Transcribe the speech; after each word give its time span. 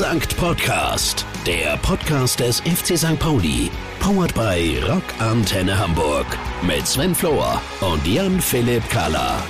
Sankt 0.00 0.34
Podcast, 0.38 1.26
der 1.46 1.76
Podcast 1.76 2.40
des 2.40 2.60
FC 2.60 2.96
St. 2.96 3.18
Pauli. 3.18 3.70
Powered 3.98 4.32
by 4.34 4.78
Rock 4.88 5.02
Antenne 5.18 5.78
Hamburg. 5.78 6.24
Mit 6.62 6.86
Sven 6.86 7.14
Flohr 7.14 7.60
und 7.82 8.06
Jan-Philipp 8.06 8.88
Kahler. 8.88 9.42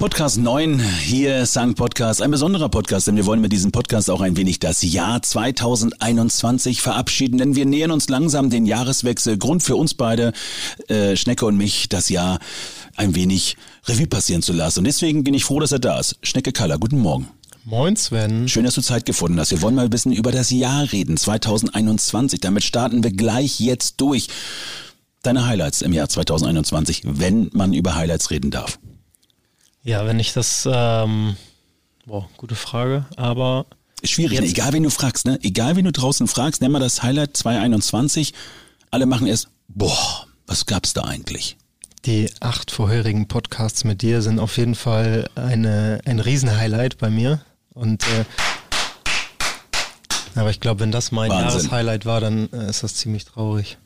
Podcast 0.00 0.38
9, 0.38 0.80
hier 1.02 1.46
Sankt 1.46 1.78
Podcast, 1.78 2.20
ein 2.20 2.32
besonderer 2.32 2.68
Podcast, 2.68 3.06
denn 3.06 3.14
wir 3.14 3.24
wollen 3.24 3.40
mit 3.40 3.52
diesem 3.52 3.70
Podcast 3.70 4.10
auch 4.10 4.22
ein 4.22 4.36
wenig 4.36 4.58
das 4.58 4.82
Jahr 4.82 5.22
2021 5.22 6.82
verabschieden, 6.82 7.38
denn 7.38 7.54
wir 7.54 7.64
nähern 7.64 7.92
uns 7.92 8.08
langsam 8.08 8.50
den 8.50 8.66
Jahreswechsel. 8.66 9.38
Grund 9.38 9.62
für 9.62 9.76
uns 9.76 9.94
beide, 9.94 10.32
äh, 10.88 11.14
Schnecke 11.14 11.46
und 11.46 11.56
mich, 11.56 11.88
das 11.88 12.08
Jahr 12.08 12.40
ein 12.96 13.14
wenig 13.14 13.56
Revue 13.86 14.08
passieren 14.08 14.42
zu 14.42 14.52
lassen. 14.52 14.80
Und 14.80 14.86
deswegen 14.86 15.22
bin 15.22 15.32
ich 15.32 15.44
froh, 15.44 15.60
dass 15.60 15.70
er 15.70 15.78
da 15.78 16.00
ist. 16.00 16.18
Schnecke 16.22 16.50
Kaller, 16.50 16.78
guten 16.78 16.98
Morgen. 16.98 17.28
Moin 17.64 17.94
Sven. 17.94 18.48
Schön, 18.48 18.64
dass 18.64 18.74
du 18.74 18.80
Zeit 18.80 19.06
gefunden 19.06 19.38
hast. 19.38 19.52
Wir 19.52 19.62
wollen 19.62 19.76
mal 19.76 19.84
ein 19.84 19.90
bisschen 19.90 20.12
über 20.12 20.32
das 20.32 20.50
Jahr 20.50 20.90
reden, 20.90 21.16
2021. 21.16 22.40
Damit 22.40 22.64
starten 22.64 23.04
wir 23.04 23.12
gleich 23.12 23.60
jetzt 23.60 24.00
durch. 24.00 24.26
Deine 25.22 25.46
Highlights 25.46 25.80
im 25.80 25.92
Jahr 25.92 26.08
2021, 26.08 27.02
wenn 27.04 27.50
man 27.52 27.72
über 27.72 27.94
Highlights 27.94 28.32
reden 28.32 28.50
darf. 28.50 28.80
Ja, 29.84 30.04
wenn 30.06 30.18
ich 30.18 30.32
das, 30.32 30.68
ähm, 30.70 31.36
boah, 32.04 32.28
gute 32.36 32.56
Frage, 32.56 33.06
aber. 33.14 33.66
Schwierig, 34.02 34.40
ne? 34.40 34.46
egal 34.46 34.72
wen 34.72 34.82
du 34.82 34.90
fragst, 34.90 35.26
ne? 35.26 35.38
Egal 35.42 35.76
wen 35.76 35.84
du 35.84 35.92
draußen 35.92 36.26
fragst, 36.26 36.62
nenn 36.62 36.72
mal 36.72 36.80
das 36.80 37.04
Highlight 37.04 37.36
2021. 37.36 38.34
Alle 38.90 39.06
machen 39.06 39.28
es, 39.28 39.46
boah, 39.68 40.26
was 40.48 40.66
gab's 40.66 40.94
da 40.94 41.02
eigentlich? 41.02 41.56
Die 42.06 42.28
acht 42.40 42.72
vorherigen 42.72 43.28
Podcasts 43.28 43.84
mit 43.84 44.02
dir 44.02 44.20
sind 44.22 44.40
auf 44.40 44.56
jeden 44.56 44.74
Fall 44.74 45.30
eine, 45.36 46.00
ein 46.04 46.18
Riesenhighlight 46.18 46.98
bei 46.98 47.08
mir. 47.08 47.40
Und 47.74 48.02
äh, 48.04 48.24
aber 50.34 50.50
ich 50.50 50.60
glaube, 50.60 50.80
wenn 50.80 50.92
das 50.92 51.12
mein 51.12 51.30
Wahnsinn. 51.30 51.60
Jahreshighlight 51.60 52.06
war, 52.06 52.20
dann 52.20 52.48
äh, 52.52 52.70
ist 52.70 52.82
das 52.82 52.94
ziemlich 52.94 53.24
traurig. 53.24 53.78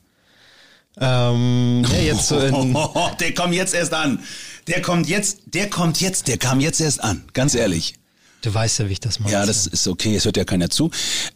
Ähm, 0.99 1.85
ja, 1.93 1.99
jetzt 1.99 2.29
so 2.29 2.39
in, 2.39 2.77
der 3.21 3.35
kommt 3.35 3.55
jetzt 3.55 3.75
erst 3.75 3.93
an. 3.93 4.21
Der 4.67 4.81
kommt 4.81 5.09
jetzt, 5.09 5.41
der 5.47 5.69
kommt 5.69 6.01
jetzt, 6.01 6.29
der 6.29 6.39
kam 6.39 6.61
jetzt 6.61 6.81
erst 6.81 7.03
an. 7.03 7.25
Ganz 7.33 7.55
ehrlich. 7.55 7.95
du 8.43 8.53
weißt 8.55 8.79
ja, 8.79 8.89
wie 8.89 8.93
ich 8.93 9.01
das 9.01 9.21
mache. 9.21 9.33
Ja, 9.33 9.45
das 9.45 9.67
ist 9.67 9.87
okay, 9.89 10.17
es 10.17 10.25
hört 10.25 10.37
ja 10.37 10.45
keiner 10.45 10.71
zu. 10.71 10.91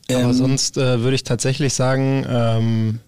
Aber 0.09 0.21
Ähm, 0.21 0.33
sonst 0.33 0.77
äh, 0.77 1.01
würde 1.01 1.15
ich 1.15 1.25
tatsächlich 1.25 1.75
sagen, 1.75 2.25
ähm, 2.29 3.01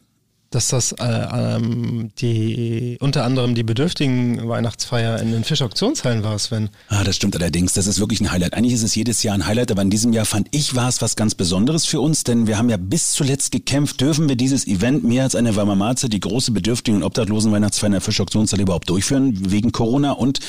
dass 0.55 0.69
das 0.69 0.93
äh, 0.93 1.05
ähm, 1.05 2.11
die 2.19 2.97
unter 3.01 3.25
anderem 3.25 3.55
die 3.55 3.63
bedürftigen 3.63 4.49
Weihnachtsfeier 4.49 5.19
in 5.21 5.33
den 5.33 5.45
Fischauktionshallen 5.45 6.23
war, 6.23 6.39
Sven. 6.39 6.71
Ah, 6.89 7.05
das 7.05 7.17
stimmt 7.17 7.37
allerdings. 7.37 7.73
Das 7.73 7.87
ist 7.87 8.01
wirklich 8.01 8.21
ein 8.21 8.31
Highlight. 8.31 8.55
Eigentlich 8.55 8.75
ist 8.75 8.83
es 8.83 8.95
jedes 8.95 9.23
Jahr 9.23 9.35
ein 9.35 9.47
Highlight, 9.47 9.71
aber 9.71 9.83
in 9.83 9.91
diesem 9.91 10.13
Jahr 10.13 10.25
fand 10.25 10.49
ich, 10.51 10.75
war 10.75 10.89
es 10.89 11.03
was 11.03 11.17
ganz 11.17 11.35
Besonderes 11.35 11.87
für 11.87 12.01
uns, 12.01 12.25
denn 12.25 12.47
wir 12.47 12.59
haben 12.59 12.71
ja 12.71 12.77
bis 12.77 13.13
zuletzt 13.13 13.51
gekämpft, 13.53 14.01
dürfen 14.01 14.29
wir 14.29 14.37
dieses 14.37 14.67
Event 14.67 15.05
mehr 15.05 15.25
als 15.25 15.35
eine 15.35 15.57
warme 15.57 15.77
Marze, 15.77 16.09
die 16.09 16.21
große 16.21 16.53
Bedürftigen- 16.53 16.97
und 16.97 17.03
Obdachlosen 17.03 17.53
Weihnachtsfeier 17.53 17.89
in 17.89 17.93
der 17.93 18.01
Fischauktionshalle 18.01 18.63
überhaupt 18.63 18.89
durchführen, 18.89 19.51
wegen 19.51 19.73
Corona 19.73 20.13
und 20.13 20.41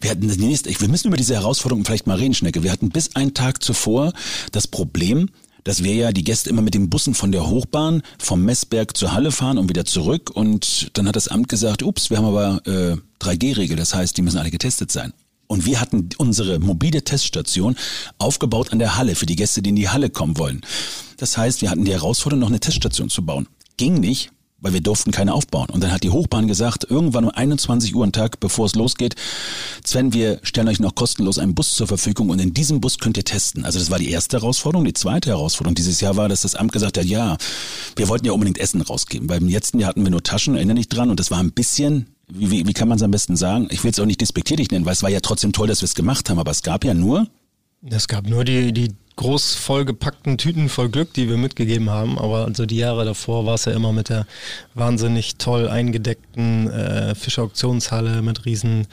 wir 0.00 0.10
hatten 0.10 0.28
das 0.28 0.38
nächste, 0.38 0.70
wir 0.80 0.88
müssen 0.88 1.08
über 1.08 1.16
diese 1.16 1.34
Herausforderung 1.34 1.84
vielleicht 1.84 2.06
mal 2.06 2.16
reden, 2.16 2.34
Schnecke. 2.34 2.62
Wir 2.62 2.72
hatten 2.72 2.88
bis 2.88 3.14
einen 3.16 3.34
Tag 3.34 3.62
zuvor 3.62 4.12
das 4.52 4.66
Problem, 4.66 5.30
dass 5.64 5.82
wir 5.82 5.94
ja 5.94 6.12
die 6.12 6.24
Gäste 6.24 6.50
immer 6.50 6.62
mit 6.62 6.74
den 6.74 6.90
Bussen 6.90 7.14
von 7.14 7.32
der 7.32 7.46
Hochbahn 7.48 8.02
vom 8.18 8.44
Messberg 8.44 8.96
zur 8.96 9.12
Halle 9.12 9.32
fahren 9.32 9.58
und 9.58 9.68
wieder 9.68 9.84
zurück. 9.84 10.30
Und 10.30 10.90
dann 10.94 11.08
hat 11.08 11.16
das 11.16 11.28
Amt 11.28 11.48
gesagt, 11.48 11.82
ups, 11.82 12.10
wir 12.10 12.18
haben 12.18 12.26
aber 12.26 12.60
äh, 12.66 12.96
3G-Regel, 13.24 13.76
das 13.76 13.94
heißt, 13.94 14.16
die 14.16 14.22
müssen 14.22 14.38
alle 14.38 14.50
getestet 14.50 14.90
sein. 14.90 15.12
Und 15.46 15.66
wir 15.66 15.80
hatten 15.80 16.08
unsere 16.16 16.60
mobile 16.60 17.02
Teststation 17.02 17.74
aufgebaut 18.18 18.72
an 18.72 18.78
der 18.78 18.96
Halle 18.96 19.16
für 19.16 19.26
die 19.26 19.34
Gäste, 19.34 19.62
die 19.62 19.70
in 19.70 19.76
die 19.76 19.88
Halle 19.88 20.08
kommen 20.08 20.38
wollen. 20.38 20.60
Das 21.16 21.36
heißt, 21.36 21.60
wir 21.60 21.70
hatten 21.70 21.84
die 21.84 21.92
Herausforderung, 21.92 22.40
noch 22.40 22.48
eine 22.48 22.60
Teststation 22.60 23.10
zu 23.10 23.26
bauen. 23.26 23.48
Ging 23.76 23.98
nicht, 23.98 24.30
weil 24.60 24.72
wir 24.72 24.80
durften 24.80 25.10
keine 25.10 25.32
aufbauen. 25.32 25.68
Und 25.70 25.82
dann 25.82 25.92
hat 25.92 26.02
die 26.02 26.10
Hochbahn 26.10 26.46
gesagt, 26.46 26.86
irgendwann 26.88 27.24
um 27.24 27.30
21 27.30 27.94
Uhr 27.94 28.04
am 28.04 28.12
Tag, 28.12 28.40
bevor 28.40 28.66
es 28.66 28.74
losgeht, 28.74 29.14
Sven, 29.84 30.12
wir 30.12 30.40
stellen 30.42 30.68
euch 30.68 30.80
noch 30.80 30.94
kostenlos 30.94 31.38
einen 31.38 31.54
Bus 31.54 31.74
zur 31.74 31.86
Verfügung 31.86 32.30
und 32.30 32.40
in 32.40 32.54
diesem 32.54 32.80
Bus 32.80 32.98
könnt 32.98 33.16
ihr 33.16 33.24
testen. 33.24 33.64
Also 33.64 33.78
das 33.78 33.90
war 33.90 33.98
die 33.98 34.10
erste 34.10 34.38
Herausforderung. 34.38 34.84
Die 34.84 34.92
zweite 34.92 35.30
Herausforderung 35.30 35.74
dieses 35.74 36.00
Jahr 36.00 36.16
war, 36.16 36.28
dass 36.28 36.42
das 36.42 36.54
Amt 36.54 36.72
gesagt 36.72 36.98
hat, 36.98 37.04
ja, 37.04 37.36
wir 37.96 38.08
wollten 38.08 38.26
ja 38.26 38.32
unbedingt 38.32 38.58
Essen 38.58 38.80
rausgeben. 38.82 39.26
Beim 39.26 39.48
letzten 39.48 39.80
Jahr 39.80 39.90
hatten 39.90 40.04
wir 40.04 40.10
nur 40.10 40.22
Taschen, 40.22 40.54
erinnere 40.54 40.76
dich 40.76 40.88
dran, 40.88 41.10
und 41.10 41.20
das 41.20 41.30
war 41.30 41.38
ein 41.38 41.52
bisschen 41.52 42.06
wie, 42.32 42.66
wie, 42.66 42.72
kann 42.72 42.86
man 42.86 42.96
es 42.96 43.02
am 43.02 43.10
besten 43.10 43.36
sagen? 43.36 43.66
Ich 43.70 43.82
will 43.82 43.90
es 43.90 43.98
auch 43.98 44.06
nicht 44.06 44.20
despektierlich 44.20 44.70
nennen, 44.70 44.84
weil 44.84 44.92
es 44.92 45.02
war 45.02 45.10
ja 45.10 45.18
trotzdem 45.18 45.52
toll, 45.52 45.66
dass 45.66 45.82
wir 45.82 45.86
es 45.86 45.96
gemacht 45.96 46.30
haben, 46.30 46.38
aber 46.38 46.52
es 46.52 46.62
gab 46.62 46.84
ja 46.84 46.94
nur 46.94 47.26
Es 47.88 48.08
gab 48.08 48.28
nur 48.28 48.44
die, 48.44 48.72
die 48.72 48.94
groß 49.20 49.54
vollgepackten 49.54 50.38
Tüten 50.38 50.70
voll 50.70 50.88
Glück, 50.88 51.12
die 51.12 51.28
wir 51.28 51.36
mitgegeben 51.36 51.90
haben, 51.90 52.18
aber 52.18 52.46
also 52.46 52.64
die 52.64 52.78
Jahre 52.78 53.04
davor 53.04 53.44
war 53.44 53.54
es 53.54 53.66
ja 53.66 53.72
immer 53.72 53.92
mit 53.92 54.08
der 54.08 54.26
wahnsinnig 54.72 55.36
toll 55.36 55.68
eingedeckten 55.68 56.70
äh, 56.70 57.14
Fischauktionshalle 57.14 58.22
mit 58.22 58.46
riesen 58.46 58.86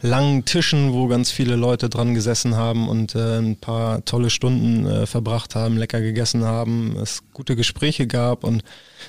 langen 0.00 0.44
Tischen, 0.44 0.92
wo 0.92 1.08
ganz 1.08 1.32
viele 1.32 1.56
Leute 1.56 1.88
dran 1.88 2.14
gesessen 2.14 2.54
haben 2.54 2.88
und 2.88 3.16
äh, 3.16 3.38
ein 3.38 3.56
paar 3.56 4.04
tolle 4.04 4.30
Stunden 4.30 4.86
äh, 4.86 5.06
verbracht 5.06 5.56
haben, 5.56 5.76
lecker 5.76 6.00
gegessen 6.00 6.44
haben, 6.44 6.96
es 7.02 7.24
gute 7.32 7.56
Gespräche 7.56 8.06
gab. 8.06 8.44
Und 8.44 8.62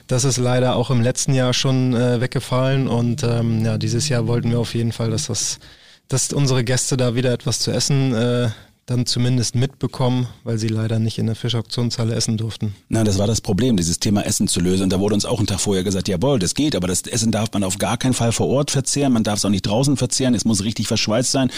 das 0.07 0.23
ist 0.23 0.37
leider 0.37 0.75
auch 0.75 0.89
im 0.89 1.01
letzten 1.03 1.35
Jahr 1.35 1.53
schon 1.53 1.93
äh, 1.93 2.19
weggefallen. 2.19 2.87
Und 2.87 3.21
ähm, 3.21 3.63
ja, 3.63 3.77
dieses 3.77 4.09
Jahr 4.09 4.25
wollten 4.25 4.49
wir 4.49 4.59
auf 4.59 4.73
jeden 4.73 4.91
Fall, 4.91 5.11
dass 5.11 5.27
das, 5.27 5.59
dass 6.07 6.33
unsere 6.33 6.63
Gäste 6.63 6.97
da 6.97 7.13
wieder 7.13 7.31
etwas 7.31 7.59
zu 7.59 7.69
essen 7.69 8.15
äh, 8.15 8.49
dann 8.85 9.05
zumindest 9.05 9.55
mitbekommen, 9.55 10.27
weil 10.43 10.57
sie 10.57 10.67
leider 10.67 10.99
nicht 10.99 11.17
in 11.17 11.25
der 11.25 11.35
Fischauktionshalle 11.35 12.13
essen 12.15 12.37
durften. 12.37 12.75
Na, 12.89 13.03
das 13.03 13.17
war 13.17 13.27
das 13.27 13.39
Problem, 13.39 13.77
dieses 13.77 13.99
Thema 13.99 14.25
Essen 14.25 14.47
zu 14.47 14.59
lösen. 14.59 14.83
Und 14.83 14.89
da 14.91 14.99
wurde 14.99 15.15
uns 15.15 15.25
auch 15.25 15.37
einen 15.37 15.47
Tag 15.47 15.61
vorher 15.61 15.83
gesagt, 15.83 16.09
jawohl, 16.09 16.39
das 16.39 16.53
geht, 16.53 16.75
aber 16.75 16.87
das 16.87 17.03
Essen 17.03 17.31
darf 17.31 17.49
man 17.53 17.63
auf 17.63 17.77
gar 17.77 17.97
keinen 17.97 18.13
Fall 18.13 18.33
vor 18.33 18.47
Ort 18.47 18.71
verzehren, 18.71 19.13
man 19.13 19.23
darf 19.23 19.37
es 19.37 19.45
auch 19.45 19.49
nicht 19.49 19.65
draußen 19.65 19.95
verzehren, 19.95 20.35
es 20.35 20.43
muss 20.43 20.63
richtig 20.63 20.87
verschweißt 20.87 21.31
sein. 21.31 21.49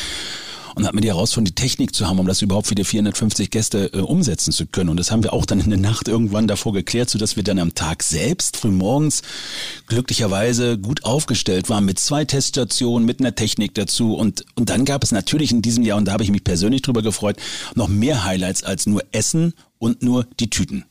Und 0.76 0.86
hat 0.86 0.94
mir 0.94 1.02
die 1.02 1.08
Herausforderung, 1.08 1.46
die 1.46 1.56
Technik 1.56 1.96
zu 1.96 2.08
haben, 2.08 2.20
um 2.20 2.28
das 2.28 2.42
überhaupt 2.42 2.68
für 2.68 2.76
die 2.76 2.84
450 2.84 3.50
Gäste 3.50 3.92
äh, 3.94 4.00
umsetzen 4.00 4.52
zu 4.52 4.68
können. 4.68 4.90
Und 4.90 4.98
das 4.98 5.10
haben 5.10 5.24
wir 5.24 5.34
auch 5.34 5.46
dann 5.46 5.62
in 5.62 5.70
der 5.70 5.80
Nacht 5.80 6.08
irgendwann 6.08 6.48
davor 6.48 6.74
geklärt, 6.74 7.10
sodass 7.10 7.36
wir 7.36 7.44
dann 7.44 7.60
am 7.60 7.74
Tag 7.74 8.04
selbst, 8.04 8.58
frühmorgens, 8.58 9.22
glücklicherweise 9.88 10.78
gut 10.78 11.06
aufgestellt 11.06 11.70
waren 11.70 11.86
mit 11.86 11.98
zwei 11.98 12.26
Teststationen, 12.26 13.06
mit 13.06 13.20
einer 13.20 13.34
Technik 13.34 13.74
dazu. 13.74 14.16
Und, 14.16 14.46
und 14.56 14.70
dann 14.70 14.86
gab 14.86 15.04
es 15.04 15.12
natürlich 15.12 15.52
in 15.52 15.62
diesem 15.62 15.84
Jahr, 15.84 15.98
und 15.98 16.06
da 16.06 16.12
habe 16.12 16.24
ich 16.24 16.32
mich 16.32 16.44
persönlich 16.44 16.82
drüber 16.82 17.02
gefreut, 17.02 17.38
noch 17.74 17.88
mehr 17.88 18.26
Highlights 18.26 18.64
als 18.64 18.86
nur 18.86 19.02
Essen 19.12 19.54
und 19.80 20.04
nur 20.04 20.28
die 20.40 20.50
Tüten. 20.50 20.86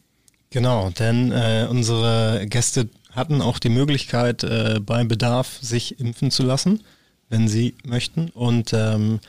Genau, 0.51 0.91
denn 0.91 1.33
äh, 1.33 1.67
unsere 1.69 2.47
Gäste 2.49 2.89
hatten 3.11 3.41
auch 3.41 3.59
die 3.59 3.69
Möglichkeit, 3.69 4.45
äh, 4.45 4.81
bei 4.81 5.05
Bedarf 5.05 5.59
sich 5.61 5.99
impfen 6.01 6.31
zu 6.31 6.43
lassen, 6.43 6.81
wenn 7.29 7.49
sie 7.49 7.75
möchten. 7.85 8.31
Und 8.31 8.73
ähm, 8.73 9.21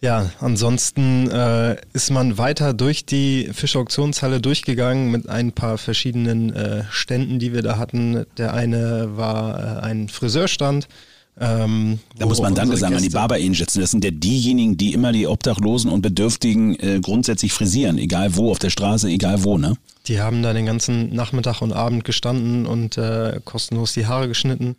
ja, 0.00 0.30
ansonsten 0.40 1.28
äh, 1.30 1.76
ist 1.92 2.10
man 2.10 2.38
weiter 2.38 2.72
durch 2.72 3.04
die 3.04 3.50
Fischauktionshalle 3.52 4.40
durchgegangen 4.40 5.10
mit 5.10 5.28
ein 5.28 5.52
paar 5.52 5.78
verschiedenen 5.78 6.54
äh, 6.54 6.84
Ständen, 6.90 7.38
die 7.38 7.52
wir 7.52 7.62
da 7.62 7.78
hatten. 7.78 8.24
Der 8.36 8.54
eine 8.54 9.16
war 9.16 9.58
äh, 9.58 9.80
ein 9.80 10.08
Friseurstand. 10.08 10.88
Ähm, 11.40 11.98
Da 12.16 12.26
muss 12.26 12.40
man 12.40 12.54
Danke 12.54 12.76
sagen 12.76 12.94
an 12.94 13.02
die 13.02 13.10
Barber 13.10 13.36
Angels. 13.36 13.74
Das 13.74 13.90
sind 13.90 14.04
ja 14.04 14.10
diejenigen, 14.10 14.76
die 14.76 14.92
immer 14.92 15.12
die 15.12 15.26
Obdachlosen 15.26 15.90
und 15.90 16.02
Bedürftigen 16.02 16.78
äh, 16.78 17.00
grundsätzlich 17.00 17.52
frisieren, 17.52 17.98
egal 17.98 18.36
wo, 18.36 18.50
auf 18.50 18.58
der 18.58 18.70
Straße, 18.70 19.08
egal 19.08 19.44
wo, 19.44 19.58
ne? 19.58 19.76
Die 20.06 20.20
haben 20.20 20.42
da 20.42 20.52
den 20.52 20.66
ganzen 20.66 21.14
Nachmittag 21.14 21.60
und 21.60 21.72
Abend 21.72 22.04
gestanden 22.04 22.66
und 22.66 22.96
äh, 22.96 23.40
kostenlos 23.44 23.92
die 23.92 24.06
Haare 24.06 24.26
geschnitten. 24.26 24.76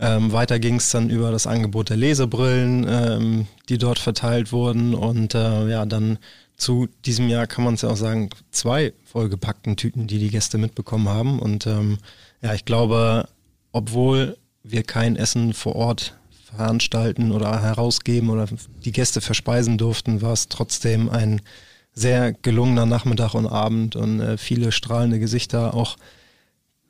Ähm, 0.00 0.32
weiter 0.32 0.58
ging 0.58 0.76
es 0.76 0.90
dann 0.90 1.10
über 1.10 1.30
das 1.32 1.46
Angebot 1.46 1.90
der 1.90 1.96
Lesebrillen, 1.96 2.86
ähm, 2.88 3.46
die 3.68 3.78
dort 3.78 3.98
verteilt 3.98 4.52
wurden. 4.52 4.94
Und 4.94 5.34
äh, 5.34 5.68
ja, 5.68 5.86
dann 5.86 6.18
zu 6.56 6.88
diesem 7.04 7.28
Jahr 7.28 7.46
kann 7.46 7.64
man 7.64 7.74
es 7.74 7.82
ja 7.82 7.88
auch 7.90 7.96
sagen, 7.96 8.30
zwei 8.50 8.92
vollgepackten 9.04 9.76
Tüten, 9.76 10.06
die 10.06 10.18
die 10.18 10.30
Gäste 10.30 10.58
mitbekommen 10.58 11.08
haben. 11.08 11.40
Und 11.40 11.66
ähm, 11.66 11.98
ja, 12.42 12.54
ich 12.54 12.64
glaube, 12.64 13.28
obwohl 13.72 14.36
wir 14.62 14.82
kein 14.82 15.16
Essen 15.16 15.52
vor 15.52 15.76
Ort 15.76 16.14
veranstalten 16.44 17.32
oder 17.32 17.60
herausgeben 17.60 18.30
oder 18.30 18.46
die 18.84 18.92
Gäste 18.92 19.20
verspeisen 19.20 19.78
durften, 19.78 20.22
war 20.22 20.32
es 20.32 20.48
trotzdem 20.48 21.10
ein 21.10 21.40
sehr 21.92 22.32
gelungener 22.32 22.86
Nachmittag 22.86 23.34
und 23.34 23.46
Abend 23.46 23.96
und 23.96 24.20
äh, 24.20 24.38
viele 24.38 24.72
strahlende 24.72 25.18
Gesichter. 25.18 25.74
Auch 25.74 25.96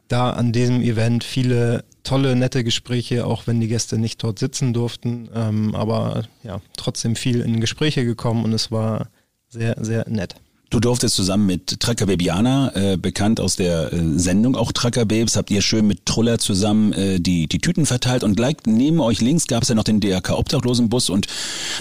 da 0.09 0.31
an 0.31 0.53
diesem 0.53 0.81
Event 0.81 1.23
viele 1.25 1.85
tolle, 2.03 2.35
nette 2.35 2.65
Gespräche, 2.65 3.27
auch 3.27 3.47
wenn 3.47 3.61
die 3.61 3.69
Gäste 3.69 3.99
nicht 3.99 4.23
dort 4.23 4.39
sitzen 4.39 4.73
durften, 4.73 5.29
ähm, 5.35 5.75
aber 5.75 6.25
ja, 6.43 6.61
trotzdem 6.77 7.15
viel 7.17 7.41
in 7.41 7.61
Gespräche 7.61 8.05
gekommen 8.05 8.45
und 8.45 8.53
es 8.53 8.71
war 8.71 9.11
sehr, 9.49 9.77
sehr 9.81 10.09
nett. 10.09 10.37
Du 10.71 10.81
durftest 10.81 11.15
zusammen 11.15 11.47
mit 11.47 11.81
Tracker 11.81 12.05
Babiana, 12.05 12.75
äh, 12.75 12.97
bekannt 12.99 13.41
aus 13.41 13.57
der 13.57 13.91
äh, 13.91 14.19
Sendung 14.19 14.55
auch 14.55 14.71
Tracker 14.71 15.07
Babes, 15.07 15.35
habt 15.37 15.51
ihr 15.51 15.63
schön 15.63 15.87
mit 15.87 16.05
Truller 16.05 16.39
zusammen 16.39 16.93
äh, 16.93 17.21
die, 17.21 17.49
die 17.49 17.59
Tüten 17.59 17.87
verteilt 17.87 18.23
und 18.23 18.37
gleich 18.37 18.57
neben 18.67 19.01
euch 19.01 19.23
links 19.23 19.47
gab 19.47 19.63
es 19.63 19.71
ja 19.71 19.75
noch 19.75 19.85
den 19.85 20.01
DRK 20.01 20.33
Obdachlosenbus 20.33 21.09
und 21.09 21.27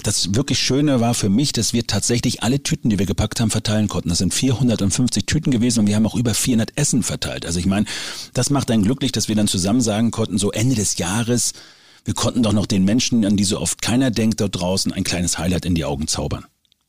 das 0.04 0.36
wirklich 0.36 0.60
Schöne 0.60 1.02
war 1.02 1.16
für 1.16 1.28
mich, 1.28 1.52
dass 1.52 1.74
wir 1.74 1.86
tatsächlich 1.86 2.44
alle 2.44 2.64
Tüten, 2.64 2.90
die 2.90 2.98
wir 2.98 3.06
gepackt 3.06 3.42
haben, 3.42 3.50
verteilen 3.50 3.90
konnten. 3.90 4.08
Das 4.08 4.20
sind 4.20 4.34
450 4.34 5.26
Tüten 5.26 5.52
gewesen 5.52 5.82
und 5.82 5.88
wir 5.88 5.96
haben 5.98 6.06
auch 6.06 6.16
über 6.16 6.34
400 6.34 6.78
Essen 6.78 7.04
verteilt. 7.04 7.46
Also 7.46 7.60
ich 7.60 7.66
meine, 7.66 7.88
das 8.34 8.50
macht 8.52 8.72
einen 8.72 8.84
glücklich, 8.84 9.12
dass 9.12 9.28
wir 9.28 9.36
dann 9.36 9.50
zusammen 9.50 9.82
sagen 9.82 10.12
konnten, 10.12 10.38
so 10.38 10.54
Ende 10.54 10.76
des 10.76 10.98
Jahres, 10.98 11.52
wir 12.06 12.14
konnten 12.14 12.42
doch 12.42 12.54
noch 12.54 12.66
den 12.66 12.86
Menschen, 12.86 13.26
an 13.26 13.36
die 13.36 13.44
so 13.44 13.60
oft 13.60 13.82
keiner 13.82 14.12
denkt 14.12 14.40
dort 14.40 14.56
draußen, 14.56 14.94
ein 14.94 15.04
kleines 15.04 15.38
Highlight 15.38 15.66
in 15.66 15.76
die 15.76 15.84
Augen 15.84 16.08
zaubern. 16.08 16.46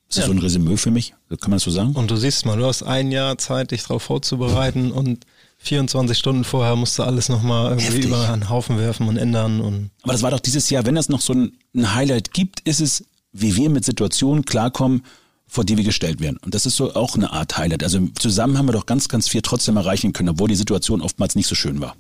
Ist 0.09 0.17
das 0.17 0.25
ja. 0.25 0.27
so 0.27 0.33
ein 0.33 0.39
Resümee 0.39 0.77
für 0.77 0.91
mich? 0.91 1.15
Kann 1.29 1.51
man 1.51 1.53
das 1.53 1.65
so 1.65 1.71
sagen? 1.71 1.93
Und 1.93 2.11
du 2.11 2.17
siehst 2.17 2.47
mal, 2.47 2.57
du 2.57 2.65
hast 2.65 2.83
ein 2.83 3.13
Jahr 3.13 3.37
Zeit, 3.37 3.73
dich 3.73 3.83
darauf 3.83 4.03
vorzubereiten 4.03 4.91
und 4.91 5.27
24 5.59 6.17
Stunden 6.17 6.45
vorher 6.45 6.77
musst 6.77 6.99
du 6.99 7.03
alles 7.03 7.29
nochmal 7.29 7.71
irgendwie 7.71 7.87
Heftig. 7.87 8.05
über 8.07 8.29
einen 8.31 8.49
Haufen 8.49 8.79
werfen 8.79 9.09
und 9.09 9.17
ändern. 9.17 9.61
Und 9.61 9.91
Aber 10.03 10.13
das 10.13 10.23
war 10.23 10.31
doch 10.31 10.41
dieses 10.41 10.71
Jahr, 10.71 10.87
wenn 10.87 10.97
es 10.97 11.09
noch 11.09 11.21
so 11.21 11.35
ein, 11.35 11.53
ein 11.75 11.95
Highlight 11.95 12.33
gibt, 12.33 12.61
ist 12.61 12.81
es, 12.81 13.05
wie 13.33 13.57
wir 13.57 13.69
mit 13.69 13.85
Situationen 13.85 14.45
klarkommen, 14.45 15.05
vor 15.47 15.65
die 15.65 15.77
wir 15.77 15.85
gestellt 15.85 16.21
werden. 16.21 16.39
Und 16.39 16.55
das 16.55 16.65
ist 16.65 16.77
so 16.77 16.95
auch 16.95 17.17
eine 17.17 17.33
Art 17.33 17.59
Highlight. 17.59 17.83
Also 17.83 18.07
zusammen 18.19 18.57
haben 18.57 18.67
wir 18.67 18.73
doch 18.73 18.87
ganz, 18.87 19.09
ganz 19.09 19.29
viel 19.29 19.43
trotzdem 19.43 19.77
erreichen 19.77 20.13
können, 20.13 20.31
obwohl 20.31 20.49
die 20.49 20.57
Situation 20.57 21.03
oftmals 21.03 21.35
nicht 21.35 21.49
so 21.49 21.55
schön 21.55 21.81
war. 21.81 21.97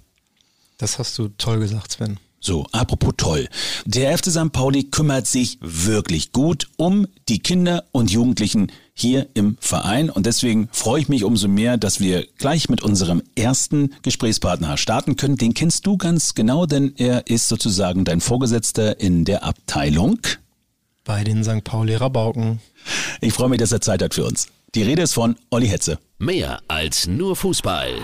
Das 0.78 0.98
hast 0.98 1.18
du 1.18 1.28
toll 1.36 1.58
gesagt, 1.58 1.92
Sven. 1.92 2.18
So, 2.40 2.66
apropos 2.72 3.14
toll. 3.16 3.48
Der 3.84 4.16
FC 4.16 4.26
St. 4.30 4.52
Pauli 4.52 4.84
kümmert 4.84 5.26
sich 5.26 5.58
wirklich 5.60 6.32
gut 6.32 6.68
um 6.76 7.06
die 7.28 7.40
Kinder 7.40 7.84
und 7.90 8.10
Jugendlichen 8.10 8.70
hier 8.94 9.26
im 9.34 9.56
Verein 9.60 10.10
und 10.10 10.26
deswegen 10.26 10.68
freue 10.72 11.00
ich 11.00 11.08
mich 11.08 11.24
umso 11.24 11.48
mehr, 11.48 11.76
dass 11.76 12.00
wir 12.00 12.26
gleich 12.38 12.68
mit 12.68 12.82
unserem 12.82 13.22
ersten 13.36 13.94
Gesprächspartner 14.02 14.76
starten 14.76 15.16
können. 15.16 15.36
Den 15.36 15.54
kennst 15.54 15.86
du 15.86 15.96
ganz 15.96 16.34
genau, 16.34 16.66
denn 16.66 16.94
er 16.96 17.28
ist 17.28 17.48
sozusagen 17.48 18.04
dein 18.04 18.20
Vorgesetzter 18.20 19.00
in 19.00 19.24
der 19.24 19.44
Abteilung. 19.44 20.18
Bei 21.04 21.24
den 21.24 21.44
St. 21.44 21.64
Pauli 21.64 21.94
Rabauken. 21.94 22.60
Ich 23.20 23.32
freue 23.32 23.48
mich, 23.48 23.58
dass 23.58 23.72
er 23.72 23.80
Zeit 23.80 24.02
hat 24.02 24.14
für 24.14 24.24
uns. 24.24 24.48
Die 24.74 24.82
Rede 24.82 25.02
ist 25.02 25.14
von 25.14 25.36
Olli 25.50 25.68
Hetze. 25.68 25.98
Mehr 26.18 26.60
als 26.68 27.06
nur 27.06 27.36
Fußball 27.36 27.94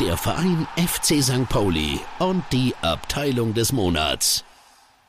der 0.00 0.16
Verein 0.16 0.66
FC 0.76 1.22
St. 1.22 1.48
Pauli 1.48 2.00
und 2.18 2.42
die 2.52 2.74
Abteilung 2.82 3.54
des 3.54 3.72
Monats. 3.72 4.44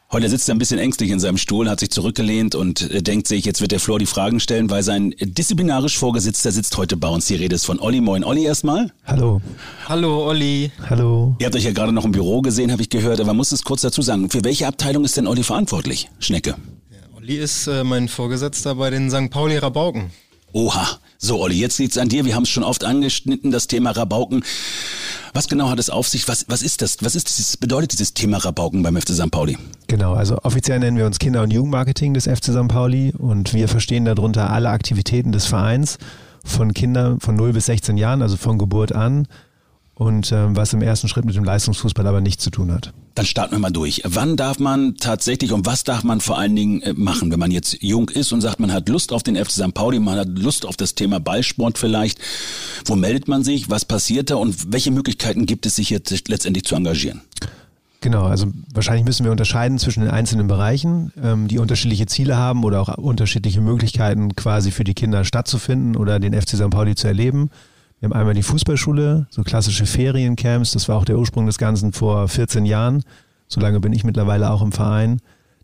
Heute 0.09 0.29
sitzt 0.29 0.47
er 0.47 0.55
ein 0.55 0.59
bisschen 0.59 0.79
ängstlich 0.79 1.09
in 1.09 1.19
seinem 1.19 1.37
Stuhl, 1.37 1.69
hat 1.69 1.81
sich 1.81 1.89
zurückgelehnt 1.89 2.55
und 2.55 2.89
äh, 2.91 3.03
denkt 3.03 3.27
sich, 3.27 3.43
jetzt 3.43 3.59
wird 3.59 3.73
der 3.73 3.81
Flor 3.81 3.99
die 3.99 4.05
Fragen 4.05 4.39
stellen, 4.39 4.69
weil 4.69 4.83
sein 4.83 5.13
disziplinarisch 5.19 5.97
Vorgesetzter 5.97 6.53
sitzt 6.53 6.77
heute 6.77 6.95
bei 6.95 7.09
uns. 7.09 7.25
Die 7.25 7.35
Rede 7.35 7.55
ist 7.55 7.65
von 7.65 7.79
Olli. 7.79 7.99
Moin, 7.99 8.23
Olli 8.23 8.45
erstmal. 8.45 8.93
Hallo. 9.05 9.41
Hallo, 9.89 10.27
Olli. 10.27 10.71
Hallo. 10.89 11.35
Ihr 11.39 11.47
habt 11.47 11.55
euch 11.57 11.65
ja 11.65 11.73
gerade 11.73 11.91
noch 11.91 12.05
im 12.05 12.13
Büro 12.13 12.41
gesehen, 12.41 12.71
habe 12.71 12.81
ich 12.81 12.89
gehört, 12.89 13.19
aber 13.19 13.27
man 13.27 13.37
muss 13.37 13.51
es 13.51 13.63
kurz 13.63 13.81
dazu 13.81 14.01
sagen. 14.01 14.29
Für 14.29 14.45
welche 14.45 14.67
Abteilung 14.67 15.03
ist 15.03 15.17
denn 15.17 15.27
Olli 15.27 15.43
verantwortlich, 15.43 16.09
Schnecke? 16.19 16.51
Ja, 16.89 17.17
Olli 17.17 17.35
ist 17.35 17.67
äh, 17.67 17.83
mein 17.83 18.07
Vorgesetzter 18.07 18.75
bei 18.75 18.89
den 18.89 19.09
St. 19.11 19.29
Pauli 19.29 19.57
Rabauken. 19.57 20.11
Oha. 20.53 20.87
So, 21.19 21.39
Olli, 21.41 21.55
jetzt 21.55 21.79
liegt's 21.79 21.97
an 21.97 22.09
dir. 22.09 22.25
Wir 22.25 22.35
haben 22.35 22.43
es 22.43 22.49
schon 22.49 22.63
oft 22.63 22.83
angeschnitten, 22.83 23.51
das 23.51 23.67
Thema 23.67 23.91
Rabauken. 23.91 24.43
Was 25.33 25.47
genau 25.47 25.69
hat 25.69 25.79
es 25.79 25.89
auf 25.89 26.07
sich? 26.07 26.27
Was, 26.27 26.45
was 26.47 26.61
ist 26.61 26.81
das? 26.81 26.97
Was 27.01 27.15
ist 27.15 27.29
dieses, 27.29 27.57
bedeutet 27.57 27.93
dieses 27.93 28.13
Thema 28.13 28.37
Rabauken 28.37 28.83
beim 28.83 28.95
FC 28.95 29.09
St. 29.09 29.31
Pauli? 29.31 29.57
Genau, 29.87 30.13
also 30.13 30.37
offiziell 30.43 30.79
nennen 30.79 30.97
wir 30.97 31.05
uns 31.05 31.19
Kinder- 31.19 31.43
und 31.43 31.51
Jugendmarketing 31.51 32.13
des 32.13 32.25
FC 32.25 32.45
St. 32.45 32.67
Pauli 32.67 33.13
und 33.17 33.53
wir 33.53 33.67
verstehen 33.67 34.05
darunter 34.05 34.49
alle 34.51 34.69
Aktivitäten 34.69 35.31
des 35.31 35.45
Vereins 35.45 35.97
von 36.43 36.73
Kindern 36.73 37.19
von 37.19 37.35
0 37.35 37.53
bis 37.53 37.65
16 37.65 37.97
Jahren, 37.97 38.21
also 38.21 38.37
von 38.37 38.57
Geburt 38.57 38.93
an 38.93 39.27
und 39.97 40.31
ähm, 40.31 40.55
was 40.55 40.73
im 40.73 40.83
ersten 40.83 41.07
Schritt 41.07 41.25
mit 41.25 41.35
dem 41.35 41.43
Leistungsfußball 41.43 42.05
aber 42.05 42.21
nichts 42.21 42.43
zu 42.43 42.51
tun 42.51 42.71
hat. 42.71 42.93
Dann 43.15 43.25
starten 43.25 43.55
wir 43.55 43.59
mal 43.59 43.71
durch. 43.71 44.03
Wann 44.05 44.37
darf 44.37 44.59
man 44.59 44.95
tatsächlich 44.97 45.51
und 45.51 45.65
was 45.65 45.83
darf 45.83 46.03
man 46.03 46.21
vor 46.21 46.37
allen 46.37 46.55
Dingen 46.55 46.81
äh, 46.83 46.93
machen, 46.93 47.31
wenn 47.31 47.39
man 47.39 47.49
jetzt 47.49 47.81
jung 47.81 48.09
ist 48.09 48.31
und 48.31 48.41
sagt, 48.41 48.59
man 48.59 48.71
hat 48.71 48.89
Lust 48.89 49.11
auf 49.11 49.23
den 49.23 49.35
FC 49.35 49.51
St. 49.51 49.73
Pauli, 49.73 49.99
man 49.99 50.19
hat 50.19 50.27
Lust 50.29 50.67
auf 50.67 50.77
das 50.77 50.93
Thema 50.93 51.19
Ballsport 51.19 51.79
vielleicht. 51.79 52.19
Wo 52.85 52.95
meldet 52.95 53.27
man 53.27 53.43
sich? 53.43 53.71
Was 53.71 53.85
passiert 53.85 54.29
da 54.29 54.35
und 54.35 54.71
welche 54.71 54.91
Möglichkeiten 54.91 55.47
gibt 55.47 55.65
es, 55.65 55.75
sich 55.75 55.89
jetzt 55.89 56.29
letztendlich 56.29 56.65
zu 56.65 56.75
engagieren? 56.75 57.21
Genau, 58.01 58.25
also 58.25 58.45
wahrscheinlich 58.71 59.03
müssen 59.03 59.23
wir 59.23 59.31
unterscheiden 59.31 59.79
zwischen 59.79 60.01
den 60.01 60.11
einzelnen 60.11 60.47
Bereichen, 60.47 61.11
ähm, 61.23 61.47
die 61.47 61.57
unterschiedliche 61.57 62.05
Ziele 62.05 62.37
haben 62.37 62.63
oder 62.63 62.81
auch 62.81 62.95
unterschiedliche 62.99 63.61
Möglichkeiten 63.61 64.35
quasi 64.35 64.69
für 64.69 64.83
die 64.83 64.93
Kinder 64.93 65.25
stattzufinden 65.25 65.95
oder 65.95 66.19
den 66.19 66.39
FC 66.39 66.49
St. 66.49 66.69
Pauli 66.69 66.93
zu 66.93 67.07
erleben. 67.07 67.49
Wir 67.99 68.09
haben 68.09 68.13
einmal 68.13 68.35
die 68.35 68.43
Fußballschule, 68.43 69.25
so 69.31 69.43
klassische 69.43 69.87
Feriencamps, 69.87 70.71
das 70.71 70.87
war 70.87 70.97
auch 70.97 71.05
der 71.05 71.17
Ursprung 71.17 71.47
des 71.47 71.57
Ganzen 71.57 71.93
vor 71.93 72.27
14 72.27 72.65
Jahren. 72.65 73.03
So 73.47 73.59
lange 73.59 73.79
bin 73.79 73.91
ich 73.91 74.03
mittlerweile 74.03 74.51
auch 74.51 74.61
im 74.61 74.71
Verein. 74.71 75.19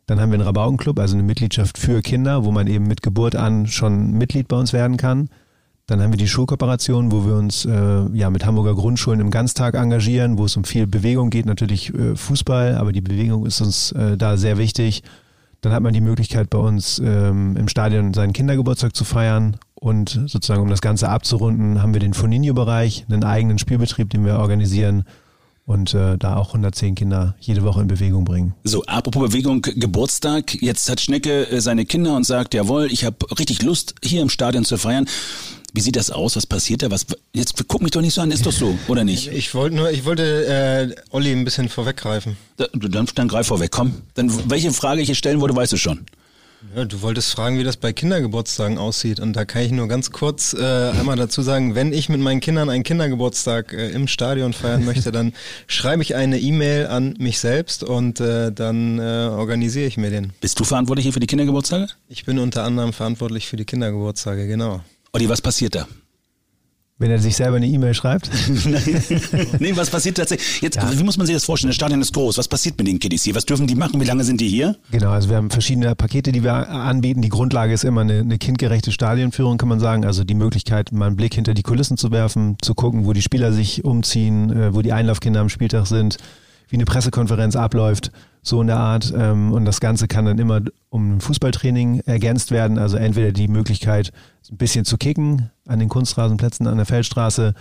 Dann 0.07 0.19
haben 0.19 0.31
wir 0.31 0.35
einen 0.35 0.47
Rabaukenclub, 0.47 0.97
also 0.99 1.15
eine 1.15 1.23
Mitgliedschaft 1.23 1.77
für 1.77 2.01
Kinder, 2.01 2.43
wo 2.43 2.51
man 2.51 2.65
eben 2.67 2.87
mit 2.87 3.03
Geburt 3.03 3.35
an 3.35 3.67
schon 3.67 4.13
Mitglied 4.13 4.47
bei 4.47 4.57
uns 4.57 4.73
werden 4.73 4.97
kann. 4.97 5.29
Dann 5.85 6.01
haben 6.01 6.11
wir 6.11 6.17
die 6.17 6.27
Schulkooperation, 6.27 7.11
wo 7.11 7.25
wir 7.25 7.35
uns 7.35 7.65
äh, 7.65 8.05
ja 8.13 8.29
mit 8.29 8.45
Hamburger 8.45 8.73
Grundschulen 8.73 9.19
im 9.19 9.29
Ganztag 9.29 9.75
engagieren, 9.75 10.37
wo 10.37 10.45
es 10.45 10.57
um 10.57 10.63
viel 10.63 10.87
Bewegung 10.87 11.29
geht, 11.29 11.45
natürlich 11.45 11.93
äh, 11.93 12.15
Fußball, 12.15 12.75
aber 12.77 12.93
die 12.93 13.01
Bewegung 13.01 13.45
ist 13.45 13.61
uns 13.61 13.91
äh, 13.91 14.17
da 14.17 14.37
sehr 14.37 14.57
wichtig. 14.57 15.03
Dann 15.61 15.71
hat 15.71 15.83
man 15.83 15.93
die 15.93 16.01
Möglichkeit 16.01 16.49
bei 16.49 16.57
uns 16.57 16.99
ähm, 17.03 17.55
im 17.57 17.67
Stadion 17.67 18.13
seinen 18.13 18.33
Kindergeburtstag 18.33 18.95
zu 18.95 19.03
feiern 19.03 19.57
und 19.83 20.21
sozusagen, 20.27 20.61
um 20.61 20.69
das 20.69 20.81
Ganze 20.81 21.09
abzurunden, 21.09 21.81
haben 21.81 21.93
wir 21.93 21.99
den 21.99 22.13
Foninho-Bereich, 22.13 23.05
einen 23.09 23.25
eigenen 23.25 23.59
Spielbetrieb, 23.59 24.09
den 24.09 24.25
wir 24.25 24.39
organisieren 24.39 25.03
und 25.65 25.93
äh, 25.93 26.17
da 26.17 26.37
auch 26.37 26.47
110 26.49 26.95
Kinder 26.95 27.35
jede 27.41 27.63
Woche 27.63 27.81
in 27.81 27.87
Bewegung 27.87 28.23
bringen. 28.23 28.53
So, 28.63 28.85
apropos 28.85 29.29
Bewegung, 29.29 29.61
Geburtstag. 29.61 30.55
Jetzt 30.61 30.89
hat 30.89 31.01
Schnecke 31.01 31.49
äh, 31.51 31.59
seine 31.59 31.85
Kinder 31.85 32.15
und 32.15 32.25
sagt, 32.25 32.53
jawohl, 32.53 32.91
ich 32.93 33.03
habe 33.03 33.17
richtig 33.37 33.61
Lust, 33.61 33.95
hier 34.01 34.21
im 34.21 34.29
Stadion 34.29 34.63
zu 34.63 34.77
feiern. 34.77 35.05
Wie 35.73 35.81
sieht 35.81 35.97
das 35.97 36.11
aus? 36.11 36.37
Was 36.37 36.47
passiert 36.47 36.81
da? 36.81 36.89
Was, 36.89 37.05
jetzt 37.33 37.67
guck 37.67 37.81
mich 37.81 37.91
doch 37.91 38.01
nicht 38.01 38.13
so 38.13 38.21
an, 38.21 38.31
ist 38.31 38.45
doch 38.45 38.53
so, 38.53 38.77
oder 38.87 39.03
nicht? 39.05 39.33
Ich 39.33 39.53
wollte 39.53 39.75
nur, 39.75 39.91
ich 39.91 40.05
wollte 40.05 40.45
äh, 40.45 40.95
Olli 41.11 41.33
ein 41.33 41.43
bisschen 41.43 41.67
vorweggreifen. 41.67 42.37
Da, 42.55 42.67
dann, 42.73 43.05
dann 43.13 43.27
greif 43.27 43.47
vorweg, 43.47 43.71
komm. 43.71 43.95
Dann 44.13 44.31
welche 44.49 44.71
Frage 44.71 45.01
ich 45.01 45.07
hier 45.07 45.15
stellen 45.15 45.41
wollte, 45.41 45.57
weißt 45.57 45.73
du 45.73 45.77
schon. 45.77 46.05
Ja, 46.75 46.85
du 46.85 47.01
wolltest 47.01 47.31
fragen, 47.31 47.59
wie 47.59 47.63
das 47.63 47.77
bei 47.77 47.93
Kindergeburtstagen 47.93 48.77
aussieht. 48.77 49.19
Und 49.19 49.33
da 49.33 49.45
kann 49.45 49.61
ich 49.61 49.71
nur 49.71 49.87
ganz 49.87 50.11
kurz 50.11 50.53
äh, 50.53 50.89
einmal 50.89 51.15
dazu 51.15 51.41
sagen, 51.41 51.75
wenn 51.75 51.93
ich 51.93 52.09
mit 52.09 52.19
meinen 52.19 52.39
Kindern 52.39 52.69
einen 52.69 52.83
Kindergeburtstag 52.83 53.73
äh, 53.73 53.89
im 53.91 54.07
Stadion 54.07 54.53
feiern 54.53 54.83
möchte, 54.85 55.11
dann 55.11 55.33
schreibe 55.67 56.01
ich 56.01 56.15
eine 56.15 56.39
E-Mail 56.39 56.87
an 56.87 57.15
mich 57.19 57.39
selbst 57.39 57.83
und 57.83 58.19
äh, 58.19 58.51
dann 58.51 58.97
äh, 58.97 59.01
organisiere 59.01 59.85
ich 59.85 59.97
mir 59.97 60.09
den. 60.09 60.33
Bist 60.41 60.59
du 60.59 60.63
verantwortlich 60.63 61.03
hier 61.03 61.13
für 61.13 61.19
die 61.19 61.27
Kindergeburtstage? 61.27 61.87
Ich 62.07 62.25
bin 62.25 62.39
unter 62.39 62.63
anderem 62.63 62.93
verantwortlich 62.93 63.47
für 63.47 63.57
die 63.57 63.65
Kindergeburtstage, 63.65 64.47
genau. 64.47 64.81
Olli, 65.11 65.29
was 65.29 65.41
passiert 65.41 65.75
da? 65.75 65.87
Wenn 67.03 67.11
er 67.11 67.19
sich 67.19 67.35
selber 67.35 67.57
eine 67.57 67.67
E-Mail 67.67 67.93
schreibt? 67.93 68.29
nee, 69.59 69.75
was 69.75 69.89
passiert 69.89 70.15
tatsächlich? 70.15 70.61
Jetzt, 70.61 70.77
ja. 70.77 70.89
wie 70.97 71.03
muss 71.03 71.17
man 71.17 71.27
sich 71.27 71.35
das 71.35 71.43
vorstellen? 71.43 71.71
Das 71.71 71.75
Stadion 71.75 71.99
ist 71.99 72.13
groß. 72.13 72.37
Was 72.37 72.47
passiert 72.47 72.77
mit 72.77 72.87
den 72.87 72.97
Kiddies 72.97 73.25
hier? 73.25 73.35
Was 73.35 73.45
dürfen 73.45 73.67
die 73.67 73.75
machen? 73.75 73.99
Wie 73.99 74.05
lange 74.05 74.23
sind 74.23 74.39
die 74.39 74.47
hier? 74.47 74.77
Genau, 74.89 75.09
also 75.09 75.27
wir 75.27 75.35
haben 75.35 75.49
verschiedene 75.49 75.95
Pakete, 75.95 76.31
die 76.31 76.45
wir 76.45 76.53
anbieten. 76.53 77.21
Die 77.21 77.27
Grundlage 77.27 77.73
ist 77.73 77.83
immer 77.83 77.99
eine, 77.99 78.19
eine 78.19 78.37
kindgerechte 78.37 78.93
Stadionführung, 78.93 79.57
kann 79.57 79.67
man 79.67 79.81
sagen. 79.81 80.05
Also 80.05 80.23
die 80.23 80.33
Möglichkeit, 80.33 80.93
mal 80.93 81.07
einen 81.07 81.17
Blick 81.17 81.33
hinter 81.33 81.53
die 81.53 81.61
Kulissen 81.61 81.97
zu 81.97 82.09
werfen, 82.11 82.55
zu 82.61 82.73
gucken, 82.73 83.05
wo 83.05 83.11
die 83.11 83.21
Spieler 83.21 83.51
sich 83.51 83.83
umziehen, 83.83 84.49
äh, 84.49 84.73
wo 84.73 84.81
die 84.81 84.93
Einlaufkinder 84.93 85.41
am 85.41 85.49
Spieltag 85.49 85.87
sind, 85.87 86.15
wie 86.69 86.77
eine 86.77 86.85
Pressekonferenz 86.85 87.57
abläuft 87.57 88.11
so 88.43 88.61
in 88.61 88.67
der 88.67 88.77
Art. 88.77 89.11
Ähm, 89.17 89.51
und 89.51 89.65
das 89.65 89.79
Ganze 89.79 90.07
kann 90.07 90.25
dann 90.25 90.37
immer 90.37 90.61
um 90.89 91.15
ein 91.15 91.21
Fußballtraining 91.21 92.01
ergänzt 92.05 92.51
werden. 92.51 92.77
Also 92.77 92.97
entweder 92.97 93.31
die 93.31 93.47
Möglichkeit, 93.47 94.11
ein 94.51 94.57
bisschen 94.57 94.85
zu 94.85 94.97
kicken 94.97 95.49
an 95.65 95.79
den 95.79 95.89
Kunstrasenplätzen 95.89 96.67
an 96.67 96.77
der 96.77 96.85
Feldstraße 96.85 97.53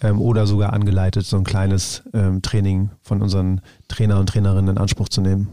ähm, 0.00 0.20
oder 0.20 0.46
sogar 0.46 0.72
angeleitet, 0.72 1.26
so 1.26 1.36
ein 1.36 1.44
kleines 1.44 2.02
ähm, 2.14 2.42
Training 2.42 2.90
von 3.02 3.22
unseren 3.22 3.60
Trainer 3.88 4.18
und 4.18 4.30
Trainerinnen 4.30 4.76
in 4.76 4.78
Anspruch 4.78 5.10
zu 5.10 5.20
nehmen. 5.20 5.48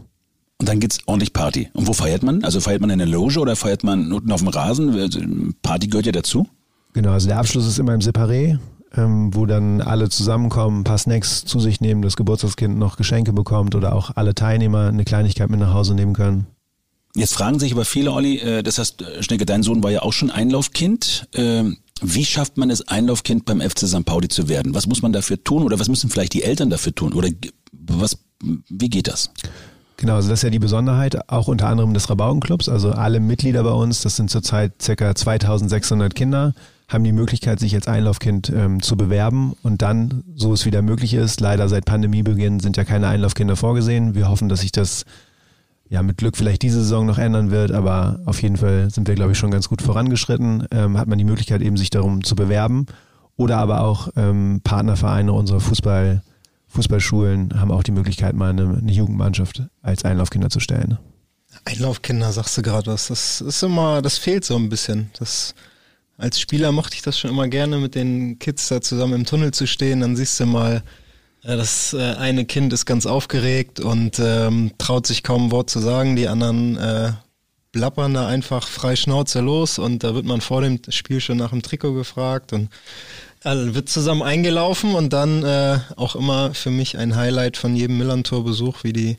Und 0.60 0.68
dann 0.68 0.80
geht's 0.80 0.98
ordentlich 1.06 1.32
Party. 1.32 1.68
Und 1.74 1.86
wo 1.86 1.92
feiert 1.92 2.24
man? 2.24 2.42
Also 2.42 2.58
feiert 2.58 2.80
man 2.80 2.90
in 2.90 2.98
der 2.98 3.06
Loge 3.06 3.38
oder 3.38 3.54
feiert 3.54 3.84
man 3.84 4.10
unten 4.12 4.32
auf 4.32 4.40
dem 4.40 4.48
Rasen? 4.48 5.54
Party 5.62 5.86
gehört 5.86 6.06
ja 6.06 6.12
dazu. 6.12 6.48
Genau, 6.94 7.10
also 7.10 7.28
der 7.28 7.38
Abschluss 7.38 7.66
ist 7.66 7.78
immer 7.78 7.94
im 7.94 8.00
Separé 8.00 8.58
ähm, 8.96 9.34
wo 9.34 9.46
dann 9.46 9.80
alle 9.80 10.08
zusammenkommen, 10.08 10.80
ein 10.80 10.84
paar 10.84 10.98
Snacks 10.98 11.44
zu 11.44 11.60
sich 11.60 11.80
nehmen, 11.80 12.02
das 12.02 12.16
Geburtstagskind 12.16 12.78
noch 12.78 12.96
Geschenke 12.96 13.32
bekommt 13.32 13.74
oder 13.74 13.94
auch 13.94 14.12
alle 14.14 14.34
Teilnehmer 14.34 14.88
eine 14.88 15.04
Kleinigkeit 15.04 15.50
mit 15.50 15.60
nach 15.60 15.74
Hause 15.74 15.94
nehmen 15.94 16.14
können. 16.14 16.46
Jetzt 17.14 17.34
fragen 17.34 17.58
sich 17.58 17.72
aber 17.72 17.84
viele, 17.84 18.12
Olli, 18.12 18.38
äh, 18.38 18.62
das 18.62 18.78
heißt, 18.78 19.02
äh, 19.02 19.22
Schnecke, 19.22 19.46
dein 19.46 19.62
Sohn 19.62 19.82
war 19.82 19.90
ja 19.90 20.02
auch 20.02 20.12
schon 20.12 20.30
Einlaufkind. 20.30 21.28
Äh, 21.32 21.64
wie 22.00 22.24
schafft 22.24 22.56
man 22.56 22.70
es, 22.70 22.86
Einlaufkind 22.86 23.44
beim 23.44 23.60
FC 23.60 23.88
St. 23.88 24.04
Pauli 24.04 24.28
zu 24.28 24.48
werden? 24.48 24.74
Was 24.74 24.86
muss 24.86 25.02
man 25.02 25.12
dafür 25.12 25.42
tun 25.42 25.64
oder 25.64 25.80
was 25.80 25.88
müssen 25.88 26.10
vielleicht 26.10 26.32
die 26.32 26.44
Eltern 26.44 26.70
dafür 26.70 26.94
tun? 26.94 27.12
Oder 27.12 27.30
was, 27.72 28.18
wie 28.40 28.88
geht 28.88 29.08
das? 29.08 29.30
Genau, 29.96 30.14
also 30.14 30.28
das 30.28 30.38
ist 30.38 30.42
ja 30.44 30.50
die 30.50 30.60
Besonderheit, 30.60 31.28
auch 31.28 31.48
unter 31.48 31.66
anderem 31.66 31.92
des 31.92 32.08
Rabaukenclubs. 32.08 32.68
Also 32.68 32.92
alle 32.92 33.18
Mitglieder 33.18 33.64
bei 33.64 33.72
uns, 33.72 34.02
das 34.02 34.14
sind 34.14 34.30
zurzeit 34.30 34.80
circa 34.80 35.12
2600 35.12 36.14
Kinder, 36.14 36.54
haben 36.88 37.04
die 37.04 37.12
Möglichkeit, 37.12 37.60
sich 37.60 37.74
als 37.74 37.86
Einlaufkind 37.86 38.50
ähm, 38.50 38.82
zu 38.82 38.96
bewerben 38.96 39.54
und 39.62 39.82
dann, 39.82 40.24
so 40.34 40.54
es 40.54 40.64
wieder 40.64 40.80
möglich 40.80 41.12
ist, 41.12 41.40
leider 41.40 41.68
seit 41.68 41.84
Pandemiebeginn 41.84 42.60
sind 42.60 42.78
ja 42.78 42.84
keine 42.84 43.08
Einlaufkinder 43.08 43.56
vorgesehen. 43.56 44.14
Wir 44.14 44.28
hoffen, 44.28 44.48
dass 44.48 44.60
sich 44.60 44.72
das 44.72 45.04
ja 45.90 46.02
mit 46.02 46.16
Glück 46.16 46.36
vielleicht 46.36 46.62
diese 46.62 46.80
Saison 46.80 47.06
noch 47.06 47.18
ändern 47.18 47.50
wird, 47.50 47.72
aber 47.72 48.20
auf 48.24 48.40
jeden 48.40 48.56
Fall 48.56 48.90
sind 48.90 49.06
wir, 49.06 49.14
glaube 49.14 49.32
ich, 49.32 49.38
schon 49.38 49.50
ganz 49.50 49.68
gut 49.68 49.82
vorangeschritten. 49.82 50.66
Ähm, 50.70 50.98
hat 50.98 51.08
man 51.08 51.18
die 51.18 51.24
Möglichkeit, 51.24 51.60
eben 51.60 51.76
sich 51.76 51.90
darum 51.90 52.24
zu 52.24 52.34
bewerben. 52.34 52.86
Oder 53.36 53.58
aber 53.58 53.82
auch 53.82 54.08
ähm, 54.16 54.62
Partnervereine 54.64 55.32
unserer 55.32 55.60
Fußball, 55.60 56.22
Fußballschulen 56.68 57.60
haben 57.60 57.70
auch 57.70 57.82
die 57.82 57.92
Möglichkeit, 57.92 58.34
mal 58.34 58.50
eine, 58.50 58.78
eine 58.78 58.92
Jugendmannschaft 58.92 59.62
als 59.80 60.04
Einlaufkinder 60.04 60.50
zu 60.50 60.60
stellen. 60.60 60.98
Einlaufkinder, 61.64 62.32
sagst 62.32 62.56
du 62.58 62.62
gerade 62.62 62.90
was. 62.90 63.08
Das 63.08 63.40
ist 63.40 63.62
immer, 63.62 64.02
das 64.02 64.18
fehlt 64.18 64.44
so 64.44 64.56
ein 64.56 64.68
bisschen. 64.68 65.10
Das 65.18 65.54
als 66.18 66.40
Spieler 66.40 66.72
mochte 66.72 66.96
ich 66.96 67.02
das 67.02 67.18
schon 67.18 67.30
immer 67.30 67.48
gerne, 67.48 67.78
mit 67.78 67.94
den 67.94 68.38
Kids 68.38 68.68
da 68.68 68.80
zusammen 68.80 69.14
im 69.14 69.24
Tunnel 69.24 69.52
zu 69.52 69.66
stehen. 69.66 70.00
Dann 70.00 70.16
siehst 70.16 70.38
du 70.40 70.46
mal, 70.46 70.82
äh, 71.44 71.56
das 71.56 71.94
äh, 71.94 72.16
eine 72.18 72.44
Kind 72.44 72.72
ist 72.72 72.84
ganz 72.84 73.06
aufgeregt 73.06 73.80
und 73.80 74.18
ähm, 74.18 74.72
traut 74.78 75.06
sich 75.06 75.22
kaum 75.22 75.46
ein 75.46 75.50
Wort 75.52 75.70
zu 75.70 75.78
sagen. 75.78 76.16
Die 76.16 76.26
anderen 76.28 76.76
äh, 76.76 77.12
blappern 77.70 78.14
da 78.14 78.26
einfach 78.26 78.66
frei 78.66 78.96
Schnauze 78.96 79.40
los 79.40 79.78
und 79.78 80.02
da 80.02 80.14
wird 80.14 80.26
man 80.26 80.40
vor 80.40 80.60
dem 80.60 80.80
Spiel 80.88 81.20
schon 81.20 81.38
nach 81.38 81.50
dem 81.50 81.62
Trikot 81.62 81.94
gefragt 81.94 82.52
und 82.52 82.68
also 83.44 83.76
wird 83.76 83.88
zusammen 83.88 84.22
eingelaufen 84.22 84.96
und 84.96 85.12
dann 85.12 85.44
äh, 85.44 85.78
auch 85.94 86.16
immer 86.16 86.52
für 86.54 86.70
mich 86.70 86.98
ein 86.98 87.14
Highlight 87.14 87.56
von 87.56 87.76
jedem 87.76 87.98
Millantor-Besuch, 87.98 88.82
wie 88.82 88.92
die 88.92 89.18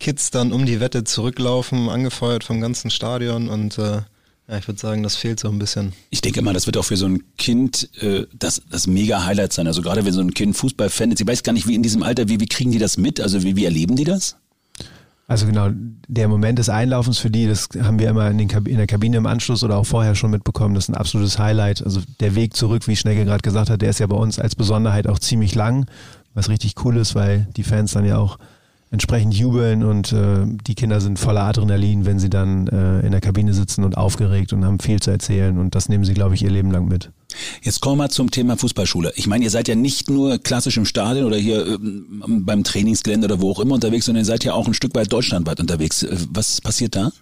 Kids 0.00 0.30
dann 0.30 0.52
um 0.52 0.64
die 0.64 0.80
Wette 0.80 1.04
zurücklaufen, 1.04 1.90
angefeuert 1.90 2.44
vom 2.44 2.62
ganzen 2.62 2.90
Stadion 2.90 3.50
und 3.50 3.76
äh, 3.76 4.00
ja, 4.48 4.56
ich 4.56 4.66
würde 4.66 4.80
sagen, 4.80 5.02
das 5.02 5.16
fehlt 5.16 5.38
so 5.38 5.48
ein 5.48 5.58
bisschen. 5.58 5.92
Ich 6.08 6.22
denke 6.22 6.40
mal, 6.40 6.54
das 6.54 6.66
wird 6.66 6.78
auch 6.78 6.84
für 6.84 6.96
so 6.96 7.06
ein 7.06 7.22
Kind 7.36 7.90
äh, 8.02 8.26
das, 8.32 8.62
das 8.70 8.86
mega 8.86 9.24
Highlight 9.26 9.52
sein. 9.52 9.66
Also 9.66 9.82
gerade 9.82 10.04
wenn 10.06 10.12
so 10.12 10.22
ein 10.22 10.32
Kind 10.32 10.56
Fußball-Fan 10.56 11.12
ist, 11.12 11.20
ich 11.20 11.26
weiß 11.26 11.42
gar 11.42 11.52
nicht, 11.52 11.66
wie 11.66 11.74
in 11.74 11.82
diesem 11.82 12.02
Alter, 12.02 12.28
wie, 12.28 12.40
wie 12.40 12.46
kriegen 12.46 12.70
die 12.70 12.78
das 12.78 12.96
mit? 12.96 13.20
Also 13.20 13.42
wie, 13.42 13.56
wie 13.56 13.66
erleben 13.66 13.94
die 13.94 14.04
das? 14.04 14.36
Also 15.26 15.44
genau, 15.44 15.68
der 16.08 16.26
Moment 16.26 16.58
des 16.58 16.70
Einlaufens 16.70 17.18
für 17.18 17.30
die, 17.30 17.46
das 17.46 17.68
haben 17.82 17.98
wir 17.98 18.08
immer 18.08 18.30
in, 18.30 18.38
den 18.38 18.48
in 18.48 18.78
der 18.78 18.86
Kabine 18.86 19.18
im 19.18 19.26
Anschluss 19.26 19.62
oder 19.62 19.76
auch 19.76 19.84
vorher 19.84 20.14
schon 20.14 20.30
mitbekommen, 20.30 20.74
das 20.74 20.84
ist 20.84 20.88
ein 20.88 20.94
absolutes 20.94 21.38
Highlight. 21.38 21.84
Also 21.84 22.00
der 22.20 22.34
Weg 22.34 22.56
zurück, 22.56 22.88
wie 22.88 22.96
Schnecke 22.96 23.26
gerade 23.26 23.42
gesagt 23.42 23.68
hat, 23.68 23.82
der 23.82 23.90
ist 23.90 24.00
ja 24.00 24.06
bei 24.06 24.16
uns 24.16 24.38
als 24.38 24.56
Besonderheit 24.56 25.06
auch 25.06 25.18
ziemlich 25.18 25.54
lang, 25.54 25.84
was 26.32 26.48
richtig 26.48 26.82
cool 26.82 26.96
ist, 26.96 27.14
weil 27.14 27.46
die 27.58 27.64
Fans 27.64 27.92
dann 27.92 28.06
ja 28.06 28.16
auch 28.16 28.38
entsprechend 28.90 29.34
jubeln 29.34 29.84
und 29.84 30.12
äh, 30.12 30.46
die 30.66 30.74
Kinder 30.74 31.00
sind 31.00 31.18
voller 31.18 31.42
Adrenalin, 31.42 32.06
wenn 32.06 32.18
sie 32.18 32.30
dann 32.30 32.66
äh, 32.68 33.00
in 33.00 33.12
der 33.12 33.20
Kabine 33.20 33.52
sitzen 33.52 33.84
und 33.84 33.96
aufgeregt 33.96 34.52
und 34.52 34.64
haben 34.64 34.78
viel 34.78 35.00
zu 35.00 35.10
erzählen 35.10 35.58
und 35.58 35.74
das 35.74 35.88
nehmen 35.88 36.04
sie, 36.04 36.14
glaube 36.14 36.34
ich, 36.34 36.42
ihr 36.42 36.50
Leben 36.50 36.70
lang 36.70 36.88
mit. 36.88 37.10
Jetzt 37.62 37.80
kommen 37.80 37.98
wir 37.98 38.08
zum 38.08 38.30
Thema 38.30 38.56
Fußballschule. 38.56 39.12
Ich 39.16 39.26
meine, 39.26 39.44
ihr 39.44 39.50
seid 39.50 39.68
ja 39.68 39.74
nicht 39.74 40.08
nur 40.08 40.38
klassisch 40.38 40.76
im 40.78 40.86
Stadion 40.86 41.26
oder 41.26 41.36
hier 41.36 41.66
äh, 41.66 41.78
beim 41.80 42.64
Trainingsgelände 42.64 43.26
oder 43.26 43.40
wo 43.40 43.50
auch 43.50 43.60
immer 43.60 43.74
unterwegs, 43.74 44.06
sondern 44.06 44.22
ihr 44.22 44.26
seid 44.26 44.44
ja 44.44 44.54
auch 44.54 44.66
ein 44.66 44.74
Stück 44.74 44.94
weit 44.94 45.12
deutschlandweit 45.12 45.60
unterwegs. 45.60 46.02
Äh, 46.02 46.16
was 46.30 46.60
passiert 46.60 46.96
da? 46.96 47.12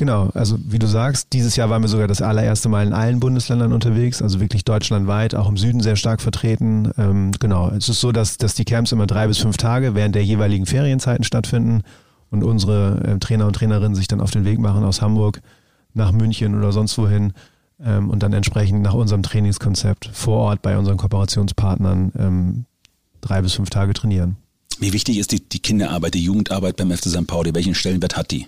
Genau, 0.00 0.30
also 0.32 0.56
wie 0.64 0.78
du 0.78 0.86
sagst, 0.86 1.34
dieses 1.34 1.56
Jahr 1.56 1.68
waren 1.68 1.82
wir 1.82 1.88
sogar 1.88 2.08
das 2.08 2.22
allererste 2.22 2.70
Mal 2.70 2.86
in 2.86 2.94
allen 2.94 3.20
Bundesländern 3.20 3.70
unterwegs, 3.70 4.22
also 4.22 4.40
wirklich 4.40 4.64
deutschlandweit, 4.64 5.34
auch 5.34 5.46
im 5.46 5.58
Süden 5.58 5.82
sehr 5.82 5.96
stark 5.96 6.22
vertreten. 6.22 6.90
Ähm, 6.96 7.32
genau, 7.38 7.68
es 7.68 7.90
ist 7.90 8.00
so, 8.00 8.10
dass, 8.10 8.38
dass 8.38 8.54
die 8.54 8.64
Camps 8.64 8.92
immer 8.92 9.06
drei 9.06 9.26
bis 9.26 9.36
fünf 9.36 9.58
Tage 9.58 9.94
während 9.94 10.14
der 10.14 10.24
jeweiligen 10.24 10.64
Ferienzeiten 10.64 11.22
stattfinden 11.22 11.82
und 12.30 12.44
unsere 12.44 12.98
äh, 13.04 13.18
Trainer 13.18 13.46
und 13.46 13.52
Trainerinnen 13.52 13.94
sich 13.94 14.08
dann 14.08 14.22
auf 14.22 14.30
den 14.30 14.46
Weg 14.46 14.58
machen 14.58 14.84
aus 14.84 15.02
Hamburg 15.02 15.42
nach 15.92 16.12
München 16.12 16.56
oder 16.56 16.72
sonst 16.72 16.96
wohin 16.96 17.34
ähm, 17.84 18.08
und 18.08 18.22
dann 18.22 18.32
entsprechend 18.32 18.80
nach 18.80 18.94
unserem 18.94 19.22
Trainingskonzept 19.22 20.08
vor 20.14 20.38
Ort 20.38 20.62
bei 20.62 20.78
unseren 20.78 20.96
Kooperationspartnern 20.96 22.12
ähm, 22.18 22.64
drei 23.20 23.42
bis 23.42 23.52
fünf 23.52 23.68
Tage 23.68 23.92
trainieren. 23.92 24.38
Wie 24.78 24.94
wichtig 24.94 25.18
ist 25.18 25.30
die, 25.32 25.46
die 25.46 25.58
Kinderarbeit, 25.58 26.14
die 26.14 26.24
Jugendarbeit 26.24 26.76
beim 26.76 26.90
FC 26.90 27.10
St. 27.10 27.26
Pauli? 27.26 27.54
Welchen 27.54 27.74
Stellenwert 27.74 28.16
hat 28.16 28.30
die? 28.30 28.46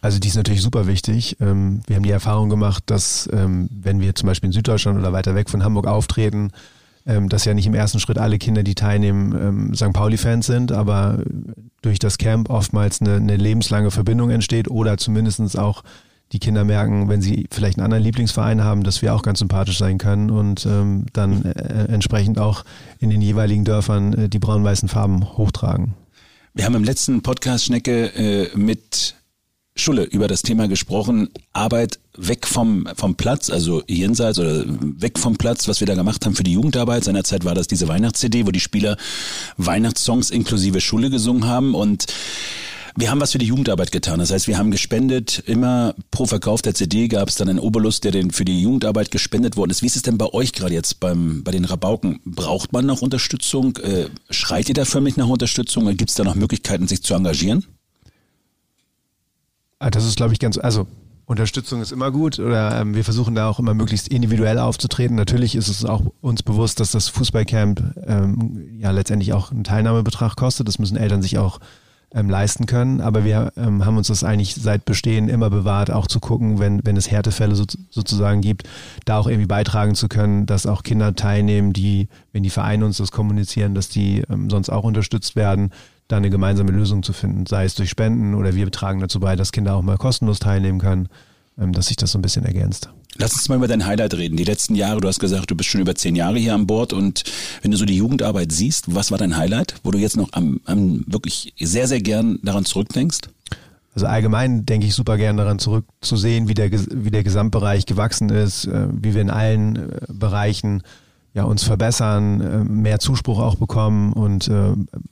Also 0.00 0.18
die 0.18 0.28
ist 0.28 0.36
natürlich 0.36 0.62
super 0.62 0.86
wichtig. 0.86 1.36
Ähm, 1.40 1.82
wir 1.86 1.96
haben 1.96 2.02
die 2.02 2.10
Erfahrung 2.10 2.48
gemacht, 2.50 2.84
dass 2.86 3.28
ähm, 3.32 3.68
wenn 3.70 4.00
wir 4.00 4.14
zum 4.14 4.26
Beispiel 4.26 4.48
in 4.48 4.52
Süddeutschland 4.52 4.98
oder 4.98 5.12
weiter 5.12 5.34
weg 5.34 5.50
von 5.50 5.64
Hamburg 5.64 5.86
auftreten, 5.86 6.50
ähm, 7.06 7.28
dass 7.28 7.44
ja 7.44 7.54
nicht 7.54 7.66
im 7.66 7.74
ersten 7.74 8.00
Schritt 8.00 8.18
alle 8.18 8.38
Kinder, 8.38 8.62
die 8.62 8.74
teilnehmen, 8.74 9.74
St. 9.74 9.92
Pauli-Fans 9.92 10.46
sind, 10.46 10.72
aber 10.72 11.18
durch 11.82 11.98
das 11.98 12.18
Camp 12.18 12.50
oftmals 12.50 13.00
eine, 13.00 13.16
eine 13.16 13.36
lebenslange 13.36 13.90
Verbindung 13.90 14.30
entsteht 14.30 14.70
oder 14.70 14.98
zumindest 14.98 15.58
auch 15.58 15.82
die 16.32 16.38
Kinder 16.38 16.62
merken, 16.62 17.08
wenn 17.08 17.20
sie 17.20 17.48
vielleicht 17.50 17.78
einen 17.78 17.86
anderen 17.86 18.04
Lieblingsverein 18.04 18.62
haben, 18.62 18.84
dass 18.84 19.02
wir 19.02 19.14
auch 19.14 19.22
ganz 19.22 19.40
sympathisch 19.40 19.78
sein 19.78 19.98
können 19.98 20.30
und 20.30 20.64
dann 20.64 21.44
äh, 21.44 21.86
entsprechend 21.86 22.38
auch 22.38 22.64
in 23.00 23.10
den 23.10 23.20
jeweiligen 23.20 23.64
Dörfern 23.64 24.12
äh, 24.12 24.28
die 24.28 24.38
braun-weißen 24.38 24.88
Farben 24.88 25.36
hochtragen. 25.36 25.94
Wir 26.52 26.64
haben 26.64 26.74
im 26.74 26.84
letzten 26.84 27.22
Podcast 27.22 27.66
Schnecke 27.66 28.06
äh, 28.14 28.56
mit 28.56 29.14
Schulle 29.80 30.04
über 30.04 30.28
das 30.28 30.42
Thema 30.42 30.68
gesprochen, 30.68 31.30
Arbeit 31.52 31.98
weg 32.16 32.46
vom, 32.46 32.88
vom 32.96 33.16
Platz, 33.16 33.50
also 33.50 33.82
jenseits 33.88 34.38
oder 34.38 34.64
weg 34.66 35.18
vom 35.18 35.36
Platz, 35.36 35.66
was 35.68 35.80
wir 35.80 35.86
da 35.86 35.94
gemacht 35.94 36.24
haben 36.24 36.34
für 36.34 36.42
die 36.42 36.52
Jugendarbeit. 36.52 37.04
Seinerzeit 37.04 37.44
war 37.44 37.54
das 37.54 37.66
diese 37.66 37.88
Weihnachts-CD, 37.88 38.46
wo 38.46 38.50
die 38.50 38.60
Spieler 38.60 38.96
Weihnachtssongs 39.56 40.30
inklusive 40.30 40.80
Schule 40.80 41.10
gesungen 41.10 41.46
haben 41.46 41.74
und 41.74 42.06
wir 42.96 43.10
haben 43.10 43.20
was 43.20 43.32
für 43.32 43.38
die 43.38 43.46
Jugendarbeit 43.46 43.92
getan. 43.92 44.18
Das 44.18 44.30
heißt, 44.30 44.48
wir 44.48 44.58
haben 44.58 44.70
gespendet. 44.70 45.42
Immer 45.46 45.94
pro 46.10 46.26
Verkauf 46.26 46.60
der 46.60 46.74
CD 46.74 47.08
gab 47.08 47.28
es 47.28 47.36
dann 47.36 47.48
einen 47.48 47.58
Obolus, 47.58 48.00
der 48.00 48.12
den 48.12 48.30
für 48.30 48.44
die 48.44 48.60
Jugendarbeit 48.60 49.10
gespendet 49.10 49.56
worden 49.56 49.70
ist. 49.70 49.82
Wie 49.82 49.86
ist 49.86 49.96
es 49.96 50.02
denn 50.02 50.18
bei 50.18 50.26
euch 50.26 50.52
gerade 50.52 50.74
jetzt 50.74 51.00
beim, 51.00 51.44
bei 51.44 51.52
den 51.52 51.64
Rabauken? 51.64 52.20
Braucht 52.24 52.72
man 52.72 52.86
noch 52.86 53.00
Unterstützung? 53.00 53.76
Äh, 53.78 54.06
schreit 54.30 54.68
ihr 54.68 54.74
da 54.74 54.84
für 54.84 55.00
mich 55.00 55.16
nach 55.16 55.28
Unterstützung? 55.28 55.86
Gibt 55.96 56.10
es 56.10 56.16
da 56.16 56.24
noch 56.24 56.34
Möglichkeiten, 56.34 56.88
sich 56.88 57.02
zu 57.02 57.14
engagieren? 57.14 57.64
Ah, 59.80 59.88
das 59.88 60.04
ist, 60.04 60.16
glaube 60.16 60.34
ich, 60.34 60.38
ganz, 60.38 60.58
also 60.58 60.86
Unterstützung 61.24 61.80
ist 61.80 61.90
immer 61.90 62.10
gut 62.10 62.38
oder 62.38 62.78
ähm, 62.78 62.94
wir 62.94 63.02
versuchen 63.02 63.34
da 63.34 63.48
auch 63.48 63.58
immer 63.58 63.72
möglichst 63.72 64.08
individuell 64.08 64.58
aufzutreten. 64.58 65.16
Natürlich 65.16 65.54
ist 65.54 65.68
es 65.68 65.86
auch 65.86 66.02
uns 66.20 66.42
bewusst, 66.42 66.80
dass 66.80 66.90
das 66.90 67.08
Fußballcamp 67.08 67.94
ähm, 68.06 68.78
ja 68.78 68.90
letztendlich 68.90 69.32
auch 69.32 69.50
einen 69.50 69.64
Teilnahmebetrag 69.64 70.36
kostet. 70.36 70.68
Das 70.68 70.78
müssen 70.78 70.98
Eltern 70.98 71.22
sich 71.22 71.38
auch 71.38 71.60
ähm, 72.14 72.28
leisten 72.28 72.66
können. 72.66 73.00
Aber 73.00 73.24
wir 73.24 73.52
ähm, 73.56 73.84
haben 73.84 73.96
uns 73.96 74.08
das 74.08 74.24
eigentlich 74.24 74.54
seit 74.54 74.84
Bestehen 74.84 75.28
immer 75.28 75.50
bewahrt, 75.50 75.90
auch 75.90 76.06
zu 76.06 76.20
gucken, 76.20 76.58
wenn, 76.58 76.84
wenn 76.84 76.96
es 76.96 77.10
Härtefälle 77.10 77.54
so, 77.54 77.64
sozusagen 77.90 78.40
gibt, 78.40 78.68
da 79.04 79.18
auch 79.18 79.26
irgendwie 79.26 79.46
beitragen 79.46 79.94
zu 79.94 80.08
können, 80.08 80.46
dass 80.46 80.66
auch 80.66 80.82
Kinder 80.82 81.14
teilnehmen, 81.14 81.72
die, 81.72 82.08
wenn 82.32 82.42
die 82.42 82.50
Vereine 82.50 82.84
uns 82.84 82.96
das 82.98 83.12
kommunizieren, 83.12 83.74
dass 83.74 83.88
die 83.88 84.22
ähm, 84.30 84.50
sonst 84.50 84.70
auch 84.70 84.84
unterstützt 84.84 85.36
werden 85.36 85.70
da 86.10 86.16
eine 86.16 86.30
gemeinsame 86.30 86.72
Lösung 86.72 87.02
zu 87.04 87.12
finden, 87.12 87.46
sei 87.46 87.64
es 87.64 87.76
durch 87.76 87.88
Spenden 87.88 88.34
oder 88.34 88.54
wir 88.54 88.68
tragen 88.72 88.98
dazu 88.98 89.20
bei, 89.20 89.36
dass 89.36 89.52
Kinder 89.52 89.76
auch 89.76 89.82
mal 89.82 89.96
kostenlos 89.96 90.40
teilnehmen 90.40 90.80
können, 90.80 91.08
ähm, 91.56 91.72
dass 91.72 91.86
sich 91.86 91.96
das 91.96 92.10
so 92.10 92.18
ein 92.18 92.22
bisschen 92.22 92.44
ergänzt. 92.44 92.90
Lass 93.20 93.34
uns 93.34 93.50
mal 93.50 93.56
über 93.56 93.68
dein 93.68 93.84
Highlight 93.84 94.14
reden. 94.14 94.38
Die 94.38 94.44
letzten 94.44 94.74
Jahre, 94.74 95.02
du 95.02 95.06
hast 95.06 95.20
gesagt, 95.20 95.50
du 95.50 95.54
bist 95.54 95.68
schon 95.68 95.82
über 95.82 95.94
zehn 95.94 96.16
Jahre 96.16 96.38
hier 96.38 96.54
an 96.54 96.66
Bord 96.66 96.94
und 96.94 97.24
wenn 97.60 97.70
du 97.70 97.76
so 97.76 97.84
die 97.84 97.96
Jugendarbeit 97.96 98.50
siehst, 98.50 98.94
was 98.94 99.10
war 99.10 99.18
dein 99.18 99.36
Highlight, 99.36 99.74
wo 99.84 99.90
du 99.90 99.98
jetzt 99.98 100.16
noch 100.16 100.32
am, 100.32 100.62
am 100.64 101.04
wirklich 101.06 101.52
sehr, 101.60 101.86
sehr 101.86 102.00
gern 102.00 102.38
daran 102.42 102.64
zurückdenkst? 102.64 103.28
Also 103.94 104.06
allgemein 104.06 104.64
denke 104.64 104.86
ich 104.86 104.94
super 104.94 105.18
gern 105.18 105.36
daran 105.36 105.58
zurückzusehen, 105.58 106.48
wie 106.48 106.54
der, 106.54 106.70
wie 106.72 107.10
der 107.10 107.22
Gesamtbereich 107.22 107.84
gewachsen 107.84 108.30
ist, 108.30 108.64
äh, 108.64 108.86
wie 108.90 109.12
wir 109.12 109.20
in 109.20 109.28
allen 109.28 109.76
äh, 109.76 110.00
Bereichen 110.08 110.82
ja, 111.34 111.44
uns 111.44 111.62
verbessern, 111.62 112.40
äh, 112.40 112.64
mehr 112.64 113.00
Zuspruch 113.00 113.38
auch 113.38 113.56
bekommen 113.56 114.14
und 114.14 114.50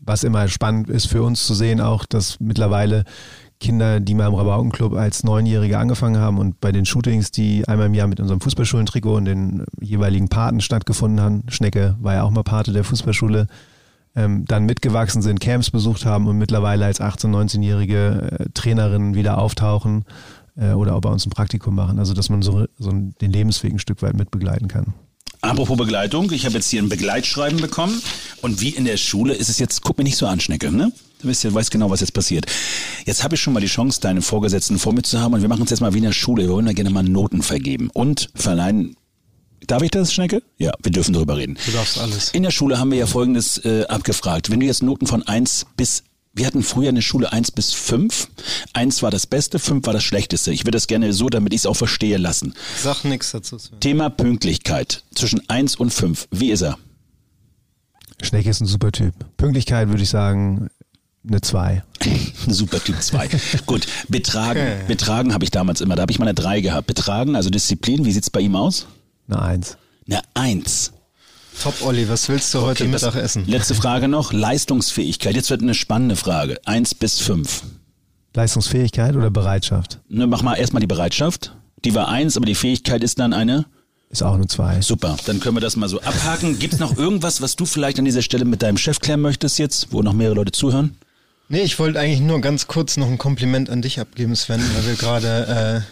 was 0.00 0.24
immer 0.24 0.48
spannend 0.48 0.88
ist 0.88 1.08
für 1.08 1.22
uns 1.22 1.46
zu 1.46 1.52
sehen 1.52 1.82
auch, 1.82 2.06
dass 2.06 2.40
mittlerweile 2.40 3.04
Kinder, 3.60 3.98
die 4.00 4.14
mal 4.14 4.28
im 4.28 4.34
Rabaukenclub 4.34 4.94
als 4.94 5.24
Neunjährige 5.24 5.78
angefangen 5.78 6.18
haben 6.18 6.38
und 6.38 6.60
bei 6.60 6.70
den 6.70 6.84
Shootings, 6.84 7.30
die 7.30 7.66
einmal 7.66 7.86
im 7.86 7.94
Jahr 7.94 8.06
mit 8.06 8.20
unserem 8.20 8.40
Fußballschulentrikot 8.40 9.16
und 9.16 9.24
den 9.24 9.64
jeweiligen 9.80 10.28
Paten 10.28 10.60
stattgefunden 10.60 11.20
haben, 11.20 11.42
Schnecke 11.48 11.96
war 12.00 12.14
ja 12.14 12.22
auch 12.22 12.30
mal 12.30 12.44
Pate 12.44 12.72
der 12.72 12.84
Fußballschule, 12.84 13.48
ähm, 14.14 14.44
dann 14.46 14.64
mitgewachsen 14.64 15.22
sind, 15.22 15.40
Camps 15.40 15.70
besucht 15.70 16.06
haben 16.06 16.28
und 16.28 16.38
mittlerweile 16.38 16.84
als 16.84 17.00
18-, 17.00 17.30
19-jährige 17.30 18.38
äh, 18.38 18.44
Trainerinnen 18.54 19.14
wieder 19.14 19.38
auftauchen 19.38 20.04
äh, 20.56 20.72
oder 20.72 20.94
auch 20.94 21.00
bei 21.00 21.10
uns 21.10 21.26
ein 21.26 21.30
Praktikum 21.30 21.74
machen. 21.74 21.98
Also 21.98 22.14
dass 22.14 22.28
man 22.28 22.42
so, 22.42 22.66
so 22.78 22.92
den 22.92 23.32
Lebensweg 23.32 23.72
ein 23.72 23.78
Stück 23.78 24.02
weit 24.02 24.16
mitbegleiten 24.16 24.68
kann. 24.68 24.94
Apropos 25.40 25.76
Begleitung, 25.76 26.32
ich 26.32 26.44
habe 26.46 26.56
jetzt 26.56 26.68
hier 26.68 26.82
ein 26.82 26.88
Begleitschreiben 26.88 27.60
bekommen 27.60 28.02
und 28.42 28.60
wie 28.60 28.70
in 28.70 28.84
der 28.84 28.96
Schule 28.96 29.34
ist 29.34 29.48
es 29.48 29.58
jetzt, 29.58 29.82
guck 29.82 29.96
mir 29.96 30.04
nicht 30.04 30.16
so 30.16 30.26
an, 30.26 30.40
Schnecke, 30.40 30.72
ne? 30.72 30.92
Du 31.22 31.28
weißt, 31.28 31.44
ja, 31.44 31.54
weißt 31.54 31.70
genau, 31.70 31.90
was 31.90 32.00
jetzt 32.00 32.12
passiert. 32.12 32.46
Jetzt 33.04 33.24
habe 33.24 33.34
ich 33.34 33.40
schon 33.40 33.52
mal 33.52 33.60
die 33.60 33.66
Chance, 33.66 34.00
deinen 34.00 34.22
Vorgesetzten 34.22 34.78
vor 34.78 34.92
mir 34.92 35.02
zu 35.02 35.20
haben 35.20 35.34
und 35.34 35.42
wir 35.42 35.48
machen 35.48 35.62
es 35.62 35.70
jetzt 35.70 35.80
mal 35.80 35.94
wie 35.94 35.98
in 35.98 36.04
der 36.04 36.12
Schule. 36.12 36.44
Wir 36.44 36.50
wollen 36.50 36.66
da 36.66 36.72
gerne 36.72 36.90
mal 36.90 37.02
Noten 37.02 37.42
vergeben 37.42 37.90
und 37.92 38.30
verleihen 38.34 38.96
Darf 39.66 39.82
ich 39.82 39.90
das, 39.90 40.14
Schnecke? 40.14 40.42
Ja, 40.56 40.72
wir 40.82 40.92
dürfen 40.92 41.12
darüber 41.12 41.36
reden. 41.36 41.58
Du 41.66 41.72
darfst 41.72 41.98
alles. 41.98 42.30
In 42.30 42.42
der 42.42 42.50
Schule 42.50 42.78
haben 42.78 42.90
wir 42.90 42.98
ja 42.98 43.06
Folgendes 43.06 43.58
äh, 43.64 43.84
abgefragt. 43.86 44.50
Wenn 44.50 44.60
du 44.60 44.66
jetzt 44.66 44.82
Noten 44.82 45.06
von 45.06 45.24
eins 45.24 45.66
bis 45.76 46.04
Wir 46.34 46.46
hatten 46.46 46.62
früher 46.62 46.90
eine 46.90 47.02
Schule 47.02 47.32
1 47.32 47.50
bis 47.52 47.72
5. 47.72 48.28
1 48.72 49.02
war 49.02 49.10
das 49.10 49.26
Beste, 49.26 49.58
5 49.58 49.86
war 49.86 49.92
das 49.92 50.04
Schlechteste. 50.04 50.52
Ich 50.52 50.60
würde 50.60 50.76
das 50.76 50.86
gerne 50.86 51.12
so, 51.12 51.28
damit 51.28 51.52
ich 51.52 51.60
es 51.60 51.66
auch 51.66 51.74
verstehe, 51.74 52.16
lassen. 52.16 52.54
Sag 52.80 53.04
nichts 53.04 53.32
dazu. 53.32 53.58
Sven. 53.58 53.80
Thema 53.80 54.08
Pünktlichkeit 54.10 55.02
zwischen 55.14 55.48
1 55.48 55.76
und 55.76 55.92
5. 55.92 56.28
Wie 56.30 56.50
ist 56.50 56.62
er? 56.62 56.78
Schnecke 58.22 58.50
ist 58.50 58.60
ein 58.60 58.66
super 58.66 58.92
Typ. 58.92 59.14
Pünktlichkeit 59.36 59.88
würde 59.88 60.02
ich 60.02 60.10
sagen, 60.10 60.68
eine 61.26 61.40
2. 61.40 61.82
Super 62.46 62.82
Typ 62.82 63.00
2. 63.00 63.28
Gut, 63.66 63.86
betragen. 64.08 64.86
Betragen 64.86 65.34
habe 65.34 65.44
ich 65.44 65.50
damals 65.50 65.80
immer. 65.80 65.96
Da 65.96 66.02
habe 66.02 66.12
ich 66.12 66.18
mal 66.18 66.26
eine 66.26 66.34
3 66.34 66.60
gehabt. 66.60 66.86
Betragen, 66.86 67.36
also 67.36 67.50
Disziplin, 67.50 68.04
wie 68.04 68.12
sieht's 68.12 68.30
bei 68.30 68.40
ihm 68.40 68.56
aus? 68.56 68.86
Eine 69.28 69.42
1. 69.42 69.76
Eine 70.06 70.22
1. 70.34 70.92
Top, 71.62 71.74
Olli, 71.82 72.08
was 72.08 72.28
willst 72.28 72.54
du 72.54 72.60
heute 72.60 72.84
Okay, 72.84 72.92
Mittag 72.92 73.14
was- 73.14 73.22
essen? 73.22 73.44
Letzte 73.46 73.74
Frage 73.74 74.06
noch. 74.08 74.32
Leistungsfähigkeit. 74.32 75.34
Jetzt 75.34 75.50
wird 75.50 75.62
eine 75.62 75.74
spannende 75.74 76.14
Frage. 76.16 76.58
1 76.66 76.94
bis 76.94 77.18
5. 77.18 77.62
Leistungsfähigkeit 78.34 79.16
oder 79.16 79.30
Bereitschaft? 79.30 79.98
Ne, 80.08 80.26
mach 80.26 80.42
mal 80.42 80.54
erstmal 80.54 80.80
die 80.80 80.86
Bereitschaft. 80.86 81.54
Die 81.84 81.94
war 81.94 82.08
1, 82.08 82.36
aber 82.36 82.46
die 82.46 82.54
Fähigkeit 82.54 83.02
ist 83.02 83.18
dann 83.18 83.32
eine. 83.32 83.66
Ist 84.10 84.22
auch 84.22 84.34
eine 84.34 84.46
2. 84.46 84.80
Super, 84.82 85.16
dann 85.26 85.40
können 85.40 85.56
wir 85.56 85.60
das 85.60 85.76
mal 85.76 85.88
so 85.88 86.00
abhaken. 86.00 86.58
Gibt's 86.58 86.78
noch 86.78 86.96
irgendwas, 86.96 87.42
was 87.42 87.56
du 87.56 87.66
vielleicht 87.66 87.98
an 87.98 88.04
dieser 88.04 88.22
Stelle 88.22 88.44
mit 88.44 88.62
deinem 88.62 88.78
Chef 88.78 89.00
klären 89.00 89.20
möchtest 89.20 89.58
jetzt, 89.58 89.88
wo 89.92 90.02
noch 90.02 90.12
mehrere 90.12 90.36
Leute 90.36 90.52
zuhören? 90.52 90.96
Nee, 91.50 91.62
ich 91.62 91.78
wollte 91.78 91.98
eigentlich 91.98 92.20
nur 92.20 92.40
ganz 92.42 92.66
kurz 92.66 92.98
noch 92.98 93.06
ein 93.08 93.16
Kompliment 93.16 93.70
an 93.70 93.80
dich 93.80 94.00
abgeben, 94.00 94.36
Sven, 94.36 94.60
weil 94.74 94.86
wir 94.86 94.94
gerade 94.96 95.84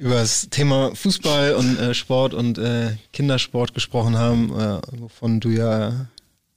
äh, 0.00 0.02
über 0.02 0.14
das 0.14 0.48
Thema 0.50 0.94
Fußball 0.94 1.54
und 1.54 1.78
äh, 1.78 1.92
Sport 1.92 2.32
und 2.32 2.56
äh, 2.56 2.92
Kindersport 3.12 3.74
gesprochen 3.74 4.16
haben, 4.16 4.58
äh, 4.58 4.80
wovon 4.98 5.40
du 5.40 5.50
ja 5.50 6.06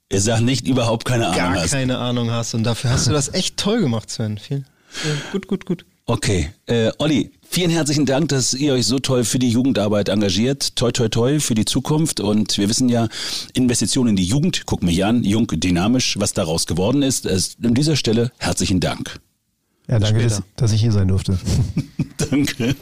Er 0.07 0.21
sagt 0.21 0.43
nicht 0.43 0.67
überhaupt 0.67 1.03
keine 1.03 1.25
Ahnung 1.27 1.37
gar 1.37 1.55
hast. 1.55 1.71
keine 1.71 1.97
Ahnung 1.97 2.31
hast. 2.31 2.53
Und 2.53 2.63
dafür 2.63 2.91
hast 2.91 3.07
du 3.07 3.11
das 3.11 3.33
echt 3.33 3.57
toll 3.57 3.81
gemacht, 3.81 4.09
Sven. 4.09 4.37
Viel, 4.37 4.59
äh, 5.03 5.31
gut, 5.33 5.47
gut, 5.47 5.65
gut. 5.65 5.85
Okay, 6.07 6.51
äh, 6.67 6.91
Olli, 6.99 7.31
vielen 7.49 7.71
herzlichen 7.71 8.05
Dank, 8.05 8.29
dass 8.29 8.53
ihr 8.53 8.73
euch 8.73 8.85
so 8.85 8.99
toll 8.99 9.23
für 9.23 9.39
die 9.39 9.49
Jugendarbeit 9.49 10.07
engagiert. 10.07 10.75
Toi, 10.75 10.91
toi, 10.91 11.09
toi 11.09 11.39
für 11.39 11.55
die 11.55 11.65
Zukunft. 11.65 12.19
Und 12.19 12.59
wir 12.59 12.69
wissen 12.69 12.89
ja, 12.89 13.07
Investitionen 13.53 14.09
in 14.09 14.15
die 14.15 14.25
Jugend, 14.25 14.67
guck 14.67 14.83
mich 14.83 15.03
an, 15.03 15.23
jung, 15.23 15.47
dynamisch, 15.47 16.19
was 16.19 16.33
daraus 16.33 16.67
geworden 16.67 17.01
ist. 17.01 17.25
Es, 17.25 17.57
an 17.63 17.73
dieser 17.73 17.95
Stelle 17.95 18.31
herzlichen 18.37 18.79
Dank. 18.79 19.19
Ja, 19.87 19.97
danke, 19.97 20.21
dass, 20.21 20.43
dass 20.55 20.71
ich 20.73 20.81
hier 20.81 20.91
sein 20.91 21.07
durfte. 21.07 21.39
Danke. 22.29 22.75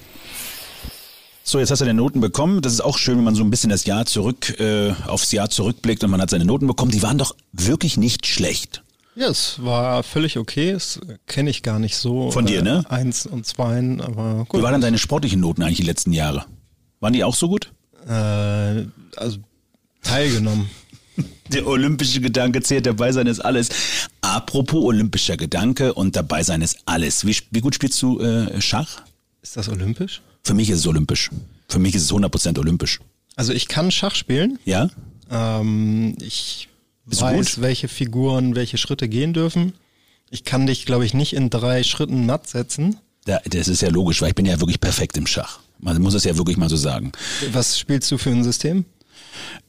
So, 1.43 1.59
jetzt 1.59 1.69
hast 1.71 1.79
du 1.79 1.85
deine 1.85 1.97
Noten 1.97 2.21
bekommen. 2.21 2.61
Das 2.61 2.71
ist 2.71 2.79
auch 2.79 2.97
schön, 2.97 3.17
wenn 3.17 3.25
man 3.25 3.35
so 3.35 3.43
ein 3.43 3.49
bisschen 3.49 3.69
das 3.69 3.85
Jahr 3.85 4.05
zurück, 4.05 4.57
äh, 4.59 4.93
aufs 5.07 5.33
Jahr 5.33 5.49
zurückblickt 5.49 6.03
und 6.03 6.11
man 6.11 6.21
hat 6.21 6.29
seine 6.29 6.45
Noten 6.45 6.67
bekommen. 6.67 6.91
Die 6.91 7.01
waren 7.01 7.17
doch 7.17 7.35
wirklich 7.51 7.97
nicht 7.97 8.25
schlecht. 8.25 8.83
Ja, 9.15 9.27
es 9.27 9.63
war 9.63 10.03
völlig 10.03 10.37
okay. 10.37 10.73
Das 10.73 10.99
kenne 11.27 11.49
ich 11.49 11.61
gar 11.63 11.79
nicht 11.79 11.95
so. 11.95 12.31
Von 12.31 12.45
dir, 12.45 12.61
ne? 12.63 12.83
Eins 12.89 13.25
und 13.25 13.45
Zweien, 13.45 14.01
aber 14.01 14.41
Wie 14.41 14.45
gut. 14.45 14.61
waren 14.63 14.71
dann 14.73 14.81
deine 14.81 14.97
sportlichen 14.97 15.39
Noten 15.39 15.61
eigentlich 15.61 15.77
die 15.77 15.83
letzten 15.83 16.13
Jahre? 16.13 16.45
Waren 16.99 17.13
die 17.13 17.23
auch 17.23 17.35
so 17.35 17.47
gut? 17.47 17.71
Äh, 18.07 18.85
also 19.17 19.37
teilgenommen. 20.01 20.69
Der 21.51 21.67
olympische 21.67 22.21
Gedanke 22.21 22.61
zählt, 22.61 22.85
dabei 22.87 23.11
sein 23.11 23.27
ist 23.27 23.39
alles. 23.39 23.69
Apropos 24.21 24.83
olympischer 24.83 25.37
Gedanke 25.37 25.93
und 25.93 26.15
dabei 26.15 26.41
sein 26.43 26.61
ist 26.61 26.79
alles. 26.85 27.25
Wie, 27.25 27.37
wie 27.51 27.61
gut 27.61 27.75
spielst 27.75 28.01
du 28.01 28.19
äh, 28.19 28.59
Schach? 28.61 29.03
Ist 29.43 29.57
das 29.57 29.69
olympisch? 29.69 30.21
Für 30.43 30.53
mich 30.55 30.69
ist 30.69 30.79
es 30.79 30.87
olympisch. 30.87 31.29
Für 31.67 31.79
mich 31.79 31.93
ist 31.93 32.03
es 32.03 32.11
100% 32.11 32.57
olympisch. 32.57 32.99
Also 33.35 33.53
ich 33.53 33.67
kann 33.67 33.91
Schach 33.91 34.15
spielen. 34.15 34.57
Ja? 34.65 34.89
Ähm, 35.29 36.15
ich 36.19 36.69
Bist 37.05 37.21
weiß, 37.21 37.61
welche 37.61 37.87
Figuren 37.87 38.55
welche 38.55 38.77
Schritte 38.77 39.09
gehen 39.09 39.33
dürfen. 39.33 39.73
Ich 40.29 40.43
kann 40.43 40.65
dich, 40.65 40.85
glaube 40.85 41.05
ich, 41.05 41.13
nicht 41.13 41.33
in 41.33 41.49
drei 41.49 41.83
Schritten 41.83 42.25
matt 42.25 42.47
setzen. 42.47 42.97
Da, 43.25 43.39
das 43.45 43.67
ist 43.67 43.81
ja 43.81 43.89
logisch, 43.89 44.21
weil 44.21 44.29
ich 44.29 44.35
bin 44.35 44.45
ja 44.45 44.59
wirklich 44.59 44.79
perfekt 44.79 45.15
im 45.17 45.27
Schach. 45.27 45.59
Man 45.79 46.01
muss 46.01 46.13
es 46.13 46.23
ja 46.23 46.37
wirklich 46.37 46.57
mal 46.57 46.69
so 46.69 46.77
sagen. 46.77 47.11
Was 47.51 47.77
spielst 47.77 48.11
du 48.11 48.17
für 48.17 48.29
ein 48.29 48.43
System? 48.43 48.85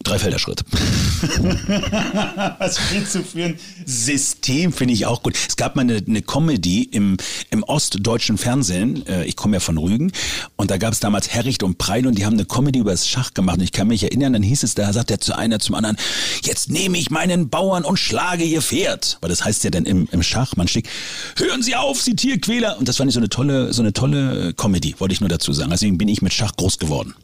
Dreifelderschritt. 0.02 0.64
Was 2.58 2.78
spielst 2.78 3.14
du 3.14 3.22
für 3.22 3.44
ein 3.44 3.58
System, 3.86 4.72
finde 4.72 4.94
ich 4.94 5.06
auch 5.06 5.22
gut. 5.22 5.36
Es 5.48 5.56
gab 5.56 5.76
mal 5.76 5.82
eine, 5.82 6.02
eine 6.06 6.22
Comedy 6.22 6.82
im, 6.82 7.16
im 7.50 7.62
ostdeutschen 7.62 8.38
Fernsehen. 8.38 9.06
Äh, 9.06 9.24
Ich 9.24 9.36
komme 9.36 9.56
ja 9.56 9.60
von 9.60 9.78
Rügen. 9.78 10.12
Und 10.56 10.70
da 10.70 10.76
gab 10.76 10.92
es 10.92 11.00
damals 11.00 11.30
Herricht 11.30 11.62
und 11.62 11.78
Preil 11.78 12.06
und 12.06 12.18
die 12.18 12.26
haben 12.26 12.34
eine 12.34 12.44
Comedy 12.44 12.80
über 12.80 12.90
das 12.90 13.08
Schach 13.08 13.34
gemacht. 13.34 13.58
Und 13.58 13.64
ich 13.64 13.72
kann 13.72 13.88
mich 13.88 14.02
erinnern, 14.02 14.32
dann 14.34 14.42
hieß 14.42 14.62
es, 14.62 14.74
da 14.74 14.92
sagt 14.92 15.10
der 15.10 15.20
zu 15.20 15.36
einer 15.36 15.58
zum 15.58 15.74
anderen, 15.74 15.96
jetzt 16.42 16.70
nehme 16.70 16.98
ich 16.98 17.10
meinen 17.10 17.48
Bauern 17.48 17.84
und 17.84 17.98
schlage 17.98 18.44
ihr 18.44 18.62
Pferd. 18.62 19.18
Weil 19.20 19.30
das 19.30 19.44
heißt 19.44 19.64
ja 19.64 19.70
dann 19.70 19.84
im, 19.86 20.08
im 20.12 20.22
Schach, 20.22 20.56
man 20.56 20.68
schickt, 20.68 20.88
hören 21.36 21.62
Sie 21.62 21.74
auf, 21.76 22.00
Sie 22.02 22.14
Tierquäler. 22.14 22.78
Und 22.78 22.88
das 22.88 22.96
fand 22.98 23.08
ich 23.08 23.14
so 23.14 23.20
eine 23.20 23.28
tolle, 23.28 23.72
so 23.72 23.82
eine 23.82 23.92
tolle 23.92 24.52
Comedy, 24.54 24.94
wollte 24.98 25.14
ich 25.14 25.20
nur 25.20 25.28
dazu 25.30 25.52
sagen. 25.52 25.70
Deswegen 25.70 25.98
bin 25.98 26.08
ich 26.08 26.20
mit 26.22 26.32
Schach 26.32 26.54
groß 26.56 26.78
geworden. 26.78 27.14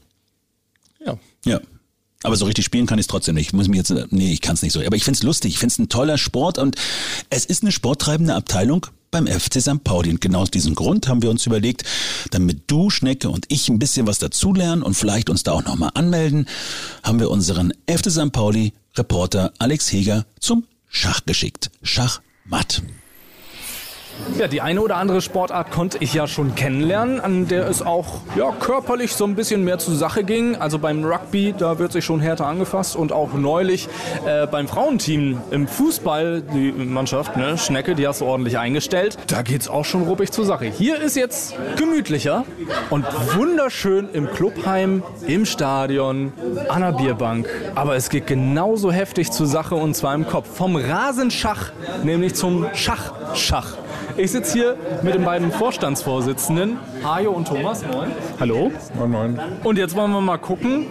Ja. 1.04 1.18
Ja. 1.44 1.60
Aber 2.22 2.36
so 2.36 2.44
richtig 2.44 2.64
spielen 2.64 2.86
kann 2.86 2.98
ich 2.98 3.04
es 3.04 3.08
trotzdem 3.08 3.34
nicht. 3.34 3.48
Ich 3.48 3.52
muss 3.52 3.68
mich 3.68 3.78
jetzt, 3.78 3.94
nee, 4.10 4.32
ich 4.32 4.40
kann 4.40 4.54
es 4.54 4.62
nicht 4.62 4.72
so. 4.72 4.80
Aber 4.80 4.96
ich 4.96 5.04
find's 5.04 5.22
lustig, 5.22 5.52
ich 5.52 5.58
find's 5.58 5.78
ein 5.78 5.88
toller 5.88 6.18
Sport 6.18 6.58
und 6.58 6.76
es 7.30 7.46
ist 7.46 7.62
eine 7.62 7.72
sporttreibende 7.72 8.34
Abteilung 8.34 8.86
beim 9.10 9.26
FC 9.26 9.60
St. 9.60 9.82
Pauli. 9.84 10.10
Und 10.10 10.20
genau 10.20 10.42
aus 10.42 10.50
diesem 10.50 10.74
Grund 10.74 11.08
haben 11.08 11.22
wir 11.22 11.30
uns 11.30 11.46
überlegt, 11.46 11.84
damit 12.30 12.62
du, 12.66 12.90
Schnecke 12.90 13.30
und 13.30 13.46
ich 13.48 13.68
ein 13.68 13.78
bisschen 13.78 14.06
was 14.06 14.18
dazulernen 14.18 14.82
und 14.82 14.94
vielleicht 14.94 15.30
uns 15.30 15.42
da 15.42 15.52
auch 15.52 15.64
nochmal 15.64 15.90
anmelden, 15.94 16.46
haben 17.02 17.20
wir 17.20 17.30
unseren 17.30 17.72
FC 17.88 18.10
St. 18.10 18.32
Pauli 18.32 18.72
Reporter 18.96 19.52
Alex 19.58 19.90
Heger 19.90 20.26
zum 20.40 20.64
Schach 20.88 21.24
geschickt. 21.24 21.70
Schachmatt. 21.82 22.82
Ja, 24.38 24.48
die 24.48 24.60
eine 24.60 24.80
oder 24.80 24.96
andere 24.96 25.20
Sportart 25.20 25.70
konnte 25.70 25.98
ich 26.00 26.14
ja 26.14 26.26
schon 26.26 26.54
kennenlernen, 26.54 27.20
an 27.20 27.48
der 27.48 27.68
es 27.68 27.82
auch 27.82 28.20
ja, 28.36 28.52
körperlich 28.52 29.14
so 29.14 29.24
ein 29.24 29.34
bisschen 29.34 29.64
mehr 29.64 29.78
zur 29.78 29.94
Sache 29.94 30.24
ging. 30.24 30.56
Also 30.56 30.78
beim 30.78 31.04
Rugby, 31.04 31.54
da 31.56 31.78
wird 31.78 31.92
sich 31.92 32.04
schon 32.04 32.20
härter 32.20 32.46
angefasst 32.46 32.96
und 32.96 33.12
auch 33.12 33.34
neulich 33.34 33.88
äh, 34.26 34.46
beim 34.46 34.68
Frauenteam 34.68 35.40
im 35.50 35.68
Fußball, 35.68 36.42
die 36.42 36.72
Mannschaft, 36.72 37.36
ne, 37.36 37.58
Schnecke, 37.58 37.94
die 37.94 38.06
hast 38.06 38.20
du 38.20 38.24
ordentlich 38.24 38.58
eingestellt. 38.58 39.18
Da 39.26 39.42
geht's 39.42 39.68
auch 39.68 39.84
schon 39.84 40.02
ruppig 40.02 40.30
zur 40.30 40.44
Sache. 40.44 40.66
Hier 40.66 41.00
ist 41.00 41.16
jetzt 41.16 41.54
gemütlicher 41.76 42.44
und 42.88 43.04
wunderschön 43.36 44.08
im 44.12 44.30
Clubheim, 44.30 45.02
im 45.26 45.44
Stadion, 45.44 46.32
an 46.68 46.82
der 46.82 46.92
Bierbank. 46.92 47.48
Aber 47.74 47.96
es 47.96 48.08
geht 48.08 48.26
genauso 48.26 48.90
heftig 48.90 49.30
zur 49.32 49.46
Sache 49.46 49.74
und 49.74 49.94
zwar 49.94 50.14
im 50.14 50.26
Kopf. 50.26 50.48
Vom 50.54 50.76
Rasenschach, 50.76 51.72
nämlich 52.04 52.34
zum 52.34 52.66
Schachschach. 52.74 53.76
Ich 54.16 54.32
sitze 54.32 54.52
hier 54.52 54.76
mit 55.02 55.14
den 55.14 55.24
beiden 55.24 55.50
Vorstandsvorsitzenden, 55.52 56.78
Hajo 57.04 57.30
und 57.30 57.48
Thomas. 57.48 57.84
Moin. 57.86 58.10
Hallo? 58.38 58.72
Moin, 58.94 59.10
moin. 59.10 59.40
Und 59.64 59.78
jetzt 59.78 59.94
wollen 59.96 60.12
wir 60.12 60.20
mal 60.20 60.38
gucken, 60.38 60.86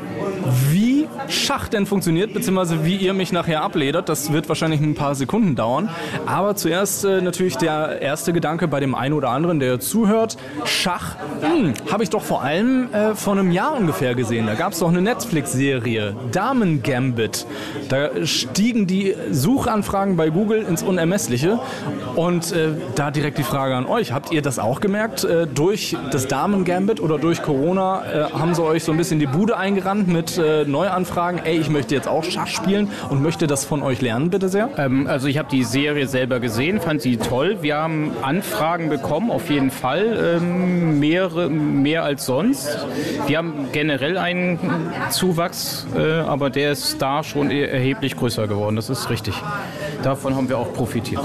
wie 0.70 1.00
Schach 1.28 1.68
denn 1.68 1.86
funktioniert, 1.86 2.34
beziehungsweise 2.34 2.86
wie 2.86 2.96
ihr 2.96 3.14
mich 3.14 3.32
nachher 3.32 3.62
abledert. 3.62 4.10
Das 4.10 4.32
wird 4.32 4.50
wahrscheinlich 4.50 4.82
ein 4.82 4.96
paar 4.96 5.16
Sekunden 5.16 5.56
dauern. 5.56 5.90
Aber 6.26 6.56
zuerst 6.56 7.06
äh, 7.06 7.22
natürlich 7.22 7.58
der 7.58 8.02
erste 8.02 8.34
Gedanke 8.34 8.68
bei 8.68 8.80
dem 8.80 8.96
einen 8.96 9.14
oder 9.14 9.30
anderen, 9.30 9.60
der 9.60 9.80
zuhört. 9.80 10.38
Schach 10.66 11.16
hm, 11.42 11.74
habe 11.92 12.04
ich 12.04 12.10
doch 12.10 12.24
vor 12.24 12.42
allem 12.42 12.92
äh, 12.94 13.16
vor 13.16 13.34
einem 13.34 13.52
Jahr 13.52 13.76
ungefähr 13.78 14.16
gesehen. 14.16 14.48
Da 14.48 14.56
gab 14.56 14.74
es 14.74 14.80
doch 14.80 14.90
eine 14.90 15.02
Netflix-Serie, 15.02 16.16
Damen 16.32 16.82
Gambit. 16.84 17.46
Da 17.90 18.26
stiegen 18.26 18.88
die 18.88 19.16
Suchanfragen 19.32 20.16
bei 20.16 20.30
Google 20.30 20.64
ins 20.64 20.84
Unermessliche. 20.84 21.60
Und 22.16 22.52
äh, 22.52 22.70
da 22.96 23.09
direkt 23.12 23.38
die 23.38 23.44
Frage 23.44 23.76
an 23.76 23.86
euch. 23.86 24.12
Habt 24.12 24.32
ihr 24.32 24.42
das 24.42 24.60
auch 24.60 24.80
gemerkt? 24.82 25.24
Äh, 25.24 25.48
durch 25.48 25.96
das 26.12 26.28
Damen-Gambit 26.28 27.00
oder 27.00 27.18
durch 27.18 27.42
Corona 27.42 28.04
äh, 28.04 28.32
haben 28.34 28.54
sie 28.56 28.64
euch 28.64 28.84
so 28.84 28.92
ein 28.92 28.98
bisschen 28.98 29.20
die 29.20 29.26
Bude 29.28 29.58
eingerannt 29.58 30.08
mit 30.08 30.38
äh, 30.38 30.66
Neuanfragen. 30.66 31.42
Ey, 31.44 31.58
ich 31.58 31.70
möchte 31.70 31.96
jetzt 31.96 32.08
auch 32.08 32.24
Schach 32.24 32.48
spielen 32.48 32.90
und 33.10 33.22
möchte 33.22 33.48
das 33.48 33.66
von 33.66 33.82
euch 33.84 34.02
lernen, 34.02 34.30
bitte 34.30 34.50
sehr. 34.50 34.70
Ähm, 34.78 35.08
also 35.08 35.28
ich 35.28 35.38
habe 35.38 35.50
die 35.52 35.64
Serie 35.64 36.08
selber 36.08 36.40
gesehen, 36.40 36.80
fand 36.82 37.02
sie 37.02 37.18
toll. 37.18 37.58
Wir 37.62 37.76
haben 37.78 38.12
Anfragen 38.22 38.90
bekommen, 38.90 39.32
auf 39.32 39.50
jeden 39.50 39.72
Fall, 39.72 40.38
ähm, 40.38 41.00
mehrere, 41.00 41.50
mehr 41.50 42.04
als 42.04 42.26
sonst. 42.26 42.86
Wir 43.28 43.38
haben 43.38 43.68
generell 43.72 44.18
einen 44.18 44.60
Zuwachs, 45.10 45.88
äh, 45.98 46.20
aber 46.20 46.50
der 46.50 46.72
ist 46.72 47.02
da 47.02 47.24
schon 47.24 47.52
er- 47.52 47.72
erheblich 47.72 48.16
größer 48.16 48.48
geworden. 48.48 48.76
Das 48.76 48.90
ist 48.90 49.10
richtig. 49.10 49.36
Davon 50.04 50.36
haben 50.36 50.50
wir 50.50 50.58
auch 50.58 50.74
profitiert. 50.74 51.22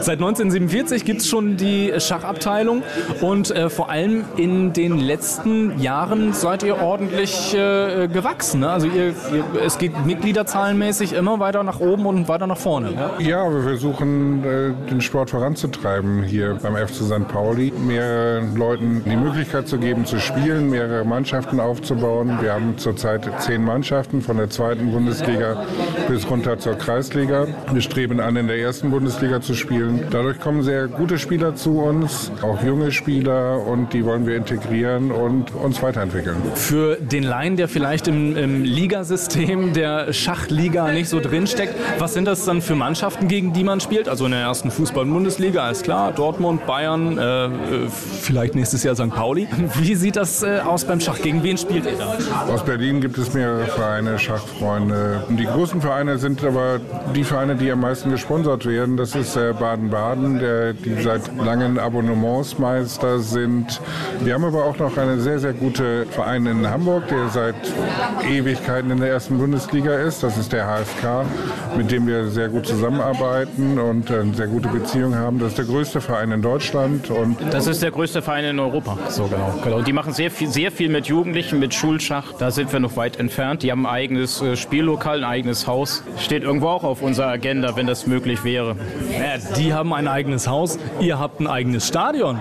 Seit 0.00 0.18
1947 0.18 1.04
gibt 1.04 1.20
es 1.20 1.28
schon 1.28 1.56
die 1.56 1.92
Schachabteilung 1.98 2.82
und 3.20 3.50
äh, 3.50 3.70
vor 3.70 3.90
allem 3.90 4.24
in 4.36 4.72
den 4.72 4.98
letzten 4.98 5.80
Jahren 5.80 6.32
seid 6.32 6.62
ihr 6.62 6.82
ordentlich 6.82 7.54
äh, 7.54 8.08
gewachsen. 8.08 8.60
Ne? 8.60 8.70
Also 8.70 8.86
ihr, 8.86 9.08
ihr, 9.08 9.62
es 9.64 9.78
geht 9.78 10.04
mitgliederzahlenmäßig 10.04 11.12
immer 11.12 11.40
weiter 11.40 11.62
nach 11.62 11.80
oben 11.80 12.06
und 12.06 12.28
weiter 12.28 12.46
nach 12.46 12.58
vorne. 12.58 12.92
Ja, 12.92 13.10
ja 13.18 13.54
wir 13.54 13.62
versuchen 13.62 14.44
äh, 14.44 14.90
den 14.90 15.00
Sport 15.00 15.30
voranzutreiben 15.30 16.22
hier 16.22 16.58
beim 16.62 16.76
FC 16.76 16.96
St. 17.04 17.28
Pauli. 17.28 17.72
Mehr 17.86 18.42
Leuten 18.54 19.02
die 19.04 19.16
Möglichkeit 19.16 19.68
zu 19.68 19.78
geben 19.78 20.04
zu 20.04 20.18
spielen, 20.18 20.70
mehrere 20.70 21.04
Mannschaften 21.04 21.60
aufzubauen. 21.60 22.38
Wir 22.40 22.52
haben 22.52 22.76
zurzeit 22.76 23.28
zehn 23.38 23.64
Mannschaften 23.64 24.20
von 24.20 24.36
der 24.36 24.50
zweiten 24.50 24.92
Bundesliga 24.92 25.64
bis 26.08 26.28
runter 26.28 26.58
zur 26.58 26.74
Kreisliga. 26.74 27.46
Wir 27.72 27.80
streben 27.80 28.09
an, 28.18 28.34
in 28.34 28.48
der 28.48 28.58
ersten 28.58 28.90
Bundesliga 28.90 29.40
zu 29.40 29.54
spielen. 29.54 30.06
Dadurch 30.10 30.40
kommen 30.40 30.62
sehr 30.62 30.88
gute 30.88 31.18
Spieler 31.18 31.54
zu 31.54 31.80
uns, 31.80 32.32
auch 32.42 32.62
junge 32.64 32.90
Spieler 32.90 33.64
und 33.64 33.92
die 33.92 34.04
wollen 34.04 34.26
wir 34.26 34.36
integrieren 34.36 35.12
und 35.12 35.54
uns 35.54 35.82
weiterentwickeln. 35.82 36.36
Für 36.54 36.96
den 36.96 37.22
Laien, 37.22 37.56
der 37.56 37.68
vielleicht 37.68 38.08
im, 38.08 38.36
im 38.36 38.64
Ligasystem 38.64 39.72
der 39.72 40.12
Schachliga 40.12 40.90
nicht 40.90 41.08
so 41.08 41.20
drinsteckt, 41.20 41.74
was 41.98 42.14
sind 42.14 42.24
das 42.24 42.44
dann 42.44 42.62
für 42.62 42.74
Mannschaften, 42.74 43.28
gegen 43.28 43.52
die 43.52 43.64
man 43.64 43.80
spielt? 43.80 44.08
Also 44.08 44.24
in 44.24 44.32
der 44.32 44.40
ersten 44.40 44.70
Fußball-Bundesliga, 44.70 45.70
ist 45.70 45.84
klar, 45.84 46.12
Dortmund, 46.12 46.66
Bayern, 46.66 47.18
äh, 47.18 47.50
vielleicht 47.90 48.54
nächstes 48.54 48.82
Jahr 48.82 48.96
St. 48.96 49.10
Pauli. 49.10 49.46
Wie 49.78 49.94
sieht 49.94 50.16
das 50.16 50.42
äh, 50.42 50.60
aus 50.64 50.84
beim 50.84 51.00
Schach? 51.00 51.20
Gegen 51.20 51.42
wen 51.42 51.58
spielt 51.58 51.84
ihr 51.84 51.98
da? 51.98 52.16
Aus 52.52 52.64
Berlin 52.64 53.00
gibt 53.00 53.18
es 53.18 53.34
mehrere 53.34 53.66
Vereine, 53.66 54.18
Schachfreunde. 54.18 55.24
Die 55.28 55.44
großen 55.44 55.80
Vereine 55.80 56.18
sind 56.18 56.42
aber 56.44 56.80
die 57.14 57.24
Vereine, 57.24 57.56
die 57.56 57.70
am 57.70 57.80
meisten 57.80 57.99
gesponsert 58.08 58.64
werden. 58.66 58.96
Das 58.96 59.14
ist 59.14 59.36
äh, 59.36 59.52
Baden-Baden, 59.52 60.40
die 60.84 61.02
seit 61.02 61.36
langen 61.36 61.78
Abonnementsmeister 61.78 63.18
sind. 63.18 63.80
Wir 64.20 64.34
haben 64.34 64.44
aber 64.44 64.64
auch 64.64 64.78
noch 64.78 64.96
einen 64.96 65.20
sehr, 65.20 65.38
sehr 65.38 65.52
guten 65.52 66.06
Verein 66.10 66.46
in 66.46 66.68
Hamburg, 66.68 67.08
der 67.08 67.28
seit 67.28 67.54
Ewigkeiten 68.28 68.90
in 68.90 69.00
der 69.00 69.10
ersten 69.10 69.38
Bundesliga 69.38 69.94
ist. 69.94 70.22
Das 70.22 70.38
ist 70.38 70.52
der 70.52 70.66
HFK, 70.66 71.24
mit 71.76 71.90
dem 71.90 72.06
wir 72.06 72.28
sehr 72.28 72.48
gut 72.48 72.66
zusammenarbeiten 72.66 73.78
und 73.78 74.10
eine 74.10 74.34
sehr 74.34 74.46
gute 74.46 74.68
Beziehung 74.68 75.14
haben. 75.14 75.38
Das 75.38 75.48
ist 75.50 75.58
der 75.58 75.64
größte 75.64 76.00
Verein 76.00 76.32
in 76.32 76.42
Deutschland. 76.42 77.10
Und 77.10 77.36
das 77.50 77.66
ist 77.66 77.82
der 77.82 77.90
größte 77.90 78.22
Verein 78.22 78.44
in 78.44 78.58
Europa. 78.58 78.96
So 79.08 79.24
genau. 79.24 79.54
genau. 79.62 79.82
Die 79.82 79.92
machen 79.92 80.12
sehr 80.12 80.30
viel, 80.30 80.48
sehr 80.48 80.70
viel 80.70 80.88
mit 80.88 81.06
Jugendlichen, 81.06 81.58
mit 81.58 81.74
Schulschach. 81.74 82.32
Da 82.38 82.50
sind 82.50 82.72
wir 82.72 82.80
noch 82.80 82.96
weit 82.96 83.18
entfernt. 83.18 83.62
Die 83.62 83.70
haben 83.70 83.86
ein 83.86 83.92
eigenes 83.92 84.40
äh, 84.40 84.56
Spiellokal, 84.56 85.18
ein 85.18 85.24
eigenes 85.24 85.66
Haus. 85.66 86.02
Steht 86.18 86.42
irgendwo 86.42 86.68
auch 86.68 86.84
auf 86.84 87.02
unserer 87.02 87.28
Agenda, 87.28 87.76
wenn 87.76 87.86
das 87.90 88.06
möglich 88.06 88.44
wäre. 88.44 88.76
Ja, 89.12 89.54
die 89.56 89.74
haben 89.74 89.92
ein 89.92 90.08
eigenes 90.08 90.46
Haus, 90.46 90.78
ihr 91.00 91.18
habt 91.18 91.40
ein 91.40 91.46
eigenes 91.46 91.86
Stadion. 91.88 92.38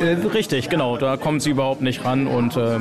Äh, 0.00 0.26
richtig, 0.28 0.70
genau. 0.70 0.96
Da 0.96 1.16
kommen 1.16 1.40
sie 1.40 1.50
überhaupt 1.50 1.82
nicht 1.82 2.04
ran. 2.04 2.26
Und 2.26 2.56
äh, 2.56 2.78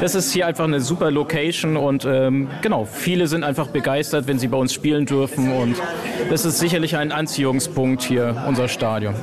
das 0.00 0.14
ist 0.14 0.32
hier 0.32 0.46
einfach 0.46 0.64
eine 0.64 0.80
super 0.80 1.10
Location. 1.10 1.76
Und 1.76 2.04
ähm, 2.04 2.48
genau, 2.62 2.84
viele 2.84 3.26
sind 3.26 3.44
einfach 3.44 3.68
begeistert, 3.68 4.26
wenn 4.26 4.38
sie 4.38 4.48
bei 4.48 4.56
uns 4.56 4.72
spielen 4.72 5.06
dürfen. 5.06 5.52
Und 5.52 5.76
das 6.30 6.44
ist 6.44 6.58
sicherlich 6.58 6.96
ein 6.96 7.12
Anziehungspunkt 7.12 8.02
hier, 8.02 8.44
unser 8.46 8.68
Stadion. 8.68 9.14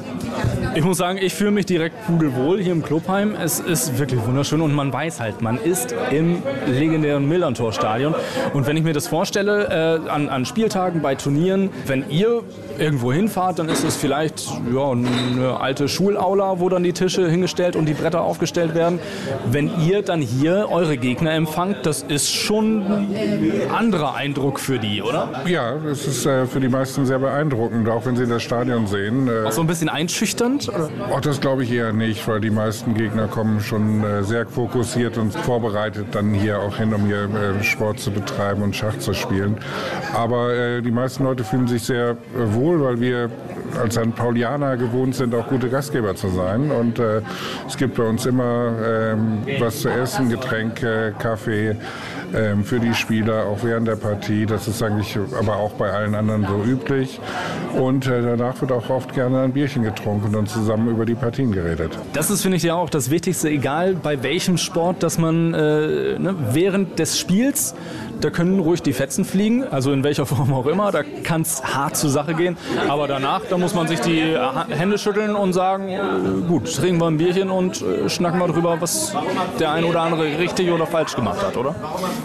Ich 0.75 0.83
muss 0.83 0.97
sagen, 0.97 1.19
ich 1.21 1.33
fühle 1.33 1.51
mich 1.51 1.65
direkt 1.65 2.05
pudelwohl 2.07 2.59
hier 2.61 2.71
im 2.71 2.83
Clubheim. 2.83 3.35
Es 3.35 3.59
ist 3.59 3.99
wirklich 3.99 4.25
wunderschön 4.25 4.61
und 4.61 4.73
man 4.73 4.91
weiß 4.91 5.19
halt, 5.19 5.41
man 5.41 5.57
ist 5.57 5.93
im 6.09 6.41
legendären 6.65 7.27
Millantor-Stadion. 7.27 8.15
Und 8.53 8.65
wenn 8.65 8.75
ich 8.75 8.83
mir 8.83 8.93
das 8.93 9.07
vorstelle, 9.07 10.01
äh, 10.05 10.09
an, 10.09 10.29
an 10.29 10.45
Spieltagen, 10.45 11.01
bei 11.01 11.13
Turnieren, 11.13 11.69
wenn 11.85 12.09
ihr 12.09 12.32
you. 12.33 12.72
Irgendwo 12.77 13.13
hinfahrt, 13.13 13.59
dann 13.59 13.69
ist 13.69 13.83
es 13.83 13.95
vielleicht 13.95 14.45
ja, 14.73 14.91
eine 14.91 15.59
alte 15.59 15.87
Schulaula, 15.87 16.59
wo 16.59 16.69
dann 16.69 16.83
die 16.83 16.93
Tische 16.93 17.29
hingestellt 17.29 17.75
und 17.75 17.85
die 17.85 17.93
Bretter 17.93 18.21
aufgestellt 18.21 18.75
werden. 18.75 18.99
Wenn 19.49 19.71
ihr 19.85 20.01
dann 20.01 20.21
hier 20.21 20.67
eure 20.71 20.97
Gegner 20.97 21.33
empfangt, 21.33 21.85
das 21.85 22.03
ist 22.03 22.31
schon 22.31 22.83
ein 22.83 23.71
anderer 23.71 24.15
Eindruck 24.15 24.59
für 24.59 24.79
die, 24.79 25.01
oder? 25.01 25.43
Ja, 25.45 25.75
es 25.91 26.07
ist 26.07 26.25
äh, 26.25 26.45
für 26.45 26.59
die 26.59 26.69
meisten 26.69 27.05
sehr 27.05 27.19
beeindruckend, 27.19 27.87
auch 27.89 28.05
wenn 28.05 28.15
sie 28.15 28.27
das 28.27 28.43
Stadion 28.43 28.87
sehen. 28.87 29.27
Äh, 29.27 29.47
auch 29.47 29.51
so 29.51 29.61
ein 29.61 29.67
bisschen 29.67 29.89
einschüchternd? 29.89 30.69
Ach, 31.13 31.21
das 31.21 31.41
glaube 31.41 31.63
ich 31.63 31.71
eher 31.71 31.93
nicht, 31.93 32.27
weil 32.27 32.39
die 32.39 32.49
meisten 32.49 32.93
Gegner 32.93 33.27
kommen 33.27 33.59
schon 33.61 34.03
äh, 34.03 34.23
sehr 34.23 34.47
fokussiert 34.47 35.17
und 35.17 35.33
vorbereitet 35.33 36.07
dann 36.11 36.33
hier 36.33 36.59
auch 36.59 36.77
hin, 36.77 36.93
um 36.93 37.05
hier 37.05 37.23
äh, 37.23 37.63
Sport 37.63 37.99
zu 37.99 38.11
betreiben 38.11 38.61
und 38.61 38.75
Schach 38.75 38.97
zu 38.99 39.13
spielen. 39.13 39.57
Aber 40.13 40.53
äh, 40.53 40.81
die 40.81 40.91
meisten 40.91 41.23
Leute 41.23 41.43
fühlen 41.43 41.67
sich 41.67 41.83
sehr 41.83 42.11
äh, 42.11 42.15
wohl, 42.63 42.81
weil 42.81 42.99
wir 42.99 43.29
als 43.81 43.95
St. 43.95 44.15
Paulianer 44.15 44.77
gewohnt 44.77 45.15
sind, 45.15 45.35
auch 45.35 45.47
gute 45.47 45.69
Gastgeber 45.69 46.15
zu 46.15 46.29
sein. 46.29 46.71
Und 46.71 46.99
äh, 46.99 47.21
es 47.67 47.77
gibt 47.77 47.95
bei 47.95 48.03
uns 48.03 48.25
immer 48.25 48.73
ähm, 48.85 49.39
was 49.59 49.81
zu 49.81 49.89
essen, 49.89 50.29
Getränke, 50.29 51.13
Kaffee 51.19 51.75
ähm, 52.33 52.63
für 52.63 52.79
die 52.79 52.93
Spieler, 52.93 53.45
auch 53.45 53.63
während 53.63 53.87
der 53.87 53.95
Partie. 53.95 54.45
Das 54.45 54.67
ist 54.67 54.81
eigentlich 54.81 55.17
aber 55.37 55.57
auch 55.57 55.73
bei 55.73 55.91
allen 55.91 56.15
anderen 56.15 56.45
so 56.47 56.63
üblich. 56.63 57.19
Und 57.77 58.07
äh, 58.07 58.21
danach 58.21 58.61
wird 58.61 58.71
auch 58.71 58.89
oft 58.89 59.13
gerne 59.13 59.41
ein 59.41 59.53
Bierchen 59.53 59.83
getrunken 59.83 60.35
und 60.35 60.49
zusammen 60.49 60.89
über 60.89 61.05
die 61.05 61.15
Partien 61.15 61.51
geredet. 61.51 61.97
Das 62.13 62.29
ist, 62.29 62.41
finde 62.41 62.57
ich, 62.57 62.63
ja 62.63 62.75
auch 62.75 62.89
das 62.89 63.09
Wichtigste, 63.09 63.49
egal 63.49 63.95
bei 63.95 64.23
welchem 64.23 64.57
Sport, 64.57 65.03
dass 65.03 65.17
man 65.17 65.53
äh, 65.53 66.17
ne, 66.19 66.35
während 66.51 66.99
des 66.99 67.19
Spiels 67.19 67.75
da 68.23 68.29
können 68.29 68.59
ruhig 68.59 68.81
die 68.81 68.93
Fetzen 68.93 69.25
fliegen, 69.25 69.63
also 69.63 69.91
in 69.91 70.03
welcher 70.03 70.25
Form 70.25 70.53
auch 70.53 70.65
immer. 70.65 70.91
Da 70.91 71.03
kann 71.03 71.41
es 71.41 71.61
hart 71.63 71.97
zur 71.97 72.09
Sache 72.09 72.33
gehen. 72.33 72.57
Aber 72.87 73.07
danach, 73.07 73.41
da 73.49 73.57
muss 73.57 73.73
man 73.73 73.87
sich 73.87 73.99
die 73.99 74.19
äh, 74.19 74.39
Hände 74.69 74.97
schütteln 74.97 75.35
und 75.35 75.53
sagen, 75.53 75.89
äh, 75.89 75.99
gut, 76.47 76.73
trinken 76.73 77.01
wir 77.01 77.07
ein 77.07 77.17
Bierchen 77.17 77.49
und 77.49 77.81
äh, 77.81 78.09
schnacken 78.09 78.39
wir 78.39 78.47
darüber, 78.47 78.79
was 78.79 79.13
der 79.59 79.71
ein 79.71 79.83
oder 79.83 80.01
andere 80.01 80.39
richtig 80.39 80.71
oder 80.71 80.85
falsch 80.85 81.15
gemacht 81.15 81.41
hat, 81.45 81.57
oder? 81.57 81.75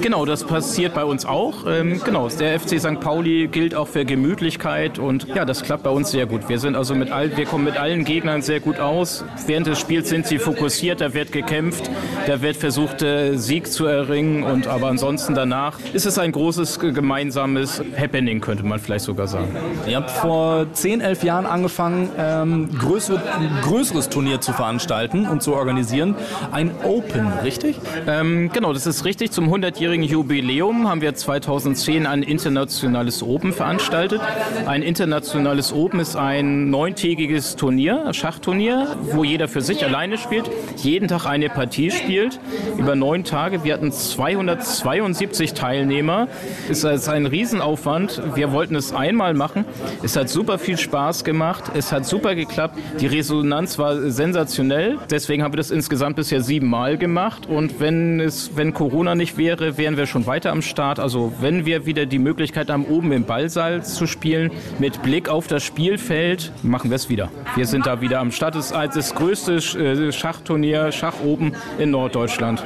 Genau, 0.01 0.25
das 0.25 0.45
passiert 0.45 0.95
bei 0.95 1.05
uns 1.05 1.25
auch. 1.25 1.67
Ähm, 1.67 2.01
genau, 2.05 2.29
der 2.29 2.61
FC 2.61 2.81
St. 2.81 3.01
Pauli 3.01 3.49
gilt 3.49 3.75
auch 3.75 3.89
für 3.89 4.05
Gemütlichkeit 4.05 4.99
und 4.99 5.27
ja, 5.35 5.45
das 5.45 5.63
klappt 5.63 5.83
bei 5.83 5.91
uns 5.91 6.11
sehr 6.11 6.27
gut. 6.27 6.49
Wir 6.49 6.61
sind 6.61 6.77
also 6.77 6.95
mit 6.95 7.11
all, 7.11 7.37
wir 7.37 7.47
kommen 7.47 7.65
mit 7.65 7.77
allen 7.77 8.05
Gegnern 8.05 8.43
sehr 8.43 8.61
gut 8.61 8.79
aus. 8.79 9.25
Während 9.47 9.67
des 9.67 9.81
Spiels 9.81 10.09
sind 10.09 10.27
sie 10.27 10.39
fokussiert, 10.39 11.01
da 11.01 11.15
wird 11.15 11.33
gekämpft, 11.33 11.91
da 12.27 12.41
wird 12.41 12.57
versucht, 12.57 13.05
Sieg 13.33 13.67
zu 13.73 13.87
erringen 13.87 14.45
und 14.45 14.69
aber 14.69 14.89
ansonsten 14.89 15.35
danach 15.35 15.79
ist 15.93 16.07
es 16.07 16.19
ein 16.19 16.33
großes 16.33 16.79
gemeinsames 16.79 17.83
Happening, 17.99 18.41
könnte 18.41 18.65
man 18.65 18.79
vielleicht 18.79 19.05
sogar 19.05 19.27
sagen. 19.27 19.49
Ihr 19.87 19.97
habt 19.97 20.11
vor 20.11 20.67
10, 20.73 21.01
11 21.01 21.23
Jahren 21.23 21.47
angefangen, 21.47 22.11
ähm, 22.19 22.69
größere, 22.79 23.21
ein 23.39 23.51
größeres 23.63 24.09
Turnier 24.09 24.41
zu 24.41 24.53
veranstalten 24.53 25.27
und 25.27 25.43
zu 25.43 25.55
organisieren. 25.55 26.15
Ein 26.53 26.71
Open, 26.85 27.27
richtig? 27.43 27.77
Ähm, 28.07 28.51
genau, 28.53 28.73
das 28.73 28.87
ist 28.87 29.05
richtig. 29.05 29.33
Zum 29.33 29.53
100-jährigen 29.53 30.05
Jubiläum 30.05 30.89
haben 30.89 31.01
wir 31.01 31.15
2010 31.15 32.07
ein 32.07 32.23
internationales 32.23 33.23
Open 33.23 33.53
veranstaltet. 33.53 34.21
Ein 34.67 34.83
internationales 34.83 35.73
Open 35.73 36.01
ist 36.01 36.17
ein 36.17 36.71
neuntägiges 36.71 37.57
Turnier, 37.57 38.13
Schachturnier, 38.13 38.97
wo 39.13 39.25
jeder 39.25 39.49
für 39.49 39.63
sich 39.63 39.85
alleine 39.85 40.19
spielt, 40.19 40.51
jeden 40.77 41.09
Tag 41.09 41.27
eine 41.27 41.49
Partie 41.49 41.91
spielt, 41.91 42.39
über 42.77 42.95
neun 42.95 43.25
Tage. 43.25 43.65
Wir 43.65 43.75
hatten 43.75 43.93
272 43.93 45.55
Teilnehmer 45.55 45.78
Teilnehmer. 45.79 46.27
Ist 46.69 46.85
ein 46.85 47.27
Riesenaufwand. 47.27 48.21
Wir 48.35 48.51
wollten 48.51 48.75
es 48.75 48.93
einmal 48.93 49.33
machen. 49.35 49.65
Es 50.03 50.17
hat 50.17 50.29
super 50.29 50.59
viel 50.59 50.77
Spaß 50.77 51.23
gemacht. 51.23 51.71
Es 51.75 51.93
hat 51.93 52.05
super 52.05 52.35
geklappt. 52.35 52.77
Die 53.01 53.07
Resonanz 53.07 53.79
war 53.79 54.11
sensationell. 54.11 54.99
Deswegen 55.09 55.45
haben 55.45 55.53
wir 55.53 55.59
das 55.59 55.71
insgesamt 55.71 56.17
bisher 56.17 56.41
siebenmal 56.41 56.99
gemacht. 56.99 57.47
Und 57.47 57.79
wenn 57.79 58.19
es, 58.19 58.57
wenn 58.57 58.75
Corona 58.75 59.15
nicht 59.15 59.39
wäre, 59.39 59.79
wären 59.79 59.97
wir 59.97 60.07
schon 60.07 60.27
weiter 60.27 60.51
am 60.51 60.63
Start. 60.63 60.99
Also 60.99 61.33
wenn 61.41 61.65
wir 61.65 61.87
wieder 61.87 62.07
die 62.07 62.19
Möglichkeit 62.19 62.71
haben, 62.71 62.85
oben 62.85 63.13
im 63.13 63.25
Ballsaal 63.25 63.85
zu 63.85 64.09
spielen, 64.09 64.51
mit 64.81 65.01
Blick 65.03 65.29
auf 65.29 65.47
das 65.47 65.63
Spielfeld, 65.63 66.51
machen 66.65 66.91
wir 66.91 66.97
es 66.97 67.09
wieder. 67.09 67.31
Wir 67.55 67.67
sind 67.67 67.87
da 67.87 68.01
wieder 68.01 68.19
am 68.19 68.33
Start. 68.33 68.57
Es 68.57 68.73
ist 68.73 68.97
das 68.97 69.15
größte 69.15 69.57
äh, 69.57 70.11
Schachturnier, 70.11 70.91
Schach 70.91 71.21
oben 71.25 71.53
in 71.79 71.93
Norddeutschland. 71.93 72.65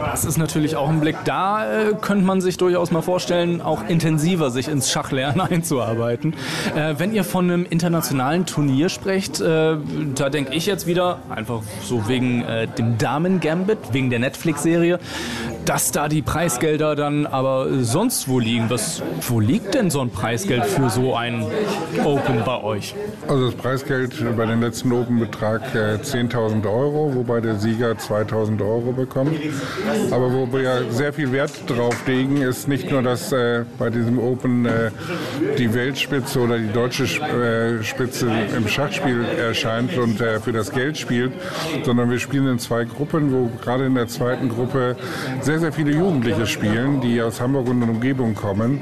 Das 0.00 0.24
ist 0.24 0.38
natürlich 0.38 0.76
auch 0.76 0.88
ein 0.88 1.00
Blick. 1.00 1.16
Da 1.24 1.88
äh, 1.88 1.94
könnte 2.20 2.26
man 2.26 2.42
sich 2.42 2.58
durchaus 2.58 2.90
mal 2.90 3.00
vorstellen, 3.00 3.62
auch 3.62 3.88
intensiver 3.88 4.50
sich 4.50 4.68
ins 4.68 4.90
Schachlernen 4.90 5.40
einzuarbeiten. 5.50 6.34
Äh, 6.76 6.96
wenn 6.98 7.14
ihr 7.14 7.24
von 7.24 7.50
einem 7.50 7.64
internationalen 7.64 8.44
Turnier 8.44 8.90
sprecht, 8.90 9.40
äh, 9.40 9.76
da 10.16 10.28
denke 10.28 10.52
ich 10.54 10.66
jetzt 10.66 10.86
wieder, 10.86 11.20
einfach 11.30 11.62
so 11.82 12.08
wegen 12.08 12.42
äh, 12.42 12.68
dem 12.68 12.98
Damen-Gambit, 12.98 13.78
wegen 13.92 14.10
der 14.10 14.18
Netflix-Serie, 14.18 14.98
dass 15.64 15.92
da 15.92 16.08
die 16.08 16.22
Preisgelder 16.22 16.96
dann 16.96 17.26
aber 17.26 17.82
sonst 17.82 18.28
wo 18.28 18.38
liegen. 18.38 18.70
Was, 18.70 19.02
wo 19.28 19.40
liegt 19.40 19.74
denn 19.74 19.90
so 19.90 20.00
ein 20.00 20.10
Preisgeld 20.10 20.64
für 20.64 20.90
so 20.90 21.14
ein 21.14 21.44
Open 22.04 22.44
bei 22.44 22.62
euch? 22.62 22.94
Also 23.28 23.46
das 23.46 23.54
Preisgeld 23.54 24.36
bei 24.36 24.46
den 24.46 24.60
letzten 24.60 24.92
Open 24.92 25.18
betrag 25.18 25.62
äh, 25.74 25.98
10.000 26.02 26.64
Euro, 26.64 27.14
wobei 27.14 27.40
der 27.40 27.56
Sieger 27.56 27.92
2.000 27.92 28.60
Euro 28.60 28.92
bekommt. 28.92 29.38
Aber 30.10 30.32
wo 30.32 30.52
wir 30.52 30.90
sehr 30.90 31.12
viel 31.12 31.32
Wert 31.32 31.52
drauf 31.66 32.06
legen, 32.06 32.38
ist 32.38 32.68
nicht 32.68 32.90
nur, 32.90 33.02
dass 33.02 33.32
äh, 33.32 33.64
bei 33.78 33.90
diesem 33.90 34.18
Open 34.18 34.66
äh, 34.66 34.90
die 35.58 35.72
Weltspitze 35.74 36.40
oder 36.40 36.58
die 36.58 36.72
deutsche 36.72 37.04
äh, 37.04 37.82
Spitze 37.84 38.30
im 38.56 38.66
Schachspiel 38.68 39.24
erscheint 39.24 39.96
und 39.96 40.20
äh, 40.20 40.40
für 40.40 40.52
das 40.52 40.72
Geld 40.72 40.98
spielt, 40.98 41.32
sondern 41.84 42.10
wir 42.10 42.18
spielen 42.18 42.46
in 42.46 42.58
zwei 42.58 42.84
Gruppen, 42.84 43.32
wo 43.32 43.50
gerade 43.62 43.86
in 43.86 43.94
der 43.94 44.08
zweiten 44.08 44.48
Gruppe 44.48 44.96
sehr, 45.50 45.58
sehr 45.58 45.72
viele 45.72 45.90
Jugendliche 45.90 46.46
spielen, 46.46 47.00
die 47.00 47.20
aus 47.20 47.40
Hamburg 47.40 47.68
und 47.68 47.82
Umgebung 47.82 48.36
kommen. 48.36 48.78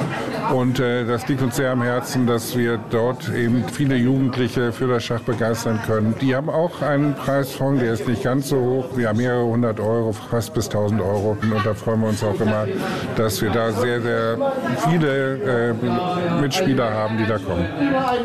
Und 0.55 0.79
äh, 0.79 1.07
das 1.07 1.27
liegt 1.27 1.41
uns 1.41 1.57
sehr 1.57 1.71
am 1.71 1.83
Herzen, 1.83 2.27
dass 2.27 2.59
wir 2.59 2.79
dort 2.91 3.31
eben 3.35 3.65
viele 3.73 3.97
Jugendliche 3.97 4.71
für 4.71 4.87
das 4.87 5.03
Schach 5.03 5.21
begeistern 5.21 5.81
können. 5.87 6.15
Die 6.21 6.37
haben 6.37 6.51
auch 6.51 6.83
einen 6.83 7.15
Preisfonds, 7.15 7.81
der 7.81 7.95
ist 7.95 8.07
nicht 8.07 8.23
ganz 8.23 8.51
so 8.51 8.57
hoch. 8.57 8.85
Wir 8.97 9.09
haben 9.09 9.17
mehrere 9.17 9.47
hundert 9.47 9.81
Euro, 9.81 10.13
fast 10.13 10.53
bis 10.53 10.69
tausend 10.69 11.01
Euro. 11.01 11.39
Und 11.41 11.65
da 11.65 11.73
freuen 11.73 12.03
wir 12.03 12.09
uns 12.09 12.23
auch 12.23 12.39
immer, 12.39 12.67
dass 13.17 13.41
wir 13.41 13.49
da 13.49 13.73
sehr, 13.73 14.03
sehr 14.03 14.53
viele 14.91 15.71
äh, 15.71 16.41
Mitspieler 16.43 16.93
haben, 16.93 17.17
die 17.17 17.27
da 17.27 17.39
kommen. 17.39 17.67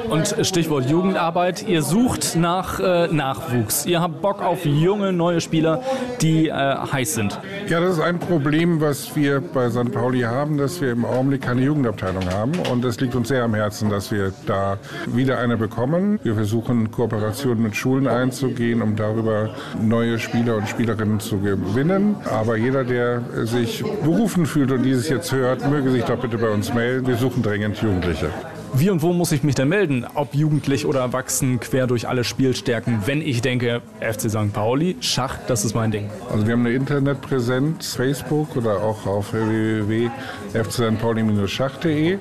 Und 0.10 0.36
Stichwort 0.45 0.89
Jugendarbeit, 0.89 1.65
ihr 1.65 1.82
sucht 1.82 2.36
nach 2.36 2.82
äh, 2.82 3.08
Nachwuchs. 3.08 3.86
Ihr 3.86 4.01
habt 4.01 4.21
Bock 4.21 4.41
auf 4.41 4.65
junge, 4.65 5.13
neue 5.13 5.39
Spieler, 5.39 5.82
die 6.21 6.49
äh, 6.49 6.51
heiß 6.53 7.15
sind. 7.15 7.39
Ja, 7.67 7.79
das 7.79 7.93
ist 7.93 8.01
ein 8.01 8.19
Problem, 8.19 8.33
was 8.82 9.15
wir 9.15 9.41
bei 9.41 9.69
St. 9.69 9.91
Pauli 9.91 10.22
haben, 10.22 10.58
dass 10.58 10.82
wir 10.82 10.91
im 10.91 11.06
Augenblick 11.06 11.41
keine 11.41 11.62
Jugendabteilung 11.62 12.28
haben. 12.30 12.54
Und 12.72 12.84
es 12.84 13.00
liegt 13.00 13.15
uns 13.15 13.28
sehr 13.28 13.43
am 13.43 13.54
Herzen, 13.54 13.89
dass 13.89 14.12
wir 14.12 14.34
da 14.46 14.78
wieder 15.06 15.38
eine 15.39 15.58
bekommen. 15.58 16.19
Wir 16.24 16.34
versuchen 16.34 16.89
Kooperationen 16.89 17.63
mit 17.63 17.76
Schulen 17.76 18.08
einzugehen, 18.08 18.82
um 18.82 18.96
darüber 18.96 19.54
neue 19.82 20.19
Spieler 20.19 20.58
und 20.58 20.67
Spielerinnen 20.67 21.19
zu 21.19 21.39
gewinnen. 21.39 22.15
Aber 22.26 22.58
jeder, 22.58 22.84
der 22.84 23.22
sich 23.46 23.84
berufen 24.04 24.46
fühlt 24.46 24.72
und 24.72 24.84
dieses 24.84 25.10
jetzt 25.10 25.32
hört, 25.32 25.69
möge 25.69 25.91
sich 25.91 26.04
doch 26.04 26.19
bitte 26.19 26.38
bei 26.38 26.50
uns 26.50 26.74
melden. 26.74 27.08
Wir 27.08 27.17
suchen 27.17 27.43
dringend 27.43 27.78
Jugendliche. 27.82 28.30
Wie 28.76 28.90
und 28.90 29.04
wo 29.04 29.14
muss 29.14 29.32
ich 29.32 29.44
mich 29.44 29.54
denn 29.54 29.70
melden? 29.70 30.04
Ob 30.16 30.34
jugendlich 30.34 30.88
oder 30.88 31.02
erwachsen, 31.02 31.60
quer 31.60 31.86
durch 31.86 32.08
alle 32.08 32.24
Spielstärken, 32.24 33.04
wenn 33.06 33.22
ich 33.22 33.44
denke, 33.44 33.84
FC 34.00 34.32
St. 34.32 34.52
Pauli, 34.52 34.96
Schach, 35.00 35.38
das 35.48 35.64
ist 35.64 35.76
mein 35.76 35.92
Ding. 35.92 36.10
Also 36.32 36.48
wir 36.48 36.54
haben 36.54 36.66
eine 36.66 36.74
Internetpräsenz, 36.76 37.94
Facebook 37.94 38.56
oder 38.56 38.82
auch 38.82 39.06
auf 39.06 39.34
www.fcstpauli-schach.de. 39.34 42.18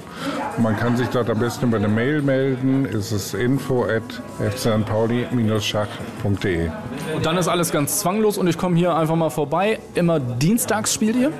Man 0.58 0.76
kann 0.76 0.98
sich 0.98 1.08
dort 1.08 1.30
am 1.30 1.38
besten 1.38 1.68
über 1.68 1.78
eine 1.78 1.88
Mail 1.88 2.20
melden. 2.20 2.84
Es 2.84 3.12
ist 3.12 3.32
info 3.32 3.84
at 3.84 4.02
fcstpauli-schach.de. 4.38 6.68
Und 7.16 7.26
dann 7.26 7.38
ist 7.38 7.48
alles 7.48 7.72
ganz 7.72 8.00
zwanglos 8.00 8.36
und 8.36 8.46
ich 8.46 8.58
komme 8.58 8.76
hier 8.76 8.94
einfach 8.94 9.16
mal 9.16 9.30
vorbei. 9.30 9.78
Immer 9.94 10.20
dienstags 10.20 10.92
spielt 10.92 11.16
ihr? 11.16 11.32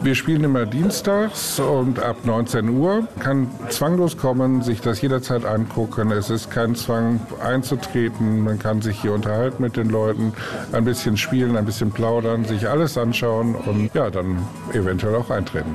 Wir 0.00 0.14
spielen 0.14 0.44
immer 0.44 0.66
dienstags 0.66 1.58
und 1.58 2.00
ab 2.00 2.18
19 2.24 2.68
Uhr. 2.68 3.08
Kann 3.18 3.48
zwanglos 3.68 4.16
kommen, 4.16 4.57
sich 4.62 4.80
das 4.80 5.00
jederzeit 5.00 5.44
angucken. 5.44 6.10
Es 6.10 6.30
ist 6.30 6.50
kein 6.50 6.74
Zwang 6.74 7.20
einzutreten. 7.42 8.40
Man 8.40 8.58
kann 8.58 8.82
sich 8.82 9.00
hier 9.00 9.12
unterhalten 9.12 9.62
mit 9.62 9.76
den 9.76 9.88
Leuten, 9.88 10.32
ein 10.72 10.84
bisschen 10.84 11.16
spielen, 11.16 11.56
ein 11.56 11.64
bisschen 11.64 11.90
plaudern, 11.90 12.44
sich 12.44 12.68
alles 12.68 12.96
anschauen 12.96 13.54
und 13.54 13.90
ja, 13.94 14.10
dann 14.10 14.38
eventuell 14.72 15.14
auch 15.16 15.30
eintreten. 15.30 15.74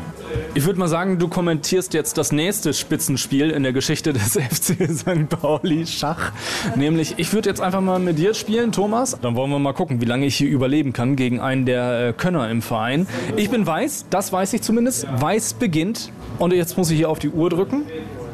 Ich 0.55 0.65
würde 0.65 0.79
mal 0.79 0.87
sagen, 0.87 1.19
du 1.19 1.27
kommentierst 1.27 1.93
jetzt 1.93 2.17
das 2.17 2.31
nächste 2.31 2.73
Spitzenspiel 2.73 3.49
in 3.49 3.63
der 3.63 3.73
Geschichte 3.73 4.13
des 4.13 4.33
FC 4.33 4.89
St. 4.89 5.29
Pauli 5.29 5.85
Schach. 5.87 6.31
Nämlich, 6.75 7.15
ich 7.17 7.33
würde 7.33 7.49
jetzt 7.49 7.61
einfach 7.61 7.81
mal 7.81 7.99
mit 7.99 8.17
dir 8.17 8.33
spielen, 8.33 8.71
Thomas. 8.71 9.17
Dann 9.21 9.35
wollen 9.35 9.51
wir 9.51 9.59
mal 9.59 9.73
gucken, 9.73 10.01
wie 10.01 10.05
lange 10.05 10.25
ich 10.25 10.35
hier 10.35 10.49
überleben 10.49 10.93
kann 10.93 11.15
gegen 11.15 11.39
einen 11.39 11.65
der 11.65 12.09
äh, 12.09 12.13
Könner 12.13 12.49
im 12.49 12.61
Verein. 12.61 13.07
Ich 13.35 13.49
bin 13.49 13.65
weiß, 13.65 14.05
das 14.09 14.31
weiß 14.31 14.53
ich 14.53 14.61
zumindest. 14.61 15.07
Weiß 15.19 15.53
beginnt. 15.55 16.11
Und 16.39 16.53
jetzt 16.53 16.77
muss 16.77 16.89
ich 16.89 16.97
hier 16.97 17.09
auf 17.09 17.19
die 17.19 17.29
Uhr 17.29 17.49
drücken. 17.49 17.83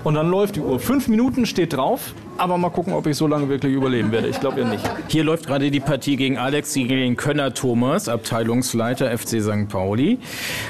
Und 0.03 0.15
dann 0.15 0.29
läuft 0.29 0.55
die 0.55 0.62
Uhr. 0.62 0.79
Fünf 0.79 1.07
Minuten 1.07 1.45
steht 1.45 1.73
drauf. 1.73 2.13
Aber 2.39 2.57
mal 2.57 2.69
gucken, 2.69 2.93
ob 2.93 3.05
ich 3.05 3.17
so 3.17 3.27
lange 3.27 3.49
wirklich 3.49 3.73
überleben 3.73 4.13
werde. 4.13 4.29
Ich 4.29 4.39
glaube 4.39 4.62
ja 4.62 4.67
nicht. 4.67 4.81
Hier 5.09 5.25
läuft 5.25 5.45
gerade 5.45 5.69
die 5.69 5.81
Partie 5.81 6.15
gegen 6.15 6.38
Alex, 6.38 6.73
gegen 6.73 7.17
Könner 7.17 7.53
Thomas, 7.53 8.07
Abteilungsleiter 8.07 9.12
FC 9.17 9.41
St. 9.41 9.67
Pauli. 9.67 10.19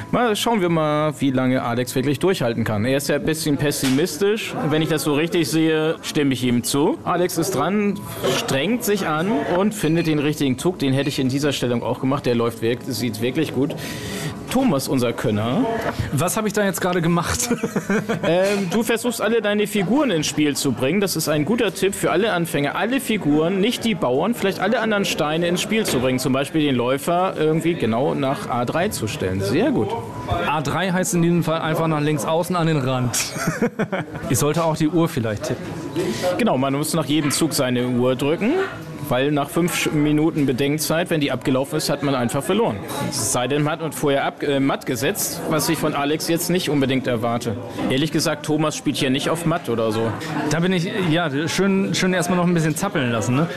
Mal 0.10 0.36
schauen 0.36 0.62
wir 0.62 0.70
mal, 0.70 1.14
wie 1.20 1.30
lange 1.30 1.62
Alex 1.62 1.94
wirklich 1.94 2.18
durchhalten 2.18 2.64
kann. 2.64 2.86
Er 2.86 2.98
ist 2.98 3.08
ja 3.10 3.18
ein 3.18 3.24
bisschen 3.24 3.58
pessimistisch. 3.58 4.56
Wenn 4.72 4.82
ich 4.82 4.90
das 4.90 5.04
so 5.04 5.14
richtig 5.14 5.48
sehe, 5.48 5.98
stimme 6.02 6.34
ich 6.34 6.44
ihm 6.44 6.64
zu. 6.64 6.98
Alex 7.04 7.38
ist 7.38 7.52
dran, 7.52 8.00
strengt 8.36 8.84
sich 8.84 9.06
an 9.06 9.32
und 9.56 9.76
findet 9.76 10.08
den 10.08 10.18
richtigen 10.18 10.58
Zug. 10.58 10.80
Den 10.80 10.94
hätte 10.94 11.10
ich 11.10 11.20
in 11.20 11.30
dieser 11.30 11.54
Stellung 11.54 11.84
auch 11.84 12.00
gemacht. 12.00 12.26
Der 12.26 12.34
läuft 12.34 12.64
wirklich, 12.64 12.96
sieht 12.96 13.22
wirklich 13.22 13.54
gut. 13.54 13.76
Thomas, 14.50 14.88
unser 14.88 15.14
Könner. 15.14 15.66
Was 16.12 16.38
habe 16.38 16.48
ich 16.48 16.54
da 16.54 16.64
jetzt 16.64 16.82
gerade 16.82 17.02
gemacht? 17.02 17.50
ähm, 18.24 18.70
du 18.72 18.84
versuchst 18.84 19.22
alle 19.22 19.42
deine 19.42 19.68
Figuren 19.68 20.12
ins 20.12 20.28
Spiel 20.28 20.56
zu 20.56 20.72
bringen. 20.72 21.00
Das 21.02 21.16
ist 21.16 21.30
ein 21.30 21.46
guter 21.46 21.74
Tipp 21.74 21.94
für 21.94 22.12
alle 22.12 22.34
Anfänger. 22.34 22.76
Alle 22.76 23.00
Figuren, 23.00 23.60
nicht 23.60 23.84
die 23.84 23.96
Bauern, 23.96 24.34
vielleicht 24.34 24.60
alle 24.60 24.80
anderen 24.80 25.06
Steine 25.06 25.48
ins 25.48 25.62
Spiel 25.62 25.86
zu 25.86 26.00
bringen. 26.00 26.20
Zum 26.20 26.34
Beispiel 26.34 26.62
den 26.62 26.76
Läufer 26.76 27.36
irgendwie 27.38 27.76
genau 27.76 28.16
nach 28.16 28.48
A3 28.50 28.92
zu 28.92 29.08
stellen. 29.08 29.42
Sehr 29.42 29.72
gut. 29.72 29.90
A3 30.48 30.92
heißt 30.92 31.14
in 31.14 31.22
diesem 31.22 31.44
Fall 31.44 31.62
einfach 31.62 31.88
nach 31.88 32.02
links 32.02 32.26
außen 32.26 32.56
an 32.56 32.68
den 32.68 32.78
Rand. 32.78 33.18
ich 34.30 34.40
sollte 34.40 34.64
auch 34.64 34.78
die 34.78 34.90
Uhr 34.90 35.08
vielleicht 35.08 35.44
tippen. 35.44 35.66
Genau, 36.38 36.58
man 36.58 36.74
muss 36.74 36.94
nach 36.94 37.06
jedem 37.06 37.32
Zug 37.32 37.54
seine 37.54 37.88
Uhr 37.88 38.16
drücken. 38.16 38.54
Weil 39.10 39.32
nach 39.32 39.50
fünf 39.50 39.92
Minuten 39.92 40.46
Bedenkzeit, 40.46 41.10
wenn 41.10 41.20
die 41.20 41.32
abgelaufen 41.32 41.78
ist, 41.78 41.90
hat 41.90 42.04
man 42.04 42.14
einfach 42.14 42.44
verloren. 42.44 42.78
Es 43.10 43.34
sei 43.34 43.48
denn, 43.48 43.64
man 43.64 43.80
hat 43.80 43.96
vorher 43.96 44.24
ab, 44.24 44.44
äh, 44.44 44.60
matt 44.60 44.86
gesetzt, 44.86 45.42
was 45.50 45.68
ich 45.68 45.80
von 45.80 45.96
Alex 45.96 46.28
jetzt 46.28 46.52
nicht 46.52 46.70
unbedingt 46.70 47.08
erwarte. 47.08 47.58
Ehrlich 47.90 48.12
gesagt, 48.12 48.46
Thomas 48.46 48.76
spielt 48.76 48.98
hier 48.98 49.10
nicht 49.10 49.32
auf 49.32 49.48
matt 49.48 49.68
oder 49.68 49.92
so. 49.92 50.12
Da 50.52 50.60
bin 50.60 50.74
ich, 50.74 50.88
ja, 51.10 51.30
schön, 51.48 51.96
schön 51.96 52.14
erstmal 52.14 52.38
noch 52.38 52.46
ein 52.46 52.54
bisschen 52.54 52.76
zappeln 52.76 53.12
lassen. 53.12 53.36
Ne? 53.36 53.48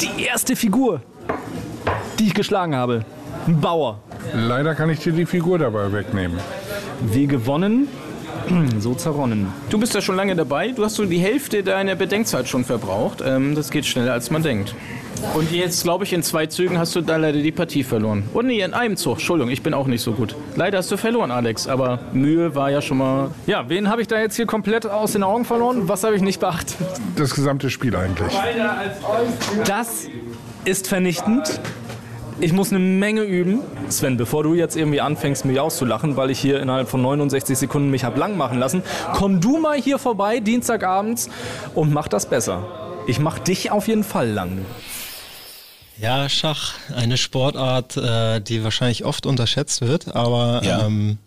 Die 0.00 0.24
erste 0.24 0.56
Figur, 0.56 1.02
die 2.18 2.28
ich 2.28 2.34
geschlagen 2.34 2.74
habe. 2.74 3.04
Ein 3.46 3.60
Bauer. 3.60 4.00
Leider 4.32 4.74
kann 4.74 4.88
ich 4.88 5.00
dir 5.00 5.12
die 5.12 5.26
Figur 5.26 5.58
dabei 5.58 5.92
wegnehmen. 5.92 6.38
Wie 7.02 7.26
gewonnen, 7.26 7.86
so 8.78 8.94
zerronnen. 8.94 9.48
Du 9.70 9.78
bist 9.78 9.94
ja 9.94 10.00
schon 10.00 10.16
lange 10.16 10.36
dabei. 10.36 10.72
Du 10.72 10.84
hast 10.84 10.94
so 10.96 11.04
die 11.04 11.18
Hälfte 11.18 11.62
deiner 11.62 11.94
Bedenkzeit 11.94 12.48
schon 12.48 12.64
verbraucht. 12.64 13.22
Ähm, 13.24 13.54
das 13.54 13.70
geht 13.70 13.86
schneller, 13.86 14.12
als 14.12 14.30
man 14.30 14.42
denkt. 14.42 14.74
Und 15.32 15.50
jetzt, 15.52 15.82
glaube 15.84 16.04
ich, 16.04 16.12
in 16.12 16.22
zwei 16.22 16.46
Zügen 16.46 16.78
hast 16.78 16.94
du 16.94 17.00
da 17.00 17.16
leider 17.16 17.40
die 17.40 17.52
Partie 17.52 17.82
verloren. 17.82 18.24
Und 18.34 18.46
nee, 18.46 18.60
in 18.60 18.74
einem 18.74 18.96
Zug. 18.96 19.14
Entschuldigung, 19.14 19.50
ich 19.50 19.62
bin 19.62 19.72
auch 19.72 19.86
nicht 19.86 20.02
so 20.02 20.12
gut. 20.12 20.36
Leider 20.54 20.78
hast 20.78 20.90
du 20.90 20.96
verloren, 20.96 21.30
Alex. 21.30 21.66
Aber 21.66 22.00
Mühe 22.12 22.54
war 22.54 22.70
ja 22.70 22.82
schon 22.82 22.98
mal. 22.98 23.30
Ja, 23.46 23.68
wen 23.68 23.88
habe 23.88 24.02
ich 24.02 24.08
da 24.08 24.18
jetzt 24.20 24.36
hier 24.36 24.46
komplett 24.46 24.86
aus 24.86 25.12
den 25.12 25.22
Augen 25.22 25.44
verloren? 25.44 25.88
Was 25.88 26.04
habe 26.04 26.14
ich 26.14 26.22
nicht 26.22 26.40
beachtet? 26.40 26.76
Das 27.16 27.34
gesamte 27.34 27.70
Spiel 27.70 27.96
eigentlich. 27.96 28.32
Das 29.66 30.06
ist 30.64 30.88
vernichtend. 30.88 31.60
Ich 32.40 32.52
muss 32.52 32.70
eine 32.70 32.80
Menge 32.80 33.22
üben. 33.22 33.60
Sven, 33.88 34.16
bevor 34.16 34.42
du 34.42 34.54
jetzt 34.54 34.76
irgendwie 34.76 35.00
anfängst, 35.00 35.44
mich 35.44 35.60
auszulachen, 35.60 36.16
weil 36.16 36.30
ich 36.30 36.38
hier 36.40 36.60
innerhalb 36.60 36.88
von 36.88 37.00
69 37.00 37.56
Sekunden 37.56 37.90
mich 37.90 38.04
hab 38.04 38.16
lang 38.16 38.36
machen 38.36 38.58
lassen, 38.58 38.82
komm 39.14 39.40
du 39.40 39.58
mal 39.58 39.80
hier 39.80 39.98
vorbei, 39.98 40.40
Dienstagabends, 40.40 41.30
und 41.74 41.92
mach 41.92 42.08
das 42.08 42.28
besser. 42.28 42.66
Ich 43.06 43.18
mach 43.20 43.38
dich 43.38 43.70
auf 43.70 43.86
jeden 43.86 44.04
Fall 44.04 44.28
lang. 44.30 44.64
Ja, 46.00 46.28
Schach, 46.28 46.74
eine 46.96 47.16
Sportart, 47.16 47.96
äh, 47.96 48.40
die 48.40 48.64
wahrscheinlich 48.64 49.04
oft 49.04 49.26
unterschätzt 49.26 49.80
wird, 49.82 50.14
aber 50.16 50.60
Ja. 50.64 50.86
ähm, 50.86 51.18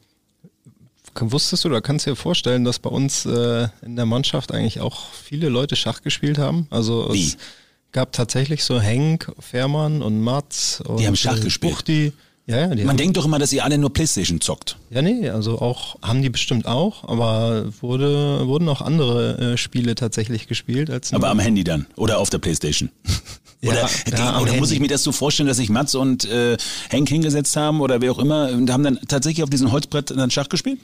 wusstest 1.19 1.63
du 1.63 1.69
oder 1.69 1.81
kannst 1.81 2.05
du 2.05 2.11
dir 2.11 2.15
vorstellen, 2.17 2.65
dass 2.65 2.79
bei 2.79 2.89
uns 2.89 3.25
äh, 3.25 3.69
in 3.81 3.95
der 3.95 4.05
Mannschaft 4.05 4.51
eigentlich 4.51 4.81
auch 4.81 5.05
viele 5.13 5.47
Leute 5.49 5.75
Schach 5.77 6.01
gespielt 6.01 6.37
haben? 6.37 6.67
Also 6.69 7.11
Wie? 7.13 7.23
es 7.27 7.37
gab 7.91 8.11
tatsächlich 8.11 8.63
so 8.63 8.79
Henk, 8.79 9.31
Fährmann 9.39 10.01
und 10.01 10.21
Mats 10.21 10.81
und 10.81 11.05
haben 11.05 11.15
Schach 11.15 11.39
gespielt? 11.41 11.73
Buchti. 11.73 12.13
Ja, 12.45 12.59
ja, 12.59 12.67
die 12.67 12.83
Man 12.83 12.91
haben, 12.91 12.97
denkt 12.97 13.17
doch 13.17 13.25
immer, 13.25 13.39
dass 13.39 13.51
ihr 13.51 13.65
alle 13.65 13.77
nur 13.77 13.91
Playstation 13.91 14.39
zockt. 14.39 14.77
ja, 14.89 15.01
nee, 15.01 15.29
also 15.29 15.59
auch 15.59 15.97
haben 16.01 16.21
die 16.21 16.29
bestimmt 16.29 16.65
auch, 16.65 17.03
aber 17.03 17.65
wurde, 17.81 18.47
wurden 18.47 18.69
auch 18.69 18.79
andere 18.81 19.53
äh, 19.53 19.57
Spiele 19.57 19.95
tatsächlich 19.95 20.47
gespielt 20.47 20.89
als 20.89 21.13
Aber 21.13 21.27
am 21.29 21.39
Handy 21.39 21.65
dann 21.65 21.87
oder 21.97 22.19
auf 22.19 22.29
der 22.29 22.37
Playstation. 22.39 22.89
Ja, 23.59 23.71
oder 23.71 23.81
ja, 23.81 24.37
die, 24.37 24.43
oder 24.43 24.53
muss 24.53 24.69
ich 24.69 24.79
mir 24.79 24.87
das 24.87 25.01
so 25.01 25.11
vorstellen, 25.11 25.47
dass 25.47 25.57
sich 25.57 25.69
Mats 25.69 25.95
und 25.95 26.25
äh, 26.25 26.57
Henk 26.89 27.09
hingesetzt 27.09 27.57
haben 27.57 27.81
oder 27.81 28.01
wer 28.01 28.11
auch 28.11 28.19
immer 28.19 28.49
und 28.51 28.69
haben 28.71 28.83
dann 28.83 28.99
tatsächlich 29.07 29.41
auf 29.43 29.49
diesem 29.49 29.71
Holzbrett 29.71 30.11
dann 30.11 30.29
Schach 30.29 30.47
gespielt? 30.47 30.77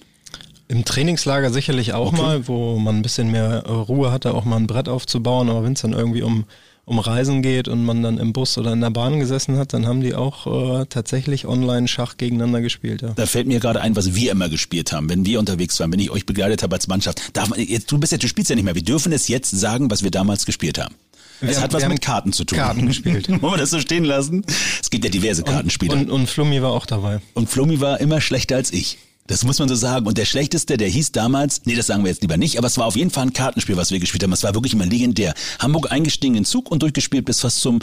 Im 0.69 0.83
Trainingslager 0.83 1.51
sicherlich 1.51 1.93
auch 1.93 2.07
Okay. 2.07 2.21
mal, 2.23 2.47
wo 2.47 2.79
man 2.79 2.95
ein 2.95 3.01
bisschen 3.03 3.29
mehr 3.29 3.63
äh, 3.67 3.71
Ruhe 3.71 4.11
hatte, 4.11 4.33
auch 4.33 4.43
mal 4.43 4.55
ein 4.55 4.65
Brett 4.65 4.89
aufzubauen. 4.89 5.51
Aber 5.51 5.63
wenn 5.63 5.73
es 5.73 5.81
dann 5.81 5.93
irgendwie 5.93 6.23
um, 6.23 6.45
um 6.85 6.99
Reisen 6.99 7.41
geht 7.41 7.67
und 7.69 7.85
man 7.85 8.03
dann 8.03 8.17
im 8.17 8.33
Bus 8.33 8.57
oder 8.57 8.73
in 8.73 8.81
der 8.81 8.89
Bahn 8.89 9.19
gesessen 9.19 9.57
hat, 9.57 9.73
dann 9.73 9.85
haben 9.87 10.01
die 10.01 10.13
auch 10.15 10.81
äh, 10.81 10.85
tatsächlich 10.85 11.45
online 11.47 11.87
Schach 11.87 12.17
gegeneinander 12.17 12.61
gespielt. 12.61 13.01
Ja. 13.01 13.09
Da 13.15 13.25
fällt 13.25 13.47
mir 13.47 13.59
gerade 13.59 13.79
ein, 13.81 13.95
was 13.95 14.15
wir 14.15 14.31
immer 14.31 14.49
gespielt 14.49 14.91
haben, 14.91 15.09
wenn 15.09 15.25
wir 15.25 15.39
unterwegs 15.39 15.79
waren, 15.79 15.91
wenn 15.93 15.99
ich 15.99 16.11
euch 16.11 16.25
begleitet 16.25 16.61
habe 16.61 16.75
als 16.75 16.87
Mannschaft. 16.87 17.21
Darf 17.33 17.49
man, 17.49 17.59
jetzt, 17.59 17.89
du 17.91 17.97
bist 17.97 18.11
ja, 18.11 18.17
du 18.17 18.27
spielst 18.27 18.49
ja 18.49 18.55
nicht 18.55 18.65
mehr. 18.65 18.75
Wir 18.75 18.83
dürfen 18.83 19.13
es 19.13 19.27
jetzt 19.29 19.51
sagen, 19.51 19.89
was 19.89 20.03
wir 20.03 20.11
damals 20.11 20.45
gespielt 20.45 20.77
haben. 20.77 20.95
es 21.39 21.55
haben- 21.55 21.63
hat 21.63 21.73
was 21.73 21.83
wir 21.83 21.89
mit 21.89 22.01
Karten 22.01 22.33
zu 22.33 22.43
tun. 22.43 22.57
Karten 22.57 22.85
gespielt. 22.87 23.29
Wollen 23.41 23.53
wir 23.53 23.57
das 23.57 23.69
so 23.69 23.79
stehen 23.79 24.03
lassen? 24.03 24.43
Es 24.81 24.89
gibt 24.89 25.05
ja 25.05 25.09
diverse 25.11 25.43
Kartenspiele. 25.43 25.93
Und, 25.93 26.09
und 26.09 26.29
Flummi 26.29 26.61
war 26.61 26.71
auch 26.71 26.85
dabei. 26.85 27.21
Und 27.33 27.49
Flummi 27.49 27.79
war 27.79 28.01
immer 28.01 28.19
schlechter 28.19 28.57
als 28.57 28.73
ich. 28.73 28.97
Das 29.27 29.45
muss 29.45 29.57
man 29.57 29.69
so 29.69 29.75
sagen. 29.75 30.05
Und 30.05 30.17
der 30.17 30.25
schlechteste, 30.25 30.75
der 30.75 30.89
hieß 30.89 31.13
damals, 31.13 31.61
nee, 31.65 31.75
das 31.75 31.87
sagen 31.87 32.03
wir 32.03 32.11
jetzt 32.11 32.21
lieber 32.21 32.35
nicht, 32.35 32.57
aber 32.57 32.67
es 32.67 32.77
war 32.77 32.85
auf 32.85 32.97
jeden 32.97 33.09
Fall 33.09 33.27
ein 33.27 33.33
Kartenspiel, 33.33 33.77
was 33.77 33.89
wir 33.91 33.99
gespielt 33.99 34.21
haben. 34.21 34.33
Es 34.33 34.43
war 34.43 34.53
wirklich 34.53 34.73
immer 34.73 34.85
legendär. 34.85 35.33
Hamburg 35.59 35.91
eingestiegen 35.91 36.35
in 36.35 36.43
Zug 36.43 36.69
und 36.69 36.83
durchgespielt 36.83 37.23
bis 37.23 37.39
fast 37.39 37.61
zum, 37.61 37.79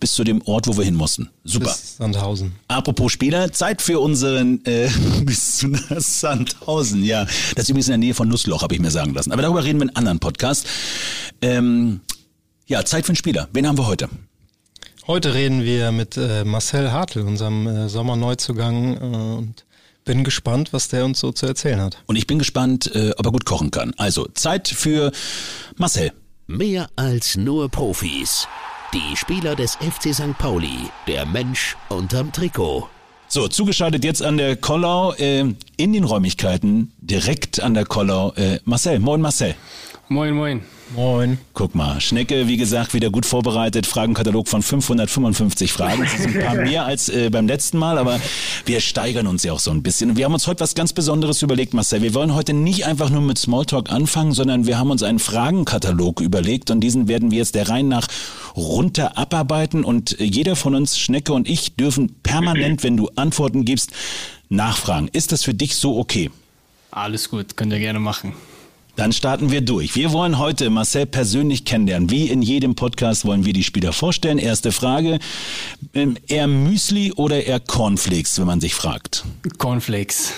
bis 0.00 0.12
zu 0.12 0.22
dem 0.22 0.42
Ort, 0.42 0.66
wo 0.66 0.76
wir 0.76 0.84
hin 0.84 0.94
mussten. 0.94 1.30
Super. 1.44 1.70
Bis 1.70 1.96
Sandhausen. 1.96 2.52
Apropos 2.68 3.10
Spieler, 3.10 3.52
Zeit 3.52 3.80
für 3.80 4.00
unseren 4.00 4.64
äh, 4.66 4.90
bis 5.24 5.56
zu 5.56 5.72
Sandhausen. 5.96 7.02
Ja, 7.04 7.24
das 7.54 7.64
ist 7.64 7.68
übrigens 7.70 7.86
in 7.86 7.92
der 7.92 7.98
Nähe 7.98 8.14
von 8.14 8.28
Nussloch, 8.28 8.62
habe 8.62 8.74
ich 8.74 8.80
mir 8.80 8.90
sagen 8.90 9.14
lassen. 9.14 9.32
Aber 9.32 9.40
darüber 9.40 9.64
reden 9.64 9.78
wir 9.78 9.84
in 9.84 9.90
einem 9.90 9.96
anderen 9.96 10.18
Podcast. 10.18 10.66
Ähm, 11.40 12.00
ja, 12.66 12.84
Zeit 12.84 13.06
für 13.06 13.10
einen 13.10 13.16
Spieler. 13.16 13.48
Wen 13.52 13.66
haben 13.66 13.78
wir 13.78 13.86
heute? 13.86 14.10
Heute 15.06 15.32
reden 15.32 15.64
wir 15.64 15.90
mit 15.90 16.16
äh, 16.18 16.44
Marcel 16.44 16.92
Hartl, 16.92 17.22
unserem 17.22 17.66
äh, 17.66 17.88
Sommerneuzugang. 17.88 18.96
Äh, 18.96 19.38
und 19.38 19.64
bin 20.04 20.24
gespannt, 20.24 20.72
was 20.72 20.88
der 20.88 21.04
uns 21.04 21.20
so 21.20 21.32
zu 21.32 21.46
erzählen 21.46 21.80
hat. 21.80 22.02
Und 22.06 22.16
ich 22.16 22.26
bin 22.26 22.38
gespannt, 22.38 22.94
äh, 22.94 23.12
ob 23.16 23.26
er 23.26 23.32
gut 23.32 23.44
kochen 23.44 23.70
kann. 23.70 23.92
Also 23.96 24.26
Zeit 24.34 24.68
für 24.68 25.12
Marcel. 25.76 26.12
Mehr 26.46 26.88
als 26.96 27.36
nur 27.36 27.68
Profis. 27.68 28.46
Die 28.92 29.16
Spieler 29.16 29.56
des 29.56 29.76
FC 29.76 30.14
St. 30.14 30.36
Pauli. 30.38 30.90
Der 31.06 31.24
Mensch 31.24 31.76
unterm 31.88 32.32
Trikot. 32.32 32.88
So, 33.28 33.48
zugeschaltet 33.48 34.04
jetzt 34.04 34.22
an 34.22 34.36
der 34.36 34.56
Kollau, 34.56 35.14
äh, 35.14 35.54
in 35.78 35.92
den 35.94 36.04
Räumlichkeiten, 36.04 36.92
direkt 36.98 37.62
an 37.62 37.72
der 37.72 37.86
Kollau. 37.86 38.32
Äh, 38.34 38.60
Marcel, 38.64 38.98
moin 38.98 39.22
Marcel. 39.22 39.54
Moin, 40.08 40.34
moin. 40.34 40.60
Moin. 40.94 41.38
Guck 41.54 41.74
mal, 41.74 41.98
Schnecke, 42.00 42.46
wie 42.46 42.58
gesagt, 42.58 42.92
wieder 42.92 43.08
gut 43.08 43.24
vorbereitet. 43.24 43.86
Fragenkatalog 43.86 44.46
von 44.46 44.60
555 44.60 45.72
Fragen. 45.72 46.02
Das 46.02 46.14
ist 46.14 46.26
ein 46.26 46.44
paar 46.44 46.54
mehr 46.62 46.84
als 46.84 47.08
äh, 47.08 47.30
beim 47.30 47.46
letzten 47.46 47.78
Mal, 47.78 47.96
aber 47.96 48.20
wir 48.66 48.80
steigern 48.80 49.26
uns 49.26 49.42
ja 49.42 49.52
auch 49.54 49.58
so 49.58 49.70
ein 49.70 49.82
bisschen. 49.82 50.10
Und 50.10 50.16
wir 50.18 50.26
haben 50.26 50.34
uns 50.34 50.46
heute 50.46 50.60
was 50.60 50.74
ganz 50.74 50.92
Besonderes 50.92 51.40
überlegt, 51.40 51.72
Marcel. 51.72 52.02
Wir 52.02 52.12
wollen 52.12 52.34
heute 52.34 52.52
nicht 52.52 52.84
einfach 52.84 53.08
nur 53.08 53.22
mit 53.22 53.38
Smalltalk 53.38 53.90
anfangen, 53.90 54.32
sondern 54.32 54.66
wir 54.66 54.78
haben 54.78 54.90
uns 54.90 55.02
einen 55.02 55.18
Fragenkatalog 55.18 56.20
überlegt 56.20 56.70
und 56.70 56.80
diesen 56.80 57.08
werden 57.08 57.30
wir 57.30 57.38
jetzt 57.38 57.54
der 57.54 57.70
Reihe 57.70 57.84
nach 57.84 58.08
runter 58.54 59.16
abarbeiten 59.16 59.82
und 59.82 60.20
äh, 60.20 60.24
jeder 60.24 60.56
von 60.56 60.74
uns, 60.74 60.98
Schnecke 60.98 61.32
und 61.32 61.48
ich, 61.48 61.76
dürfen 61.76 62.16
permanent, 62.22 62.82
wenn 62.82 62.98
du 62.98 63.08
Antworten 63.16 63.64
gibst, 63.64 63.92
nachfragen. 64.50 65.08
Ist 65.12 65.32
das 65.32 65.42
für 65.42 65.54
dich 65.54 65.76
so 65.76 65.96
okay? 65.98 66.30
Alles 66.90 67.30
gut, 67.30 67.56
könnt 67.56 67.72
ihr 67.72 67.78
gerne 67.78 68.00
machen. 68.00 68.34
Dann 68.96 69.12
starten 69.12 69.50
wir 69.50 69.62
durch. 69.62 69.96
Wir 69.96 70.12
wollen 70.12 70.38
heute 70.38 70.68
Marcel 70.68 71.06
persönlich 71.06 71.64
kennenlernen. 71.64 72.10
Wie 72.10 72.28
in 72.28 72.42
jedem 72.42 72.74
Podcast 72.74 73.24
wollen 73.24 73.46
wir 73.46 73.54
die 73.54 73.64
Spieler 73.64 73.92
vorstellen. 73.94 74.38
Erste 74.38 74.70
Frage. 74.70 75.18
Ähm, 75.94 76.18
eher 76.28 76.46
Müsli 76.46 77.12
oder 77.12 77.42
eher 77.42 77.58
Cornflakes, 77.58 78.38
wenn 78.38 78.46
man 78.46 78.60
sich 78.60 78.74
fragt? 78.74 79.24
Cornflakes. 79.56 80.34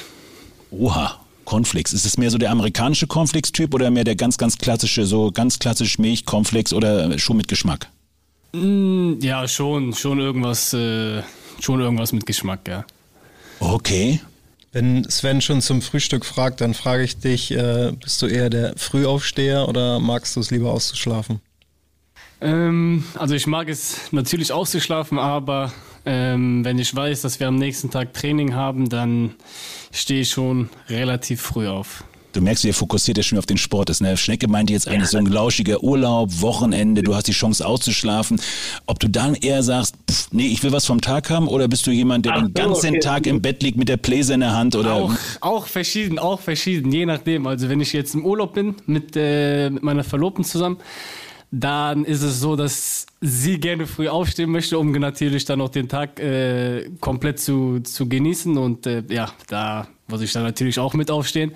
Oha, 0.70 1.18
Cornflakes. 1.44 1.92
Ist 1.92 2.06
es 2.06 2.16
mehr 2.16 2.30
so 2.30 2.38
der 2.38 2.52
amerikanische 2.52 3.08
Cornflakes-Typ 3.08 3.74
oder 3.74 3.90
mehr 3.90 4.04
der 4.04 4.14
ganz, 4.14 4.38
ganz 4.38 4.56
klassische, 4.56 5.04
so 5.04 5.32
ganz 5.32 5.58
klassisch 5.58 5.98
Milch, 5.98 6.24
Cornflakes 6.24 6.72
oder 6.72 7.18
schon 7.18 7.36
mit 7.36 7.48
Geschmack? 7.48 7.88
Mm, 8.52 9.14
ja, 9.20 9.48
schon, 9.48 9.94
schon 9.94 10.20
irgendwas, 10.20 10.72
äh, 10.72 11.22
schon 11.60 11.80
irgendwas 11.80 12.12
mit 12.12 12.24
Geschmack, 12.24 12.68
ja. 12.68 12.84
Okay. 13.58 14.20
Wenn 14.74 15.08
Sven 15.08 15.40
schon 15.40 15.62
zum 15.62 15.82
Frühstück 15.82 16.24
fragt, 16.26 16.60
dann 16.60 16.74
frage 16.74 17.04
ich 17.04 17.16
dich, 17.16 17.52
äh, 17.52 17.92
bist 17.92 18.20
du 18.20 18.26
eher 18.26 18.50
der 18.50 18.74
Frühaufsteher 18.76 19.68
oder 19.68 20.00
magst 20.00 20.34
du 20.34 20.40
es 20.40 20.50
lieber 20.50 20.72
auszuschlafen? 20.72 21.40
Ähm, 22.40 23.04
also 23.14 23.36
ich 23.36 23.46
mag 23.46 23.68
es 23.68 24.10
natürlich 24.10 24.52
auszuschlafen, 24.52 25.16
aber 25.16 25.72
ähm, 26.04 26.64
wenn 26.64 26.80
ich 26.80 26.92
weiß, 26.92 27.22
dass 27.22 27.38
wir 27.38 27.46
am 27.46 27.54
nächsten 27.54 27.92
Tag 27.92 28.14
Training 28.14 28.56
haben, 28.56 28.88
dann 28.88 29.36
stehe 29.92 30.22
ich 30.22 30.30
schon 30.30 30.68
relativ 30.88 31.40
früh 31.40 31.68
auf. 31.68 32.02
Du 32.34 32.40
merkst, 32.40 32.64
ihr 32.64 32.74
fokussiert 32.74 33.16
ja 33.16 33.22
schon 33.22 33.38
auf 33.38 33.46
den 33.46 33.58
Sport. 33.58 33.88
Das, 33.88 34.00
ne? 34.00 34.16
Schnecke 34.16 34.48
meinte 34.48 34.72
jetzt 34.72 34.88
eigentlich 34.88 35.08
so 35.08 35.18
ein 35.18 35.26
lauschiger 35.26 35.84
Urlaub, 35.84 36.40
Wochenende, 36.40 37.02
du 37.02 37.14
hast 37.14 37.28
die 37.28 37.32
Chance 37.32 37.64
auszuschlafen. 37.64 38.40
Ob 38.86 38.98
du 38.98 39.08
dann 39.08 39.36
eher 39.36 39.62
sagst, 39.62 39.94
pff, 40.10 40.32
nee, 40.32 40.48
ich 40.48 40.62
will 40.64 40.72
was 40.72 40.84
vom 40.84 41.00
Tag 41.00 41.30
haben 41.30 41.46
oder 41.46 41.68
bist 41.68 41.86
du 41.86 41.92
jemand, 41.92 42.26
der 42.26 42.32
Ach 42.34 42.42
den 42.42 42.52
ganzen 42.52 42.90
okay. 42.90 42.98
Tag 42.98 43.26
im 43.28 43.40
Bett 43.40 43.62
liegt 43.62 43.78
mit 43.78 43.88
der 43.88 43.98
Pläse 43.98 44.34
in 44.34 44.40
der 44.40 44.52
Hand 44.52 44.74
oder 44.74 44.94
Auch, 44.94 45.14
auch 45.40 45.66
verschieden, 45.68 46.18
auch 46.18 46.40
verschieden, 46.40 46.90
je 46.90 47.06
nachdem. 47.06 47.46
Also 47.46 47.68
wenn 47.68 47.80
ich 47.80 47.92
jetzt 47.92 48.14
im 48.14 48.26
Urlaub 48.26 48.54
bin 48.54 48.74
mit, 48.86 49.12
äh, 49.14 49.70
mit 49.70 49.84
meiner 49.84 50.02
Verlobten 50.02 50.42
zusammen, 50.42 50.78
dann 51.52 52.04
ist 52.04 52.22
es 52.22 52.40
so, 52.40 52.56
dass 52.56 53.06
sie 53.20 53.60
gerne 53.60 53.86
früh 53.86 54.08
aufstehen 54.08 54.50
möchte, 54.50 54.76
um 54.76 54.90
natürlich 54.90 55.44
dann 55.44 55.60
auch 55.60 55.68
den 55.68 55.88
Tag 55.88 56.18
äh, 56.18 56.90
komplett 57.00 57.38
zu, 57.38 57.78
zu 57.78 58.08
genießen. 58.08 58.58
Und 58.58 58.88
äh, 58.88 59.04
ja, 59.08 59.30
da 59.46 59.86
muss 60.06 60.20
ich 60.20 60.32
dann 60.32 60.42
natürlich 60.42 60.78
auch 60.78 60.94
mit 60.94 61.10
aufstehen. 61.10 61.52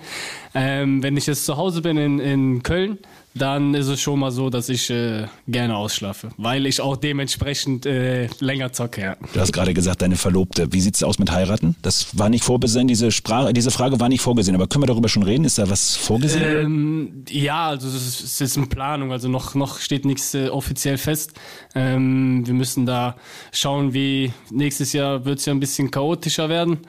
Ähm, 0.55 1.03
wenn 1.03 1.17
ich 1.17 1.27
jetzt 1.27 1.45
zu 1.45 1.57
Hause 1.57 1.81
bin 1.81 1.97
in, 1.97 2.19
in 2.19 2.63
Köln, 2.63 2.97
dann 3.35 3.75
ist 3.75 3.87
es 3.87 4.01
schon 4.01 4.19
mal 4.19 4.31
so, 4.31 4.49
dass 4.49 4.69
ich 4.69 4.89
äh, 4.89 5.27
gerne 5.47 5.75
ausschlafe, 5.75 6.29
weil 6.37 6.65
ich 6.65 6.81
auch 6.81 6.97
dementsprechend 6.97 7.85
äh, 7.85 8.27
länger 8.39 8.73
zocke. 8.73 9.01
Ja. 9.01 9.17
Du 9.33 9.39
hast 9.39 9.53
gerade 9.53 9.73
gesagt, 9.73 10.01
deine 10.01 10.15
Verlobte. 10.15 10.73
Wie 10.73 10.81
sieht's 10.81 11.03
aus 11.03 11.19
mit 11.19 11.31
heiraten? 11.31 11.75
Das 11.83 12.17
war 12.17 12.29
nicht 12.29 12.43
vorgesehen, 12.43 12.87
diese 12.87 13.11
Sprache, 13.11 13.53
diese 13.53 13.69
Frage 13.69 13.99
war 13.99 14.09
nicht 14.09 14.21
vorgesehen. 14.21 14.55
Aber 14.55 14.67
können 14.67 14.83
wir 14.83 14.87
darüber 14.87 15.09
schon 15.09 15.23
reden? 15.23 15.45
Ist 15.45 15.59
da 15.59 15.69
was 15.69 15.95
vorgesehen? 15.95 16.43
Ähm, 16.43 17.25
ja, 17.29 17.67
also 17.67 17.87
es 17.87 17.95
ist, 17.95 18.23
es 18.23 18.41
ist 18.41 18.57
in 18.57 18.67
Planung, 18.67 19.11
also 19.11 19.29
noch, 19.29 19.53
noch 19.53 19.79
steht 19.79 20.05
nichts 20.05 20.33
äh, 20.33 20.49
offiziell 20.49 20.97
fest. 20.97 21.33
Ähm, 21.75 22.45
wir 22.47 22.55
müssen 22.55 22.87
da 22.87 23.15
schauen, 23.51 23.93
wie 23.93 24.33
nächstes 24.49 24.93
Jahr 24.93 25.23
wird 25.25 25.39
es 25.39 25.45
ja 25.45 25.53
ein 25.53 25.59
bisschen 25.59 25.91
chaotischer 25.91 26.49
werden, 26.49 26.79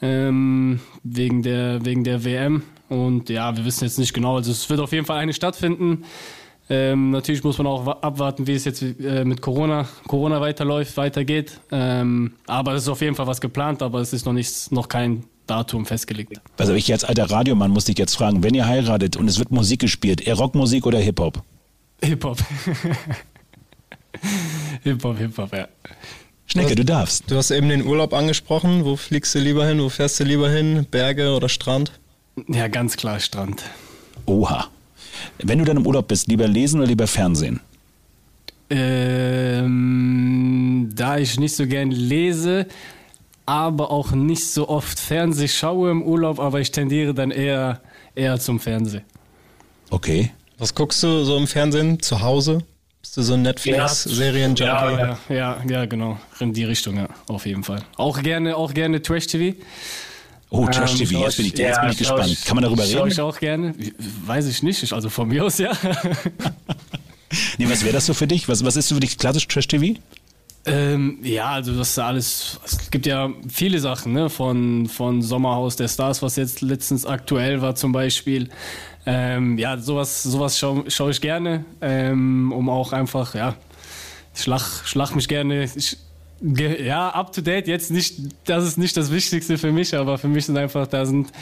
ähm, 0.00 0.80
wegen, 1.04 1.42
der, 1.42 1.84
wegen 1.84 2.04
der 2.04 2.24
WM. 2.24 2.62
Und 2.88 3.28
ja, 3.30 3.56
wir 3.56 3.64
wissen 3.64 3.84
jetzt 3.84 3.98
nicht 3.98 4.12
genau, 4.12 4.36
also 4.36 4.52
es 4.52 4.68
wird 4.68 4.80
auf 4.80 4.92
jeden 4.92 5.06
Fall 5.06 5.18
eine 5.18 5.32
stattfinden. 5.32 6.04
Ähm, 6.70 7.10
natürlich 7.10 7.42
muss 7.42 7.58
man 7.58 7.66
auch 7.66 7.86
wa- 7.86 7.98
abwarten, 8.02 8.46
wie 8.46 8.52
es 8.52 8.64
jetzt 8.64 8.82
äh, 8.82 9.24
mit 9.24 9.40
Corona, 9.42 9.88
Corona 10.06 10.40
weiterläuft, 10.40 10.96
weitergeht. 10.96 11.58
Ähm, 11.70 12.34
aber 12.46 12.74
es 12.74 12.82
ist 12.82 12.88
auf 12.88 13.00
jeden 13.00 13.16
Fall 13.16 13.26
was 13.26 13.40
geplant, 13.40 13.82
aber 13.82 14.00
es 14.00 14.12
ist 14.12 14.26
noch 14.26 14.32
nichts, 14.32 14.70
noch 14.70 14.88
kein 14.88 15.24
Datum 15.46 15.86
festgelegt. 15.86 16.40
Also 16.58 16.74
ich 16.74 16.92
als 16.92 17.04
alter 17.04 17.30
Radiomann 17.30 17.70
muss 17.72 17.86
dich 17.86 17.98
jetzt 17.98 18.14
fragen, 18.14 18.42
wenn 18.44 18.54
ihr 18.54 18.66
heiratet 18.66 19.16
und 19.16 19.26
es 19.28 19.38
wird 19.38 19.50
Musik 19.50 19.80
gespielt, 19.80 20.20
eher 20.20 20.34
Rockmusik 20.36 20.86
oder 20.86 20.98
Hip-Hop? 21.00 21.42
Hip-Hop. 22.02 22.38
Hip-Hop, 24.84 25.18
Hip-Hop, 25.18 25.52
ja. 25.52 25.66
Schnecke, 26.52 26.74
du 26.74 26.84
darfst. 26.84 27.30
Du 27.30 27.36
hast 27.36 27.50
eben 27.50 27.70
den 27.70 27.86
Urlaub 27.86 28.12
angesprochen. 28.12 28.84
Wo 28.84 28.96
fliegst 28.96 29.34
du 29.34 29.38
lieber 29.38 29.66
hin? 29.66 29.80
Wo 29.80 29.88
fährst 29.88 30.20
du 30.20 30.24
lieber 30.24 30.50
hin? 30.50 30.86
Berge 30.90 31.34
oder 31.34 31.48
Strand? 31.48 31.92
Ja, 32.46 32.68
ganz 32.68 32.98
klar 32.98 33.20
Strand. 33.20 33.62
Oha. 34.26 34.68
Wenn 35.42 35.60
du 35.60 35.64
dann 35.64 35.78
im 35.78 35.86
Urlaub 35.86 36.08
bist, 36.08 36.28
lieber 36.28 36.46
lesen 36.46 36.80
oder 36.80 36.88
lieber 36.88 37.06
Fernsehen? 37.06 37.60
Ähm, 38.68 39.70
da 40.94 41.16
ich 41.16 41.40
nicht 41.40 41.56
so 41.56 41.66
gern 41.66 41.90
lese, 41.90 42.66
aber 43.46 43.90
auch 43.90 44.12
nicht 44.12 44.46
so 44.46 44.68
oft 44.68 45.00
Fernseh 45.00 45.48
schaue 45.48 45.90
im 45.90 46.02
Urlaub, 46.02 46.38
aber 46.38 46.60
ich 46.60 46.70
tendiere 46.70 47.14
dann 47.14 47.30
eher, 47.30 47.80
eher 48.14 48.38
zum 48.38 48.60
Fernsehen. 48.60 49.04
Okay. 49.88 50.32
Was 50.58 50.74
guckst 50.74 51.02
du 51.02 51.24
so 51.24 51.38
im 51.38 51.46
Fernsehen? 51.46 51.98
Zu 52.00 52.20
Hause? 52.20 52.58
Bist 53.02 53.16
du 53.16 53.22
so 53.22 53.34
ein 53.34 53.42
Netflix-Serien-Junkie? 53.42 54.62
Ja, 54.62 54.90
ja, 54.90 55.18
ja, 55.28 55.60
ja, 55.68 55.84
genau. 55.86 56.18
In 56.38 56.52
die 56.52 56.64
Richtung, 56.64 56.96
ja, 56.96 57.08
auf 57.26 57.44
jeden 57.46 57.64
Fall. 57.64 57.82
Auch 57.96 58.22
gerne, 58.22 58.56
auch 58.56 58.72
gerne 58.72 59.02
Trash-TV. 59.02 59.58
Oh, 60.50 60.66
Trash 60.66 60.94
TV, 60.96 61.12
schau 61.14 61.24
jetzt 61.24 61.36
bin 61.36 61.46
ich, 61.46 61.54
ich- 61.54 61.58
jetzt 61.58 61.80
bin 61.80 61.88
ja, 61.88 61.90
ich 61.90 62.06
schau 62.06 62.14
gespannt. 62.14 62.32
ich- 62.32 62.44
Kann 62.44 62.54
man 62.56 62.62
darüber 62.64 62.84
reden? 62.84 63.08
ich 63.08 63.20
auch 63.20 63.38
gerne. 63.40 63.74
Weiß 64.26 64.46
ich 64.46 64.62
nicht, 64.62 64.92
also 64.92 65.08
von 65.10 65.28
mir 65.28 65.44
aus 65.44 65.58
ja. 65.58 65.72
Nee, 67.58 67.66
was 67.68 67.82
wäre 67.82 67.94
das 67.94 68.04
so 68.06 68.12
für 68.14 68.26
dich? 68.26 68.46
Was, 68.48 68.62
was 68.64 68.76
ist 68.76 68.88
so 68.88 68.94
für 68.94 69.00
dich 69.00 69.16
klassisch 69.16 69.48
Trash 69.48 69.66
TV? 69.66 69.98
Ähm, 70.66 71.18
ja, 71.24 71.46
also 71.52 71.74
das 71.76 71.88
ist 71.90 71.98
alles, 71.98 72.60
es 72.64 72.90
gibt 72.90 73.06
ja 73.06 73.30
viele 73.48 73.80
Sachen, 73.80 74.12
ne? 74.12 74.28
Von, 74.30 74.86
von 74.86 75.22
Sommerhaus 75.22 75.74
der 75.76 75.88
Stars, 75.88 76.22
was 76.22 76.36
jetzt 76.36 76.60
letztens 76.60 77.04
aktuell 77.06 77.62
war 77.62 77.74
zum 77.74 77.90
Beispiel. 77.92 78.48
Ähm, 79.04 79.58
ja, 79.58 79.78
sowas, 79.78 80.22
sowas 80.22 80.58
schaue 80.58 80.84
schau 80.88 81.08
ich 81.08 81.20
gerne, 81.20 81.64
ähm, 81.80 82.52
um 82.52 82.68
auch 82.68 82.92
einfach, 82.92 83.34
ja, 83.34 83.54
ich 84.34 84.46
lach, 84.46 84.86
schlag 84.86 85.14
mich 85.14 85.28
gerne. 85.28 85.64
Ich, 85.64 85.96
ge, 86.40 86.84
ja, 86.84 87.08
up 87.08 87.32
to 87.32 87.40
date, 87.40 87.66
jetzt 87.66 87.90
nicht, 87.90 88.14
das 88.44 88.64
ist 88.64 88.78
nicht 88.78 88.96
das 88.96 89.10
Wichtigste 89.10 89.58
für 89.58 89.72
mich, 89.72 89.94
aber 89.96 90.18
für 90.18 90.28
mich 90.28 90.46
sind 90.46 90.56
einfach, 90.56 90.86
da 90.86 91.04
sind 91.04 91.32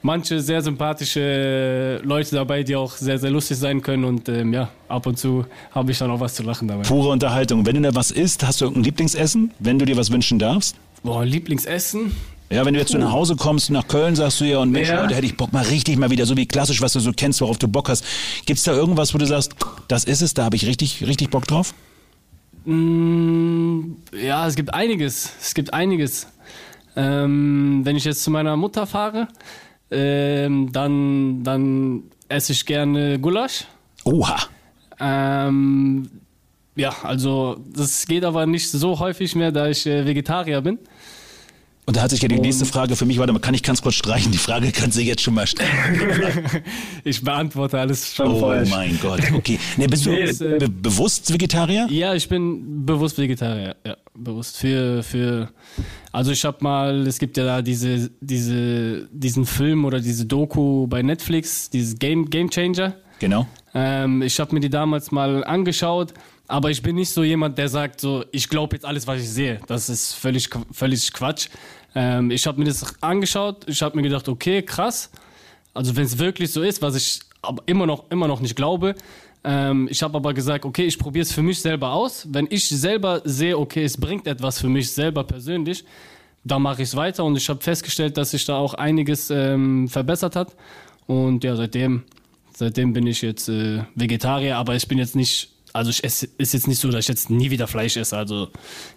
manche 0.00 0.40
sehr 0.40 0.62
sympathische 0.62 2.00
Leute 2.04 2.36
dabei, 2.36 2.62
die 2.62 2.76
auch 2.76 2.92
sehr, 2.92 3.18
sehr 3.18 3.30
lustig 3.30 3.58
sein 3.58 3.82
können 3.82 4.04
und 4.04 4.28
ähm, 4.28 4.52
ja, 4.52 4.70
ab 4.88 5.06
und 5.06 5.18
zu 5.18 5.46
habe 5.72 5.90
ich 5.90 5.98
dann 5.98 6.10
auch 6.10 6.20
was 6.20 6.34
zu 6.34 6.42
lachen 6.42 6.68
dabei. 6.68 6.82
Pure 6.82 7.08
Unterhaltung. 7.08 7.66
Wenn 7.66 7.76
du 7.76 7.82
da 7.82 7.94
was 7.94 8.10
isst, 8.10 8.46
hast 8.46 8.60
du 8.60 8.66
irgendein 8.66 8.84
Lieblingsessen, 8.84 9.52
wenn 9.58 9.78
du 9.78 9.84
dir 9.84 9.96
was 9.96 10.10
wünschen 10.10 10.38
darfst? 10.38 10.76
Boah, 11.02 11.24
Lieblingsessen? 11.24 12.12
Ja, 12.50 12.64
wenn 12.64 12.74
du 12.74 12.80
jetzt 12.80 12.92
so 12.92 12.98
nach 12.98 13.10
Hause 13.10 13.36
kommst, 13.36 13.70
nach 13.70 13.88
Köln, 13.88 14.14
sagst 14.14 14.40
du 14.40 14.44
ja, 14.44 14.58
und 14.58 14.70
Mensch, 14.70 14.88
Ja. 14.88 15.02
heute 15.02 15.14
hätte 15.14 15.26
ich 15.26 15.36
Bock 15.36 15.52
mal 15.52 15.64
richtig 15.64 15.96
mal 15.96 16.10
wieder, 16.10 16.24
so 16.26 16.36
wie 16.36 16.46
klassisch, 16.46 16.80
was 16.82 16.92
du 16.92 17.00
so 17.00 17.12
kennst, 17.12 17.40
worauf 17.40 17.58
du 17.58 17.66
Bock 17.68 17.88
hast. 17.88 18.04
Gibt's 18.46 18.62
da 18.62 18.72
irgendwas, 18.72 19.12
wo 19.14 19.18
du 19.18 19.26
sagst, 19.26 19.54
das 19.88 20.04
ist 20.04 20.20
es, 20.22 20.34
da 20.34 20.44
habe 20.44 20.56
ich 20.56 20.66
richtig, 20.66 21.04
richtig 21.06 21.30
Bock 21.30 21.46
drauf? 21.48 21.74
Mm, 22.64 23.96
Ja, 24.12 24.46
es 24.46 24.54
gibt 24.54 24.72
einiges. 24.72 25.32
Es 25.40 25.54
gibt 25.54 25.72
einiges. 25.74 26.28
Ähm, 26.96 27.80
wenn 27.84 27.96
ich 27.96 28.04
jetzt 28.04 28.22
zu 28.22 28.30
meiner 28.30 28.56
Mutter 28.56 28.86
fahre, 28.86 29.26
ähm, 29.90 30.70
dann, 30.72 31.42
dann 31.42 32.04
esse 32.28 32.52
ich 32.52 32.64
gerne 32.66 33.18
Gulasch. 33.18 33.64
Oha. 34.04 34.36
Ähm, 35.00 36.08
ja, 36.76 36.94
also 37.02 37.56
das 37.74 38.06
geht 38.06 38.24
aber 38.24 38.46
nicht 38.46 38.70
so 38.70 38.98
häufig 39.00 39.34
mehr, 39.34 39.50
da 39.50 39.68
ich 39.68 39.86
äh, 39.86 40.06
Vegetarier 40.06 40.60
bin. 40.60 40.78
Und 41.86 41.96
da 41.96 42.02
hat 42.02 42.10
sich 42.10 42.22
ja 42.22 42.28
die 42.28 42.40
nächste 42.40 42.64
Frage 42.64 42.96
für 42.96 43.04
mich, 43.04 43.18
warte 43.18 43.32
mal, 43.34 43.40
kann 43.40 43.52
ich 43.54 43.62
ganz 43.62 43.82
kurz 43.82 43.96
streichen? 43.96 44.32
Die 44.32 44.38
Frage 44.38 44.72
kannst 44.72 44.96
du 44.96 45.02
jetzt 45.02 45.20
schon 45.20 45.34
mal 45.34 45.46
stellen. 45.46 45.70
Ich 47.04 47.22
beantworte 47.22 47.78
alles 47.78 48.14
schon 48.14 48.28
Oh 48.28 48.38
vorher. 48.40 48.66
mein 48.68 48.98
Gott, 49.02 49.20
okay. 49.34 49.58
Nee, 49.76 49.86
bist 49.86 50.06
du 50.06 50.10
Nee, 50.10 50.22
ist, 50.22 50.40
äh, 50.40 50.56
be 50.58 50.68
bewusst 50.70 51.30
Vegetarier? 51.32 51.86
Ja, 51.90 52.14
ich 52.14 52.26
bin 52.28 52.86
bewusst 52.86 53.18
Vegetarier. 53.18 53.76
Ja, 53.86 53.96
bewusst 54.14 54.56
für 54.56 55.02
für. 55.02 55.50
Also 56.12 56.30
ich 56.32 56.44
habe 56.46 56.56
mal, 56.60 57.06
es 57.06 57.18
gibt 57.18 57.36
ja 57.36 57.44
da 57.44 57.60
diese 57.62 58.10
diese 58.22 59.06
diesen 59.12 59.44
Film 59.44 59.84
oder 59.84 60.00
diese 60.00 60.24
Doku 60.24 60.86
bei 60.86 61.02
Netflix, 61.02 61.68
dieses 61.68 61.98
Game 61.98 62.30
Game 62.30 62.48
Changer. 62.48 62.94
Genau. 63.18 63.46
Ähm, 63.74 64.22
ich 64.22 64.40
habe 64.40 64.54
mir 64.54 64.60
die 64.60 64.70
damals 64.70 65.12
mal 65.12 65.44
angeschaut, 65.44 66.14
aber 66.46 66.70
ich 66.70 66.82
bin 66.82 66.96
nicht 66.96 67.10
so 67.10 67.22
jemand, 67.22 67.58
der 67.58 67.68
sagt 67.68 68.00
so, 68.00 68.24
ich 68.32 68.48
glaube 68.48 68.76
jetzt 68.76 68.84
alles, 68.84 69.06
was 69.06 69.20
ich 69.20 69.28
sehe. 69.28 69.60
Das 69.66 69.88
ist 69.88 70.14
völlig 70.14 70.48
völlig 70.72 71.12
Quatsch. 71.12 71.48
Ähm, 71.94 72.30
ich 72.30 72.46
habe 72.46 72.58
mir 72.58 72.66
das 72.66 73.02
angeschaut, 73.02 73.64
ich 73.68 73.80
habe 73.82 73.96
mir 73.96 74.02
gedacht, 74.02 74.28
okay, 74.28 74.62
krass. 74.62 75.10
Also 75.72 75.96
wenn 75.96 76.04
es 76.04 76.18
wirklich 76.18 76.52
so 76.52 76.62
ist, 76.62 76.82
was 76.82 76.96
ich 76.96 77.20
aber 77.42 77.62
immer 77.66 77.86
noch 77.86 78.10
immer 78.10 78.28
noch 78.28 78.40
nicht 78.40 78.56
glaube. 78.56 78.94
Ähm, 79.42 79.88
ich 79.90 80.02
habe 80.02 80.16
aber 80.16 80.32
gesagt, 80.32 80.64
okay, 80.64 80.84
ich 80.84 80.98
probiere 80.98 81.22
es 81.22 81.32
für 81.32 81.42
mich 81.42 81.60
selber 81.60 81.92
aus. 81.92 82.26
Wenn 82.30 82.46
ich 82.50 82.68
selber 82.68 83.20
sehe, 83.24 83.58
okay, 83.58 83.84
es 83.84 83.98
bringt 83.98 84.26
etwas 84.26 84.60
für 84.60 84.68
mich 84.68 84.90
selber 84.92 85.24
persönlich, 85.24 85.84
dann 86.44 86.62
mache 86.62 86.82
ich 86.82 86.88
es 86.88 86.96
weiter. 86.96 87.24
Und 87.24 87.36
ich 87.36 87.48
habe 87.48 87.60
festgestellt, 87.60 88.16
dass 88.16 88.30
sich 88.30 88.44
da 88.44 88.56
auch 88.56 88.74
einiges 88.74 89.30
ähm, 89.30 89.88
verbessert 89.88 90.36
hat. 90.36 90.56
Und 91.06 91.44
ja, 91.44 91.56
seitdem 91.56 92.04
seitdem 92.56 92.92
bin 92.92 93.06
ich 93.06 93.22
jetzt 93.22 93.48
äh, 93.48 93.82
Vegetarier, 93.94 94.56
aber 94.56 94.74
ich 94.74 94.88
bin 94.88 94.98
jetzt 94.98 95.16
nicht, 95.16 95.50
also 95.74 95.90
ich 95.90 96.02
esse, 96.04 96.28
ist 96.38 96.54
jetzt 96.54 96.68
nicht 96.68 96.80
so, 96.80 96.90
dass 96.90 97.00
ich 97.00 97.08
jetzt 97.08 97.28
nie 97.28 97.50
wieder 97.50 97.66
Fleisch 97.66 97.96
esse. 97.96 98.16
Also 98.16 98.48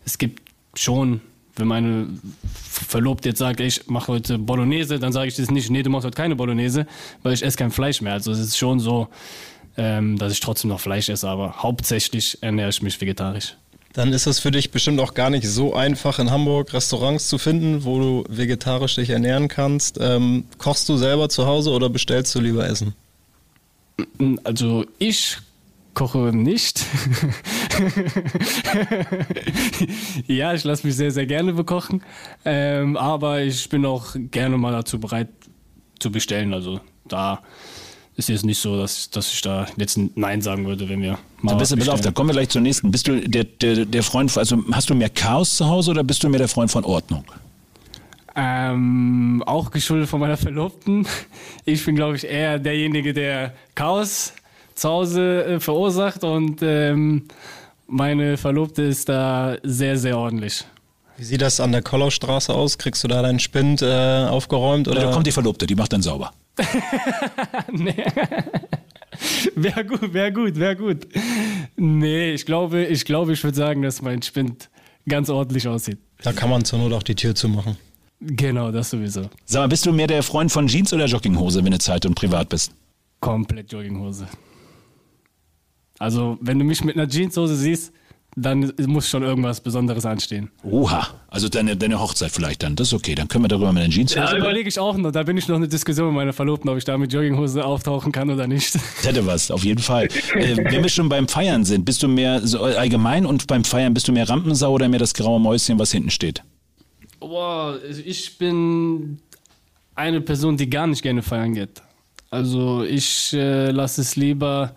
es 0.05 0.17
gibt 0.17 0.43
schon, 0.75 1.21
wenn 1.55 1.67
meine 1.67 2.07
Verlobte 2.63 3.29
jetzt 3.29 3.39
sagt, 3.39 3.59
ey, 3.59 3.67
ich 3.67 3.87
mache 3.87 4.09
heute 4.09 4.37
Bolognese, 4.37 4.99
dann 4.99 5.11
sage 5.11 5.27
ich 5.27 5.35
das 5.35 5.49
nicht, 5.49 5.69
nee, 5.71 5.81
du 5.81 5.89
machst 5.89 6.05
heute 6.05 6.15
keine 6.15 6.35
Bolognese, 6.35 6.85
weil 7.23 7.33
ich 7.33 7.43
esse 7.43 7.57
kein 7.57 7.71
Fleisch 7.71 7.99
mehr. 8.01 8.13
Also 8.13 8.31
es 8.31 8.39
ist 8.39 8.57
schon 8.57 8.79
so, 8.79 9.07
ähm, 9.75 10.17
dass 10.19 10.31
ich 10.31 10.39
trotzdem 10.39 10.69
noch 10.69 10.79
Fleisch 10.79 11.09
esse, 11.09 11.27
aber 11.27 11.63
hauptsächlich 11.63 12.37
ernähre 12.41 12.69
ich 12.69 12.81
mich 12.83 13.01
vegetarisch. 13.01 13.55
Dann 13.93 14.13
ist 14.13 14.27
es 14.27 14.37
für 14.37 14.51
dich 14.51 14.69
bestimmt 14.69 14.99
auch 14.99 15.15
gar 15.15 15.31
nicht 15.31 15.47
so 15.47 15.73
einfach, 15.73 16.19
in 16.19 16.29
Hamburg 16.29 16.71
Restaurants 16.73 17.27
zu 17.27 17.39
finden, 17.39 17.83
wo 17.85 17.97
du 17.99 18.23
vegetarisch 18.29 18.95
dich 18.95 19.09
ernähren 19.09 19.47
kannst. 19.47 19.97
Ähm, 19.99 20.45
kochst 20.59 20.87
du 20.89 20.97
selber 20.97 21.29
zu 21.29 21.47
Hause 21.47 21.71
oder 21.71 21.89
bestellst 21.89 22.35
du 22.35 22.39
lieber 22.39 22.69
Essen? 22.69 22.93
Also 24.43 24.85
ich 24.99 25.37
koche 25.97 26.31
nicht. 26.31 26.77
ja, 30.27 30.53
ich 30.53 30.63
lasse 30.63 30.85
mich 30.85 30.95
sehr, 30.95 31.09
sehr 31.09 31.25
gerne 31.25 31.53
bekochen. 31.53 32.03
Ähm, 32.45 32.95
aber 32.97 33.41
ich 33.41 33.67
bin 33.67 33.83
auch 33.83 34.15
gerne 34.29 34.59
mal 34.59 34.71
dazu 34.71 34.99
bereit 34.99 35.29
zu 35.97 36.11
bestellen. 36.11 36.53
Also 36.53 36.81
da 37.07 37.41
ist 38.15 38.29
jetzt 38.29 38.45
nicht 38.45 38.59
so, 38.59 38.77
dass, 38.77 39.09
dass 39.09 39.33
ich 39.33 39.41
da 39.41 39.65
jetzt 39.77 39.99
Nein 40.13 40.41
sagen 40.41 40.67
würde, 40.67 40.87
wenn 40.87 41.01
wir 41.01 41.17
mal 41.41 41.53
Da 41.53 41.61
was 41.61 41.75
bist 41.75 41.87
du, 41.87 41.91
auf, 41.91 42.01
da 42.01 42.11
kommen 42.11 42.29
wir 42.29 42.33
gleich 42.33 42.49
zur 42.49 42.61
nächsten. 42.61 42.91
Bist 42.91 43.07
du 43.07 43.27
der, 43.27 43.45
der, 43.45 43.85
der 43.85 44.03
Freund, 44.03 44.37
also 44.37 44.63
hast 44.71 44.91
du 44.91 44.93
mehr 44.93 45.09
Chaos 45.09 45.57
zu 45.57 45.67
Hause 45.67 45.89
oder 45.89 46.03
bist 46.03 46.23
du 46.23 46.29
mehr 46.29 46.37
der 46.37 46.47
Freund 46.47 46.69
von 46.69 46.85
Ordnung? 46.85 47.25
Ähm, 48.35 49.41
auch 49.47 49.71
geschuldet 49.71 50.09
von 50.09 50.19
meiner 50.19 50.37
Verlobten. 50.37 51.07
Ich 51.65 51.83
bin, 51.83 51.95
glaube 51.95 52.17
ich, 52.17 52.23
eher 52.23 52.59
derjenige, 52.59 53.15
der 53.15 53.55
Chaos 53.73 54.33
zu 54.77 54.89
Hause 54.89 55.45
äh, 55.45 55.59
verursacht 55.59 56.23
und 56.23 56.61
ähm, 56.61 57.23
meine 57.87 58.37
Verlobte 58.37 58.83
ist 58.83 59.09
da 59.09 59.57
sehr, 59.63 59.97
sehr 59.97 60.17
ordentlich. 60.17 60.65
Wie 61.17 61.23
sieht 61.23 61.41
das 61.41 61.59
an 61.59 61.71
der 61.71 61.81
Kollaustraße 61.81 62.53
aus? 62.53 62.77
Kriegst 62.77 63.03
du 63.03 63.07
da 63.07 63.23
deinen 63.23 63.39
Spind 63.39 63.81
äh, 63.81 64.25
aufgeräumt? 64.29 64.87
Oder 64.87 65.01
da 65.01 65.11
kommt 65.11 65.25
die 65.25 65.31
Verlobte, 65.31 65.65
die 65.65 65.73
macht 65.73 65.93
dann 65.93 66.03
sauber. 66.03 66.31
nee. 67.71 67.95
Wäre 69.55 69.83
gut, 69.83 70.13
wäre 70.13 70.31
gut, 70.31 70.59
wäre 70.59 70.75
gut. 70.75 71.07
Nee, 71.75 72.33
ich 72.33 72.45
glaube, 72.45 72.85
ich 72.85 73.03
glaube, 73.03 73.33
ich 73.33 73.43
würde 73.43 73.57
sagen, 73.57 73.81
dass 73.81 74.01
mein 74.03 74.21
Spind 74.21 74.69
ganz 75.09 75.29
ordentlich 75.29 75.67
aussieht. 75.67 75.97
da 76.21 76.33
kann 76.33 76.51
man 76.51 76.63
zur 76.65 76.77
Not 76.77 76.93
auch 76.93 77.03
die 77.03 77.15
Tür 77.15 77.33
zumachen. 77.33 77.77
Genau, 78.19 78.71
das 78.71 78.91
sowieso. 78.91 79.29
Sag 79.45 79.61
mal, 79.61 79.67
bist 79.67 79.87
du 79.87 79.93
mehr 79.93 80.07
der 80.07 80.21
Freund 80.21 80.51
von 80.51 80.67
Jeans 80.67 80.93
oder 80.93 81.05
Jogginghose, 81.05 81.63
wenn 81.63 81.71
du 81.71 81.79
Zeit 81.79 82.05
und 82.05 82.13
privat 82.13 82.49
bist? 82.49 82.71
Komplett 83.19 83.71
Jogginghose. 83.71 84.27
Also, 85.99 86.37
wenn 86.41 86.59
du 86.59 86.65
mich 86.65 86.83
mit 86.83 86.95
einer 86.95 87.07
Jeanshose 87.07 87.55
siehst, 87.55 87.93
dann 88.39 88.71
muss 88.85 89.09
schon 89.09 89.23
irgendwas 89.23 89.61
Besonderes 89.61 90.05
anstehen. 90.05 90.51
Oha, 90.63 91.07
also 91.27 91.49
deine, 91.49 91.75
deine 91.75 91.99
Hochzeit 91.99 92.31
vielleicht 92.31 92.61
dann. 92.61 92.75
Das 92.75 92.89
ist 92.89 92.93
okay, 92.93 93.15
dann 93.15 93.27
können 93.27 93.43
wir 93.43 93.47
darüber 93.47 93.73
mit 93.73 93.81
den 93.81 93.89
Jeans 93.89 94.13
Da 94.13 94.37
überlege 94.37 94.69
ich 94.69 94.77
auch 94.77 94.95
noch, 94.95 95.11
da 95.11 95.23
bin 95.23 95.37
ich 95.37 95.47
noch 95.47 95.55
eine 95.55 95.67
Diskussion 95.67 96.09
mit 96.09 96.17
meiner 96.17 96.33
Verlobten, 96.33 96.69
ob 96.69 96.77
ich 96.77 96.85
da 96.85 96.99
mit 96.99 97.11
Jogginghose 97.11 97.65
auftauchen 97.65 98.11
kann 98.11 98.29
oder 98.29 98.45
nicht. 98.45 98.75
Das 98.75 98.83
hätte 99.03 99.25
was, 99.25 99.49
auf 99.49 99.63
jeden 99.63 99.81
Fall. 99.81 100.07
Äh, 100.35 100.55
wenn 100.57 100.83
wir 100.83 100.89
schon 100.89 101.09
beim 101.09 101.27
Feiern 101.27 101.65
sind, 101.65 101.83
bist 101.83 102.03
du 102.03 102.07
mehr 102.07 102.45
so 102.45 102.61
allgemein 102.61 103.25
und 103.25 103.47
beim 103.47 103.63
Feiern 103.63 103.95
bist 103.95 104.07
du 104.07 104.11
mehr 104.11 104.29
Rampensau 104.29 104.71
oder 104.71 104.87
mehr 104.87 104.99
das 104.99 105.15
graue 105.15 105.39
Mäuschen, 105.39 105.79
was 105.79 105.91
hinten 105.91 106.11
steht? 106.11 106.43
Boah, 107.19 107.79
ich 108.05 108.37
bin 108.37 109.17
eine 109.95 110.21
Person, 110.21 110.57
die 110.57 110.69
gar 110.69 110.85
nicht 110.85 111.01
gerne 111.01 111.23
feiern 111.23 111.55
geht. 111.55 111.81
Also 112.29 112.83
ich 112.83 113.33
äh, 113.33 113.71
lasse 113.71 114.01
es 114.01 114.15
lieber 114.15 114.75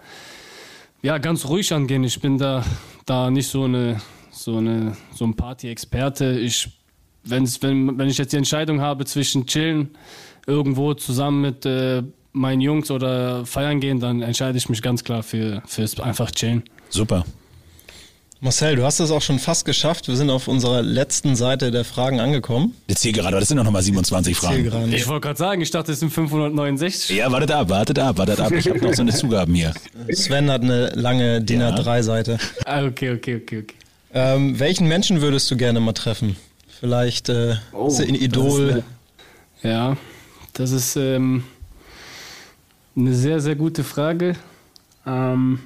ja 1.02 1.18
ganz 1.18 1.46
ruhig 1.46 1.72
angehen. 1.72 2.04
Ich 2.04 2.20
bin 2.20 2.38
da 2.38 2.64
da 3.06 3.30
nicht 3.30 3.48
so 3.48 3.64
eine 3.64 4.00
so 4.30 4.56
eine 4.56 4.96
so 5.14 5.24
ein 5.24 5.34
Party-Experte. 5.34 6.38
Ich 6.38 6.68
wenn's, 7.24 7.62
wenn 7.62 7.98
wenn 7.98 8.08
ich 8.08 8.18
jetzt 8.18 8.32
die 8.32 8.36
Entscheidung 8.36 8.80
habe 8.80 9.04
zwischen 9.04 9.46
chillen 9.46 9.90
irgendwo 10.46 10.94
zusammen 10.94 11.42
mit 11.42 11.66
äh, 11.66 12.02
meinen 12.32 12.60
Jungs 12.60 12.90
oder 12.90 13.44
feiern 13.44 13.80
gehen, 13.80 14.00
dann 14.00 14.22
entscheide 14.22 14.56
ich 14.56 14.68
mich 14.68 14.82
ganz 14.82 15.04
klar 15.04 15.22
für 15.22 15.62
fürs 15.66 15.98
einfach 16.00 16.30
chillen. 16.30 16.62
Super. 16.88 17.24
Marcel, 18.42 18.74
du 18.76 18.84
hast 18.84 19.00
es 19.00 19.10
auch 19.10 19.20
schon 19.20 19.38
fast 19.38 19.66
geschafft. 19.66 20.08
Wir 20.08 20.16
sind 20.16 20.30
auf 20.30 20.48
unserer 20.48 20.80
letzten 20.80 21.36
Seite 21.36 21.70
der 21.70 21.84
Fragen 21.84 22.20
angekommen. 22.20 22.74
Jetzt 22.88 23.02
hier 23.02 23.12
gerade, 23.12 23.38
das 23.38 23.48
sind 23.48 23.58
doch 23.58 23.64
nochmal 23.64 23.82
27 23.82 24.34
Ziel 24.38 24.48
Fragen. 24.48 24.64
gerade. 24.64 24.96
Ich 24.96 25.06
wollte 25.08 25.26
gerade 25.26 25.38
sagen, 25.38 25.60
ich 25.60 25.70
dachte, 25.70 25.92
es 25.92 26.00
sind 26.00 26.10
569. 26.10 27.14
Ja, 27.18 27.30
wartet 27.30 27.50
ab, 27.50 27.68
wartet 27.68 27.98
ab, 27.98 28.16
wartet 28.16 28.40
ab. 28.40 28.50
Ich 28.52 28.66
habe 28.66 28.78
noch 28.80 28.94
so 28.94 29.02
eine 29.02 29.12
Zugaben 29.12 29.54
hier. 29.54 29.74
Sven 30.14 30.50
hat 30.50 30.62
eine 30.62 30.88
lange 30.94 31.42
DIN 31.42 31.60
Ja. 31.60 31.74
A3-Seite. 31.74 32.38
Ah, 32.64 32.82
okay, 32.86 33.10
okay, 33.12 33.36
okay, 33.42 33.58
okay. 33.58 33.74
Ähm, 34.14 34.58
welchen 34.58 34.88
Menschen 34.88 35.20
würdest 35.20 35.50
du 35.50 35.58
gerne 35.58 35.78
mal 35.78 35.92
treffen? 35.92 36.36
Vielleicht 36.80 37.28
äh, 37.28 37.56
Oh, 37.72 37.88
ist 37.88 38.00
ein 38.00 38.14
das 38.14 38.22
Idol. 38.22 38.82
Ja, 39.62 39.98
das 40.54 40.70
ist 40.70 40.96
ähm, 40.96 41.44
eine 42.96 43.14
sehr, 43.14 43.40
sehr 43.40 43.54
gute 43.54 43.84
Frage. 43.84 44.34
Ähm, 45.06 45.60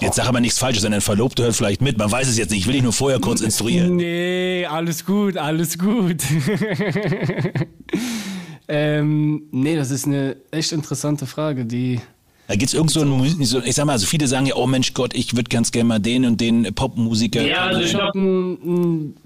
Jetzt 0.00 0.16
sag 0.16 0.28
aber 0.28 0.40
nichts 0.40 0.58
Falsches, 0.58 0.82
denn 0.82 0.92
dein 0.92 1.00
Verlobte 1.00 1.42
hört 1.44 1.56
vielleicht 1.56 1.80
mit. 1.80 1.96
Man 1.98 2.10
weiß 2.10 2.28
es 2.28 2.36
jetzt 2.36 2.50
nicht. 2.50 2.60
Ich 2.60 2.66
will 2.66 2.74
dich 2.74 2.82
nur 2.82 2.92
vorher 2.92 3.18
kurz 3.18 3.40
instruieren. 3.40 3.96
nee, 3.96 4.66
alles 4.66 5.04
gut, 5.06 5.36
alles 5.36 5.78
gut. 5.78 6.18
ähm, 8.68 9.42
nee, 9.52 9.76
das 9.76 9.90
ist 9.90 10.06
eine 10.06 10.36
echt 10.50 10.72
interessante 10.72 11.26
Frage, 11.26 11.64
die. 11.64 12.00
Da 12.48 12.54
gibt's 12.54 12.74
irgend 12.74 12.92
so 12.92 13.00
ein, 13.00 13.08
Mu- 13.08 13.26
so, 13.44 13.60
ich 13.62 13.74
sag 13.74 13.86
mal, 13.86 13.92
also 13.92 14.06
viele 14.06 14.28
sagen 14.28 14.46
ja, 14.46 14.54
oh 14.54 14.66
Mensch 14.68 14.94
Gott, 14.94 15.14
ich 15.14 15.34
würde 15.34 15.48
ganz 15.48 15.72
gerne 15.72 15.88
mal 15.88 15.98
den 15.98 16.24
und 16.24 16.40
den 16.40 16.72
Popmusiker. 16.74 17.42
Ja, 17.42 17.64
also 17.66 17.80
ich 17.80 17.94
habe 17.94 18.16
einen, 18.16 18.58
einen 18.62 19.16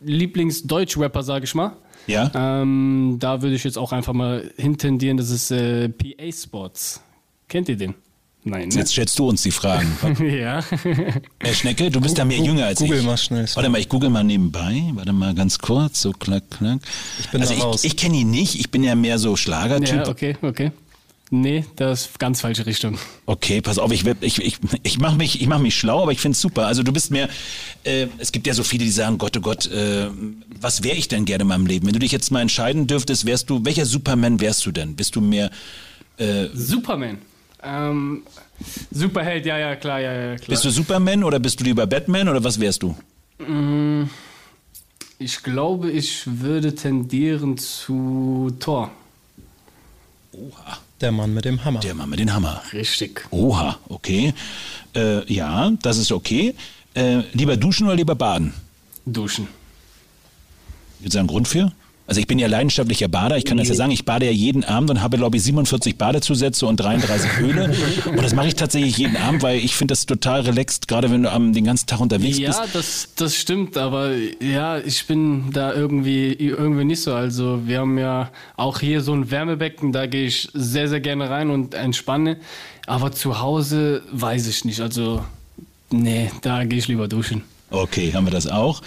Lieblings-Deutsch-Rapper, 0.00 1.22
sage 1.22 1.44
ich 1.44 1.54
mal. 1.54 1.72
Ja? 2.06 2.30
Ähm, 2.34 3.16
da 3.18 3.42
würde 3.42 3.54
ich 3.56 3.64
jetzt 3.64 3.76
auch 3.76 3.92
einfach 3.92 4.14
mal 4.14 4.50
hintendieren, 4.56 5.16
das 5.18 5.28
ist 5.30 5.50
äh, 5.50 5.90
PA 5.90 6.32
Sports. 6.32 7.02
Kennt 7.48 7.68
ihr 7.68 7.76
den? 7.76 7.94
Nein, 8.46 8.68
ne? 8.68 8.74
Jetzt 8.74 8.92
stellst 8.92 9.18
du 9.18 9.28
uns 9.28 9.42
die 9.42 9.50
Fragen. 9.50 9.90
ja. 10.20 10.62
Herr 11.40 11.54
Schnecke, 11.54 11.90
du 11.90 12.00
bist 12.00 12.18
da 12.18 12.26
mehr 12.26 12.38
jünger 12.38 12.66
als 12.66 12.78
Google 12.78 12.98
ich. 12.98 13.06
mal 13.06 13.16
schnell. 13.16 13.48
Warte 13.54 13.70
mal, 13.70 13.80
ich 13.80 13.88
google 13.88 14.10
mal 14.10 14.22
nebenbei. 14.22 14.84
Warte 14.92 15.14
mal 15.14 15.34
ganz 15.34 15.58
kurz, 15.58 16.02
so 16.02 16.12
klack, 16.12 16.50
klack. 16.50 16.80
Ich 17.20 17.30
bin 17.30 17.40
also 17.40 17.54
da 17.54 17.60
raus. 17.60 17.84
ich, 17.84 17.92
ich 17.92 17.96
kenne 17.96 18.18
ihn 18.18 18.30
nicht. 18.30 18.60
Ich 18.60 18.70
bin 18.70 18.84
ja 18.84 18.94
mehr 18.94 19.18
so 19.18 19.34
Schlagertyp. 19.36 19.96
Ja, 19.96 20.08
okay, 20.08 20.36
okay. 20.42 20.72
Nee, 21.30 21.64
das 21.76 22.02
ist 22.02 22.18
ganz 22.18 22.42
falsche 22.42 22.66
Richtung. 22.66 22.98
Okay, 23.24 23.62
pass 23.62 23.78
auf, 23.78 23.90
ich, 23.90 24.04
ich, 24.20 24.38
ich, 24.40 24.58
ich 24.82 24.98
mache 24.98 25.16
mich, 25.16 25.40
ich 25.40 25.46
mach 25.48 25.58
mich 25.58 25.74
schlau, 25.74 26.02
aber 26.02 26.12
ich 26.12 26.20
find's 26.20 26.40
super. 26.40 26.66
Also 26.66 26.82
du 26.82 26.92
bist 26.92 27.10
mehr, 27.10 27.30
äh, 27.82 28.08
es 28.18 28.30
gibt 28.30 28.46
ja 28.46 28.52
so 28.52 28.62
viele, 28.62 28.84
die 28.84 28.90
sagen, 28.90 29.16
Gott, 29.16 29.36
oh 29.38 29.40
Gott, 29.40 29.66
äh, 29.66 30.08
was 30.60 30.82
wäre 30.82 30.96
ich 30.96 31.08
denn 31.08 31.24
gerne 31.24 31.42
in 31.42 31.48
meinem 31.48 31.66
Leben? 31.66 31.86
Wenn 31.86 31.94
du 31.94 31.98
dich 31.98 32.12
jetzt 32.12 32.30
mal 32.30 32.42
entscheiden 32.42 32.86
dürftest, 32.86 33.24
wärst 33.24 33.48
du, 33.48 33.64
welcher 33.64 33.86
Superman 33.86 34.38
wärst 34.38 34.66
du 34.66 34.70
denn? 34.70 34.96
Bist 34.96 35.16
du 35.16 35.22
mehr, 35.22 35.50
äh, 36.18 36.48
Superman. 36.52 37.18
Ähm, 37.64 38.22
Superheld, 38.90 39.46
ja, 39.46 39.58
ja, 39.58 39.76
klar, 39.76 40.00
ja, 40.00 40.12
ja, 40.12 40.36
klar. 40.36 40.48
bist 40.48 40.64
du 40.64 40.70
Superman 40.70 41.24
oder 41.24 41.38
bist 41.38 41.60
du 41.60 41.64
lieber 41.64 41.86
Batman 41.86 42.28
oder 42.28 42.42
was 42.44 42.60
wärst 42.60 42.82
du? 42.82 42.94
Ich 45.18 45.42
glaube, 45.42 45.90
ich 45.90 46.22
würde 46.26 46.74
tendieren 46.74 47.56
zu 47.58 48.54
Tor. 48.60 48.90
Oha. 50.32 50.78
Der 51.00 51.12
Mann 51.12 51.34
mit 51.34 51.44
dem 51.44 51.64
Hammer. 51.64 51.80
Der 51.80 51.94
Mann 51.94 52.08
mit 52.08 52.18
dem 52.20 52.32
Hammer. 52.32 52.62
Richtig. 52.72 53.26
Oha, 53.30 53.78
okay. 53.88 54.32
Äh, 54.94 55.30
ja, 55.32 55.72
das 55.82 55.98
ist 55.98 56.12
okay. 56.12 56.54
Äh, 56.94 57.22
lieber 57.32 57.56
duschen 57.56 57.86
oder 57.86 57.96
lieber 57.96 58.14
baden? 58.14 58.54
Duschen. 59.04 59.48
Gibt 61.00 61.12
es 61.12 61.18
einen 61.18 61.28
Grund 61.28 61.48
für? 61.48 61.72
Also 62.06 62.20
ich 62.20 62.26
bin 62.26 62.38
ja 62.38 62.48
leidenschaftlicher 62.48 63.08
Bader, 63.08 63.38
ich 63.38 63.46
kann 63.46 63.56
das 63.56 63.68
ja 63.68 63.74
sagen, 63.74 63.90
ich 63.90 64.04
bade 64.04 64.26
ja 64.26 64.32
jeden 64.32 64.62
Abend 64.62 64.90
und 64.90 65.00
habe, 65.00 65.16
glaube 65.16 65.38
ich, 65.38 65.42
47 65.42 65.96
Badezusätze 65.96 66.66
und 66.66 66.76
33 66.76 67.30
Öle. 67.40 67.74
und 68.06 68.22
das 68.22 68.34
mache 68.34 68.48
ich 68.48 68.56
tatsächlich 68.56 68.98
jeden 68.98 69.16
Abend, 69.16 69.42
weil 69.42 69.58
ich 69.58 69.74
finde 69.74 69.92
das 69.92 70.04
total 70.04 70.42
relaxed, 70.42 70.86
gerade 70.86 71.10
wenn 71.10 71.22
du 71.22 71.32
am, 71.32 71.54
den 71.54 71.64
ganzen 71.64 71.86
Tag 71.86 72.00
unterwegs 72.00 72.38
ja, 72.38 72.48
bist. 72.48 72.60
Ja, 72.60 72.66
das, 72.74 73.08
das 73.16 73.36
stimmt, 73.36 73.78
aber 73.78 74.12
ja, 74.40 74.78
ich 74.78 75.06
bin 75.06 75.50
da 75.52 75.72
irgendwie, 75.72 76.32
irgendwie 76.34 76.84
nicht 76.84 77.00
so. 77.00 77.14
Also 77.14 77.66
wir 77.66 77.80
haben 77.80 77.96
ja 77.96 78.30
auch 78.56 78.80
hier 78.80 79.00
so 79.00 79.14
ein 79.14 79.30
Wärmebecken, 79.30 79.92
da 79.92 80.04
gehe 80.06 80.26
ich 80.26 80.50
sehr, 80.52 80.88
sehr 80.88 81.00
gerne 81.00 81.30
rein 81.30 81.48
und 81.48 81.72
entspanne. 81.72 82.36
Aber 82.86 83.12
zu 83.12 83.40
Hause 83.40 84.02
weiß 84.12 84.46
ich 84.46 84.66
nicht. 84.66 84.80
Also 84.80 85.24
nee, 85.90 86.30
da 86.42 86.64
gehe 86.64 86.78
ich 86.78 86.88
lieber 86.88 87.08
duschen. 87.08 87.44
Okay, 87.70 88.12
haben 88.12 88.26
wir 88.26 88.30
das 88.30 88.46
auch. 88.46 88.82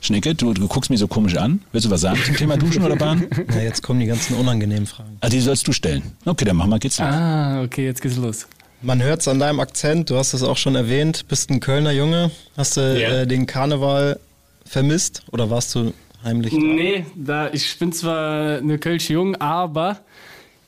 Schnecke, 0.00 0.34
du, 0.34 0.52
du 0.52 0.68
guckst 0.68 0.90
mich 0.90 1.00
so 1.00 1.08
komisch 1.08 1.36
an. 1.36 1.60
Willst 1.72 1.86
du 1.86 1.90
was 1.90 2.02
sagen 2.02 2.18
zum 2.24 2.36
Thema 2.36 2.56
Duschen 2.56 2.82
oder 2.84 2.96
Bahn? 2.96 3.26
Na, 3.48 3.62
jetzt 3.62 3.82
kommen 3.82 3.98
die 4.00 4.06
ganzen 4.06 4.36
unangenehmen 4.36 4.86
Fragen. 4.86 5.16
Ah, 5.20 5.28
die 5.28 5.40
sollst 5.40 5.66
du 5.66 5.72
stellen. 5.72 6.02
Okay, 6.24 6.44
dann 6.44 6.56
machen 6.56 6.70
wir, 6.70 6.78
geht's 6.78 6.98
los. 6.98 7.08
Ah, 7.08 7.62
okay, 7.62 7.86
jetzt 7.86 8.02
geht's 8.02 8.16
los. 8.16 8.46
Man 8.82 9.02
hört 9.02 9.20
es 9.22 9.28
an 9.28 9.38
deinem 9.38 9.58
Akzent, 9.58 10.10
du 10.10 10.16
hast 10.16 10.34
es 10.34 10.42
auch 10.42 10.58
schon 10.58 10.76
erwähnt, 10.76 11.26
bist 11.28 11.50
ein 11.50 11.60
Kölner 11.60 11.92
Junge. 11.92 12.30
Hast 12.56 12.76
du 12.76 12.80
Ja. 13.00 13.22
äh, 13.22 13.26
den 13.26 13.46
Karneval 13.46 14.20
vermisst 14.64 15.22
oder 15.32 15.50
warst 15.50 15.74
du 15.74 15.92
heimlich 16.22 16.52
da? 16.52 16.58
Nee, 16.60 17.06
da, 17.16 17.48
ich 17.52 17.78
bin 17.78 17.92
zwar 17.92 18.58
eine 18.58 18.78
Kölsch 18.78 19.08
Jung, 19.10 19.34
aber 19.36 19.98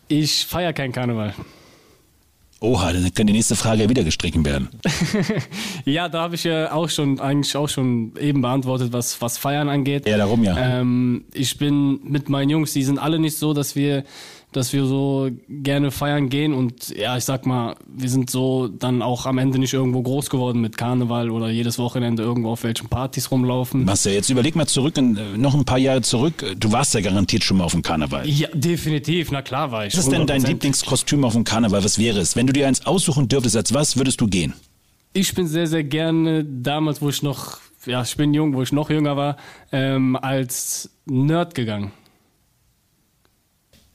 ich 0.08 0.46
feiere 0.46 0.72
keinen 0.72 0.92
Karneval. 0.92 1.34
Oha, 2.60 2.92
dann 2.92 3.14
kann 3.14 3.26
die 3.28 3.32
nächste 3.32 3.54
Frage 3.54 3.84
ja 3.84 3.88
wieder 3.88 4.02
gestrichen 4.04 4.44
werden. 4.44 4.68
Ja, 5.84 6.08
da 6.08 6.22
habe 6.22 6.34
ich 6.34 6.44
ja 6.44 6.72
auch 6.72 6.90
schon, 6.90 7.18
eigentlich 7.18 7.56
auch 7.56 7.68
schon 7.68 8.12
eben 8.20 8.42
beantwortet, 8.42 8.92
was, 8.92 9.22
was 9.22 9.38
Feiern 9.38 9.68
angeht. 9.68 10.06
Ja, 10.06 10.18
darum 10.18 10.44
ja. 10.44 10.56
Ähm, 10.58 11.24
ich 11.32 11.56
bin 11.56 12.00
mit 12.02 12.28
meinen 12.28 12.50
Jungs, 12.50 12.72
die 12.74 12.82
sind 12.82 12.98
alle 12.98 13.18
nicht 13.18 13.38
so, 13.38 13.54
dass 13.54 13.74
wir, 13.74 14.04
dass 14.52 14.72
wir 14.72 14.86
so 14.86 15.28
gerne 15.48 15.90
feiern 15.90 16.30
gehen 16.30 16.54
und 16.54 16.88
ja, 16.96 17.16
ich 17.16 17.24
sag 17.24 17.44
mal, 17.44 17.76
wir 17.86 18.08
sind 18.08 18.30
so 18.30 18.68
dann 18.68 19.02
auch 19.02 19.26
am 19.26 19.38
Ende 19.38 19.58
nicht 19.58 19.74
irgendwo 19.74 20.02
groß 20.02 20.30
geworden 20.30 20.60
mit 20.60 20.78
Karneval 20.78 21.30
oder 21.30 21.50
jedes 21.50 21.78
Wochenende 21.78 22.22
irgendwo 22.22 22.50
auf 22.50 22.64
welchen 22.64 22.88
Partys 22.88 23.30
rumlaufen. 23.30 23.84
Marcel, 23.84 24.14
jetzt 24.14 24.30
überleg 24.30 24.56
mal 24.56 24.66
zurück, 24.66 24.96
in, 24.96 25.16
äh, 25.16 25.36
noch 25.36 25.54
ein 25.54 25.64
paar 25.64 25.78
Jahre 25.78 26.00
zurück. 26.00 26.44
Du 26.58 26.72
warst 26.72 26.94
ja 26.94 27.00
garantiert 27.00 27.44
schon 27.44 27.58
mal 27.58 27.64
auf 27.64 27.72
dem 27.72 27.82
Karneval. 27.82 28.26
Ja, 28.26 28.48
definitiv, 28.54 29.30
na 29.30 29.42
klar 29.42 29.70
war 29.70 29.86
ich. 29.86 29.92
Was 29.92 30.04
ist 30.04 30.12
denn 30.12 30.26
dein 30.26 30.42
100%. 30.42 30.48
Lieblingskostüm 30.48 31.24
auf 31.24 31.34
dem 31.34 31.44
Karneval? 31.44 31.84
Was 31.84 31.98
wäre 31.98 32.18
es? 32.18 32.34
Wenn 32.34 32.46
du 32.46 32.52
dir 32.54 32.66
eins 32.66 32.86
aussuchen 32.86 33.28
dürftest, 33.28 33.56
als 33.56 33.74
was 33.74 33.96
würdest 33.96 34.20
du 34.20 34.26
gehen? 34.26 34.54
Ich 35.12 35.34
bin 35.34 35.46
sehr, 35.46 35.66
sehr 35.66 35.84
gerne 35.84 36.44
damals, 36.44 37.02
wo 37.02 37.08
ich 37.08 37.22
noch, 37.22 37.58
ja, 37.86 38.02
ich 38.02 38.16
bin 38.16 38.32
jung, 38.32 38.54
wo 38.54 38.62
ich 38.62 38.72
noch 38.72 38.88
jünger 38.88 39.16
war, 39.16 39.36
ähm, 39.72 40.16
als 40.16 40.90
Nerd 41.06 41.54
gegangen. 41.54 41.92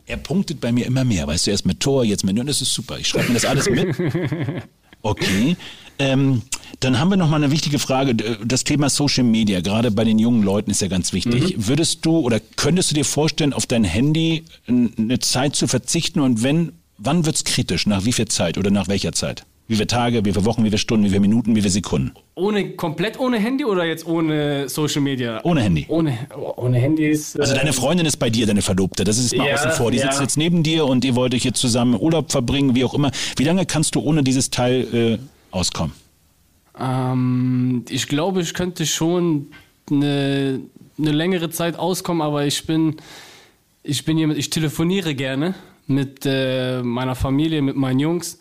Er 0.06 0.18
punktet 0.18 0.60
bei 0.60 0.72
mir 0.72 0.86
immer 0.86 1.04
mehr, 1.04 1.28
weißt 1.28 1.48
du, 1.48 1.52
erst 1.52 1.66
mit 1.66 1.80
Tor, 1.80 2.04
jetzt 2.04 2.24
mit 2.24 2.36
Nürnberg, 2.36 2.54
das 2.54 2.62
ist 2.62 2.74
super. 2.74 3.00
Ich 3.00 3.08
schreibe 3.08 3.30
mir 3.30 3.36
das 3.36 3.46
alles 3.46 3.70
mit. 3.70 3.96
Okay. 5.04 5.58
Ähm, 6.00 6.42
dann 6.80 6.98
haben 6.98 7.10
wir 7.10 7.18
noch 7.18 7.30
mal 7.30 7.36
eine 7.36 7.52
wichtige 7.52 7.78
Frage. 7.78 8.16
Das 8.16 8.64
Thema 8.64 8.90
Social 8.90 9.26
Media, 9.26 9.60
gerade 9.60 9.92
bei 9.92 10.06
den 10.06 10.18
jungen 10.18 10.44
Leuten, 10.44 10.72
ist 10.72 10.82
ja 10.82 10.88
ganz 10.88 11.14
wichtig. 11.14 11.56
Würdest 11.58 12.06
du 12.06 12.20
oder 12.20 12.40
könntest 12.56 12.92
du 12.92 12.96
dir 12.96 13.06
vorstellen, 13.06 13.54
auf 13.54 13.66
dein 13.66 13.84
Handy 13.84 14.46
eine 14.66 15.20
Zeit 15.20 15.56
zu 15.56 15.68
verzichten? 15.68 16.22
Und 16.22 16.42
wenn, 16.42 16.72
wann 16.98 17.26
wird's 17.26 17.44
kritisch? 17.44 17.86
Nach 17.86 18.06
wie 18.06 18.14
viel 18.14 18.30
Zeit 18.30 18.58
oder 18.58 18.72
nach 18.72 18.88
welcher 18.88 19.12
Zeit? 19.12 19.46
Wie 19.68 19.76
viele 19.76 19.88
Tage, 19.88 20.26
wie 20.26 20.34
viele 20.34 20.44
Wochen, 20.46 20.64
wie 20.64 20.68
viele 20.68 20.78
Stunden, 20.78 21.06
wie 21.06 21.10
viele 21.10 21.22
Minuten, 21.22 21.56
wie 21.56 21.62
viele 21.62 21.72
Sekunden? 21.72 22.12
Ohne, 22.36 22.72
komplett 22.72 23.18
ohne 23.18 23.38
Handy 23.38 23.64
oder 23.64 23.86
jetzt 23.86 24.06
ohne 24.06 24.68
Social 24.68 25.02
Media? 25.02 25.40
Ohne 25.44 25.62
Handy. 25.62 25.86
Ohne, 25.88 26.18
ohne 26.58 26.78
Handy 26.80 27.08
ist. 27.08 27.40
Also 27.40 27.54
äh, 27.54 27.58
deine 27.58 27.72
Freundin 27.72 28.06
ist 28.06 28.18
bei 28.18 28.30
dir, 28.30 28.46
deine 28.46 28.62
Verlobte. 28.62 29.06
Das 29.06 29.18
ist 29.18 29.36
mal 29.36 29.48
Ja, 29.48 29.54
außen 29.54 29.72
vor. 29.72 29.92
Die 29.92 29.98
ja. 29.98 30.04
sitzt 30.04 30.20
jetzt 30.20 30.38
neben 30.38 30.64
dir 30.64 30.86
und 30.86 31.06
ihr 31.06 31.16
wollt 31.16 31.34
euch 31.34 31.46
jetzt 31.46 31.62
zusammen 31.62 31.98
Urlaub 31.98 32.32
verbringen, 32.32 32.76
wie 32.76 32.84
auch 32.84 32.94
immer. 32.94 33.12
Wie 33.38 33.46
lange 33.46 33.66
kannst 33.66 33.96
du 33.96 34.02
ohne 34.02 34.22
dieses 34.22 34.50
Teil 34.50 34.88
äh, 34.94 35.18
auskommen? 35.52 35.94
Ähm, 36.78 37.86
ich 37.90 38.08
glaube, 38.08 38.42
ich 38.42 38.54
könnte 38.54 38.86
schon 38.86 39.48
eine, 39.90 40.60
eine 40.98 41.12
längere 41.12 41.50
Zeit 41.52 41.78
auskommen, 41.78 42.22
aber 42.22 42.46
ich 42.46 42.66
bin, 42.66 42.98
ich 43.84 44.04
bin 44.04 44.18
jemand, 44.18 44.40
ich 44.40 44.50
telefoniere 44.50 45.16
gerne 45.16 45.56
mit 45.88 46.26
äh, 46.26 46.82
meiner 46.82 47.16
Familie, 47.16 47.62
mit 47.62 47.76
meinen 47.76 48.00
Jungs. 48.00 48.40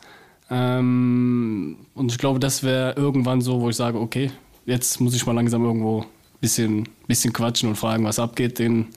Ähm, 0.53 1.77
und 1.95 2.13
ich 2.13 2.19
glaube, 2.19 2.39
das 2.39 2.63
wäre 2.63 2.95
irgendwann 2.97 3.41
so, 3.41 3.63
wo 3.63 3.71
ich 3.71 3.77
sage, 3.77 3.99
okay, 3.99 4.31
jetzt 4.67 5.01
muss 5.01 5.15
ich 5.15 5.25
mal 5.25 5.33
langsam 5.33 5.65
irgendwo 5.65 6.01
ein 6.01 6.07
bisschen, 6.43 6.89
bisschen 7.07 7.33
quatschen 7.33 7.71
und 7.71 7.77
fragen, 7.77 8.05
was 8.05 8.19
abgeht 8.19 8.61
in, 8.61 8.89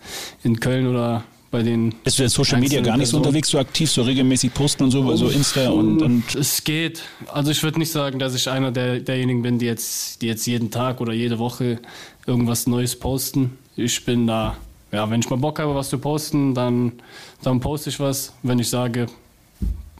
in 0.43 0.59
Köln 0.59 0.85
oder 0.85 1.23
bei 1.51 1.63
den. 1.63 1.95
Bist 2.03 2.19
du 2.19 2.23
in 2.23 2.29
Social 2.29 2.59
Media 2.59 2.81
gar 2.81 2.97
nicht 2.97 3.07
so 3.07 3.17
unterwegs, 3.17 3.47
so 3.47 3.57
aktiv, 3.57 3.89
so 3.89 4.01
regelmäßig 4.01 4.53
posten 4.53 4.83
und 4.83 4.91
so, 4.91 5.15
so 5.15 5.29
Insta 5.29 5.69
und, 5.69 6.01
und 6.01 6.35
Es 6.35 6.61
geht. 6.65 7.03
Also 7.27 7.51
ich 7.51 7.63
würde 7.63 7.79
nicht 7.79 7.91
sagen, 7.91 8.19
dass 8.19 8.35
ich 8.35 8.49
einer 8.49 8.71
der, 8.71 8.99
derjenigen 8.99 9.41
bin, 9.41 9.57
die 9.57 9.65
jetzt, 9.65 10.21
die 10.21 10.27
jetzt 10.27 10.45
jeden 10.45 10.71
Tag 10.71 10.99
oder 10.99 11.13
jede 11.13 11.39
Woche 11.39 11.79
irgendwas 12.27 12.67
Neues 12.67 12.99
posten. 12.99 13.57
Ich 13.77 14.03
bin 14.03 14.27
da, 14.27 14.57
ja, 14.91 15.09
wenn 15.09 15.21
ich 15.21 15.29
mal 15.29 15.37
Bock 15.37 15.59
habe, 15.59 15.73
was 15.73 15.89
zu 15.89 15.99
posten, 15.99 16.53
dann, 16.53 16.91
dann 17.43 17.61
poste 17.61 17.89
ich 17.89 17.99
was. 18.01 18.33
Wenn 18.43 18.59
ich 18.59 18.69
sage, 18.69 19.05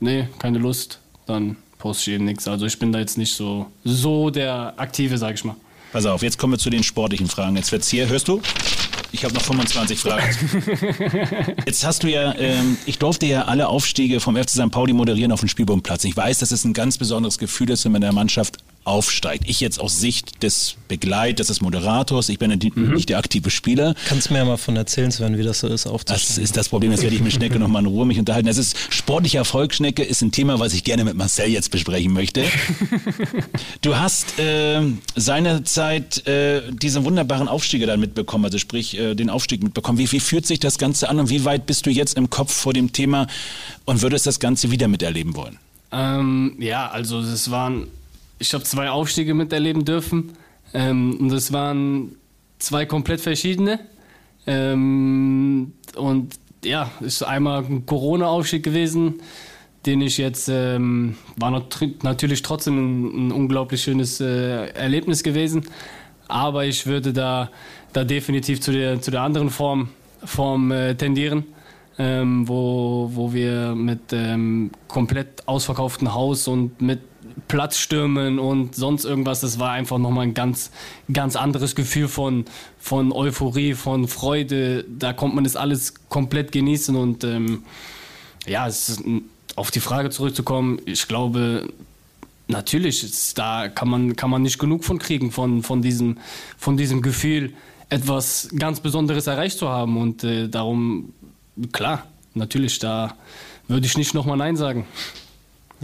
nee, 0.02 0.28
keine 0.38 0.58
Lust, 0.58 1.00
dann 1.26 1.58
poste 1.78 2.12
ich 2.12 2.16
eben 2.16 2.26
nichts. 2.26 2.48
Also 2.48 2.66
ich 2.66 2.80
bin 2.80 2.92
da 2.92 3.00
jetzt 3.00 3.18
nicht 3.18 3.34
so, 3.34 3.68
so 3.84 4.30
der 4.30 4.74
Aktive, 4.78 5.18
sag 5.18 5.36
ich 5.36 5.44
mal. 5.44 5.56
pass 5.92 6.06
auf, 6.06 6.22
jetzt 6.22 6.38
kommen 6.38 6.54
wir 6.54 6.58
zu 6.58 6.70
den 6.70 6.84
sportlichen 6.84 7.28
Fragen. 7.28 7.56
Jetzt 7.56 7.72
wird's 7.72 7.90
hier, 7.90 8.08
hörst 8.08 8.28
du? 8.28 8.42
Ich 9.12 9.24
habe 9.24 9.34
noch 9.34 9.44
25 9.44 9.98
Fragen. 9.98 10.36
Jetzt 11.66 11.86
hast 11.86 12.04
du 12.04 12.10
ja, 12.10 12.36
ähm, 12.38 12.76
ich 12.86 13.00
durfte 13.00 13.26
ja 13.26 13.46
alle 13.46 13.70
Aufstiege 13.70 14.20
vom 14.20 14.36
FC 14.36 14.50
St. 14.50 14.72
Pauli 14.72 14.92
moderieren 14.92 15.32
auf 15.32 15.40
dem 15.40 15.48
Spielbodenplatz. 15.48 16.04
Ich 16.04 16.18
weiß, 16.18 16.40
dass 16.40 16.52
es 16.52 16.66
ein 16.66 16.74
ganz 16.74 16.98
besonderes 16.98 17.38
Gefühl 17.38 17.70
ist, 17.70 17.86
wenn 17.86 17.94
man 17.94 18.02
in 18.02 18.08
der 18.08 18.14
Mannschaft 18.14 18.58
aufsteigt. 18.86 19.44
Ich 19.48 19.60
jetzt 19.60 19.80
aus 19.80 20.00
Sicht 20.00 20.42
des 20.44 20.76
Begleiters, 20.88 21.48
des 21.48 21.60
Moderators, 21.62 22.30
ich 22.30 22.40
bin 22.40 22.52
ja 22.52 22.56
die- 22.58 22.72
nicht 22.76 23.10
der 23.10 23.18
aktive 23.18 23.50
Spieler. 23.50 23.96
Kannst 24.08 24.32
mir 24.32 24.38
ja 24.38 24.46
mal 24.46 24.58
von 24.58 24.76
erzählen, 24.76 25.12
Sven, 25.12 25.38
wie 25.38 25.44
das 25.44 25.60
so 25.60 25.68
ist, 25.68 25.86
Das 25.86 25.92
aufzusteigen. 25.92 26.44
ist 26.44 26.56
das 26.56 26.70
Problem, 26.70 26.92
jetzt 26.92 27.02
werde 27.02 27.16
ich 27.16 27.22
mit 27.22 27.34
Schnecke 27.34 27.58
nochmal 27.60 27.82
in 27.82 27.88
Ruhe 27.88 28.06
mich 28.06 28.20
unterhalten. 28.20 28.48
Das 28.48 28.58
ist 28.58 28.78
sportlicher 28.92 29.40
Erfolg, 29.40 29.74
Schnecke, 29.74 30.04
ist 30.04 30.22
ein 30.22 30.32
Thema, 30.32 30.60
was 30.60 30.74
ich 30.74 30.84
gerne 30.84 31.04
mit 31.04 31.16
Marcel 31.16 31.48
jetzt 31.50 31.72
besprechen 31.72 32.14
möchte. 32.14 32.44
Du 33.82 33.96
hast 33.98 34.40
äh, 34.40 34.82
seinerzeit 35.16 36.26
äh, 36.28 36.62
diesen 36.72 37.04
wunderbaren 37.06 37.48
Aufstieg 37.48 37.86
dann 37.86 38.00
mitbekommen, 38.00 38.46
also 38.46 38.58
sprich 38.58 38.98
äh, 38.98 39.16
den 39.16 39.30
Aufstieg 39.30 39.64
mitbekommen. 39.64 39.98
Wie, 39.98 40.12
wie 40.12 40.20
fühlt 40.20 40.46
sich 40.46 40.60
das 40.60 40.78
Ganze 40.78 41.10
an 41.10 41.20
und 41.20 41.30
wie 41.30 41.46
weit 41.46 41.66
bist 41.66 41.86
du 41.86 41.90
jetzt 41.92 42.18
im 42.18 42.30
Kopf 42.30 42.54
vor 42.54 42.74
dem 42.74 42.92
Thema 42.94 43.28
und 43.86 44.02
würdest 44.02 44.26
das 44.28 44.40
Ganze 44.40 44.72
wieder 44.72 44.88
miterleben 44.88 45.36
wollen? 45.36 45.58
Ähm, 45.92 46.56
ja, 46.60 46.88
also 46.90 47.20
es 47.20 47.52
waren, 47.52 47.88
ich 48.46 48.54
habe 48.54 48.64
zwei 48.64 48.92
Aufstiege 48.92 49.34
miterleben 49.34 49.86
dürfen 49.86 50.34
ähm, 50.74 51.18
und 51.20 51.32
es 51.32 51.52
waren 51.52 52.16
zwei 52.60 52.86
komplett 52.86 53.20
verschiedene. 53.20 53.80
Ähm, 54.46 55.74
und 55.96 56.36
ja, 56.64 56.92
ist 57.00 57.24
einmal 57.24 57.64
ein 57.64 57.88
Corona-Aufstieg 57.88 58.62
gewesen, 58.62 59.16
den 59.88 60.02
ich 60.02 60.20
jetzt, 60.20 60.48
ähm, 60.48 61.16
war 61.38 61.50
nat 61.50 61.80
natürlich 62.04 62.44
trotzdem 62.44 62.78
ein, 62.78 63.28
ein 63.28 63.32
unglaublich 63.32 63.82
schönes 63.82 64.22
äh, 64.22 64.68
Erlebnis 64.68 65.24
gewesen. 65.24 65.64
Aber 66.28 66.66
ich 66.66 66.86
würde 66.86 67.14
da, 67.14 67.50
da 67.94 68.04
definitiv 68.04 68.62
zu 68.62 68.72
der, 68.72 69.02
zu 69.02 69.10
der 69.10 69.22
anderen 69.22 69.50
Form, 69.50 69.90
Form 70.24 70.72
äh, 70.72 70.94
tendieren 70.94 71.46
ähm, 71.98 72.48
wo, 72.48 73.10
wo 73.14 73.34
wir 73.34 73.74
mit 73.76 74.12
ähm, 74.12 74.72
komplett 74.88 75.48
ausverkauftem 75.48 76.14
Haus 76.14 76.48
und 76.48 76.82
mit 76.82 77.00
Platzstürmen 77.48 78.40
und 78.40 78.76
sonst 78.76 79.06
irgendwas, 79.06 79.42
das 79.42 79.60
war 79.60 79.72
einfach 79.72 79.98
nochmal 79.98 80.28
ein 80.28 80.34
ganz, 80.34 80.72
ganz 81.12 81.36
anderes 81.36 81.76
Gefühl 81.76 82.08
von, 82.08 82.46
von 82.80 83.12
Euphorie, 83.12 83.74
von 83.74 84.08
Freude. 84.08 84.86
Da 84.88 85.14
konnte 85.14 85.36
man 85.36 85.44
das 85.44 85.56
alles 85.56 85.94
komplett 86.10 86.52
genießen 86.52 86.96
und 86.96 87.24
ähm, 87.24 87.64
ja, 88.48 88.68
ist, 88.68 89.04
auf 89.56 89.72
die 89.72 89.80
Frage 89.80 90.10
zurückzukommen, 90.10 90.80
ich 90.86 91.08
glaube, 91.08 91.70
natürlich, 92.48 93.04
ist, 93.04 93.38
da 93.38 93.70
kann 93.70 93.90
man, 93.90 94.16
kann 94.16 94.30
man 94.30 94.42
nicht 94.42 94.60
genug 94.60 94.84
von 94.84 95.00
kriegen, 95.00 95.32
von, 95.32 95.64
von, 95.64 95.82
diesem, 95.82 96.18
von 96.58 96.78
diesem 96.78 97.02
Gefühl, 97.02 97.54
etwas 97.90 98.50
ganz 98.58 98.80
Besonderes 98.80 99.28
erreicht 99.28 99.58
zu 99.58 99.70
haben. 99.70 99.98
Und 99.98 100.24
äh, 100.24 100.50
darum, 100.50 101.14
klar, 101.72 102.08
natürlich, 102.34 102.80
da 102.80 103.16
würde 103.68 103.86
ich 103.86 103.98
nicht 103.98 104.14
nochmal 104.14 104.38
Nein 104.38 104.56
sagen. 104.56 104.86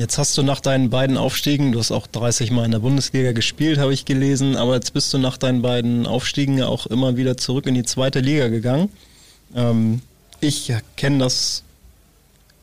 Jetzt 0.02 0.18
hast 0.18 0.36
du 0.36 0.42
nach 0.42 0.62
deinen 0.62 0.90
beiden 0.90 1.16
Aufstiegen, 1.16 1.74
du 1.74 1.78
hast 1.78 1.92
auch 1.92 2.08
30 2.08 2.50
Mal 2.50 2.66
in 2.66 2.72
der 2.72 2.80
Bundesliga 2.80 3.34
gespielt, 3.34 3.78
habe 3.78 3.94
ich 3.94 4.04
gelesen, 4.04 4.56
aber 4.56 4.74
jetzt 4.74 4.94
bist 4.94 5.14
du 5.14 5.20
nach 5.20 5.38
deinen 5.38 5.62
beiden 5.62 6.08
Aufstiegen 6.08 6.60
auch 6.64 6.88
immer 6.88 7.18
wieder 7.18 7.38
zurück 7.38 7.68
in 7.68 7.76
die 7.76 7.84
zweite 7.84 8.20
Liga 8.20 8.48
gegangen. 8.48 8.90
Ähm, 9.56 10.02
ich 10.40 10.74
kenne 10.98 11.20
das 11.20 11.62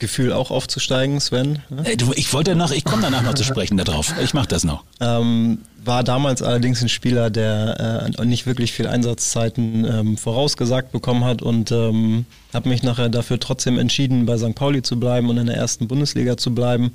Gefühl 0.01 0.33
auch 0.33 0.51
aufzusteigen, 0.51 1.21
Sven. 1.21 1.61
Äh, 1.85 1.97
du, 1.97 2.13
ich 2.17 2.33
wollte 2.33 2.51
danach, 2.51 2.73
ich 2.73 2.85
komme 2.85 3.03
danach 3.03 3.23
noch 3.23 3.35
zu 3.35 3.45
sprechen 3.45 3.77
darauf. 3.77 4.13
Ich 4.21 4.35
mache 4.35 4.49
das 4.49 4.65
noch. 4.65 4.83
Ähm, 4.99 5.59
war 5.85 6.03
damals 6.03 6.43
allerdings 6.43 6.83
ein 6.83 6.89
Spieler, 6.89 7.31
der 7.31 8.11
äh, 8.19 8.25
nicht 8.25 8.47
wirklich 8.47 8.73
viel 8.73 8.89
Einsatzzeiten 8.89 9.85
ähm, 9.85 10.17
vorausgesagt 10.17 10.91
bekommen 10.91 11.23
hat 11.23 11.43
und 11.43 11.71
ähm, 11.71 12.27
habe 12.53 12.69
mich 12.69 12.83
nachher 12.83 13.09
dafür 13.11 13.39
trotzdem 13.39 13.79
entschieden, 13.79 14.27
bei 14.27 14.37
St. 14.37 14.57
Pauli 14.57 14.83
zu 14.83 14.99
bleiben 14.99 15.31
und 15.31 15.37
in 15.37 15.47
der 15.47 15.57
ersten 15.57 15.87
Bundesliga 15.87 16.37
zu 16.37 16.53
bleiben. 16.53 16.95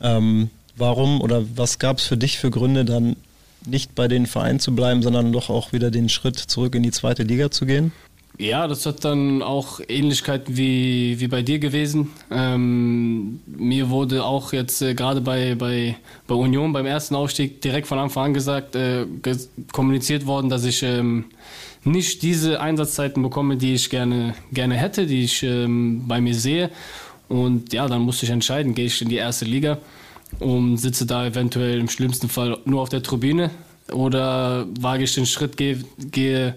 Ähm, 0.00 0.50
warum 0.76 1.20
oder 1.20 1.44
was 1.56 1.78
gab 1.78 1.98
es 1.98 2.04
für 2.04 2.16
dich 2.16 2.38
für 2.38 2.50
Gründe, 2.50 2.84
dann 2.84 3.16
nicht 3.66 3.94
bei 3.94 4.08
den 4.08 4.26
Vereinen 4.26 4.60
zu 4.60 4.74
bleiben, 4.74 5.02
sondern 5.02 5.32
doch 5.32 5.50
auch 5.50 5.72
wieder 5.72 5.90
den 5.90 6.08
Schritt 6.08 6.38
zurück 6.38 6.74
in 6.74 6.82
die 6.82 6.92
zweite 6.92 7.22
Liga 7.22 7.50
zu 7.50 7.66
gehen? 7.66 7.92
Ja, 8.38 8.68
das 8.68 8.84
hat 8.84 9.02
dann 9.04 9.42
auch 9.42 9.80
Ähnlichkeiten 9.88 10.58
wie, 10.58 11.18
wie 11.20 11.26
bei 11.26 11.40
dir 11.40 11.58
gewesen. 11.58 12.10
Ähm, 12.30 13.40
mir 13.46 13.88
wurde 13.88 14.24
auch 14.24 14.52
jetzt 14.52 14.82
äh, 14.82 14.94
gerade 14.94 15.22
bei, 15.22 15.54
bei, 15.54 15.96
bei 16.26 16.34
Union 16.34 16.74
beim 16.74 16.84
ersten 16.84 17.14
Aufstieg 17.14 17.62
direkt 17.62 17.86
von 17.86 17.98
Anfang 17.98 18.26
an 18.26 18.34
gesagt, 18.34 18.76
äh, 18.76 19.06
kommuniziert 19.72 20.26
worden, 20.26 20.50
dass 20.50 20.66
ich 20.66 20.82
ähm, 20.82 21.24
nicht 21.84 22.20
diese 22.22 22.60
Einsatzzeiten 22.60 23.22
bekomme, 23.22 23.56
die 23.56 23.72
ich 23.72 23.88
gerne, 23.88 24.34
gerne 24.52 24.74
hätte, 24.74 25.06
die 25.06 25.22
ich 25.22 25.42
ähm, 25.42 26.04
bei 26.06 26.20
mir 26.20 26.34
sehe. 26.34 26.70
Und 27.28 27.72
ja, 27.72 27.86
dann 27.88 28.02
musste 28.02 28.26
ich 28.26 28.32
entscheiden, 28.32 28.74
gehe 28.74 28.86
ich 28.86 29.02
in 29.02 29.08
die 29.08 29.16
erste 29.16 29.44
Liga 29.44 29.78
und 30.38 30.76
sitze 30.76 31.06
da 31.06 31.26
eventuell 31.26 31.80
im 31.80 31.88
schlimmsten 31.88 32.28
Fall 32.28 32.58
nur 32.64 32.82
auf 32.82 32.88
der 32.88 33.02
Tribüne 33.02 33.50
oder 33.92 34.66
wage 34.80 35.04
ich 35.04 35.14
den 35.14 35.26
Schritt, 35.26 35.56
gehe, 35.56 35.84
gehe 35.98 36.56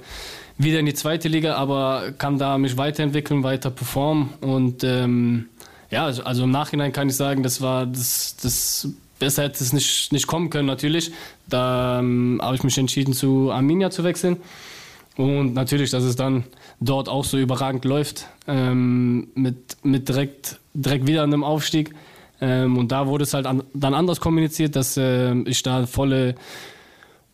wieder 0.58 0.80
in 0.80 0.86
die 0.86 0.94
zweite 0.94 1.28
Liga, 1.28 1.56
aber 1.56 2.12
kann 2.18 2.38
da 2.38 2.58
mich 2.58 2.78
weiterentwickeln, 2.78 3.44
weiter 3.44 3.72
performen 3.72 4.30
und 4.42 4.84
ähm, 4.84 5.46
ja, 5.92 6.06
also, 6.06 6.24
also 6.24 6.44
im 6.44 6.52
Nachhinein 6.52 6.92
kann 6.92 7.10
ich 7.10 7.16
sagen, 7.16 7.42
das 7.42 7.62
war 7.62 7.86
das, 7.86 8.36
das 8.42 8.90
besser 9.20 9.44
hätte 9.44 9.64
es 9.64 9.74
nicht, 9.74 10.12
nicht 10.12 10.28
kommen 10.28 10.50
können 10.50 10.68
natürlich. 10.68 11.12
Da 11.48 12.00
ähm, 12.00 12.40
habe 12.42 12.56
ich 12.56 12.64
mich 12.64 12.78
entschieden, 12.78 13.14
zu 13.14 13.52
Arminia 13.52 13.92
zu 13.92 14.04
wechseln. 14.04 14.38
Und 15.18 15.54
natürlich, 15.54 15.92
dass 15.92 16.04
es 16.04 16.16
dann 16.16 16.46
dort 16.80 17.10
auch 17.10 17.26
so 17.26 17.38
überragend 17.38 17.84
läuft, 17.84 18.28
ähm, 18.48 19.28
mit, 19.36 19.78
mit 19.84 20.08
direkt, 20.08 20.59
direkt 20.74 21.08
wieder 21.08 21.24
einem 21.24 21.44
Aufstieg. 21.44 21.94
Ähm, 22.42 22.78
und 22.78 22.92
da 22.92 23.08
wurde 23.08 23.24
es 23.24 23.34
halt 23.34 23.46
an, 23.46 23.64
dann 23.74 23.94
anders 23.94 24.20
kommuniziert, 24.20 24.76
dass 24.76 24.98
äh, 24.98 25.34
ich 25.42 25.62
da 25.64 25.86
volle, 25.86 26.36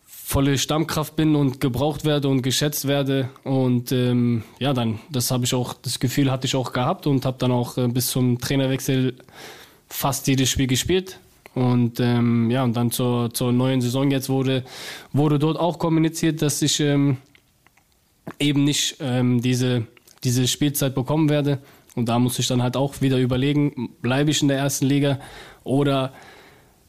volle 0.04 0.58
Stammkraft 0.58 1.14
bin 1.16 1.36
und 1.36 1.60
gebraucht 1.60 2.04
werde 2.04 2.28
und 2.28 2.42
geschätzt 2.42 2.88
werde. 2.88 3.28
Und 3.44 3.92
ähm, 3.92 4.42
ja, 4.58 4.72
dann, 4.72 4.98
das 5.10 5.30
habe 5.30 5.44
ich 5.44 5.54
auch, 5.54 5.74
das 5.74 6.00
Gefühl 6.00 6.30
hatte 6.30 6.46
ich 6.46 6.56
auch 6.56 6.72
gehabt 6.72 7.06
und 7.06 7.24
habe 7.24 7.36
dann 7.38 7.52
auch 7.52 7.78
äh, 7.78 7.86
bis 7.88 8.10
zum 8.10 8.38
Trainerwechsel 8.38 9.14
fast 9.88 10.26
jedes 10.26 10.50
Spiel 10.50 10.66
gespielt. 10.66 11.20
Und 11.54 12.00
ähm, 12.00 12.50
ja, 12.50 12.64
und 12.64 12.76
dann 12.76 12.90
zur, 12.90 13.32
zur 13.32 13.50
neuen 13.50 13.80
Saison 13.80 14.10
jetzt 14.10 14.28
wurde, 14.28 14.62
wurde 15.12 15.38
dort 15.38 15.58
auch 15.58 15.78
kommuniziert, 15.78 16.42
dass 16.42 16.60
ich 16.60 16.80
ähm, 16.80 17.16
eben 18.38 18.64
nicht 18.64 18.96
ähm, 19.00 19.40
diese, 19.40 19.86
diese 20.22 20.46
Spielzeit 20.48 20.94
bekommen 20.94 21.30
werde. 21.30 21.60
Und 21.96 22.08
da 22.08 22.18
muss 22.20 22.38
ich 22.38 22.46
dann 22.46 22.62
halt 22.62 22.76
auch 22.76 23.00
wieder 23.00 23.18
überlegen, 23.18 23.90
bleibe 24.02 24.30
ich 24.30 24.42
in 24.42 24.48
der 24.48 24.58
ersten 24.58 24.86
Liga 24.86 25.18
oder 25.64 26.12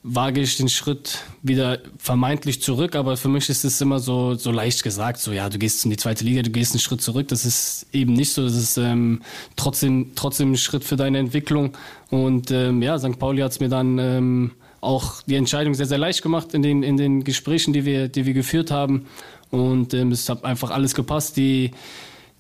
wage 0.04 0.42
ich 0.42 0.58
den 0.58 0.70
Schritt 0.70 1.20
wieder 1.42 1.80
vermeintlich 1.98 2.62
zurück, 2.62 2.96
aber 2.96 3.18
für 3.18 3.30
mich 3.30 3.50
ist 3.50 3.66
es 3.66 3.82
immer 3.82 4.00
so, 4.00 4.36
so 4.36 4.52
leicht 4.52 4.84
gesagt, 4.84 5.18
so 5.18 5.32
ja, 5.32 5.50
du 5.50 5.58
gehst 5.58 5.84
in 5.84 5.92
die 5.92 5.98
zweite 5.98 6.24
Liga, 6.24 6.44
du 6.44 6.50
gehst 6.50 6.74
einen 6.74 6.80
Schritt 6.80 7.02
zurück. 7.02 7.28
Das 7.30 7.46
ist 7.46 7.88
eben 7.92 8.14
nicht 8.14 8.32
so, 8.34 8.44
das 8.44 8.56
ist 8.56 8.78
ähm, 8.78 9.22
trotzdem, 9.56 10.12
trotzdem 10.16 10.52
ein 10.52 10.58
Schritt 10.58 10.84
für 10.84 10.96
deine 10.96 11.18
Entwicklung. 11.18 11.74
Und 12.10 12.52
ähm, 12.52 12.82
ja, 12.82 12.98
St. 13.00 13.18
Pauli 13.20 13.42
hat 13.42 13.52
es 13.52 13.60
mir 13.60 13.70
dann 13.70 13.98
ähm, 13.98 14.52
auch 14.80 15.22
die 15.24 15.36
Entscheidung 15.36 15.74
sehr, 15.74 15.88
sehr 15.88 15.98
leicht 15.98 16.22
gemacht 16.22 16.54
in 16.54 16.62
den, 16.62 16.84
in 16.84 16.98
den 16.98 17.24
Gesprächen, 17.24 17.74
die 17.74 17.84
wir, 17.84 18.08
die 18.08 18.26
wir 18.26 18.34
geführt 18.34 18.72
haben. 18.72 19.08
Und 19.52 19.94
ähm, 19.94 20.12
es 20.12 20.30
hat 20.30 20.46
einfach 20.46 20.72
alles 20.72 20.96
gepasst. 20.96 21.38
Die, 21.38 21.72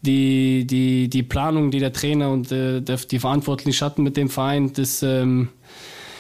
die, 0.02 0.66
die, 0.68 1.10
die 1.10 1.24
Planung, 1.24 1.72
die 1.72 1.80
der 1.80 1.94
Trainer 1.94 2.30
und 2.32 2.52
äh, 2.52 2.82
der, 2.82 2.98
die 2.98 3.20
Verantwortlichen 3.20 3.84
hatten 3.86 4.04
mit 4.04 4.16
dem 4.18 4.30
Verein, 4.30 4.72
das 4.74 5.02
ähm, 5.04 5.50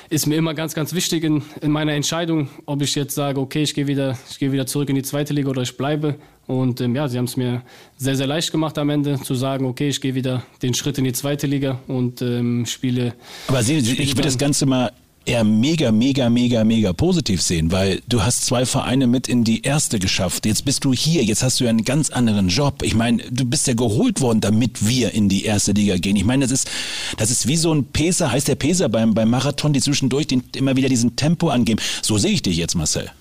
ist 0.09 0.25
mir 0.25 0.36
immer 0.36 0.53
ganz, 0.53 0.73
ganz 0.73 0.93
wichtig 0.93 1.23
in, 1.23 1.41
in 1.61 1.71
meiner 1.71 1.93
Entscheidung, 1.93 2.49
ob 2.65 2.82
ich 2.82 2.95
jetzt 2.95 3.13
sage, 3.15 3.39
okay, 3.39 3.63
ich 3.63 3.73
gehe 3.73 3.88
wieder, 3.88 4.17
ich 4.30 4.39
gehe 4.39 4.51
wieder 4.51 4.65
zurück 4.65 4.89
in 4.89 4.95
die 4.95 5.03
zweite 5.03 5.34
Liga 5.34 5.49
oder 5.49 5.61
ich 5.63 5.75
bleibe. 5.78 6.15
Und 6.47 6.80
ähm, 6.80 6.95
ja, 6.95 7.09
sie 7.09 7.17
haben 7.17 7.25
es 7.25 7.36
mir 7.36 7.61
sehr, 7.97 8.15
sehr 8.15 8.25
leicht 8.28 8.53
gemacht 8.53 8.78
am 8.78 8.89
Ende 8.89 9.19
zu 9.21 9.36
sagen, 9.36 9.65
okay, 9.65 9.89
ich 9.89 9.99
gehe 9.99 10.15
wieder 10.15 10.43
den 10.61 10.73
Schritt 10.73 10.97
in 10.97 11.03
die 11.03 11.11
zweite 11.11 11.45
Liga 11.45 11.80
und 11.88 12.21
ähm, 12.21 12.65
spiele. 12.65 13.15
Aber 13.49 13.61
Sie, 13.63 13.75
ich 13.78 13.97
will 13.97 14.05
dann- 14.05 14.23
das 14.23 14.38
Ganze 14.38 14.65
mal 14.65 14.91
eher 15.28 15.43
mega, 15.43 15.91
mega, 15.91 16.30
mega, 16.30 16.63
mega 16.63 16.93
positiv 16.93 17.41
sehen, 17.41 17.71
weil 17.71 18.01
du 18.07 18.23
hast 18.23 18.45
zwei 18.45 18.65
Vereine 18.65 19.07
mit 19.07 19.28
in 19.28 19.43
die 19.43 19.61
erste 19.61 19.99
geschafft. 19.99 20.45
Jetzt 20.45 20.65
bist 20.65 20.86
du 20.86 20.93
hier, 20.93 21.23
jetzt 21.23 21.43
hast 21.43 21.59
du 21.59 21.65
ja 21.65 21.69
einen 21.69 21.84
ganz 21.84 22.09
anderen 22.09 22.47
Job. 22.47 22.82
Ich 22.84 22.95
meine, 22.95 23.23
du 23.30 23.45
bist 23.45 23.67
ja 23.67 23.73
geholt 23.73 24.21
worden, 24.21 24.41
damit 24.41 24.88
wir 24.88 25.13
in 25.13 25.30
die 25.30 25.43
erste 25.43 25.73
Liga 25.73 25.97
gehen. 25.97 26.15
Ich 26.15 26.23
meine, 26.23 26.45
das 26.45 26.51
ist, 26.51 26.69
das 27.17 27.30
ist 27.30 27.47
wie 27.47 27.57
so 27.57 27.73
ein 27.73 27.86
Peser, 27.86 28.32
heißt 28.32 28.47
der 28.47 28.55
Peser 28.55 28.89
beim, 28.89 29.13
beim 29.13 29.30
Marathon, 29.30 29.73
die 29.73 29.82
zwischendurch 29.82 30.28
den, 30.28 30.43
immer 30.55 30.75
wieder 30.75 30.89
diesen 30.89 31.15
Tempo 31.15 31.49
angeben. 31.49 31.82
So 32.01 32.17
sehe 32.17 32.32
ich 32.32 32.41
dich 32.41 32.57
jetzt, 32.57 32.75
Marcel. 32.75 33.11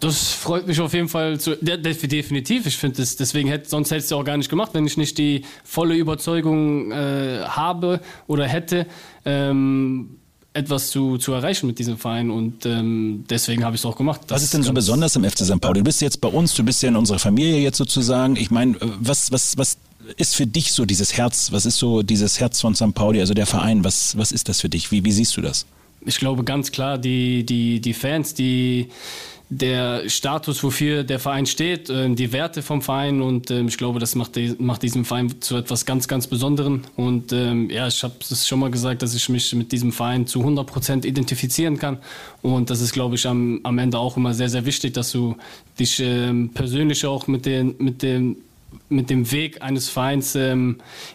Das 0.00 0.30
freut 0.32 0.66
mich 0.66 0.80
auf 0.80 0.92
jeden 0.92 1.08
Fall 1.08 1.38
zu, 1.38 1.56
de, 1.56 1.80
de, 1.80 1.94
definitiv. 1.94 2.66
Ich 2.66 2.76
finde 2.76 2.96
deswegen 2.96 3.48
hätte, 3.48 3.68
sonst 3.68 3.90
hätte 3.90 4.04
es 4.04 4.12
auch 4.12 4.24
gar 4.24 4.36
nicht 4.36 4.50
gemacht, 4.50 4.70
wenn 4.74 4.86
ich 4.86 4.96
nicht 4.96 5.18
die 5.18 5.44
volle 5.64 5.94
Überzeugung 5.94 6.90
äh, 6.92 7.40
habe 7.44 8.00
oder 8.26 8.46
hätte, 8.46 8.86
ähm, 9.24 10.18
etwas 10.54 10.90
zu, 10.90 11.18
zu 11.18 11.32
erreichen 11.32 11.66
mit 11.66 11.78
diesem 11.78 11.98
Verein. 11.98 12.30
Und 12.30 12.64
ähm, 12.64 13.24
deswegen 13.28 13.64
habe 13.64 13.74
ich 13.74 13.82
es 13.82 13.86
auch 13.86 13.96
gemacht. 13.96 14.22
Was 14.28 14.42
ist 14.42 14.54
denn 14.54 14.62
so 14.62 14.72
besonders 14.72 15.16
im 15.16 15.24
FC 15.24 15.40
St. 15.40 15.60
Pauli? 15.60 15.80
Du 15.80 15.84
bist 15.84 16.00
jetzt 16.00 16.20
bei 16.20 16.28
uns, 16.28 16.54
du 16.54 16.62
bist 16.62 16.82
ja 16.82 16.88
in 16.88 16.96
unserer 16.96 17.18
Familie 17.18 17.58
jetzt 17.58 17.76
sozusagen. 17.76 18.36
Ich 18.36 18.50
meine, 18.50 18.76
was, 18.80 19.32
was, 19.32 19.58
was 19.58 19.76
ist 20.16 20.36
für 20.36 20.46
dich 20.46 20.72
so 20.72 20.86
dieses 20.86 21.16
Herz? 21.16 21.50
Was 21.52 21.66
ist 21.66 21.76
so 21.76 22.02
dieses 22.02 22.40
Herz 22.40 22.60
von 22.60 22.74
St. 22.74 22.94
Pauli, 22.94 23.20
also 23.20 23.34
der 23.34 23.46
Verein? 23.46 23.84
Was, 23.84 24.16
was 24.16 24.32
ist 24.32 24.48
das 24.48 24.60
für 24.60 24.68
dich? 24.68 24.90
Wie, 24.92 25.04
wie 25.04 25.12
siehst 25.12 25.36
du 25.36 25.40
das? 25.40 25.66
Ich 26.06 26.18
glaube 26.18 26.44
ganz 26.44 26.70
klar, 26.70 26.98
die, 26.98 27.44
die, 27.44 27.80
die 27.80 27.94
Fans, 27.94 28.34
die, 28.34 28.88
der 29.50 30.08
Status, 30.08 30.62
wofür 30.62 31.04
der 31.04 31.18
Verein 31.18 31.46
steht, 31.46 31.90
äh, 31.90 32.08
die 32.14 32.32
Werte 32.32 32.62
vom 32.62 32.82
Verein 32.82 33.20
und 33.20 33.50
ähm, 33.50 33.68
ich 33.68 33.76
glaube, 33.76 33.98
das 33.98 34.14
macht, 34.14 34.36
die, 34.36 34.56
macht 34.58 34.82
diesen 34.82 35.04
Verein 35.04 35.40
zu 35.40 35.56
etwas 35.56 35.84
ganz, 35.84 36.08
ganz 36.08 36.26
Besonderem. 36.26 36.82
Und 36.96 37.32
ähm, 37.32 37.68
ja, 37.70 37.86
ich 37.86 38.02
habe 38.02 38.14
es 38.20 38.48
schon 38.48 38.58
mal 38.58 38.70
gesagt, 38.70 39.02
dass 39.02 39.14
ich 39.14 39.28
mich 39.28 39.54
mit 39.54 39.70
diesem 39.70 39.92
Verein 39.92 40.26
zu 40.26 40.40
100 40.40 40.66
Prozent 40.66 41.04
identifizieren 41.04 41.78
kann. 41.78 41.98
Und 42.42 42.70
das 42.70 42.80
ist, 42.80 42.92
glaube 42.92 43.16
ich, 43.16 43.26
am, 43.26 43.60
am 43.62 43.78
Ende 43.78 43.98
auch 43.98 44.16
immer 44.16 44.34
sehr, 44.34 44.48
sehr 44.48 44.64
wichtig, 44.64 44.94
dass 44.94 45.12
du 45.12 45.36
dich 45.78 46.00
ähm, 46.00 46.50
persönlich 46.52 47.04
auch 47.06 47.26
mit 47.26 47.46
den, 47.46 47.74
mit 47.78 48.02
den 48.02 48.36
mit 48.88 49.08
dem 49.08 49.30
Weg 49.30 49.62
eines 49.62 49.88
Vereins 49.88 50.36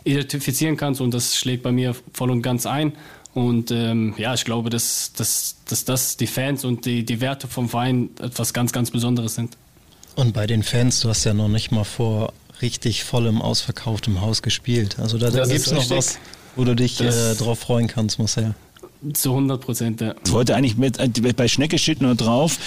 identifizieren 0.04 0.78
kannst 0.78 1.02
und 1.02 1.14
das 1.14 1.36
schlägt 1.36 1.62
bei 1.62 1.74
mir 1.74 1.94
voll 2.14 2.32
und 2.32 2.42
ganz 2.42 2.66
ein. 2.66 2.94
Und 3.34 3.72
ähm, 3.72 4.16
ja, 4.18 4.34
ich 4.34 4.44
glaube, 4.44 4.70
dass, 4.70 5.14
dass, 5.14 5.58
dass 5.66 5.86
das 5.86 6.18
die 6.18 6.28
Fans 6.28 6.66
und 6.66 6.86
die, 6.86 7.06
die 7.06 7.22
Werte 7.22 7.48
vom 7.48 7.70
Verein 7.70 8.10
etwas 8.20 8.54
ganz, 8.54 8.72
ganz 8.72 8.92
Besonderes 8.92 9.36
sind. 9.36 9.56
Und 10.16 10.34
bei 10.34 10.48
den 10.48 10.64
Fans, 10.64 11.00
du 11.02 11.10
hast 11.10 11.24
ja 11.24 11.34
noch 11.34 11.48
nicht 11.48 11.72
mal 11.72 11.84
vor 11.84 12.34
richtig 12.62 13.04
vollem 13.04 13.42
ausverkauftem 13.42 14.22
Haus 14.22 14.42
gespielt. 14.42 14.98
Also 15.00 15.18
da, 15.18 15.30
da 15.30 15.46
gibt 15.46 15.66
es 15.66 15.72
noch 15.72 15.90
was, 15.90 16.20
wo 16.56 16.64
du 16.64 16.76
dich 16.76 17.00
äh, 17.00 17.36
drauf 17.36 17.60
freuen 17.60 17.88
kannst, 17.88 18.20
Marcel. 18.20 18.56
Zu 19.14 19.30
100 19.30 19.62
Prozent, 19.62 20.02
ja. 20.02 20.14
Ich 20.26 20.32
wollte 20.34 20.56
eigentlich 20.56 20.76
mit, 20.76 21.00
äh, 21.00 21.34
bei 21.34 21.48
Schnecke 21.48 21.78
steht 21.78 22.02
nur 22.02 22.16
drauf, 22.16 22.58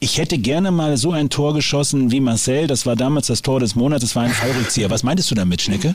ich 0.00 0.18
hätte 0.18 0.36
gerne 0.36 0.70
mal 0.70 0.98
so 0.98 1.12
ein 1.12 1.30
Tor 1.30 1.54
geschossen 1.54 2.10
wie 2.10 2.20
Marcel, 2.20 2.66
das 2.66 2.84
war 2.84 2.94
damals 2.94 3.28
das 3.28 3.40
Tor 3.40 3.60
des 3.60 3.74
Monats, 3.74 4.02
das 4.02 4.14
war 4.14 4.24
ein 4.24 4.32
Fallrückzieher. 4.32 4.90
Was 4.90 5.02
meintest 5.02 5.30
du 5.30 5.34
damit, 5.34 5.62
Schnecke? 5.62 5.94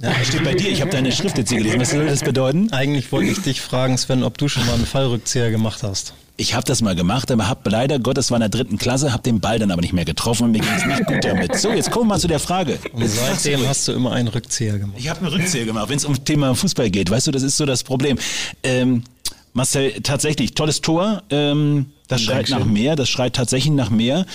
Ja, 0.00 0.12
Steht 0.24 0.44
bei 0.44 0.54
dir, 0.54 0.70
ich 0.70 0.80
habe 0.80 0.90
deine 0.90 1.12
Schrift 1.12 1.38
jetzt 1.38 1.50
hier 1.50 1.58
gelesen. 1.58 1.80
Was 1.80 1.90
soll 1.90 2.06
das 2.06 2.20
bedeuten? 2.20 2.72
Eigentlich 2.72 3.12
wollte 3.12 3.30
ich 3.30 3.40
dich 3.40 3.60
fragen, 3.60 3.96
Sven, 3.98 4.22
ob 4.24 4.36
du 4.38 4.48
schon 4.48 4.66
mal 4.66 4.74
einen 4.74 4.86
Fallrückzieher 4.86 5.50
gemacht 5.50 5.82
hast. 5.82 6.14
Ich 6.36 6.54
habe 6.54 6.64
das 6.64 6.82
mal 6.82 6.96
gemacht, 6.96 7.30
aber 7.30 7.48
habe 7.48 7.68
leider 7.70 7.98
Gott, 7.98 8.16
das 8.16 8.30
war 8.30 8.36
in 8.36 8.40
der 8.40 8.48
dritten 8.48 8.78
Klasse, 8.78 9.12
habe 9.12 9.22
den 9.22 9.38
Ball 9.40 9.58
dann 9.58 9.70
aber 9.70 9.82
nicht 9.82 9.92
mehr 9.92 10.04
getroffen 10.04 10.44
und 10.44 10.52
mir 10.52 10.60
ging 10.60 10.72
es 10.76 10.86
nicht 10.86 11.06
gut 11.06 11.24
damit. 11.24 11.56
So, 11.56 11.70
jetzt 11.72 11.90
kommen 11.90 12.06
wir 12.06 12.14
mal 12.14 12.18
zu 12.20 12.26
der 12.26 12.40
Frage. 12.40 12.78
Und 12.92 13.06
seitdem 13.06 13.66
hast 13.68 13.86
du 13.86 13.92
immer 13.92 14.12
einen 14.12 14.28
Rückzieher 14.28 14.78
gemacht. 14.78 14.96
Ich 14.98 15.08
habe 15.08 15.20
einen 15.20 15.28
Rückzieher 15.28 15.66
gemacht, 15.66 15.88
wenn 15.88 15.98
es 15.98 16.04
um 16.04 16.24
Thema 16.24 16.54
Fußball 16.54 16.90
geht. 16.90 17.10
Weißt 17.10 17.26
du, 17.26 17.30
das 17.30 17.42
ist 17.42 17.56
so 17.56 17.66
das 17.66 17.84
Problem. 17.84 18.18
Ähm, 18.64 19.04
Marcel, 19.52 19.92
tatsächlich, 20.02 20.54
tolles 20.54 20.80
Tor. 20.80 21.22
Ähm, 21.30 21.86
das 22.08 22.22
schreit 22.22 22.36
Dankeschön. 22.50 22.58
nach 22.58 22.66
mehr, 22.66 22.96
das 22.96 23.08
schreit 23.08 23.34
tatsächlich 23.34 23.72
nach 23.72 23.90
mehr. 23.90 24.26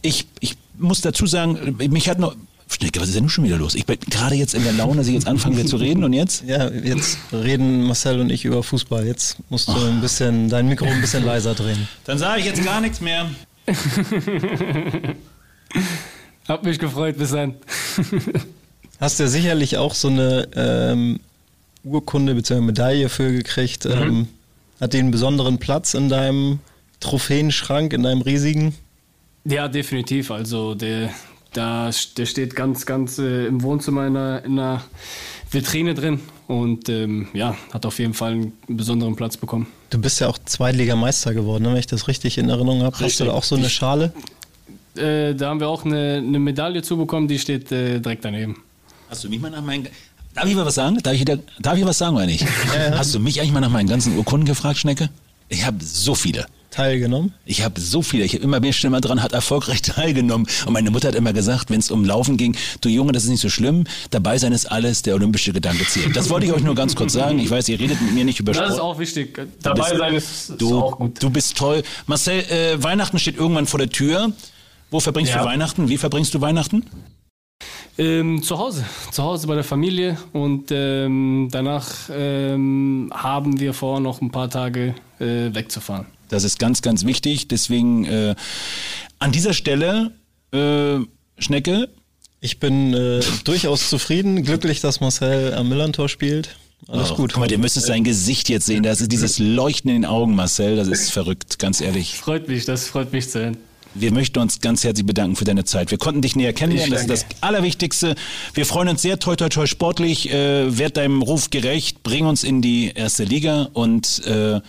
Ich, 0.00 0.26
ich 0.40 0.56
muss 0.78 1.00
dazu 1.02 1.26
sagen, 1.26 1.76
mich 1.90 2.08
hat 2.08 2.18
noch 2.18 2.34
Schnecke, 2.74 3.00
was 3.00 3.08
ist 3.08 3.14
denn 3.14 3.24
nun 3.24 3.30
schon 3.30 3.44
wieder 3.44 3.58
los? 3.58 3.74
Ich 3.74 3.86
bin 3.86 3.98
gerade 4.00 4.34
jetzt 4.34 4.54
in 4.54 4.64
der 4.64 4.72
Laune, 4.72 4.96
dass 4.96 5.06
ich 5.06 5.14
jetzt 5.14 5.26
anfangen 5.26 5.56
will 5.56 5.66
zu 5.66 5.76
reden 5.76 6.04
und 6.04 6.12
jetzt? 6.12 6.44
Ja, 6.46 6.68
jetzt 6.70 7.18
reden 7.32 7.84
Marcel 7.84 8.20
und 8.20 8.30
ich 8.30 8.44
über 8.44 8.62
Fußball. 8.62 9.06
Jetzt 9.06 9.36
musst 9.50 9.68
du 9.68 9.72
ein 9.72 10.00
bisschen 10.00 10.48
dein 10.48 10.68
Mikro 10.68 10.86
ein 10.86 11.00
bisschen 11.00 11.24
leiser 11.24 11.54
drehen. 11.54 11.88
Dann 12.04 12.18
sage 12.18 12.40
ich 12.40 12.46
jetzt 12.46 12.64
gar 12.64 12.80
nichts 12.80 13.00
mehr. 13.00 13.30
Hab 16.48 16.64
mich 16.64 16.78
gefreut, 16.78 17.16
bis 17.18 17.30
dann. 17.30 17.54
Hast 19.00 19.20
ja 19.20 19.26
sicherlich 19.26 19.78
auch 19.78 19.94
so 19.94 20.08
eine 20.08 20.48
ähm, 20.54 21.20
Urkunde 21.84 22.34
bzw. 22.34 22.60
Medaille 22.60 23.08
für 23.08 23.32
gekriegt. 23.32 23.86
Ähm, 23.86 24.28
hat 24.80 24.92
die 24.92 24.98
einen 24.98 25.10
besonderen 25.10 25.58
Platz 25.58 25.94
in 25.94 26.08
deinem 26.08 26.60
Trophäenschrank, 27.00 27.92
in 27.92 28.02
deinem 28.02 28.22
riesigen? 28.22 28.74
Ja, 29.44 29.68
definitiv. 29.68 30.30
Also 30.30 30.74
der, 30.74 31.10
da, 31.52 31.90
der 32.16 32.26
steht 32.26 32.56
ganz, 32.56 32.86
ganz 32.86 33.18
äh, 33.18 33.46
im 33.46 33.62
Wohnzimmer 33.62 34.06
in 34.06 34.16
einer, 34.16 34.44
in 34.44 34.58
einer 34.58 34.84
Vitrine 35.50 35.94
drin 35.94 36.20
und 36.46 36.88
ähm, 36.88 37.28
ja, 37.34 37.56
hat 37.72 37.86
auf 37.86 37.98
jeden 37.98 38.14
Fall 38.14 38.32
einen 38.32 38.52
besonderen 38.68 39.16
Platz 39.16 39.36
bekommen. 39.36 39.66
Du 39.90 39.98
bist 39.98 40.20
ja 40.20 40.28
auch 40.28 40.38
Zweitligameister 40.38 41.34
geworden, 41.34 41.64
ne, 41.64 41.70
wenn 41.70 41.76
ich 41.76 41.86
das 41.86 42.08
richtig 42.08 42.38
in 42.38 42.48
Erinnerung 42.48 42.82
habe. 42.82 42.96
Hast 42.98 43.20
du 43.20 43.24
da 43.24 43.32
auch 43.32 43.44
so 43.44 43.56
eine 43.56 43.68
Schale? 43.68 44.12
Äh, 44.96 45.34
da 45.34 45.50
haben 45.50 45.60
wir 45.60 45.68
auch 45.68 45.84
eine, 45.84 46.22
eine 46.26 46.38
Medaille 46.38 46.82
zubekommen, 46.82 47.28
die 47.28 47.38
steht 47.38 47.70
äh, 47.72 48.00
direkt 48.00 48.24
daneben. 48.24 48.62
Hast 49.08 49.24
du 49.24 49.28
mich 49.28 49.40
mal 49.40 49.50
nach 49.50 49.62
meinen. 49.62 49.88
Darf 50.34 50.46
ich 50.46 50.54
mal 50.54 50.64
was 50.64 50.76
sagen? 50.76 50.98
Darf 51.02 51.12
ich, 51.12 51.20
wieder, 51.20 51.38
darf 51.60 51.76
ich 51.76 51.84
was 51.84 51.98
sagen 51.98 52.16
oder 52.16 52.24
nicht? 52.24 52.46
Hast 52.92 53.14
du 53.14 53.20
mich 53.20 53.38
eigentlich 53.38 53.52
mal 53.52 53.60
nach 53.60 53.70
meinen 53.70 53.88
ganzen 53.88 54.16
Urkunden 54.16 54.46
gefragt, 54.46 54.78
Schnecke? 54.78 55.10
Ich 55.50 55.66
habe 55.66 55.76
so 55.84 56.14
viele. 56.14 56.46
Teilgenommen? 56.72 57.32
Ich 57.44 57.62
habe 57.62 57.80
so 57.80 58.02
viele. 58.02 58.24
Ich 58.24 58.34
habe 58.34 58.42
immer 58.42 58.58
mehr 58.58 58.72
Stimme 58.72 59.00
dran, 59.00 59.22
hat 59.22 59.32
erfolgreich 59.32 59.82
teilgenommen. 59.82 60.46
Und 60.66 60.72
meine 60.72 60.90
Mutter 60.90 61.08
hat 61.08 61.14
immer 61.14 61.32
gesagt, 61.32 61.70
wenn 61.70 61.78
es 61.80 61.90
um 61.90 62.04
Laufen 62.04 62.36
ging, 62.36 62.56
du 62.80 62.88
Junge, 62.88 63.12
das 63.12 63.24
ist 63.24 63.30
nicht 63.30 63.40
so 63.42 63.48
schlimm. 63.50 63.84
Dabei 64.10 64.38
sein 64.38 64.52
ist 64.52 64.66
alles, 64.66 65.02
der 65.02 65.14
olympische 65.14 65.52
Gedanke 65.52 65.86
zählt. 65.86 66.16
Das 66.16 66.30
wollte 66.30 66.46
ich 66.46 66.52
euch 66.52 66.62
nur 66.62 66.74
ganz 66.74 66.96
kurz 66.96 67.12
sagen. 67.12 67.38
Ich 67.38 67.50
weiß, 67.50 67.68
ihr 67.68 67.78
redet 67.78 68.00
mit 68.00 68.14
mir 68.14 68.24
nicht 68.24 68.40
über 68.40 68.52
Das 68.52 68.70
ist 68.70 68.76
Sport. 68.76 68.80
auch 68.96 68.98
wichtig. 68.98 69.38
Dabei 69.62 69.82
bist- 69.90 69.98
sein 69.98 70.14
ist, 70.14 70.50
ist 70.50 70.60
Du, 70.60 70.78
auch 70.80 70.96
gut. 70.98 71.22
du 71.22 71.30
bist 71.30 71.56
toll. 71.56 71.82
Marcel, 72.06 72.40
äh, 72.50 72.82
Weihnachten 72.82 73.18
steht 73.18 73.36
irgendwann 73.36 73.66
vor 73.66 73.78
der 73.78 73.90
Tür. 73.90 74.32
Wo 74.90 74.98
verbringst 75.00 75.32
Ja. 75.32 75.40
du 75.42 75.44
Weihnachten? 75.46 75.88
Wie 75.88 75.98
verbringst 75.98 76.34
du 76.34 76.40
Weihnachten? 76.40 76.84
Ähm, 77.98 78.42
zu 78.42 78.56
Hause, 78.58 78.84
zu 79.10 79.22
Hause 79.22 79.46
bei 79.46 79.54
der 79.54 79.64
Familie 79.64 80.16
und 80.32 80.70
ähm, 80.70 81.48
danach 81.50 81.86
ähm, 82.10 83.10
haben 83.14 83.60
wir 83.60 83.74
vor, 83.74 84.00
noch 84.00 84.22
ein 84.22 84.30
paar 84.30 84.48
Tage 84.48 84.94
äh, 85.20 85.54
wegzufahren. 85.54 86.06
Das 86.32 86.44
ist 86.44 86.58
ganz, 86.58 86.80
ganz 86.82 87.04
wichtig. 87.04 87.46
Deswegen 87.48 88.04
äh, 88.04 88.34
an 89.18 89.32
dieser 89.32 89.52
Stelle, 89.52 90.12
äh, 90.52 90.98
Schnecke, 91.38 91.88
Ich 92.40 92.58
bin 92.58 92.94
äh, 92.94 93.20
durchaus 93.44 93.88
zufrieden, 93.88 94.42
glücklich, 94.42 94.80
dass 94.80 95.00
Marcel 95.00 95.54
am 95.54 95.68
Millantor 95.68 96.08
spielt. 96.08 96.56
Alles 96.88 97.12
Oh, 97.12 97.14
gut. 97.16 97.32
Guck 97.34 97.40
mal, 97.40 97.50
ihr 97.52 97.58
müsst 97.58 97.80
sein 97.80 98.02
Gesicht 98.02 98.48
jetzt 98.48 98.66
sehen. 98.66 98.82
Das 98.82 99.00
ist 99.00 99.12
dieses 99.12 99.38
Leuchten 99.38 99.90
in 99.90 100.02
den 100.02 100.04
Augen, 100.06 100.34
Marcel. 100.34 100.74
Das 100.76 100.88
ist 100.88 101.12
verrückt, 101.12 101.58
ganz 101.60 101.80
ehrlich. 101.80 102.16
Freut 102.16 102.48
mich, 102.48 102.64
das 102.64 102.86
freut 102.88 103.12
mich 103.12 103.28
zu 103.30 103.40
hören. 103.40 103.56
Wir 103.94 104.10
möchten 104.10 104.38
uns 104.38 104.60
ganz 104.60 104.82
herzlich 104.84 105.04
bedanken 105.06 105.36
für 105.36 105.44
deine 105.44 105.64
Zeit. 105.64 105.90
Wir 105.90 105.98
konnten 105.98 106.22
dich 106.22 106.34
näher 106.34 106.54
kennenlernen. 106.54 106.92
Das 106.92 107.02
ist 107.02 107.10
das 107.10 107.26
Allerwichtigste. 107.42 108.14
Wir 108.54 108.64
freuen 108.64 108.88
uns 108.88 109.02
sehr, 109.02 109.18
toi, 109.18 109.36
toi, 109.36 109.50
toi, 109.50 109.66
sportlich. 109.66 110.32
Äh, 110.32 110.78
werd 110.78 110.96
deinem 110.96 111.20
Ruf 111.20 111.50
gerecht. 111.50 112.02
Bring 112.02 112.24
uns 112.24 112.42
in 112.42 112.62
die 112.62 112.90
erste 112.94 113.24
Liga 113.24 113.68
und 113.74 114.24
äh, 114.26 114.60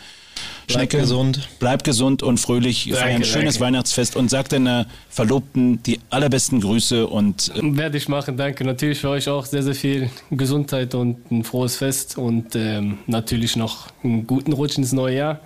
Bleib 0.68 0.90
gesund. 0.90 1.48
Bleib 1.60 1.84
gesund 1.84 2.24
und 2.24 2.40
fröhlich. 2.40 2.92
Feier 2.94 3.16
ein 3.16 3.24
schönes 3.24 3.56
danke. 3.56 3.60
Weihnachtsfest 3.62 4.16
und 4.16 4.30
sag 4.30 4.50
deiner 4.50 4.86
Verlobten 5.10 5.82
die 5.84 6.00
allerbesten 6.10 6.62
Grüße 6.62 7.08
und 7.08 7.52
äh, 7.56 7.78
Werde 7.78 7.98
ich 7.98 8.08
machen, 8.08 8.38
danke. 8.38 8.64
Natürlich 8.64 9.00
für 9.00 9.10
euch 9.10 9.30
auch 9.30 9.46
sehr, 9.46 9.64
sehr 9.64 9.76
viel 9.76 10.10
Gesundheit 10.32 10.96
und 10.96 11.32
ein 11.32 11.44
frohes 11.44 11.78
Fest 11.78 12.18
und 12.18 12.56
ähm, 12.56 12.98
natürlich 13.08 13.56
noch 13.56 13.88
einen 14.04 14.26
guten 14.28 14.54
Rutsch 14.54 14.78
ins 14.78 14.92
neue 14.94 15.18
Jahr. 15.18 15.40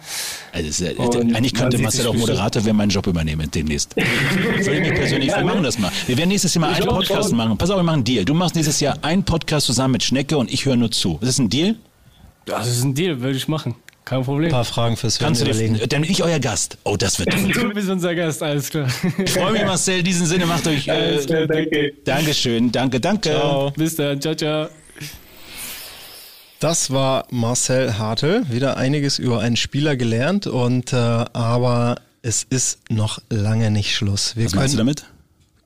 Also 0.52 0.70
es 0.70 0.80
ist, 0.82 0.98
Und 0.98 1.36
eigentlich 1.36 1.54
könnte 1.54 1.78
Marcel 1.78 2.02
sich 2.02 2.10
auch. 2.10 2.14
Moderator 2.16 2.64
werden, 2.66 2.78
meinen 2.78 2.90
Job 2.90 3.08
übernehmen 3.08 3.50
demnächst. 3.52 3.96
Würde 3.98 4.74
ich 4.76 4.80
mich 4.82 4.94
persönlich, 4.94 5.36
wir 5.36 5.44
machen 5.44 5.64
das 5.64 5.78
mal. 5.80 5.92
Wir 6.06 6.18
werden 6.18 6.30
nächstes 6.30 6.54
Jahr 6.54 6.62
mal 6.62 6.74
einen 6.74 6.86
Podcast 6.88 7.30
schon. 7.30 7.38
machen. 7.38 7.58
Pass 7.58 7.70
auf, 7.70 7.78
wir 7.78 7.84
machen 7.84 7.96
einen 7.96 8.04
Deal. 8.04 8.26
Du 8.26 8.34
machst 8.34 8.56
nächstes 8.56 8.80
Jahr 8.80 8.98
einen 9.04 9.24
Podcast 9.24 9.66
zusammen 9.68 9.94
mit 9.94 10.04
Schnecke 10.04 10.38
und 10.38 10.52
ich 10.52 10.66
höre 10.66 10.76
nur 10.76 10.92
zu. 10.92 11.14
Ist 11.22 11.28
das 11.28 11.40
ein 11.40 11.50
Deal? 11.50 11.76
Das 12.46 12.68
ist 12.68 12.84
ein 12.84 12.94
Deal, 12.94 13.20
würde 13.22 13.38
ich 13.38 13.48
machen. 13.48 13.76
Kein 14.08 14.24
Problem. 14.24 14.48
Ein 14.48 14.52
paar 14.52 14.64
Fragen 14.64 14.96
fürs 14.96 15.20
Kannst 15.20 15.42
du 15.42 15.46
Hören 15.48 15.58
dir, 15.58 15.66
überlegen. 15.66 15.90
dann 15.90 16.02
bin 16.02 16.10
ich 16.12 16.24
euer 16.24 16.40
Gast. 16.40 16.78
Oh, 16.86 16.96
das 16.96 17.20
wird 17.20 17.30
toll. 17.34 17.52
Du 17.52 17.74
bist 17.74 17.90
unser 17.90 18.16
Gast, 18.16 18.42
alles 18.42 18.70
klar. 18.70 18.88
Ich 19.18 19.32
freue 19.32 19.52
mich, 19.52 19.66
Marcel. 19.66 20.00
In 20.00 20.06
diesem 20.06 20.26
Sinne 20.26 20.46
macht 20.46 20.66
euch. 20.66 20.88
Äh, 20.88 20.92
Alles 20.92 21.26
klar, 21.26 21.46
danke. 21.46 21.94
Dankeschön. 22.06 22.72
Danke, 22.72 23.02
danke. 23.02 23.30
Ciao. 23.32 23.72
Bis 23.72 23.98
dann, 23.98 24.22
ciao, 24.22 24.34
ciao. 24.34 24.70
Das 26.62 26.90
war 26.90 27.26
Marcel 27.32 27.98
Hartl. 27.98 28.44
Wieder 28.50 28.78
einiges 28.78 29.20
über 29.20 29.42
einen 29.42 29.58
Spieler 29.58 29.98
gelernt 29.98 30.48
und 30.48 30.94
äh, 30.94 30.96
aber 30.96 31.98
es 32.22 32.44
ist 32.50 32.80
noch 32.90 33.20
lange 33.30 33.72
nicht 33.72 33.94
Schluss. 33.94 34.38
Wir 34.38 34.46
Was 34.46 34.56
meinst 34.56 34.74
du 34.74 34.78
können, 34.78 34.88
damit? 34.96 35.06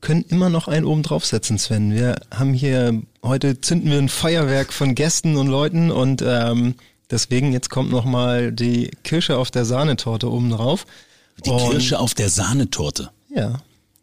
können 0.02 0.26
immer 0.30 0.50
noch 0.50 0.68
einen 0.68 0.86
oben 0.86 1.04
draufsetzen, 1.04 1.60
Sven. 1.60 1.94
Wir 1.94 2.16
haben 2.36 2.54
hier 2.54 3.02
heute 3.24 3.62
zünden 3.62 3.92
wir 3.92 4.00
ein 4.00 4.10
Feuerwerk 4.10 4.74
von 4.74 4.96
Gästen 4.96 5.38
und 5.38 5.46
Leuten 5.48 5.92
und 5.92 6.24
ähm, 6.26 6.74
deswegen 7.12 7.52
jetzt 7.54 7.70
kommt 7.70 7.92
noch 7.92 8.06
mal 8.06 8.52
die 8.52 8.90
Kirsche 9.04 9.38
auf 9.38 9.52
der 9.52 9.66
Sahnetorte 9.66 10.32
oben 10.32 10.50
drauf. 10.50 10.86
Die 11.46 11.50
Und- 11.50 11.70
Kirsche 11.72 12.00
auf 12.00 12.14
der 12.14 12.30
Sahnetorte. 12.30 13.12
Ja, 13.34 13.62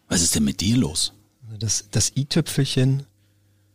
Was 0.09 0.23
ist 0.23 0.35
denn 0.35 0.45
mit 0.45 0.61
dir 0.61 0.77
los? 0.77 1.13
das 1.59 1.87
das 1.91 2.13
i-Tüpfelchen, 2.17 3.03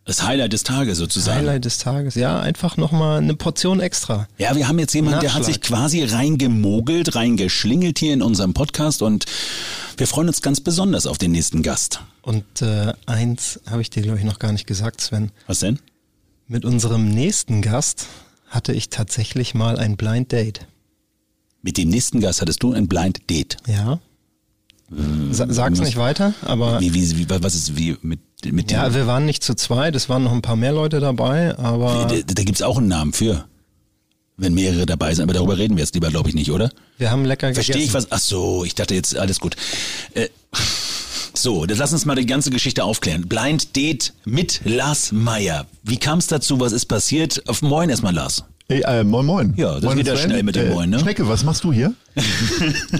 Das 0.05 0.23
Highlight 0.23 0.51
des 0.53 0.63
Tages 0.63 0.97
sozusagen. 0.97 1.39
Highlight 1.39 1.65
des 1.65 1.77
Tages. 1.79 2.15
Ja, 2.15 2.39
einfach 2.41 2.75
noch 2.77 2.91
mal 2.91 3.17
eine 3.19 3.35
Portion 3.35 3.79
extra. 3.79 4.27
Ja, 4.37 4.55
wir 4.55 4.67
haben 4.67 4.79
jetzt 4.79 4.93
jemanden, 4.93 5.19
der 5.21 5.33
hat 5.33 5.43
sich 5.45 5.59
quasi 5.61 6.03
reingemogelt, 6.03 7.15
reingeschlingelt 7.15 7.99
hier 7.99 8.13
in 8.13 8.21
unserem 8.21 8.53
Podcast 8.53 9.01
und 9.01 9.25
wir 9.97 10.07
freuen 10.07 10.27
uns 10.27 10.41
ganz 10.41 10.59
besonders 10.61 11.07
auf 11.07 11.17
den 11.17 11.31
nächsten 11.31 11.61
Gast. 11.61 12.01
Und 12.21 12.61
äh, 12.61 12.93
eins 13.05 13.59
habe 13.69 13.81
ich 13.81 13.89
dir 13.89 14.01
glaube 14.03 14.17
ich 14.19 14.25
noch 14.25 14.39
gar 14.39 14.51
nicht 14.53 14.65
gesagt, 14.67 14.99
Sven. 15.01 15.31
Was 15.47 15.59
denn? 15.59 15.79
Mit 16.47 16.65
unserem 16.65 17.09
nächsten 17.09 17.61
Gast 17.61 18.07
hatte 18.53 18.73
ich 18.73 18.89
tatsächlich 18.89 19.53
mal 19.53 19.77
ein 19.77 19.97
Blind 19.97 20.31
Date. 20.31 20.67
Mit 21.61 21.77
dem 21.77 21.89
nächsten 21.89 22.19
Gast 22.19 22.41
hattest 22.41 22.61
du 22.63 22.73
ein 22.73 22.87
Blind 22.87 23.29
Date. 23.29 23.57
Ja. 23.67 23.99
Sa 25.31 25.47
sag's 25.49 25.79
nicht 25.79 25.97
weiter, 25.97 26.33
aber 26.43 26.79
Wie, 26.79 26.93
wie, 26.93 27.17
wie, 27.17 27.25
was 27.29 27.55
ist 27.55 27.77
wie 27.77 27.97
mit, 28.01 28.19
mit 28.45 28.71
ja, 28.71 28.83
dem? 28.87 28.93
wir 28.95 29.07
waren 29.07 29.25
nicht 29.25 29.43
zu 29.43 29.55
zweit, 29.55 29.95
es 29.95 30.07
waren 30.07 30.23
noch 30.23 30.33
ein 30.33 30.41
paar 30.43 30.55
mehr 30.57 30.71
Leute 30.73 30.99
dabei, 30.99 31.57
aber 31.57 32.07
Da, 32.09 32.15
da 32.33 32.43
gibt's 32.43 32.61
auch 32.61 32.77
einen 32.77 32.89
Namen 32.89 33.13
für. 33.13 33.45
Wenn 34.35 34.53
mehrere 34.53 34.85
dabei 34.85 35.13
sind, 35.15 35.23
aber 35.23 35.33
darüber 35.33 35.57
reden 35.57 35.77
wir 35.77 35.83
jetzt 35.83 35.93
lieber, 35.95 36.09
glaube 36.09 36.29
ich, 36.29 36.35
nicht, 36.35 36.51
oder? 36.51 36.69
wir 36.97 37.09
haben 37.11 37.23
lecker 37.25 37.53
Verstehe 37.53 37.77
ich 37.77 37.87
gegessen. 37.87 38.07
was? 38.11 38.11
Ach 38.11 38.19
so, 38.23 38.65
ich 38.65 38.75
dachte 38.75 38.93
jetzt, 38.93 39.15
alles 39.17 39.39
gut. 39.39 39.55
Äh, 40.13 40.27
so, 41.33 41.65
dann 41.65 41.77
lass 41.77 41.93
uns 41.93 42.05
mal 42.05 42.15
die 42.15 42.25
ganze 42.25 42.49
Geschichte 42.51 42.83
aufklären. 42.83 43.27
Blind 43.27 43.75
Date 43.75 44.13
mit 44.25 44.61
Lars 44.65 45.11
Meyer. 45.11 45.65
Wie 45.83 45.97
kam 45.97 46.19
es 46.19 46.27
dazu? 46.27 46.59
Was 46.59 46.71
ist 46.71 46.85
passiert? 46.85 47.41
Auf 47.47 47.61
Moin 47.61 47.89
erstmal, 47.89 48.13
Lars. 48.13 48.43
Hey, 48.69 48.81
äh, 48.81 49.03
moin 49.03 49.25
moin. 49.25 49.53
Ja, 49.57 49.73
das 49.75 49.83
moin, 49.83 49.97
geht 49.97 50.07
ja 50.07 50.15
schnell 50.15 50.41
mit 50.43 50.55
dem 50.55 50.67
äh, 50.67 50.73
Moin, 50.73 50.89
ne? 50.89 50.99
Schnecke, 50.99 51.27
was 51.27 51.43
machst 51.43 51.63
du 51.63 51.73
hier? 51.73 51.93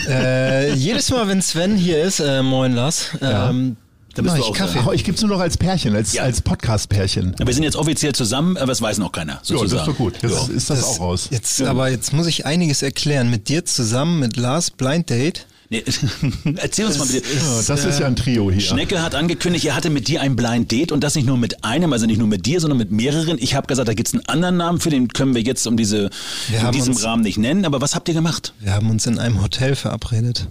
Äh, 0.07 0.73
jedes 0.73 1.09
Mal, 1.09 1.27
wenn 1.27 1.41
Sven 1.41 1.75
hier 1.77 2.03
ist, 2.03 2.19
äh, 2.19 2.41
moin 2.43 2.73
Lars, 2.73 3.09
ähm, 3.21 3.77
Da 4.15 4.21
bist 4.21 4.35
mach 4.35 4.35
du 4.35 4.39
ich 4.41 4.49
auch 4.49 4.57
Kaffee. 4.57 4.95
Ich 4.95 5.03
gib's 5.03 5.21
nur 5.21 5.29
noch 5.29 5.39
als 5.39 5.57
Pärchen, 5.57 5.95
als, 5.95 6.13
Ja. 6.13 6.23
als 6.23 6.41
Podcast-Pärchen. 6.41 7.35
Wir 7.43 7.53
sind 7.53 7.63
jetzt 7.63 7.75
offiziell 7.77 8.13
zusammen, 8.13 8.57
aber 8.57 8.71
es 8.71 8.81
weiß 8.81 8.97
noch 8.97 9.11
keiner. 9.11 9.33
Ja, 9.33 9.39
das 9.39 9.49
ist 9.51 9.57
Sozusagen. 9.57 9.85
doch 9.91 9.97
gut. 9.97 10.13
Jetzt 10.21 10.31
Ja. 10.49 10.53
ist 10.55 10.69
das, 10.69 10.83
auch 10.83 10.99
raus. 10.99 11.27
Jetzt, 11.31 11.61
aber 11.61 11.89
jetzt 11.89 12.11
muss 12.13 12.27
ich 12.27 12.45
einiges 12.45 12.81
erklären. 12.81 13.29
Mit 13.29 13.47
dir 13.49 13.63
zusammen, 13.65 14.19
mit 14.19 14.35
Lars 14.37 14.69
Blind 14.71 15.09
Date. 15.09 15.45
Nee, 15.73 15.83
erzähl 16.57 16.85
uns 16.85 16.99
mal 16.99 17.07
bitte. 17.07 17.27
Ja, 17.27 17.61
das 17.65 17.83
ist 17.83 17.99
ja 17.99 18.05
ein 18.05 18.15
Trio 18.15 18.51
hier. 18.51 18.61
Schnecke 18.61 19.01
hat 19.01 19.15
angekündigt, 19.15 19.65
er 19.65 19.75
hatte 19.75 19.89
mit 19.89 20.07
dir 20.07 20.21
ein 20.21 20.35
Blind 20.35 20.71
Date 20.71 20.91
und 20.91 21.01
das 21.03 21.15
nicht 21.15 21.25
nur 21.25 21.35
mit 21.37 21.63
einem, 21.63 21.91
also 21.93 22.05
nicht 22.05 22.19
nur 22.19 22.27
mit 22.27 22.45
dir, 22.45 22.59
sondern 22.59 22.77
mit 22.77 22.91
mehreren. 22.91 23.37
Ich 23.39 23.55
habe 23.55 23.65
gesagt, 23.65 23.87
da 23.87 23.95
gibt's 23.95 24.13
einen 24.13 24.25
anderen 24.27 24.57
Namen 24.57 24.79
für, 24.79 24.91
den 24.91 25.07
können 25.07 25.33
wir 25.33 25.41
jetzt 25.41 25.65
um 25.65 25.75
diese, 25.75 26.11
Wir 26.49 26.59
in 26.61 26.71
diesem 26.73 26.93
uns- 26.93 27.03
Rahmen 27.03 27.23
nicht 27.23 27.39
nennen. 27.39 27.65
Aber 27.65 27.81
was 27.81 27.95
habt 27.95 28.07
ihr 28.07 28.13
gemacht? 28.13 28.53
Wir 28.59 28.73
haben 28.73 28.89
uns 28.91 29.07
in 29.07 29.17
einem 29.17 29.41
Hotel 29.41 29.75
verabredet. 29.75 30.47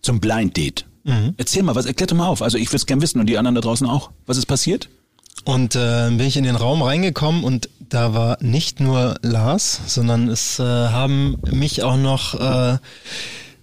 Zum 0.00 0.20
Blind 0.20 0.56
Date. 0.56 0.86
Erzähl 1.36 1.62
mal, 1.62 1.74
was 1.74 1.84
erklär 1.86 2.06
doch 2.06 2.16
mal 2.16 2.26
auf. 2.28 2.40
Also 2.40 2.56
ich 2.56 2.68
würde 2.68 2.76
es 2.76 2.86
gern 2.86 3.02
wissen 3.02 3.20
und 3.20 3.26
die 3.26 3.36
anderen 3.36 3.54
da 3.56 3.60
draußen 3.60 3.86
auch. 3.86 4.10
Was 4.26 4.38
ist 4.38 4.46
passiert? 4.46 4.88
Und 5.44 5.74
äh, 5.74 6.08
bin 6.10 6.20
ich 6.20 6.36
in 6.36 6.44
den 6.44 6.56
Raum 6.56 6.80
reingekommen 6.82 7.42
und 7.44 7.68
da 7.88 8.14
war 8.14 8.38
nicht 8.40 8.80
nur 8.80 9.16
Lars, 9.22 9.80
sondern 9.86 10.28
es 10.28 10.58
äh, 10.58 10.62
haben 10.62 11.36
mich 11.50 11.82
auch 11.82 11.96
noch 11.96 12.34
äh, 12.38 12.78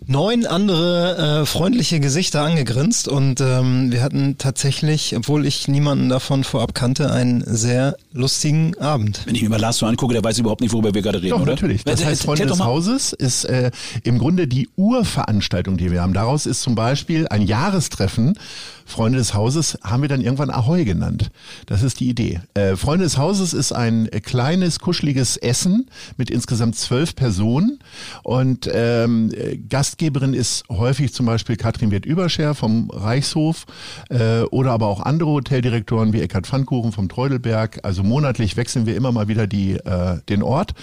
neun 0.08 0.46
andere 0.46 1.42
äh, 1.42 1.46
freundliche 1.46 2.00
Gesichter 2.00 2.42
angegrinst 2.42 3.08
und 3.08 3.42
ähm, 3.42 3.92
wir 3.92 4.02
hatten 4.02 4.38
tatsächlich, 4.38 5.16
obwohl 5.16 5.46
ich 5.46 5.68
niemanden 5.68 6.10
davon 6.10 6.44
vorab 6.44 6.74
kannte, 6.74 7.12
ein 7.12 7.44
sehr 7.46 7.98
lustigen 8.18 8.78
Abend. 8.78 9.22
Wenn 9.26 9.36
ich 9.36 9.42
mir 9.44 9.50
mal 9.50 9.60
Lars 9.60 9.78
so 9.78 9.86
angucke, 9.86 10.14
der 10.14 10.24
weiß 10.24 10.40
überhaupt 10.40 10.62
nicht, 10.62 10.74
worüber 10.74 10.94
wir 10.94 11.02
gerade 11.02 11.20
reden, 11.22 11.30
Doch, 11.32 11.42
oder? 11.42 11.52
natürlich. 11.52 11.84
Das 11.84 12.02
Äh, 12.02 12.06
heißt, 12.06 12.24
Freunde 12.24 12.46
des. 12.46 12.60
Hauses 12.60 13.14
ist 13.14 13.46
äh, 13.46 13.72
im 14.04 14.18
Grunde 14.18 14.48
die 14.48 14.70
Urveranstaltung, 14.76 15.78
die 15.78 15.92
wir 15.92 16.02
haben. 16.02 16.14
Daraus 16.14 16.46
ist 16.46 16.62
zum 16.62 16.76
Beispiel 16.76 17.28
ein 17.30 17.42
Jahrestreffen. 17.44 18.38
Freunde 18.86 19.18
des 19.18 19.34
Hauses 19.34 19.78
haben 19.84 20.02
wir 20.02 20.08
dann 20.08 20.22
irgendwann 20.22 20.50
Ahoi 20.50 20.86
genannt. 20.86 21.30
Das 21.66 21.84
ist 21.84 22.00
die 22.00 22.08
Idee. 22.08 22.40
Äh, 22.54 22.78
Freunde 22.78 23.04
des 23.04 23.18
Hauses 23.18 23.54
ist 23.54 23.74
ein 23.74 24.08
äh, 24.14 24.22
kleines, 24.22 24.80
kuscheliges 24.80 25.36
Essen 25.36 25.90
mit 26.16 26.30
insgesamt 26.30 26.78
zwölf 26.78 27.14
Personen. 27.14 27.80
Und 28.24 28.70
ähm, 28.74 29.30
äh, 29.34 29.58
Gastgeberin 29.58 30.34
ist 30.34 30.64
häufig 30.70 31.14
zum 31.14 31.26
Beispiel 31.26 31.58
Katrin 31.58 31.92
Wirth-Überscher 31.92 32.56
vom 32.56 32.90
Reichshof 32.90 33.66
äh, 34.10 34.44
oder 34.44 34.72
aber 34.72 34.88
auch 34.88 35.02
andere 35.02 35.32
Hoteldirektoren 35.32 36.14
wie 36.14 36.22
Eckhard 36.22 36.48
Pfannkuchen 36.48 36.94
vom 36.94 37.10
Treudelberg. 37.10 37.80
Also 37.84 38.04
monatlich 38.08 38.58
wechseln 38.58 38.86
wir 38.86 38.96
immer 38.96 39.12
mal 39.12 39.28
wieder 39.28 39.48
die, 39.48 39.74
äh, 39.74 40.20
den 40.30 40.44
Ort. 40.44 40.74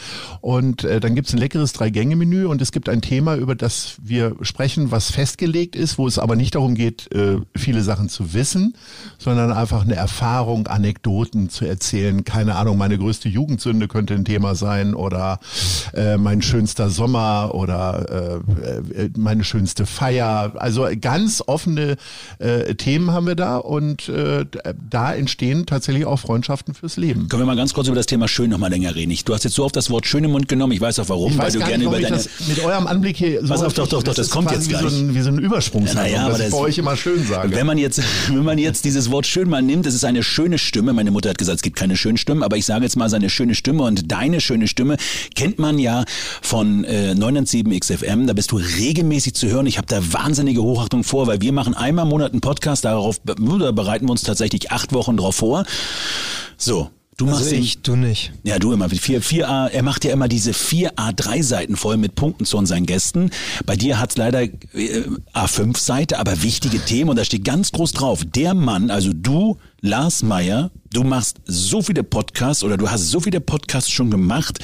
Und 0.41 0.85
äh, 0.85 1.01
dann 1.01 1.15
gibt's 1.15 1.33
ein 1.33 1.39
leckeres 1.39 1.73
Drei-Gänge-Menü 1.73 2.47
und 2.47 2.63
es 2.63 2.73
gibt 2.73 2.89
ein 2.89 3.01
Thema, 3.01 3.37
über 3.37 3.55
das 3.55 3.97
wir 4.03 4.37
sprechen, 4.43 4.91
was 4.91 5.11
festgelegt 5.11 5.77
ist, 5.77 5.99
wo 5.99 6.07
es 6.07 6.19
aber 6.19 6.37
nicht 6.37 6.55
darum 6.55 6.75
geht, 6.75 7.13
äh, 7.13 7.39
viele 7.57 7.83
Sachen 7.83 8.09
zu 8.09 8.35
wissen, 8.35 8.75
sondern 9.19 9.53
einfach 9.53 9.83
eine 9.83 9.95
Erfahrung, 9.95 10.67
Anekdoten 10.67 11.49
zu 11.49 11.65
erzählen. 11.65 12.25
Keine 12.25 12.57
Ahnung, 12.57 12.79
meine 12.79 12.99
größte 12.99 13.29
Jugendsünde 13.29 13.89
könnte 13.89 14.15
ein 14.15 14.25
Thema 14.25 14.55
sein 14.55 14.95
oder 14.95 15.39
äh, 15.95 16.17
mein 16.17 16.43
schönster 16.43 16.91
Sommer 16.91 17.55
oder 17.55 18.43
äh, 18.95 19.05
äh, 19.05 19.11
meine 19.17 19.45
schönste 19.45 19.87
Feier. 19.87 20.53
Also 20.57 20.87
ganz 21.01 21.43
offene 21.47 21.97
äh, 22.39 22.75
Themen 22.75 23.13
haben 23.13 23.27
wir 23.27 23.37
da 23.37 23.57
und 23.57 24.09
äh, 24.09 24.47
da 24.91 25.15
entstehen 25.15 25.67
tatsächlich 25.67 26.07
auch 26.07 26.19
Freundschaften 26.19 26.75
fürs 26.75 26.97
Leben. 26.97 27.14
Können 27.15 27.43
wir 27.43 27.47
mal 27.47 27.57
ganz 27.57 27.73
kurz 27.75 27.87
über 27.87 27.97
das 27.97 28.07
Thema 28.07 28.29
schön 28.29 28.51
noch 28.51 28.59
mal 28.59 28.69
länger 28.69 28.95
reden? 28.95 29.11
Ich, 29.13 29.25
du 29.25 29.33
hast 29.35 29.45
jetzt 29.45 29.55
so 29.55 29.65
oft 29.65 29.75
das 29.77 29.89
Wort 29.91 30.07
schön 30.07 30.25
im 30.25 30.33
Mund 30.33 30.49
genommen. 30.49 30.73
Ich 30.73 30.81
weiß 30.81 30.99
auch 30.99 31.09
warum, 31.09 31.33
Ich 31.33 31.39
weil 31.39 31.47
weiß 31.47 31.53
du 31.55 31.59
gar 31.61 31.69
gerne 31.69 31.85
nicht, 31.85 31.93
über 31.93 32.01
deine. 32.01 32.17
das 32.17 32.29
mit 32.49 32.65
eurem 32.65 32.87
Anblick 32.87 33.17
hier 33.17 33.41
so 33.43 33.49
Pass 33.49 33.63
auf, 33.63 33.73
doch, 33.75 33.89
doch, 33.89 34.03
doch, 34.03 34.15
das 34.15 34.27
ist 34.27 34.31
kommt 34.33 34.51
jetzt 34.51 34.69
wie 34.69 34.75
so 34.75 34.87
ein, 34.87 35.15
wie 35.15 35.21
so 35.21 35.31
ein 35.31 35.39
Übersprungshandlung, 35.39 36.05
Naja, 36.13 36.27
aber 36.27 36.39
das- 36.39 36.51
bei 36.51 36.57
euch 36.59 36.79
immer 36.79 36.97
schön 36.97 37.25
sage. 37.27 37.55
Wenn 37.55 37.67
man 37.67 37.79
jetzt, 37.79 38.01
wenn 38.29 38.45
man 38.45 38.59
jetzt 38.59 38.85
dieses 38.85 39.11
Wort 39.11 39.27
schön 39.27 39.49
mal 39.49 39.63
nimmt, 39.63 39.87
es 39.87 39.95
ist 39.95 40.05
eine 40.05 40.23
schöne 40.23 40.59
Stimme. 40.59 40.93
Meine 40.93 41.11
Mutter 41.11 41.31
hat 41.31 41.39
gesagt, 41.39 41.57
es 41.57 41.63
gibt 41.63 41.77
keine 41.77 41.97
schönen 41.97 42.17
Stimmen, 42.19 42.43
aber 42.43 42.57
ich 42.57 42.67
sage 42.67 42.85
jetzt 42.85 42.97
mal 42.97 43.09
seine 43.09 43.31
schöne 43.31 43.55
Stimme 43.55 43.83
und 43.85 44.11
deine 44.11 44.41
schöne 44.41 44.67
Stimme 44.69 44.97
kennt 45.35 45.59
man 45.59 45.79
ja 45.79 46.05
von 46.43 46.85
äh, 46.85 47.15
997 47.15 47.81
XFM. 47.81 48.27
Da 48.27 48.33
bist 48.33 48.51
du 48.53 48.57
regelmäßig 48.57 49.35
zu 49.35 49.49
hören. 49.49 49.67
Ich 49.67 49.79
habe 49.79 49.87
da 49.87 50.01
wahnsinnige 50.13 50.63
Hochachtung 50.63 51.05
vor, 51.05 51.27
weil 51.27 51.41
wir 51.41 51.53
machen 51.53 51.75
einmal 51.75 52.05
im 52.05 52.11
Monat 52.11 52.33
einen 52.33 52.41
Podcast. 52.41 52.85
Darauf 52.85 53.21
da 53.25 53.35
bereiten 53.73 54.07
wir 54.07 54.11
uns 54.13 54.23
tatsächlich 54.23 54.71
acht 54.73 54.93
Wochen 54.93 55.17
drauf 55.17 55.37
vor. 55.37 55.65
So. 56.57 56.91
Du 57.17 57.27
machst 57.27 57.45
Also 57.45 57.55
ich, 57.55 57.79
du 57.83 57.95
nicht. 57.95 58.33
ja, 58.43 58.59
du 58.59 58.73
immer. 58.73 58.89
4, 58.89 59.23
4A, 59.23 59.69
er 59.69 59.83
macht 59.83 60.05
ja 60.05 60.13
immer 60.13 60.27
diese 60.27 60.51
4A3-Seiten 60.51 61.77
voll 61.77 61.97
mit 61.97 62.17
Punkten 62.17 62.45
zu 62.45 62.57
unseren 62.57 62.87
Gästen. 62.87 63.31
Bei 63.67 63.77
dir 63.77 64.01
hat's 64.01 64.17
leider 64.17 64.43
äh, 64.43 64.51
A5-Seite, 65.33 66.19
aber 66.19 66.43
wichtige 66.43 66.81
Themen 66.81 67.11
und 67.11 67.17
da 67.17 67.25
steht 67.25 67.45
ganz 67.45 67.71
groß 67.71 67.93
drauf. 67.93 68.25
Der 68.25 68.55
Mann, 68.55 68.91
also 68.91 69.13
du, 69.13 69.59
Lars 69.81 70.23
Meyer, 70.25 70.71
du 70.93 71.05
machst 71.05 71.37
so 71.45 71.83
viele 71.83 72.03
Podcasts 72.03 72.65
oder 72.65 72.77
du 72.77 72.91
hast 72.91 73.11
so 73.11 73.21
viele 73.21 73.41
Podcasts 73.41 73.91
schon 73.91 74.11
gemacht. 74.11 74.59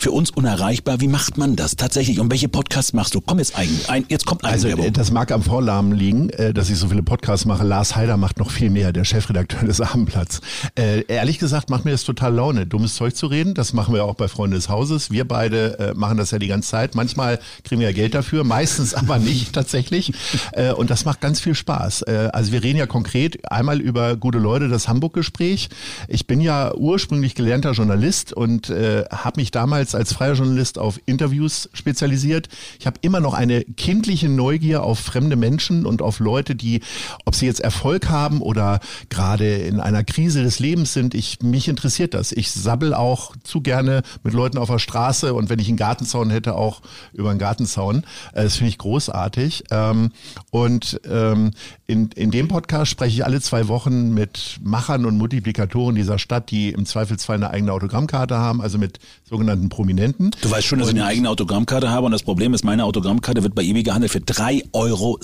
Für 0.00 0.12
uns 0.12 0.30
unerreichbar. 0.30 1.00
Wie 1.00 1.08
macht 1.08 1.38
man 1.38 1.56
das 1.56 1.74
tatsächlich? 1.74 2.20
Und 2.20 2.30
welche 2.30 2.48
Podcasts 2.48 2.92
machst 2.92 3.14
du? 3.16 3.20
Komm 3.20 3.38
jetzt 3.38 3.58
eigentlich. 3.58 3.90
Ein, 3.90 4.04
jetzt 4.08 4.26
kommt 4.26 4.44
Also 4.44 4.68
Eigenwerbung. 4.68 4.86
äh, 4.86 4.90
das 4.92 5.10
mag 5.10 5.32
am 5.32 5.42
Vornamen 5.42 5.92
liegen, 5.92 6.30
äh, 6.30 6.54
dass 6.54 6.70
ich 6.70 6.78
so 6.78 6.88
viele 6.88 7.02
Podcasts 7.02 7.46
mache. 7.46 7.64
Lars 7.64 7.96
Heider 7.96 8.16
macht 8.16 8.38
noch 8.38 8.50
viel 8.52 8.70
mehr, 8.70 8.92
der 8.92 9.04
Chefredakteur 9.04 9.64
des 9.64 9.80
Abendblatts. 9.80 10.40
Äh, 10.78 11.02
ehrlich 11.08 11.38
gesagt 11.40 11.68
macht 11.68 11.84
mir 11.84 11.90
das 11.90 12.04
total 12.04 12.32
Laune, 12.32 12.64
dummes 12.66 12.94
Zeug 12.94 13.16
zu 13.16 13.26
reden. 13.26 13.54
Das 13.54 13.72
machen 13.72 13.92
wir 13.92 14.04
auch 14.04 14.14
bei 14.14 14.28
Freunde 14.28 14.56
des 14.56 14.68
Hauses. 14.68 15.10
Wir 15.10 15.26
beide 15.26 15.78
äh, 15.80 15.94
machen 15.94 16.16
das 16.16 16.30
ja 16.30 16.38
die 16.38 16.46
ganze 16.46 16.70
Zeit. 16.70 16.94
Manchmal 16.94 17.40
kriegen 17.64 17.80
wir 17.80 17.88
ja 17.88 17.94
Geld 17.94 18.14
dafür, 18.14 18.44
meistens 18.44 18.94
aber 18.94 19.18
nicht 19.18 19.52
tatsächlich. 19.52 20.12
Äh, 20.52 20.72
und 20.72 20.90
das 20.90 21.04
macht 21.06 21.20
ganz 21.20 21.40
viel 21.40 21.54
Spaß. 21.56 22.04
Also 22.04 22.52
wir 22.52 22.62
reden 22.62 22.78
ja 22.78 22.86
konkret 22.86 23.50
einmal 23.50 23.80
über 23.80 24.16
gute 24.16 24.38
Leute, 24.38 24.68
das 24.68 24.86
Hamburg-Gespräch. 24.88 25.68
Ich 26.06 26.26
bin 26.26 26.40
ja 26.40 26.72
ursprünglich 26.74 27.34
gelernter 27.34 27.72
Journalist 27.72 28.32
und 28.32 28.68
habe 28.68 29.32
mich 29.40 29.50
damals 29.50 29.87
als 29.94 30.12
freier 30.12 30.34
Journalist 30.34 30.78
auf 30.78 31.00
Interviews 31.06 31.68
spezialisiert. 31.72 32.48
Ich 32.78 32.86
habe 32.86 32.98
immer 33.02 33.20
noch 33.20 33.34
eine 33.34 33.64
kindliche 33.64 34.28
Neugier 34.28 34.82
auf 34.82 34.98
fremde 34.98 35.36
Menschen 35.36 35.86
und 35.86 36.02
auf 36.02 36.20
Leute, 36.20 36.54
die, 36.54 36.80
ob 37.24 37.34
sie 37.34 37.46
jetzt 37.46 37.60
Erfolg 37.60 38.08
haben 38.08 38.40
oder 38.42 38.80
gerade 39.08 39.56
in 39.56 39.80
einer 39.80 40.04
Krise 40.04 40.42
des 40.42 40.58
Lebens 40.58 40.92
sind, 40.92 41.14
ich, 41.14 41.40
mich 41.42 41.68
interessiert 41.68 42.14
das. 42.14 42.32
Ich 42.32 42.50
sabbel 42.50 42.94
auch 42.94 43.34
zu 43.42 43.60
gerne 43.60 44.02
mit 44.22 44.34
Leuten 44.34 44.58
auf 44.58 44.68
der 44.68 44.78
Straße 44.78 45.34
und 45.34 45.48
wenn 45.48 45.58
ich 45.58 45.68
einen 45.68 45.76
Gartenzaun 45.76 46.30
hätte, 46.30 46.54
auch 46.54 46.82
über 47.12 47.30
einen 47.30 47.38
Gartenzaun. 47.38 48.04
Äh, 48.32 48.44
Das 48.44 48.56
finde 48.56 48.70
ich 48.70 48.78
großartig. 48.78 49.64
Ähm, 49.70 50.10
Und 50.50 51.00
ähm, 51.08 51.50
in, 51.86 52.10
in 52.14 52.30
dem 52.30 52.48
Podcast 52.48 52.90
spreche 52.90 53.14
ich 53.14 53.24
alle 53.24 53.40
zwei 53.40 53.68
Wochen 53.68 54.12
mit 54.14 54.58
Machern 54.62 55.04
und 55.06 55.16
Multiplikatoren 55.18 55.94
dieser 55.94 56.18
Stadt, 56.18 56.50
die 56.50 56.70
im 56.70 56.86
Zweifelsfall 56.86 57.36
eine 57.36 57.50
eigene 57.50 57.72
Autogrammkarte 57.72 58.36
haben, 58.36 58.60
also 58.60 58.78
mit 58.78 58.98
sogenannten 59.24 59.68
Prominenten. 59.78 60.32
Du 60.40 60.50
weißt 60.50 60.66
schon, 60.66 60.80
dass 60.80 60.88
ich 60.88 60.94
eine 60.94 61.04
eigene 61.04 61.30
Autogrammkarte 61.30 61.88
habe 61.88 62.06
und 62.06 62.10
das 62.10 62.24
Problem 62.24 62.52
ist, 62.52 62.64
meine 62.64 62.82
Autogrammkarte 62.82 63.44
wird 63.44 63.54
bei 63.54 63.62
eBay 63.62 63.84
gehandelt 63.84 64.10
für 64.10 64.18
3,76 64.18 64.72
Euro. 64.72 65.18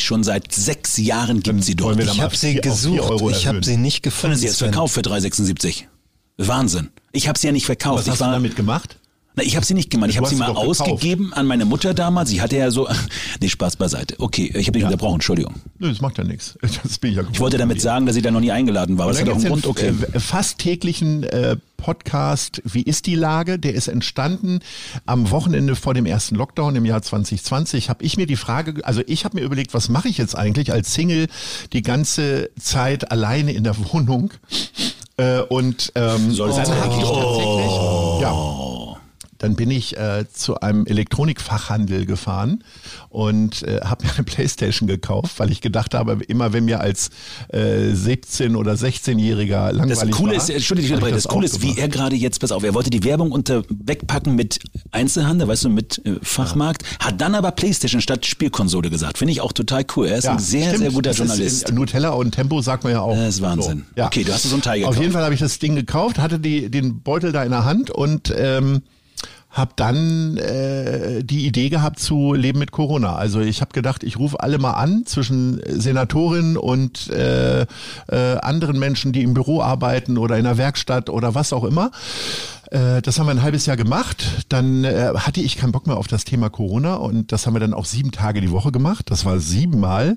Schon 0.00 0.24
seit 0.24 0.54
sechs 0.54 0.96
Jahren 0.96 1.42
gibt 1.42 1.62
sie 1.62 1.74
dort. 1.74 2.00
Ich 2.00 2.22
habe 2.22 2.34
sie 2.34 2.54
gesucht. 2.54 3.00
Euro 3.00 3.28
Ich 3.28 3.46
habe 3.46 3.62
sie 3.62 3.76
nicht 3.76 4.02
Können 4.02 4.14
gefunden. 4.14 4.36
Sie 4.36 4.46
jetzt 4.46 4.56
verkauft 4.56 4.94
für 4.94 5.02
3,76. 5.02 5.82
Wahnsinn. 6.38 6.88
Ich 7.12 7.28
habe 7.28 7.38
sie 7.38 7.46
ja 7.46 7.52
nicht 7.52 7.66
verkauft. 7.66 7.98
Was 7.98 8.06
ich 8.06 8.12
hast 8.12 8.22
du 8.22 8.24
damit 8.24 8.56
gemacht? 8.56 8.96
Na, 9.34 9.42
ich 9.42 9.56
habe 9.56 9.64
sie 9.64 9.74
nicht 9.74 9.90
gemacht. 9.90 10.10
Ich 10.10 10.18
habe 10.18 10.26
sie 10.28 10.34
sie 10.34 10.40
mal 10.40 10.48
doch 10.48 10.60
gekauft. 10.60 10.82
ausgegeben 10.82 11.32
an 11.32 11.46
meine 11.46 11.64
Mutter 11.64 11.94
damals. 11.94 12.28
Sie 12.30 12.42
hatte 12.42 12.56
ja 12.56 12.70
so. 12.70 12.88
Nee, 13.40 13.48
Spaß 13.48 13.76
beiseite. 13.76 14.16
Okay, 14.18 14.52
ich 14.54 14.66
habe 14.66 14.72
dich 14.78 14.84
unterbrochen. 14.84 15.14
Entschuldigung. 15.14 15.54
Nö, 15.78 15.88
das 15.88 16.00
macht 16.00 16.18
ja 16.18 16.24
nichts. 16.24 16.58
Das 16.82 16.98
bin 16.98 17.12
ich 17.12 17.16
ja 17.16 17.24
Ich 17.32 17.40
wollte 17.40 17.56
damit 17.58 17.80
sagen, 17.80 18.06
dass 18.06 18.16
ich 18.16 18.22
da 18.22 18.30
noch 18.30 18.40
nie 18.40 18.50
eingeladen 18.52 18.98
war. 18.98 19.04
Aber 19.04 19.12
das 19.12 19.22
hat 19.22 19.28
auch 19.30 19.36
einen 19.36 19.44
Grund. 19.46 19.66
Okay. 19.66 19.92
äh, 20.12 20.20
fast 20.20 20.58
täglichen 20.58 21.22
äh, 21.24 21.56
Podcast 21.78 22.62
Wie 22.64 22.82
ist 22.82 23.06
die 23.06 23.14
Lage? 23.16 23.58
Der 23.58 23.74
ist 23.74 23.88
entstanden 23.88 24.60
am 25.06 25.30
Wochenende 25.30 25.74
vor 25.76 25.94
dem 25.94 26.06
ersten 26.06 26.36
Lockdown 26.36 26.76
im 26.76 26.84
Jahr 26.84 27.02
2020. 27.02 27.88
Habe 27.88 28.04
ich 28.04 28.16
mir 28.16 28.26
die 28.26 28.36
Frage, 28.36 28.84
also 28.84 29.02
ich 29.06 29.24
habe 29.24 29.38
mir 29.38 29.44
überlegt, 29.44 29.74
was 29.74 29.88
mache 29.88 30.08
ich 30.08 30.18
jetzt 30.18 30.36
eigentlich 30.36 30.72
als 30.72 30.94
Single 30.94 31.26
die 31.72 31.82
ganze 31.82 32.50
Zeit 32.60 33.10
alleine 33.10 33.52
in 33.52 33.64
der 33.64 33.76
Wohnung? 33.92 34.32
Äh, 35.16 35.40
und 35.40 35.92
ähm, 35.94 36.30
Soll 36.32 36.50
es 36.50 36.56
dann 36.56 36.64
jetzt 36.66 36.74
habe 36.74 36.94
ich 36.94 37.00
tatsächlich, 37.02 37.72
ja, 37.72 38.01
dann 39.42 39.56
bin 39.56 39.70
ich 39.70 39.96
äh, 39.96 40.24
zu 40.32 40.60
einem 40.60 40.86
Elektronikfachhandel 40.86 42.06
gefahren 42.06 42.62
und 43.08 43.62
äh, 43.64 43.80
habe 43.82 44.04
mir 44.06 44.12
eine 44.14 44.24
Playstation 44.24 44.86
gekauft, 44.86 45.38
weil 45.38 45.50
ich 45.50 45.60
gedacht 45.60 45.94
habe, 45.94 46.22
immer 46.28 46.52
wenn 46.52 46.64
mir 46.64 46.80
als 46.80 47.10
äh, 47.48 47.90
17- 47.92 48.56
oder 48.56 48.74
16-Jähriger 48.74 49.72
langweilig 49.72 49.98
Das 49.98 50.10
Coole 50.10 50.32
war, 50.32 50.38
ist, 50.38 50.50
Entschuldigung, 50.50 51.00
hab 51.00 51.08
ich 51.08 51.14
das, 51.14 51.28
Coole 51.28 51.46
ist, 51.46 51.60
wie 51.60 51.76
er 51.76 51.88
gerade 51.88 52.14
jetzt, 52.14 52.38
pass 52.40 52.52
auf, 52.52 52.62
er 52.62 52.74
wollte 52.74 52.90
die 52.90 53.02
Werbung 53.04 53.32
unter 53.32 53.64
wegpacken 53.68 54.36
mit 54.36 54.60
Einzelhandel, 54.92 55.48
weißt 55.48 55.64
du, 55.64 55.68
mit 55.70 56.00
äh, 56.06 56.16
Fachmarkt, 56.22 56.84
hat 57.00 57.20
dann 57.20 57.34
aber 57.34 57.50
Playstation 57.50 58.00
statt 58.00 58.24
Spielkonsole 58.24 58.90
gesagt. 58.90 59.18
Finde 59.18 59.32
ich 59.32 59.40
auch 59.40 59.52
total 59.52 59.84
cool. 59.96 60.06
Er 60.06 60.18
ist 60.18 60.26
ein 60.28 60.38
sehr, 60.38 60.68
stimmt. 60.68 60.78
sehr 60.78 60.90
guter 60.92 61.10
Das 61.10 61.18
Journalist. 61.18 61.72
Nutella 61.72 62.10
und 62.10 62.30
Tempo 62.32 62.62
sagt 62.62 62.84
man 62.84 62.92
ja 62.92 63.00
auch. 63.00 63.16
Das 63.16 63.36
ist 63.36 63.42
Wahnsinn. 63.42 63.84
So, 63.88 64.00
ja. 64.00 64.06
Okay, 64.06 64.22
du 64.22 64.32
hast 64.32 64.44
so 64.44 64.54
ein 64.54 64.62
Teil 64.62 64.78
Auf 64.84 64.90
gekauft. 64.90 65.00
jeden 65.00 65.12
Fall 65.12 65.24
habe 65.24 65.34
ich 65.34 65.40
das 65.40 65.58
Ding 65.58 65.74
gekauft, 65.74 66.18
hatte 66.18 66.38
die, 66.38 66.70
den 66.70 67.00
Beutel 67.02 67.32
da 67.32 67.42
in 67.42 67.50
der 67.50 67.64
Hand 67.64 67.90
und 67.90 68.32
ähm, 68.36 68.82
habe 69.52 69.72
dann 69.76 70.38
äh, 70.38 71.22
die 71.22 71.46
Idee 71.46 71.68
gehabt 71.68 71.98
zu 71.98 72.32
leben 72.32 72.58
mit 72.58 72.72
Corona. 72.72 73.16
Also 73.16 73.40
ich 73.40 73.60
habe 73.60 73.72
gedacht, 73.72 74.02
ich 74.02 74.18
rufe 74.18 74.40
alle 74.40 74.58
mal 74.58 74.72
an 74.72 75.04
zwischen 75.04 75.60
Senatorin 75.66 76.56
und 76.56 77.10
äh, 77.10 77.62
äh, 77.62 77.66
anderen 78.40 78.78
Menschen, 78.78 79.12
die 79.12 79.22
im 79.22 79.34
Büro 79.34 79.60
arbeiten 79.60 80.16
oder 80.16 80.38
in 80.38 80.44
der 80.44 80.56
Werkstatt 80.56 81.10
oder 81.10 81.34
was 81.34 81.52
auch 81.52 81.64
immer. 81.64 81.90
Äh, 82.72 83.02
Das 83.02 83.18
haben 83.18 83.26
wir 83.26 83.32
ein 83.32 83.42
halbes 83.42 83.66
Jahr 83.66 83.76
gemacht. 83.76 84.46
Dann 84.48 84.84
äh, 84.84 85.12
hatte 85.14 85.40
ich 85.40 85.56
keinen 85.56 85.72
Bock 85.72 85.86
mehr 85.86 85.98
auf 85.98 86.06
das 86.06 86.24
Thema 86.24 86.48
Corona 86.48 86.94
und 86.94 87.30
das 87.30 87.46
haben 87.46 87.54
wir 87.54 87.60
dann 87.60 87.74
auch 87.74 87.84
sieben 87.84 88.12
Tage 88.12 88.40
die 88.40 88.50
Woche 88.50 88.72
gemacht. 88.72 89.10
Das 89.10 89.24
war 89.24 89.38
siebenmal 89.40 90.16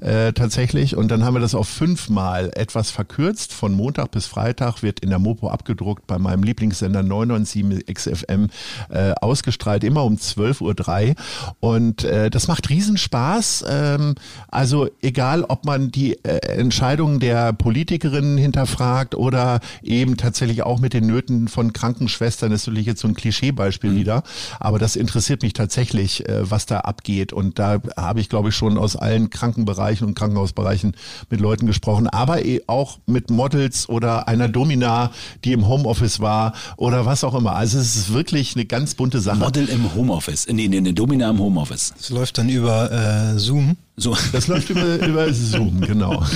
äh, 0.00 0.32
tatsächlich. 0.32 0.96
Und 0.96 1.08
dann 1.10 1.24
haben 1.24 1.34
wir 1.34 1.40
das 1.40 1.54
auf 1.54 1.68
fünfmal 1.68 2.50
etwas 2.54 2.90
verkürzt. 2.90 3.52
Von 3.52 3.72
Montag 3.74 4.12
bis 4.12 4.26
Freitag 4.26 4.82
wird 4.82 5.00
in 5.00 5.10
der 5.10 5.18
Mopo 5.18 5.48
abgedruckt 5.48 6.06
bei 6.06 6.18
meinem 6.18 6.44
Lieblingssender 6.44 7.02
997 7.02 7.92
XFM 7.92 8.46
äh, 8.90 9.12
ausgestrahlt, 9.20 9.82
immer 9.82 10.04
um 10.04 10.14
12.03 10.14 11.08
Uhr. 11.08 11.14
Und 11.60 12.04
äh, 12.04 12.30
das 12.30 12.46
macht 12.46 12.70
Riesenspaß. 12.70 13.64
Ähm, 13.68 14.14
also 14.48 14.88
egal, 15.02 15.42
ob 15.44 15.64
man 15.64 15.90
die 15.90 16.12
äh, 16.24 16.38
Entscheidungen 16.58 17.18
der 17.18 17.52
Politikerinnen 17.52 18.38
hinterfragt 18.38 19.16
oder 19.16 19.60
eben 19.82 20.16
tatsächlich 20.16 20.62
auch 20.62 20.78
mit 20.78 20.92
den 20.92 21.06
Nöten 21.06 21.48
von 21.48 21.72
kranken 21.72 21.87
Krankenschwestern, 21.88 22.50
das 22.50 22.62
ist 22.62 22.66
natürlich 22.66 22.86
jetzt 22.86 23.00
so 23.00 23.08
ein 23.08 23.14
Klischeebeispiel 23.14 23.94
wieder, 23.94 24.22
aber 24.60 24.78
das 24.78 24.94
interessiert 24.94 25.42
mich 25.42 25.54
tatsächlich, 25.54 26.28
äh, 26.28 26.50
was 26.50 26.66
da 26.66 26.80
abgeht. 26.80 27.32
Und 27.32 27.58
da 27.58 27.80
habe 27.96 28.20
ich, 28.20 28.28
glaube 28.28 28.50
ich, 28.50 28.54
schon 28.54 28.76
aus 28.76 28.94
allen 28.94 29.30
Krankenbereichen 29.30 30.06
und 30.06 30.14
Krankenhausbereichen 30.14 30.94
mit 31.30 31.40
Leuten 31.40 31.66
gesprochen, 31.66 32.06
aber 32.06 32.44
eh 32.44 32.60
auch 32.66 32.98
mit 33.06 33.30
Models 33.30 33.88
oder 33.88 34.28
einer 34.28 34.48
Domina, 34.48 35.12
die 35.44 35.52
im 35.52 35.66
Homeoffice 35.66 36.20
war 36.20 36.52
oder 36.76 37.06
was 37.06 37.24
auch 37.24 37.34
immer. 37.34 37.56
Also 37.56 37.78
es 37.78 37.96
ist 37.96 38.12
wirklich 38.12 38.54
eine 38.54 38.66
ganz 38.66 38.94
bunte 38.94 39.20
Sache. 39.20 39.38
Model 39.38 39.66
im 39.70 39.94
Homeoffice, 39.94 40.46
nee, 40.48 40.68
nee, 40.68 40.76
eine 40.76 40.92
Domina 40.92 41.30
im 41.30 41.38
Homeoffice. 41.38 41.94
Das 41.96 42.10
läuft 42.10 42.36
dann 42.36 42.50
über 42.50 42.92
äh, 42.92 43.38
Zoom. 43.38 43.78
So. 43.98 44.16
Das 44.32 44.46
läuft 44.46 44.70
über, 44.70 45.04
über 45.06 45.32
Zoom, 45.32 45.80
genau. 45.80 46.24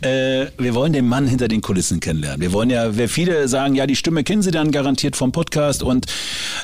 Äh, 0.00 0.46
wir 0.58 0.74
wollen 0.74 0.92
den 0.92 1.06
Mann 1.06 1.26
hinter 1.28 1.48
den 1.48 1.60
Kulissen 1.60 2.00
kennenlernen. 2.00 2.40
Wir 2.40 2.52
wollen 2.52 2.70
ja, 2.70 2.96
wer 2.96 3.08
viele 3.08 3.46
sagen, 3.48 3.74
ja, 3.74 3.86
die 3.86 3.94
Stimme 3.94 4.24
kennen 4.24 4.42
sie 4.42 4.50
dann 4.50 4.70
garantiert 4.72 5.16
vom 5.16 5.30
Podcast 5.32 5.82
und 5.82 6.06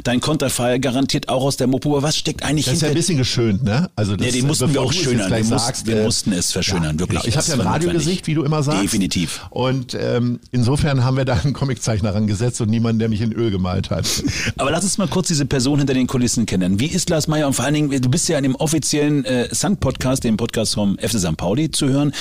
dein 0.03 0.21
Konterfei 0.21 0.79
garantiert 0.79 1.29
auch 1.29 1.45
aus 1.45 1.57
der 1.57 1.67
Mopo. 1.67 1.97
Aber 1.97 2.03
was 2.03 2.17
steckt 2.17 2.43
eigentlich 2.43 2.65
Das 2.65 2.75
ist 2.75 2.83
ja 2.83 2.89
hinter? 2.89 2.97
ein 2.97 3.01
bisschen 3.01 3.19
geschönt, 3.19 3.63
ne? 3.65 3.91
Also 3.97 4.17
das, 4.17 4.27
ja, 4.27 4.33
den 4.33 4.47
mussten 4.47 4.73
wir 4.73 4.81
auch 4.83 4.93
schönern. 4.93 5.19
Wir, 5.21 5.27
gleich 5.27 5.45
mussten, 5.45 5.59
sagst, 5.59 5.87
wir 5.87 5.99
äh, 5.99 6.05
mussten 6.05 6.33
es 6.33 6.53
verschönern, 6.53 6.99
wirklich. 6.99 7.23
Genau. 7.23 7.29
Ich 7.29 7.37
habe 7.37 7.47
Das 7.47 7.57
ja 7.57 7.63
ein. 7.63 7.67
Radiogesicht, 7.67 8.27
wie 8.27 8.35
du 8.35 8.43
immer 8.45 8.63
sagst. 8.63 8.83
Definitiv. 8.83 9.47
Und 9.51 9.97
ähm, 10.01 10.41
insofern 10.51 11.05
haben 11.05 11.17
wir 11.17 11.25
da 11.25 11.35
einen 11.35 11.53
Comiczeichner 11.53 12.15
rangesetzt 12.15 12.61
und 12.61 12.71
niemanden, 12.71 12.99
der 12.99 13.09
mich 13.09 13.21
in 13.21 13.33
Öl 13.33 13.51
gemalt 13.51 13.91
hat. 13.91 14.07
Aber 14.57 14.71
lass 14.71 14.85
uns 14.85 14.99
mal 14.99 15.09
kurz 15.09 15.29
diese 15.29 15.47
Person 15.47 15.79
hinter 15.79 15.95
den 15.95 16.07
Kulissen 16.07 16.47
kennen. 16.47 16.81
Wie 16.81 16.87
ist 16.87 17.11
Lars 17.11 17.29
Meyer 17.29 17.47
und 17.47 17.53
vor 17.53 17.65
allen 17.65 17.75
Dingen, 17.75 18.01
du 18.01 18.09
bist 18.09 18.29
ja 18.29 18.39
in 18.39 18.45
dem 18.45 18.55
offiziellen 18.55 19.25
äh, 19.25 19.49
Sun-Podcast, 19.53 20.25
dem 20.25 20.38
Podcast 20.39 20.75
vom 20.75 20.97
FC 20.97 21.19
St. 21.19 21.37
Pauli 21.37 21.71
zu 21.71 21.89
hören. 21.89 22.13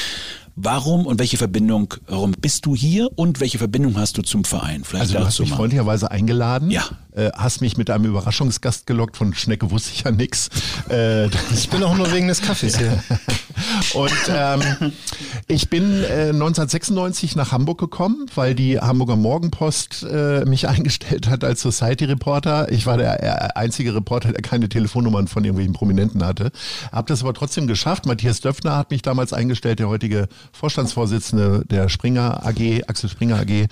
Warum 0.57 1.05
und 1.05 1.19
welche 1.19 1.37
Verbindung, 1.37 1.93
warum 2.07 2.31
bist 2.31 2.65
du 2.65 2.75
hier 2.75 3.09
und 3.15 3.39
welche 3.39 3.59
Verbindung 3.59 3.95
hast 3.95 4.17
du 4.17 4.23
zum 4.23 4.43
Verein? 4.43 4.83
Vielleicht 4.83 5.03
Also 5.03 5.19
du 5.19 5.25
hast 5.25 5.39
mich 5.39 5.51
freundlicherweise 5.51 6.11
eingeladen. 6.11 6.71
Ja. 6.71 6.83
Äh, 7.17 7.31
hast 7.35 7.61
mich 7.61 7.77
mit 7.77 7.89
einem 7.89 8.05
Überraschungsgast 8.05 8.85
gelockt. 8.85 9.17
Von 9.17 9.33
Schnecke 9.33 9.71
wusste 9.71 9.89
ich 9.93 10.03
ja 10.03 10.11
nix. 10.11 10.49
Äh, 10.89 11.25
Ich 11.53 11.69
bin 11.69 11.81
auch 11.83 11.95
nur 11.95 12.11
wegen 12.13 12.27
des 12.27 12.41
Kaffees 12.41 12.77
hier. 12.77 13.03
Und 13.95 14.11
ähm, 14.29 14.91
ich 15.47 15.69
bin 15.69 16.03
äh, 16.03 16.29
1996 16.29 17.35
nach 17.35 17.51
Hamburg 17.51 17.79
gekommen, 17.79 18.27
weil 18.35 18.53
die 18.53 18.79
Hamburger 18.79 19.15
Morgenpost 19.15 20.05
äh, 20.09 20.45
mich 20.45 20.67
eingestellt 20.69 21.27
hat 21.27 21.43
als 21.43 21.61
Society 21.61 22.05
Reporter. 22.05 22.71
Ich 22.71 22.85
war 22.85 22.97
der 22.97 23.23
äh, 23.23 23.49
einzige 23.55 23.95
Reporter, 23.95 24.31
der 24.31 24.43
keine 24.43 24.69
Telefonnummern 24.69 25.27
von 25.27 25.43
irgendwelchen 25.43 25.73
Prominenten 25.73 26.23
hatte. 26.23 26.51
Hab 26.91 27.07
das 27.07 27.23
aber 27.23 27.33
trotzdem 27.33 27.65
geschafft. 27.65 28.05
Matthias 28.05 28.41
Döpfner 28.41 28.75
hat 28.77 28.91
mich 28.91 29.01
damals 29.01 29.33
eingestellt, 29.33 29.79
der 29.79 29.89
heutige 29.89 30.27
Vorstandsvorsitzende 30.51 31.63
der 31.65 31.89
Springer 31.89 32.45
AG, 32.45 32.83
Axel 32.87 33.09
Springer 33.09 33.39
AG. 33.39 33.67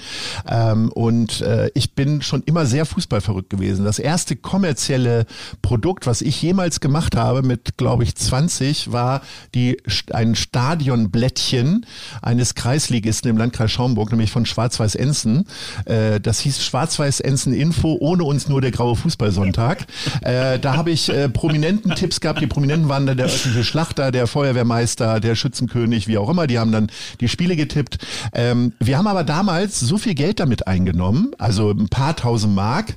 Ähm, 0.49 0.91
und 0.91 1.41
äh, 1.41 1.69
ich 1.75 1.93
bin 1.93 2.23
schon 2.23 2.41
immer 2.43 2.65
sehr 2.65 2.85
fußballverrückt 2.85 3.34
gewesen. 3.43 3.85
Das 3.85 3.99
erste 3.99 4.35
kommerzielle 4.35 5.25
Produkt, 5.61 6.07
was 6.07 6.21
ich 6.21 6.41
jemals 6.41 6.79
gemacht 6.79 7.15
habe 7.15 7.43
mit, 7.43 7.77
glaube 7.77 8.03
ich, 8.03 8.15
20, 8.15 8.91
war 8.91 9.21
die 9.53 9.77
ein 10.11 10.35
Stadionblättchen 10.35 11.85
eines 12.21 12.55
Kreisligisten 12.55 13.29
im 13.29 13.37
Landkreis 13.37 13.71
Schaumburg, 13.71 14.11
nämlich 14.11 14.31
von 14.31 14.45
Schwarz-Weiß-Enzen. 14.45 15.45
Äh, 15.85 16.19
das 16.19 16.39
hieß 16.39 16.63
Schwarz-Weiß-Enzen-Info, 16.63 17.97
ohne 17.99 18.23
uns 18.23 18.47
nur 18.47 18.61
der 18.61 18.71
graue 18.71 18.95
Fußballsonntag. 18.95 19.85
Äh, 20.21 20.59
da 20.59 20.75
habe 20.75 20.91
ich 20.91 21.09
äh, 21.09 21.29
prominenten 21.29 21.93
Tipps 21.95 22.21
gehabt. 22.21 22.41
Die 22.41 22.47
Prominenten 22.47 22.89
waren 22.89 23.05
dann 23.05 23.17
der 23.17 23.27
örtliche 23.27 23.63
Schlachter, 23.63 24.11
der 24.11 24.27
Feuerwehrmeister, 24.27 25.19
der 25.19 25.35
Schützenkönig, 25.35 26.07
wie 26.07 26.17
auch 26.17 26.29
immer. 26.29 26.47
Die 26.47 26.59
haben 26.59 26.71
dann 26.71 26.89
die 27.19 27.27
Spiele 27.27 27.55
getippt. 27.55 27.97
Ähm, 28.33 28.73
wir 28.79 28.97
haben 28.97 29.07
aber 29.07 29.23
damals 29.23 29.79
so 29.79 29.97
viel 29.97 30.15
Geld 30.15 30.39
damit 30.39 30.67
eingenommen, 30.67 31.31
also 31.37 31.71
ein 31.71 31.89
paar 31.89 32.15
tausend 32.15 32.55
Mark, 32.55 32.95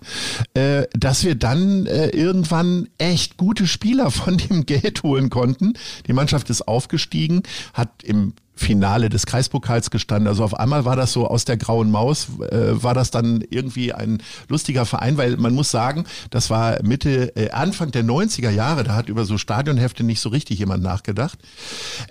äh, 0.55 0.85
dass 0.93 1.25
wir 1.25 1.35
dann 1.35 1.87
äh, 1.87 2.09
irgendwann 2.09 2.89
echt 2.99 3.37
gute 3.37 3.67
Spieler 3.67 4.11
von 4.11 4.39
dem 4.39 4.67
Geld 4.67 5.03
holen 5.03 5.31
konnten. 5.31 5.75
Die 6.07 6.13
Mannschaft 6.13 6.51
ist 6.51 6.67
aufgestiegen, 6.69 7.43
hat 7.75 8.03
im 8.03 8.35
Finale 8.59 9.09
des 9.09 9.25
Kreispokals 9.25 9.91
gestanden. 9.91 10.27
Also 10.27 10.43
auf 10.43 10.59
einmal 10.59 10.85
war 10.85 10.97
das 10.97 11.13
so 11.13 11.29
aus 11.29 11.45
der 11.45 11.57
grauen 11.57 11.91
Maus, 11.91 12.27
äh, 12.51 12.83
war 12.83 12.93
das 12.93 13.11
dann 13.13 13.45
irgendwie 13.51 13.93
ein 13.93 14.21
lustiger 14.49 14.85
Verein, 14.85 15.17
weil 15.17 15.37
man 15.37 15.55
muss 15.55 15.71
sagen, 15.71 16.05
das 16.31 16.51
war 16.51 16.83
Mitte, 16.83 17.37
äh, 17.37 17.51
Anfang 17.51 17.93
der 17.93 18.05
90er 18.05 18.51
Jahre, 18.51 18.83
da 18.83 18.97
hat 18.97 19.09
über 19.09 19.25
so 19.25 19.39
Stadionhefte 19.39 20.03
nicht 20.03 20.21
so 20.21 20.29
richtig 20.29 20.59
jemand 20.59 20.83
nachgedacht. 20.83 21.39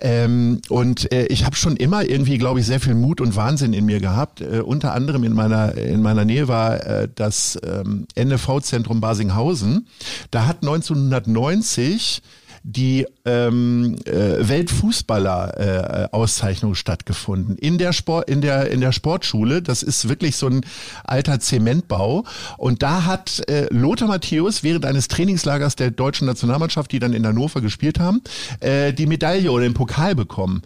Ähm, 0.00 0.62
und 0.70 1.12
äh, 1.12 1.26
ich 1.26 1.44
habe 1.44 1.54
schon 1.54 1.76
immer 1.76 2.04
irgendwie, 2.08 2.38
glaube 2.38 2.60
ich, 2.60 2.66
sehr 2.66 2.80
viel 2.80 2.94
Mut 2.94 3.20
und 3.20 3.36
Wahnsinn 3.36 3.74
in 3.74 3.84
mir 3.84 4.00
gehabt. 4.00 4.40
Äh, 4.40 4.60
unter 4.60 4.94
anderem 4.94 5.24
in 5.24 5.34
meiner, 5.34 5.76
in 5.76 6.00
meiner 6.00 6.24
Nähe 6.24 6.48
war 6.48 6.84
äh, 6.86 7.08
das 7.14 7.58
ähm, 7.62 8.06
NFV-Zentrum 8.18 9.02
Basinghausen. 9.02 9.86
Da 10.30 10.46
hat 10.46 10.62
1990 10.62 12.22
die 12.70 13.06
ähm, 13.24 13.96
äh, 14.04 14.46
Weltfußballer-Auszeichnung 14.46 16.74
stattgefunden 16.74 17.56
in 17.56 17.78
der 17.78 17.94
Sport 17.94 18.28
in 18.28 18.42
der 18.42 18.70
in 18.70 18.82
der 18.82 18.92
Sportschule. 18.92 19.62
Das 19.62 19.82
ist 19.82 20.10
wirklich 20.10 20.36
so 20.36 20.48
ein 20.48 20.60
alter 21.02 21.40
Zementbau 21.40 22.26
und 22.58 22.82
da 22.82 23.06
hat 23.06 23.40
äh, 23.48 23.68
Lothar 23.70 24.08
Matthäus 24.08 24.62
während 24.62 24.84
eines 24.84 25.08
Trainingslagers 25.08 25.76
der 25.76 25.90
deutschen 25.90 26.26
Nationalmannschaft, 26.26 26.92
die 26.92 26.98
dann 26.98 27.14
in 27.14 27.26
Hannover 27.26 27.62
gespielt 27.62 27.98
haben, 27.98 28.20
äh, 28.60 28.92
die 28.92 29.06
Medaille 29.06 29.50
oder 29.50 29.62
den 29.62 29.72
Pokal 29.72 30.14
bekommen. 30.14 30.60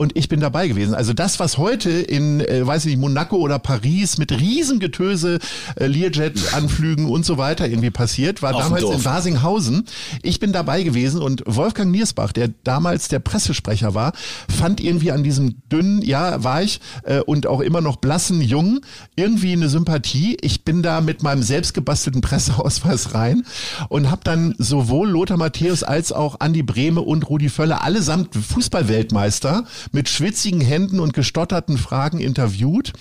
Und 0.00 0.16
ich 0.16 0.30
bin 0.30 0.40
dabei 0.40 0.66
gewesen. 0.66 0.94
Also 0.94 1.12
das, 1.12 1.40
was 1.40 1.58
heute 1.58 1.90
in, 1.90 2.40
äh, 2.40 2.66
weiß 2.66 2.86
ich 2.86 2.92
nicht, 2.92 3.00
Monaco 3.00 3.36
oder 3.36 3.58
Paris 3.58 4.16
mit 4.16 4.32
Riesengetöse, 4.32 5.38
äh, 5.76 5.86
Learjet-Anflügen 5.88 7.04
und 7.04 7.26
so 7.26 7.36
weiter 7.36 7.68
irgendwie 7.68 7.90
passiert, 7.90 8.40
war 8.40 8.54
Auf 8.54 8.62
damals 8.62 8.82
in 8.82 9.02
Basinghausen. 9.02 9.84
Ich 10.22 10.40
bin 10.40 10.54
dabei 10.54 10.84
gewesen 10.84 11.20
und 11.20 11.42
Wolfgang 11.44 11.90
Niersbach, 11.92 12.32
der 12.32 12.48
damals 12.64 13.08
der 13.08 13.18
Pressesprecher 13.18 13.94
war, 13.94 14.14
fand 14.48 14.80
irgendwie 14.80 15.12
an 15.12 15.22
diesem 15.22 15.56
dünnen, 15.70 16.00
ja, 16.00 16.42
war 16.42 16.62
ich, 16.62 16.80
äh, 17.02 17.20
und 17.20 17.46
auch 17.46 17.60
immer 17.60 17.82
noch 17.82 17.96
blassen 17.96 18.40
Jungen 18.40 18.80
irgendwie 19.16 19.52
eine 19.52 19.68
Sympathie. 19.68 20.38
Ich 20.40 20.64
bin 20.64 20.82
da 20.82 21.02
mit 21.02 21.22
meinem 21.22 21.42
selbstgebastelten 21.42 22.22
Presseausweis 22.22 23.12
rein 23.12 23.44
und 23.90 24.10
habe 24.10 24.22
dann 24.24 24.54
sowohl 24.56 25.10
Lothar 25.10 25.36
Matthäus 25.36 25.82
als 25.82 26.10
auch 26.10 26.40
Andi 26.40 26.62
Brehme 26.62 27.02
und 27.02 27.28
Rudi 27.28 27.50
Völler, 27.50 27.84
allesamt 27.84 28.34
Fußballweltmeister, 28.34 29.66
mit 29.92 30.08
schwitzigen 30.08 30.60
Händen 30.60 31.00
und 31.00 31.12
gestotterten 31.12 31.78
Fragen 31.78 32.20
interviewt, 32.20 32.92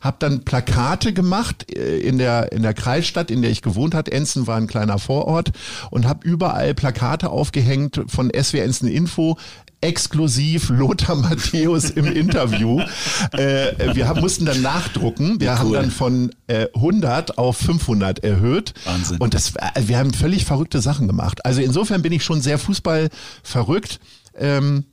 habe 0.00 0.16
dann 0.18 0.44
Plakate 0.44 1.12
gemacht 1.12 1.74
äh, 1.74 1.98
in 1.98 2.18
der 2.18 2.52
in 2.52 2.62
der 2.62 2.74
Kreisstadt, 2.74 3.30
in 3.30 3.42
der 3.42 3.50
ich 3.50 3.62
gewohnt 3.62 3.94
hat. 3.94 4.08
Enzen 4.08 4.46
war 4.46 4.56
ein 4.56 4.66
kleiner 4.66 4.98
Vorort 4.98 5.52
und 5.90 6.06
habe 6.06 6.26
überall 6.26 6.74
Plakate 6.74 7.30
aufgehängt 7.30 8.02
von 8.08 8.30
SW 8.30 8.58
Enzen 8.58 8.88
Info 8.88 9.36
exklusiv 9.84 10.70
Lothar 10.70 11.16
Matthäus 11.16 11.90
im 11.90 12.06
Interview. 12.06 12.80
Äh, 13.32 13.94
wir 13.94 14.06
haben, 14.08 14.20
mussten 14.20 14.44
dann 14.44 14.62
nachdrucken. 14.62 15.40
Wir 15.40 15.58
haben 15.58 15.70
cool. 15.70 15.76
dann 15.76 15.90
von 15.90 16.30
äh, 16.46 16.66
100 16.74 17.38
auf 17.38 17.56
500 17.56 18.22
erhöht. 18.22 18.74
Wahnsinn. 18.84 19.18
Und 19.18 19.34
das, 19.34 19.54
wir 19.54 19.98
haben 19.98 20.12
völlig 20.12 20.44
verrückte 20.44 20.80
Sachen 20.80 21.08
gemacht. 21.08 21.44
Also 21.44 21.60
insofern 21.60 22.02
bin 22.02 22.12
ich 22.12 22.22
schon 22.22 22.40
sehr 22.40 22.58
Fußball 22.58 23.08
verrückt. 23.42 23.98
Ähm, 24.38 24.84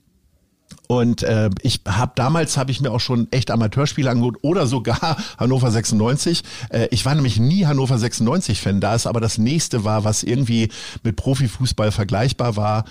und 0.92 1.24
äh, 1.24 1.50
ich 1.62 1.80
habe 1.88 2.12
damals 2.16 2.58
habe 2.58 2.70
ich 2.70 2.82
mir 2.82 2.92
auch 2.92 3.00
schon 3.00 3.30
echt 3.32 3.50
Amateurspiele 3.50 4.10
angeguckt 4.10 4.40
oder 4.42 4.68
sogar 4.68 5.16
Hannover 5.38 5.72
96. 5.72 6.44
Äh, 6.68 6.90
ich 6.92 7.06
war 7.06 7.16
nämlich 7.16 7.40
nie 7.40 7.66
Hannover 7.66 7.98
96 7.98 8.60
Fan, 8.60 8.82
da 8.82 8.94
es 8.94 9.08
aber 9.08 9.22
das 9.22 9.38
nächste 9.38 9.86
war, 9.86 10.04
was 10.04 10.22
irgendwie 10.22 10.68
mit 11.02 11.16
Profifußball 11.16 11.94
vergleichbar 11.94 12.58
war, 12.58 12.84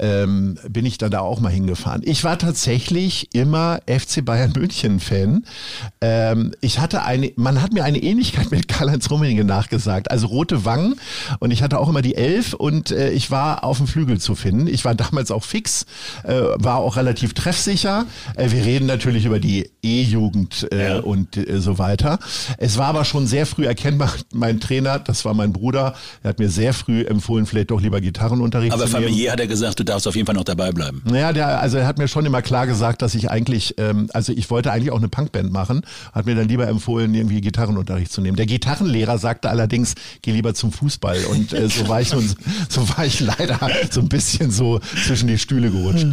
ähm, 0.00 0.58
bin 0.68 0.84
ich 0.84 0.98
dann 0.98 1.12
da 1.12 1.20
auch 1.20 1.38
mal 1.38 1.52
hingefahren. 1.52 2.02
Ich 2.04 2.24
war 2.24 2.40
tatsächlich 2.40 3.32
immer 3.34 3.78
FC 3.86 4.24
Bayern 4.24 4.52
München 4.56 4.98
Fan. 4.98 5.44
Ähm, 6.00 6.54
ich 6.60 6.80
hatte 6.80 7.04
eine, 7.04 7.30
man 7.36 7.62
hat 7.62 7.72
mir 7.72 7.84
eine 7.84 8.02
Ähnlichkeit 8.02 8.50
mit 8.50 8.66
Karl-Heinz 8.66 9.08
Rummenigge 9.12 9.44
nachgesagt, 9.44 10.10
also 10.10 10.26
rote 10.26 10.64
Wangen 10.64 10.96
und 11.38 11.52
ich 11.52 11.62
hatte 11.62 11.78
auch 11.78 11.88
immer 11.88 12.02
die 12.02 12.16
Elf 12.16 12.52
und 12.52 12.90
äh, 12.90 13.12
ich 13.12 13.30
war 13.30 13.62
auf 13.62 13.76
dem 13.76 13.86
Flügel 13.86 14.20
zu 14.20 14.34
finden. 14.34 14.66
Ich 14.66 14.84
war 14.84 14.96
damals 14.96 15.30
auch 15.30 15.44
fix, 15.44 15.86
äh, 16.24 16.34
war 16.56 16.78
auch 16.78 16.96
relativ 16.96 17.32
treffsicher. 17.44 18.06
Äh, 18.36 18.50
wir 18.50 18.64
reden 18.64 18.86
natürlich 18.86 19.26
über 19.26 19.38
die 19.38 19.70
E-Jugend 19.82 20.66
äh, 20.70 20.98
und 20.98 21.36
äh, 21.36 21.60
so 21.60 21.78
weiter. 21.78 22.18
Es 22.56 22.78
war 22.78 22.86
aber 22.86 23.04
schon 23.04 23.26
sehr 23.26 23.44
früh 23.44 23.66
erkennbar, 23.66 24.12
mein 24.32 24.60
Trainer, 24.60 24.98
das 24.98 25.24
war 25.24 25.34
mein 25.34 25.52
Bruder, 25.52 25.94
er 26.22 26.30
hat 26.30 26.38
mir 26.38 26.48
sehr 26.48 26.72
früh 26.72 27.02
empfohlen, 27.02 27.44
vielleicht 27.44 27.70
doch 27.70 27.82
lieber 27.82 28.00
Gitarrenunterricht 28.00 28.72
Aber 28.72 28.86
zu 28.86 28.92
nehmen. 28.92 29.04
familiär 29.04 29.32
hat 29.32 29.40
er 29.40 29.46
gesagt, 29.46 29.78
du 29.78 29.84
darfst 29.84 30.08
auf 30.08 30.16
jeden 30.16 30.26
Fall 30.26 30.34
noch 30.34 30.44
dabei 30.44 30.72
bleiben. 30.72 31.02
Naja, 31.04 31.32
der, 31.32 31.60
also 31.60 31.76
er 31.76 31.86
hat 31.86 31.98
mir 31.98 32.08
schon 32.08 32.24
immer 32.24 32.40
klar 32.40 32.66
gesagt, 32.66 33.02
dass 33.02 33.14
ich 33.14 33.30
eigentlich, 33.30 33.74
ähm, 33.78 34.08
also 34.14 34.32
ich 34.32 34.48
wollte 34.50 34.72
eigentlich 34.72 34.90
auch 34.90 34.98
eine 34.98 35.08
Punkband 35.08 35.52
machen, 35.52 35.82
hat 36.12 36.24
mir 36.24 36.34
dann 36.34 36.48
lieber 36.48 36.66
empfohlen, 36.66 37.12
irgendwie 37.14 37.42
Gitarrenunterricht 37.42 38.10
zu 38.10 38.22
nehmen. 38.22 38.36
Der 38.36 38.46
Gitarrenlehrer 38.46 39.18
sagte 39.18 39.50
allerdings, 39.50 39.94
geh 40.22 40.32
lieber 40.32 40.54
zum 40.54 40.72
Fußball 40.72 41.18
und 41.30 41.52
äh, 41.52 41.68
so 41.68 41.88
war 41.88 42.00
ich 42.00 42.08
so, 42.08 42.22
so 42.70 42.88
war 42.90 43.04
ich 43.04 43.20
leider 43.20 43.58
so 43.90 44.00
ein 44.00 44.08
bisschen 44.08 44.50
so 44.50 44.80
zwischen 45.04 45.28
die 45.28 45.38
Stühle 45.38 45.70
gerutscht. 45.70 46.06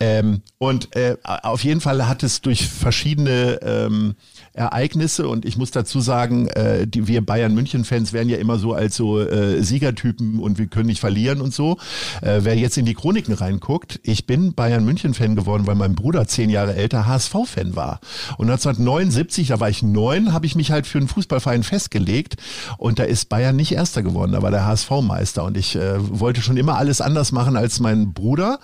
Ähm, 0.00 0.40
und 0.56 0.77
Und 0.78 0.94
äh, 0.94 1.16
auf 1.24 1.64
jeden 1.64 1.80
Fall 1.80 2.06
hat 2.06 2.22
es 2.22 2.40
durch 2.40 2.68
verschiedene 2.68 3.58
ähm, 3.62 4.14
Ereignisse 4.58 5.28
und 5.28 5.44
ich 5.44 5.56
muss 5.56 5.70
dazu 5.70 6.00
sagen, 6.00 6.48
äh, 6.48 6.86
die, 6.86 7.06
wir 7.06 7.24
Bayern 7.24 7.54
München-Fans 7.54 8.12
werden 8.12 8.28
ja 8.28 8.38
immer 8.38 8.58
so 8.58 8.74
als 8.74 8.96
so 8.96 9.20
äh, 9.20 9.62
Siegertypen 9.62 10.40
und 10.40 10.58
wir 10.58 10.66
können 10.66 10.86
nicht 10.86 11.00
verlieren 11.00 11.40
und 11.40 11.54
so. 11.54 11.78
Äh, 12.20 12.40
wer 12.42 12.56
jetzt 12.56 12.76
in 12.76 12.84
die 12.84 12.94
Chroniken 12.94 13.34
reinguckt, 13.34 14.00
ich 14.02 14.26
bin 14.26 14.54
Bayern 14.54 14.84
München-Fan 14.84 15.36
geworden, 15.36 15.66
weil 15.66 15.76
mein 15.76 15.94
Bruder 15.94 16.26
zehn 16.26 16.50
Jahre 16.50 16.74
älter 16.74 17.06
HSV-Fan 17.06 17.76
war. 17.76 18.00
Und 18.36 18.50
1979, 18.50 19.48
da 19.48 19.60
war 19.60 19.68
ich 19.68 19.82
neun, 19.82 20.32
habe 20.32 20.46
ich 20.46 20.56
mich 20.56 20.72
halt 20.72 20.86
für 20.86 20.98
einen 20.98 21.08
Fußballverein 21.08 21.62
festgelegt 21.62 22.36
und 22.76 22.98
da 22.98 23.04
ist 23.04 23.28
Bayern 23.28 23.56
nicht 23.56 23.72
Erster 23.72 24.02
geworden, 24.02 24.32
da 24.32 24.42
war 24.42 24.50
der 24.50 24.66
HSV-Meister 24.66 25.44
und 25.44 25.56
ich 25.56 25.76
äh, 25.76 25.96
wollte 25.98 26.42
schon 26.42 26.56
immer 26.56 26.76
alles 26.76 27.00
anders 27.00 27.30
machen 27.30 27.56
als 27.56 27.78
mein 27.78 28.12
Bruder 28.12 28.58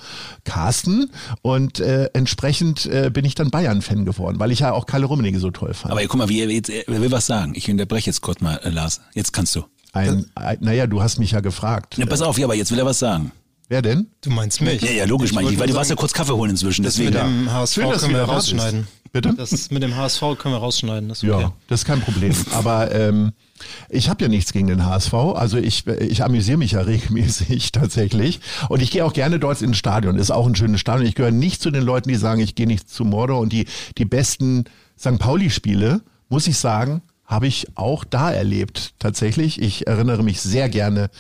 Carsten 0.45 1.11
und 1.43 1.79
äh, 1.79 2.11
entsprechend 2.15 2.87
äh, 2.87 3.11
bin 3.13 3.25
ich 3.25 3.37
dann 3.37 3.51
Bayern-Fan 3.51 4.05
geworden, 4.05 4.41
weil 4.41 4.51
ich 4.51 4.61
ja 4.61 4.73
auch 4.73 4.87
Kalle 4.87 5.07
Rummenigge 5.07 5.39
so 5.39 5.51
toll 5.51 5.75
fand. 5.75 5.84
Aber 5.91 6.03
guck 6.03 6.17
mal, 6.17 6.29
wie, 6.29 6.43
jetzt, 6.45 6.71
er 6.71 6.87
will 6.87 7.11
was 7.11 7.27
sagen. 7.27 7.53
Ich 7.55 7.71
unterbreche 7.71 8.11
jetzt 8.11 8.21
kurz 8.21 8.41
mal, 8.41 8.57
äh, 8.63 8.71
Lars. 8.71 9.01
Jetzt 9.15 9.33
kannst 9.33 9.55
du. 9.55 9.65
Ein, 9.93 10.27
ein, 10.35 10.59
naja, 10.61 10.87
du 10.87 11.03
hast 11.03 11.19
mich 11.19 11.33
ja 11.33 11.41
gefragt. 11.41 11.99
Ja, 11.99 12.07
pass 12.07 12.21
auf, 12.21 12.39
ja, 12.39 12.47
aber 12.47 12.55
jetzt 12.55 12.71
will 12.71 12.79
er 12.79 12.87
was 12.87 12.99
sagen. 12.99 13.33
Wer 13.69 13.81
denn? 13.81 14.09
Du 14.21 14.31
meinst 14.31 14.61
mich? 14.61 14.83
Ja, 14.83 14.91
ja, 14.91 15.05
logisch, 15.05 15.33
meine 15.33 15.51
ich, 15.51 15.59
weil 15.59 15.69
du 15.69 15.75
warst 15.75 15.89
ja 15.89 15.97
kurz 15.97 16.13
Kaffee 16.13 16.33
holen 16.33 16.51
inzwischen. 16.51 16.85
Das 16.85 16.95
Deswegen. 16.95 17.15
mit 17.15 17.23
dem 17.23 17.53
HSV 17.53 17.75
Schön, 17.75 17.91
können 17.93 18.15
wir 18.15 18.23
rausschneiden. 18.23 18.87
Bitte? 19.11 19.33
Das 19.33 19.71
mit 19.71 19.83
dem 19.83 19.97
HSV 19.97 20.21
können 20.39 20.55
wir 20.55 20.59
rausschneiden. 20.59 21.09
Das 21.09 21.23
ist 21.23 21.31
okay. 21.31 21.43
Ja, 21.43 21.53
das 21.69 21.81
ist 21.81 21.87
kein 21.87 22.01
Problem. 22.01 22.35
Aber 22.53 22.93
ähm, 22.93 23.33
ich 23.89 24.11
habe 24.11 24.25
ja 24.25 24.29
nichts 24.29 24.53
gegen 24.53 24.67
den 24.67 24.85
HSV. 24.85 25.15
Also 25.15 25.57
ich, 25.57 25.87
ich 25.87 26.25
amüsiere 26.25 26.59
mich 26.59 26.73
ja 26.73 26.81
regelmäßig 26.81 27.73
tatsächlich. 27.73 28.41
Und 28.69 28.83
ich 28.83 28.91
gehe 28.91 29.05
auch 29.05 29.13
gerne 29.13 29.39
dort 29.39 29.63
ins 29.63 29.79
Stadion. 29.79 30.19
Ist 30.19 30.33
auch 30.33 30.47
ein 30.47 30.57
schönes 30.57 30.81
Stadion. 30.81 31.07
Ich 31.07 31.15
gehöre 31.15 31.31
nicht 31.31 31.63
zu 31.63 31.71
den 31.71 31.85
Leuten, 31.85 32.09
die 32.09 32.17
sagen, 32.17 32.41
ich 32.41 32.57
gehe 32.57 32.67
nicht 32.67 32.91
zu 32.91 33.05
Mordor. 33.05 33.41
Und 33.41 33.53
die, 33.53 33.67
die 33.97 34.05
besten 34.05 34.65
St. 34.97 35.19
Pauli-Spiele, 35.19 36.03
muss 36.29 36.47
ich 36.47 36.59
sagen, 36.59 37.03
habe 37.27 37.47
ich 37.47 37.67
auch 37.75 38.05
da 38.05 38.31
erlebt, 38.31 38.93
tatsächlich. 38.99 39.61
Ich 39.61 39.87
erinnere 39.87 40.23
mich 40.23 40.41
sehr 40.43 40.69
gerne 40.69 41.11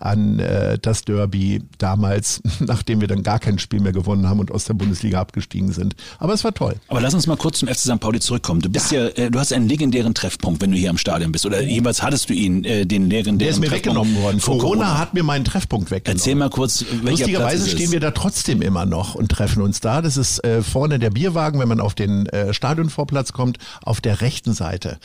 an 0.00 0.38
äh, 0.40 0.78
das 0.80 1.04
Derby 1.04 1.62
damals, 1.78 2.42
nachdem 2.60 3.00
wir 3.00 3.08
dann 3.08 3.22
gar 3.22 3.38
kein 3.38 3.58
Spiel 3.58 3.80
mehr 3.80 3.92
gewonnen 3.92 4.28
haben 4.28 4.40
und 4.40 4.50
aus 4.50 4.64
der 4.64 4.74
Bundesliga 4.74 5.20
abgestiegen 5.20 5.72
sind. 5.72 5.94
Aber 6.18 6.34
es 6.34 6.42
war 6.42 6.52
toll. 6.52 6.76
Aber 6.88 7.00
lass 7.00 7.14
uns 7.14 7.26
mal 7.26 7.36
kurz 7.36 7.60
zum 7.60 7.68
FC 7.68 7.78
St. 7.78 8.00
Pauli 8.00 8.18
zurückkommen. 8.18 8.60
Du 8.60 8.68
bist 8.68 8.90
ja, 8.90 9.06
äh, 9.08 9.30
du 9.30 9.38
hast 9.38 9.52
einen 9.52 9.68
legendären 9.68 10.14
Treffpunkt, 10.14 10.60
wenn 10.62 10.72
du 10.72 10.76
hier 10.76 10.90
am 10.90 10.98
Stadion 10.98 11.30
bist. 11.30 11.46
Oder 11.46 11.62
jeweils 11.62 12.02
hattest 12.02 12.28
du 12.28 12.34
ihn, 12.34 12.64
äh, 12.64 12.84
den 12.84 13.08
legendären 13.08 13.38
Der 13.38 13.50
ist 13.50 13.60
mir 13.60 13.68
Treffpunkt 13.68 13.98
weggenommen 14.00 14.22
worden. 14.22 14.40
vor 14.40 14.58
Corona, 14.58 14.98
hat 14.98 15.14
mir 15.14 15.22
meinen 15.22 15.44
Treffpunkt 15.44 15.92
weggenommen. 15.92 16.18
Erzähl 16.18 16.34
mal 16.34 16.50
kurz, 16.50 16.84
welcher 17.02 17.10
Lustigerweise 17.10 17.68
stehen 17.68 17.92
wir 17.92 18.00
da 18.00 18.10
trotzdem 18.10 18.62
immer 18.62 18.84
noch 18.84 19.14
und 19.14 19.28
treffen 19.30 19.62
uns 19.62 19.80
da. 19.80 20.02
Das 20.02 20.16
ist 20.16 20.44
äh, 20.44 20.62
vorne 20.62 20.98
der 20.98 21.10
Bierwagen, 21.10 21.60
wenn 21.60 21.68
man 21.68 21.80
auf 21.80 21.94
den 21.94 22.26
äh, 22.26 22.52
Stadionvorplatz 22.52 23.32
kommt, 23.32 23.58
auf 23.82 24.00
der 24.00 24.20
rechten 24.20 24.54
Seite. 24.54 24.98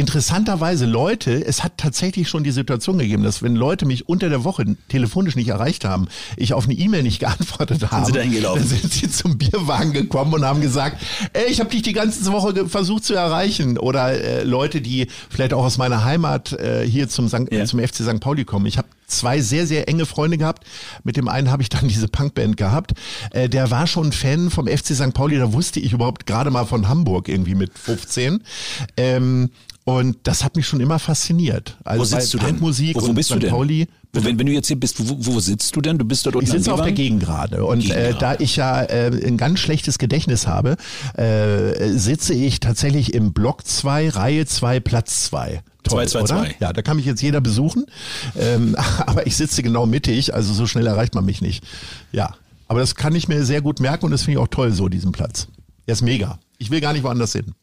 Interessanterweise 0.00 0.86
Leute, 0.86 1.44
es 1.44 1.62
hat 1.62 1.76
tatsächlich 1.76 2.26
schon 2.26 2.42
die 2.42 2.52
Situation 2.52 2.96
gegeben, 2.96 3.22
dass 3.22 3.42
wenn 3.42 3.54
Leute 3.54 3.84
mich 3.84 4.08
unter 4.08 4.30
der 4.30 4.44
Woche 4.44 4.64
telefonisch 4.88 5.36
nicht 5.36 5.48
erreicht 5.48 5.84
haben, 5.84 6.08
ich 6.38 6.54
auf 6.54 6.64
eine 6.64 6.72
E-Mail 6.72 7.02
nicht 7.02 7.18
geantwortet 7.20 7.90
habe, 7.90 8.06
sie 8.06 8.12
dahin 8.12 8.32
gelaufen? 8.32 8.60
dann 8.60 8.66
sind 8.66 8.90
sie 8.90 9.10
zum 9.10 9.36
Bierwagen 9.36 9.92
gekommen 9.92 10.32
und 10.32 10.42
haben 10.42 10.62
gesagt, 10.62 11.02
ey, 11.34 11.50
ich 11.50 11.60
habe 11.60 11.68
dich 11.68 11.82
die 11.82 11.92
ganze 11.92 12.32
Woche 12.32 12.66
versucht 12.66 13.04
zu 13.04 13.12
erreichen. 13.12 13.76
Oder 13.76 14.12
äh, 14.12 14.42
Leute, 14.42 14.80
die 14.80 15.06
vielleicht 15.28 15.52
auch 15.52 15.64
aus 15.64 15.76
meiner 15.76 16.02
Heimat 16.02 16.54
äh, 16.54 16.86
hier 16.88 17.10
zum, 17.10 17.28
St. 17.28 17.52
Ja. 17.52 17.66
zum 17.66 17.78
FC 17.78 17.96
St. 17.96 18.20
Pauli 18.20 18.46
kommen. 18.46 18.64
Ich 18.64 18.78
habe 18.78 18.88
zwei 19.06 19.42
sehr, 19.42 19.66
sehr 19.66 19.86
enge 19.86 20.06
Freunde 20.06 20.38
gehabt. 20.38 20.64
Mit 21.04 21.18
dem 21.18 21.28
einen 21.28 21.50
habe 21.50 21.62
ich 21.62 21.68
dann 21.68 21.88
diese 21.88 22.08
Punkband 22.08 22.56
gehabt. 22.56 22.92
Äh, 23.32 23.50
der 23.50 23.70
war 23.70 23.86
schon 23.86 24.12
Fan 24.12 24.48
vom 24.48 24.66
FC 24.66 24.94
St. 24.94 25.12
Pauli. 25.12 25.36
Da 25.36 25.52
wusste 25.52 25.78
ich 25.78 25.92
überhaupt 25.92 26.24
gerade 26.24 26.50
mal 26.50 26.64
von 26.64 26.88
Hamburg 26.88 27.28
irgendwie 27.28 27.54
mit 27.54 27.78
15. 27.78 28.42
Ähm, 28.96 29.50
und 29.84 30.16
das 30.24 30.44
hat 30.44 30.56
mich 30.56 30.66
schon 30.66 30.80
immer 30.80 30.98
fasziniert. 30.98 31.78
Also 31.84 32.00
Wo 32.00 32.04
sitzt 32.04 32.34
du 32.34 32.38
denn? 32.38 32.60
Wo, 32.60 32.66
wo 32.66 33.06
und 33.06 33.14
bist 33.14 33.28
St. 33.28 33.36
du 33.36 33.38
denn? 33.38 33.50
Pauli. 33.50 33.88
Wo, 34.12 34.24
wenn, 34.24 34.38
wenn 34.38 34.46
du 34.46 34.52
jetzt 34.52 34.66
hier 34.66 34.78
bist, 34.78 34.96
wo, 35.08 35.16
wo 35.18 35.40
sitzt 35.40 35.74
du 35.74 35.80
denn? 35.80 35.96
Du 35.98 36.04
bist 36.04 36.26
dort 36.26 36.36
unten 36.36 36.46
Ich 36.46 36.52
sitze 36.52 36.72
auf 36.72 36.82
der? 36.82 36.92
Gegend 36.92 37.20
gerade 37.20 37.64
und 37.64 37.88
äh, 37.90 38.14
da 38.18 38.34
ich 38.38 38.56
ja 38.56 38.82
äh, 38.82 39.06
ein 39.06 39.36
ganz 39.36 39.60
schlechtes 39.60 39.98
Gedächtnis 39.98 40.46
habe, 40.46 40.76
äh, 41.14 41.90
sitze 41.90 42.34
ich 42.34 42.60
tatsächlich 42.60 43.14
im 43.14 43.32
Block 43.32 43.66
2, 43.66 44.10
Reihe 44.10 44.46
2, 44.46 44.80
Platz 44.80 45.24
2. 45.26 45.62
Toll, 45.82 46.06
Zwei, 46.06 46.06
zwei, 46.06 46.18
oder? 46.20 46.26
zwei. 46.26 46.56
Ja, 46.60 46.72
da 46.72 46.82
kann 46.82 46.96
mich 46.98 47.06
jetzt 47.06 47.22
jeder 47.22 47.40
besuchen, 47.40 47.86
ähm, 48.38 48.76
aber 49.06 49.26
ich 49.26 49.36
sitze 49.36 49.62
genau 49.62 49.86
mittig, 49.86 50.34
also 50.34 50.52
so 50.52 50.66
schnell 50.66 50.86
erreicht 50.86 51.14
man 51.14 51.24
mich 51.24 51.40
nicht. 51.40 51.64
Ja, 52.12 52.34
aber 52.68 52.80
das 52.80 52.94
kann 52.94 53.14
ich 53.14 53.28
mir 53.28 53.44
sehr 53.44 53.62
gut 53.62 53.80
merken 53.80 54.04
und 54.04 54.10
das 54.10 54.22
finde 54.22 54.38
ich 54.38 54.44
auch 54.44 54.48
toll 54.48 54.72
so, 54.72 54.88
diesen 54.88 55.12
Platz. 55.12 55.48
Er 55.86 55.94
ist 55.94 56.02
mega. 56.02 56.38
Ich 56.58 56.70
will 56.70 56.80
gar 56.80 56.92
nicht 56.92 57.02
woanders 57.02 57.32
hin. 57.32 57.54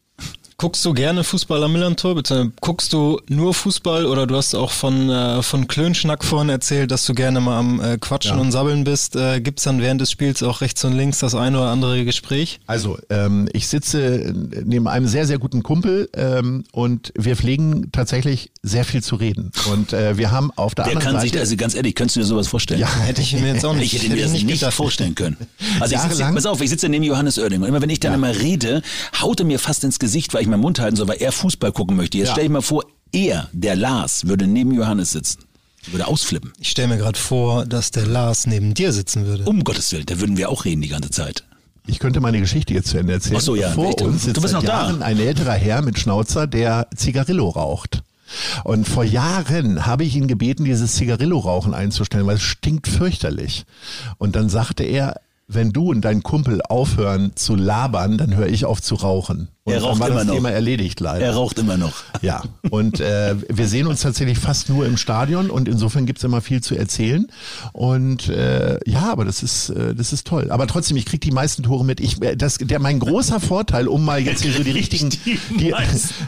Guckst 0.60 0.84
du 0.84 0.92
gerne 0.92 1.22
Fußball 1.22 1.62
am 1.62 1.72
Millantor? 1.72 2.16
Bitte 2.16 2.50
guckst 2.60 2.92
du 2.92 3.20
nur 3.28 3.54
Fußball 3.54 4.06
oder 4.06 4.26
du 4.26 4.34
hast 4.34 4.56
auch 4.56 4.72
von, 4.72 5.08
äh, 5.08 5.40
von 5.40 5.68
Klönschnack 5.68 6.24
vorhin 6.24 6.48
erzählt, 6.48 6.90
dass 6.90 7.06
du 7.06 7.14
gerne 7.14 7.38
mal 7.40 7.56
am 7.60 7.80
äh, 7.80 7.96
Quatschen 7.96 8.34
Ja. 8.38 8.42
und 8.42 8.50
Sabbeln 8.50 8.82
bist. 8.82 9.14
Äh, 9.14 9.40
Gibt's 9.40 9.62
dann 9.62 9.80
während 9.80 10.00
des 10.00 10.10
Spiels 10.10 10.42
auch 10.42 10.60
rechts 10.60 10.84
und 10.84 10.94
links 10.94 11.20
das 11.20 11.36
eine 11.36 11.58
oder 11.60 11.68
andere 11.68 12.04
Gespräch? 12.04 12.58
Also, 12.66 12.98
ähm, 13.08 13.48
ich 13.52 13.68
sitze 13.68 14.34
neben 14.64 14.88
einem 14.88 15.06
sehr, 15.06 15.28
sehr 15.28 15.38
guten 15.38 15.62
Kumpel 15.62 16.08
ähm, 16.16 16.64
und 16.72 17.12
wir 17.16 17.36
pflegen 17.36 17.92
tatsächlich 17.92 18.50
sehr 18.62 18.84
viel 18.84 19.02
zu 19.02 19.16
reden. 19.16 19.52
Und 19.72 19.92
äh, 19.92 20.18
wir 20.18 20.30
haben 20.30 20.50
auf 20.56 20.74
der 20.74 20.86
Wer 20.86 20.92
anderen 20.94 21.12
kann 21.14 21.20
sich, 21.22 21.30
Seite... 21.30 21.38
da- 21.38 21.40
also 21.42 21.56
ganz 21.56 21.74
ehrlich, 21.74 21.94
könntest 21.94 22.16
du 22.16 22.20
dir 22.20 22.26
sowas 22.26 22.48
vorstellen? 22.48 22.80
Ja, 22.80 22.88
Hätte 23.00 23.20
ich 23.22 23.32
mir 23.34 23.54
jetzt 23.54 23.64
auch 23.64 23.72
Ich 23.74 23.80
nicht, 23.80 23.92
hätte 24.02 24.12
mir 24.14 24.22
das 24.22 24.32
ich 24.32 24.44
nicht, 24.44 24.60
gedacht. 24.60 24.74
vorstellen 24.74 25.14
können. 25.14 25.36
Also 25.80 25.94
ich 25.94 26.00
sitze, 26.00 26.22
pass 26.34 26.46
auf, 26.46 26.60
ich 26.60 26.70
sitze 26.70 26.88
neben 26.88 27.04
Johannes 27.04 27.38
Oerding 27.38 27.62
und 27.62 27.68
immer 27.68 27.80
wenn 27.80 27.90
ich 27.90 28.00
dann 28.00 28.14
immer 28.14 28.34
rede, 28.34 28.82
haut 29.20 29.40
er 29.40 29.46
mir 29.46 29.58
fast 29.58 29.84
ins 29.84 29.98
Gesicht, 29.98 30.34
weil 30.34 30.42
ich 30.42 30.48
meinen 30.48 30.60
Mund 30.60 30.80
halten 30.80 30.96
soll, 30.96 31.08
weil 31.08 31.18
er 31.18 31.32
Fußball 31.32 31.72
gucken 31.72 31.96
möchte. 31.96 32.18
Jetzt 32.18 32.28
Ja. 32.28 32.32
stell 32.34 32.44
ich 32.44 32.50
mal 32.50 32.62
vor, 32.62 32.84
er, 33.12 33.48
der 33.52 33.76
Lars, 33.76 34.26
würde 34.26 34.46
neben 34.46 34.72
Johannes 34.74 35.10
sitzen. 35.10 35.44
Würde 35.86 36.06
ausflippen. 36.08 36.52
Ich 36.58 36.68
stelle 36.70 36.88
mir 36.88 36.98
gerade 36.98 37.18
vor, 37.18 37.64
dass 37.64 37.90
der 37.92 38.06
Lars 38.06 38.46
neben 38.46 38.74
dir 38.74 38.92
sitzen 38.92 39.24
würde. 39.24 39.44
Um 39.44 39.64
Gottes 39.64 39.90
Willen, 39.92 40.04
da 40.06 40.20
würden 40.20 40.36
wir 40.36 40.50
auch 40.50 40.64
reden 40.66 40.82
die 40.82 40.88
ganze 40.88 41.10
Zeit. 41.10 41.44
Ich 41.86 42.00
könnte 42.00 42.20
meine 42.20 42.38
Geschichte 42.40 42.74
jetzt 42.74 42.88
zu 42.88 42.98
Ende 42.98 43.14
erzählen. 43.14 43.36
Ach 43.38 43.40
so, 43.40 43.54
ja. 43.54 43.70
Vor 43.70 43.88
Ich- 43.90 43.96
du- 43.96 44.04
uns 44.04 44.20
du 44.22 44.26
sitzt 44.28 44.42
bist 44.42 44.52
seit 44.52 44.62
noch 44.62 44.68
da. 44.68 44.82
Jahren 44.82 45.02
ein 45.02 45.18
älterer 45.18 45.54
Herr 45.54 45.80
mit 45.80 45.98
Schnauzer, 45.98 46.46
der 46.46 46.88
Zigarillo 46.94 47.48
raucht. 47.48 48.02
Und 48.64 48.86
vor 48.88 49.04
Jahren 49.04 49.86
habe 49.86 50.04
ich 50.04 50.16
ihn 50.16 50.28
gebeten, 50.28 50.64
dieses 50.64 50.94
Zigarillo-Rauchen 50.96 51.74
einzustellen, 51.74 52.26
weil 52.26 52.36
es 52.36 52.42
stinkt 52.42 52.88
fürchterlich. 52.88 53.64
Und 54.18 54.36
dann 54.36 54.48
sagte 54.48 54.84
er, 54.84 55.20
wenn 55.46 55.72
du 55.72 55.90
und 55.90 56.02
dein 56.02 56.22
Kumpel 56.22 56.60
aufhören 56.68 57.32
zu 57.34 57.54
labern, 57.54 58.18
dann 58.18 58.36
höre 58.36 58.48
ich 58.48 58.66
auf 58.66 58.82
zu 58.82 58.96
rauchen. 58.96 59.48
Und 59.68 59.74
Er 59.74 59.82
raucht 59.82 60.00
war 60.00 60.08
immer 60.08 60.16
das 60.18 60.26
noch. 60.26 60.34
Thema 60.34 60.50
erledigt 60.50 61.00
leider. 61.00 61.24
Er 61.26 61.34
raucht 61.34 61.58
immer 61.58 61.76
noch. 61.76 61.92
Ja, 62.20 62.42
und 62.70 62.98
äh, 62.98 63.36
wir 63.48 63.68
sehen 63.68 63.86
uns 63.86 64.00
tatsächlich 64.00 64.38
fast 64.38 64.68
nur 64.68 64.84
im 64.86 64.96
Stadion 64.96 65.50
und 65.50 65.68
insofern 65.68 66.04
gibt's 66.04 66.24
immer 66.24 66.40
viel 66.40 66.60
zu 66.60 66.74
erzählen. 66.74 67.28
Und 67.72 68.28
äh, 68.28 68.80
ja, 68.90 69.12
aber 69.12 69.24
das 69.24 69.44
ist 69.44 69.68
äh, 69.68 69.94
das 69.94 70.12
ist 70.12 70.26
toll. 70.26 70.50
Aber 70.50 70.66
trotzdem, 70.66 70.96
ich 70.96 71.06
krieg 71.06 71.20
die 71.20 71.30
meisten 71.30 71.62
Tore 71.62 71.84
mit. 71.84 72.00
Ich, 72.00 72.20
äh, 72.22 72.34
das, 72.36 72.56
der 72.58 72.80
mein 72.80 72.98
großer 72.98 73.38
Vorteil, 73.40 73.86
um 73.86 74.04
mal 74.04 74.20
jetzt 74.20 74.42
hier 74.42 74.52
so 74.52 74.64
die 74.64 74.70
richtigen 74.78 75.10
die, 75.10 75.74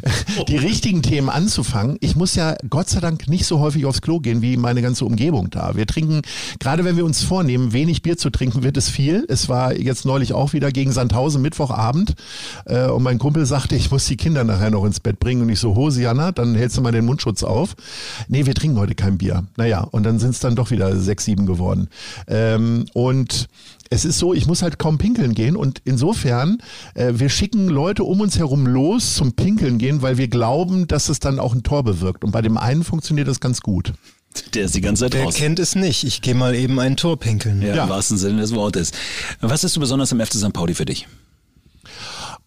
die 0.49 0.57
richtigen 0.57 1.03
Themen 1.03 1.29
anzufangen. 1.29 1.97
Ich 2.01 2.15
muss 2.15 2.35
ja 2.35 2.57
Gott 2.69 2.89
sei 2.89 3.01
Dank 3.01 3.29
nicht 3.29 3.47
so 3.47 3.59
häufig 3.59 3.85
aufs 3.87 4.01
Klo 4.03 4.21
gehen 4.21 4.43
wie 4.43 4.57
meine 4.57 4.83
ganze 4.83 5.05
Umgebung 5.05 5.51
da. 5.51 5.75
Wir 5.75 5.87
trinken, 5.87 6.23
gerade 6.59 6.85
wenn 6.85 6.97
wir 6.97 7.05
uns 7.05 7.23
vornehmen, 7.23 7.73
wenig 7.73 8.03
Bier 8.03 8.17
zu 8.17 8.31
trinken, 8.31 8.63
wird 8.63 8.77
es 8.77 8.89
viel. 8.89 9.25
Es 9.29 9.49
war 9.49 9.75
jetzt 9.75 10.05
neulich 10.05 10.33
auch 10.35 10.53
wieder 10.53 10.71
gegen 10.71 10.93
Sandhausen 10.93 11.43
Mittwochabend 11.43 12.15
äh, 12.67 12.87
und 12.87 13.03
mein 13.03 13.19
Kumpel 13.19 13.30
sagte, 13.47 13.77
ich 13.77 13.91
muss 13.91 14.07
die 14.07 14.17
Kinder 14.17 14.45
nachher 14.45 14.71
noch 14.71 14.85
ins 14.85 15.01
Bett 15.01 15.19
bringen 15.21 15.43
und 15.43 15.49
ich 15.49 15.59
so, 15.61 15.75
Hosianna, 15.75 16.33
dann 16.33 16.55
hältst 16.55 16.77
du 16.77 16.81
mal 16.83 16.93
den 16.93 17.05
Mundschutz 17.05 17.43
auf. 17.43 17.75
Nee, 18.29 18.47
wir 18.47 18.55
trinken 18.55 18.79
heute 18.79 18.95
kein 18.95 19.19
Bier. 19.19 19.45
Naja, 19.57 19.81
und 19.91 20.05
dann 20.05 20.19
sind 20.19 20.31
es 20.31 20.41
dann 20.41 20.57
doch 20.57 20.71
wieder 20.71 20.97
sechs, 20.97 21.25
sieben 21.25 21.47
geworden. 21.47 21.89
Ähm, 22.29 22.87
und 22.95 23.49
es 23.91 24.05
ist 24.05 24.19
so, 24.19 24.35
ich 24.35 24.47
muss 24.47 24.63
halt 24.63 24.79
kaum 24.79 24.99
pinkeln 24.99 25.35
gehen 25.35 25.57
und 25.57 25.83
insofern, 25.85 26.59
äh, 26.95 27.13
wir 27.17 27.29
schicken 27.29 27.69
Leute 27.69 28.05
um 28.05 28.21
uns 28.21 28.39
herum 28.39 28.67
los 28.67 29.15
zum 29.15 29.33
Pinkeln 29.33 29.79
gehen, 29.79 30.01
weil 30.03 30.17
wir 30.17 30.29
glauben, 30.29 30.87
dass 30.87 31.09
es 31.09 31.19
dann 31.19 31.39
auch 31.41 31.55
ein 31.55 31.63
Tor 31.63 31.83
bewirkt. 31.83 32.23
Und 32.25 32.31
bei 32.31 32.43
dem 32.43 32.57
einen 32.57 32.85
funktioniert 32.85 33.27
das 33.29 33.41
ganz 33.41 33.61
gut. 33.61 33.93
Der 34.55 34.67
ist 34.67 34.77
die 34.77 34.81
ganze 34.81 35.05
Zeit 35.07 35.15
Der 35.15 35.25
draußen. 35.25 35.41
kennt 35.41 35.59
es 35.59 35.75
nicht. 35.75 36.05
Ich 36.05 36.23
gehe 36.23 36.37
mal 36.37 36.55
eben 36.55 36.79
ein 36.79 36.97
Tor 36.97 37.19
pinkeln. 37.19 37.63
Ja, 37.63 37.75
Ja. 37.75 37.83
im 37.85 37.91
wahrsten 37.91 38.17
Sinne 38.17 38.41
des 38.41 38.55
Wortes. 38.55 38.93
Was 39.41 39.65
ist 39.65 39.73
so 39.73 39.81
besonders 39.81 40.13
am 40.13 40.21
FC 40.21 40.35
St. 40.35 40.53
Pauli 40.53 40.75
für 40.75 40.85
dich? 40.85 41.09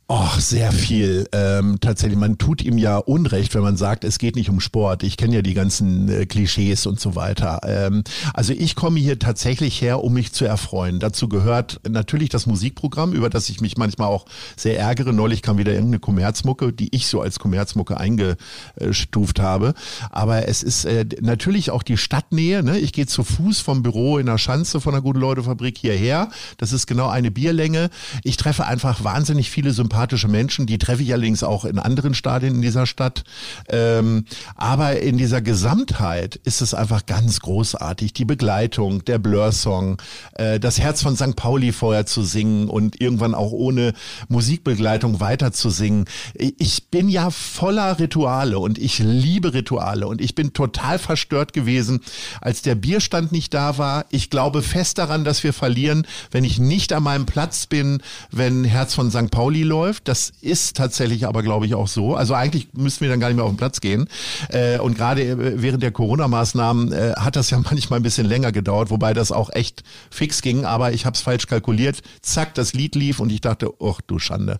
Och, 0.09 0.37
sehr 0.41 0.73
viel. 0.73 1.29
Ähm, 1.31 1.77
tatsächlich, 1.79 2.19
man 2.19 2.37
tut 2.37 2.61
ihm 2.61 2.77
ja 2.77 2.97
Unrecht, 2.97 3.55
wenn 3.55 3.61
man 3.61 3.77
sagt, 3.77 4.03
es 4.03 4.19
geht 4.19 4.35
nicht 4.35 4.49
um 4.49 4.59
Sport. 4.59 5.01
Ich 5.01 5.15
kenne 5.15 5.35
ja 5.35 5.41
die 5.41 5.53
ganzen 5.53 6.09
äh, 6.09 6.25
Klischees 6.25 6.85
und 6.85 6.99
so 6.99 7.15
weiter. 7.15 7.61
Ähm, 7.63 8.03
also 8.33 8.51
ich 8.51 8.75
komme 8.75 8.99
hier 8.99 9.17
tatsächlich 9.17 9.81
her, 9.81 10.03
um 10.03 10.13
mich 10.13 10.33
zu 10.33 10.43
erfreuen. 10.43 10.99
Dazu 10.99 11.29
gehört 11.29 11.79
natürlich 11.87 12.27
das 12.27 12.47
Musikprogramm, 12.47 13.13
über 13.13 13.29
das 13.29 13.47
ich 13.47 13.61
mich 13.61 13.77
manchmal 13.77 14.09
auch 14.09 14.25
sehr 14.57 14.77
ärgere. 14.77 15.13
Neulich 15.13 15.41
kam 15.41 15.57
wieder 15.57 15.71
irgendeine 15.71 15.99
Kommerzmucke, 15.99 16.73
die 16.73 16.93
ich 16.93 17.07
so 17.07 17.21
als 17.21 17.39
Kommerzmucke 17.39 17.95
eingestuft 17.95 19.39
habe. 19.39 19.73
Aber 20.11 20.49
es 20.49 20.63
ist 20.63 20.83
äh, 20.83 21.05
natürlich 21.21 21.71
auch 21.71 21.81
die 21.81 21.95
Stadtnähe. 21.95 22.61
Ne? 22.61 22.77
Ich 22.77 22.91
gehe 22.91 23.07
zu 23.07 23.23
Fuß 23.23 23.61
vom 23.61 23.83
Büro 23.83 24.17
in 24.17 24.25
der 24.25 24.37
Schanze 24.37 24.81
von 24.81 24.91
der 24.91 25.01
Gute-Leute-Fabrik 25.01 25.77
hierher. 25.77 26.29
Das 26.57 26.73
ist 26.73 26.87
genau 26.87 27.07
eine 27.07 27.31
Bierlänge. 27.31 27.89
Ich 28.25 28.35
treffe 28.35 28.65
einfach 28.65 29.05
wahnsinnig 29.05 29.49
viele 29.49 29.71
sympathische 29.71 29.92
sympathische 29.93 30.27
Menschen. 30.27 30.65
Die 30.65 30.79
treffe 30.79 31.03
ich 31.03 31.13
allerdings 31.13 31.43
auch 31.43 31.65
in 31.65 31.77
anderen 31.77 32.15
Stadien 32.15 32.55
in 32.55 32.61
dieser 32.63 32.87
Stadt. 32.87 33.23
Ähm, 33.69 34.25
aber 34.55 34.99
in 34.99 35.19
dieser 35.19 35.39
Gesamtheit 35.39 36.35
ist 36.43 36.61
es 36.61 36.73
einfach 36.73 37.05
ganz 37.05 37.41
großartig. 37.41 38.13
Die 38.13 38.25
Begleitung, 38.25 39.05
der 39.05 39.19
Blur-Song, 39.19 40.01
äh, 40.33 40.59
das 40.59 40.79
Herz 40.79 41.03
von 41.03 41.15
St. 41.15 41.35
Pauli 41.35 41.71
vorher 41.71 42.07
zu 42.07 42.23
singen 42.23 42.69
und 42.69 42.99
irgendwann 43.01 43.35
auch 43.35 43.51
ohne 43.51 43.93
Musikbegleitung 44.29 45.19
weiter 45.19 45.51
zu 45.51 45.69
singen. 45.69 46.05
Ich 46.33 46.89
bin 46.89 47.07
ja 47.07 47.29
voller 47.29 47.99
Rituale 47.99 48.57
und 48.57 48.79
ich 48.79 48.97
liebe 48.97 49.53
Rituale 49.53 50.07
und 50.07 50.21
ich 50.21 50.33
bin 50.33 50.53
total 50.53 50.97
verstört 50.97 51.53
gewesen, 51.53 51.99
als 52.41 52.63
der 52.63 52.73
Bierstand 52.73 53.31
nicht 53.31 53.53
da 53.53 53.77
war. 53.77 54.05
Ich 54.09 54.31
glaube 54.31 54.63
fest 54.63 54.97
daran, 54.97 55.23
dass 55.23 55.43
wir 55.43 55.53
verlieren, 55.53 56.07
wenn 56.31 56.43
ich 56.43 56.57
nicht 56.57 56.93
an 56.93 57.03
meinem 57.03 57.27
Platz 57.27 57.67
bin, 57.67 58.01
wenn 58.31 58.63
Herz 58.63 58.95
von 58.95 59.11
St. 59.11 59.29
Pauli 59.29 59.61
läuft 59.61 59.82
läuft. 59.83 60.07
Das 60.07 60.31
ist 60.41 60.77
tatsächlich 60.77 61.27
aber, 61.27 61.43
glaube 61.43 61.65
ich, 61.65 61.75
auch 61.75 61.87
so. 61.87 62.15
Also 62.15 62.33
eigentlich 62.33 62.69
müssten 62.73 63.01
wir 63.01 63.09
dann 63.09 63.19
gar 63.19 63.27
nicht 63.27 63.35
mehr 63.35 63.45
auf 63.45 63.51
den 63.51 63.57
Platz 63.57 63.81
gehen. 63.81 64.07
Äh, 64.49 64.79
und 64.79 64.97
gerade 64.97 65.21
äh, 65.21 65.61
während 65.61 65.83
der 65.83 65.91
Corona-Maßnahmen 65.91 66.91
äh, 66.91 67.13
hat 67.17 67.35
das 67.35 67.49
ja 67.49 67.59
manchmal 67.63 67.99
ein 67.99 68.03
bisschen 68.03 68.25
länger 68.25 68.51
gedauert, 68.51 68.89
wobei 68.89 69.13
das 69.13 69.31
auch 69.31 69.49
echt 69.51 69.83
fix 70.09 70.41
ging. 70.41 70.65
Aber 70.65 70.93
ich 70.93 71.05
habe 71.05 71.15
es 71.15 71.21
falsch 71.21 71.47
kalkuliert. 71.47 72.01
Zack, 72.21 72.53
das 72.55 72.73
Lied 72.73 72.95
lief 72.95 73.19
und 73.19 73.31
ich 73.31 73.41
dachte, 73.41 73.71
ach 73.83 73.99
du 74.07 74.19
Schande. 74.19 74.59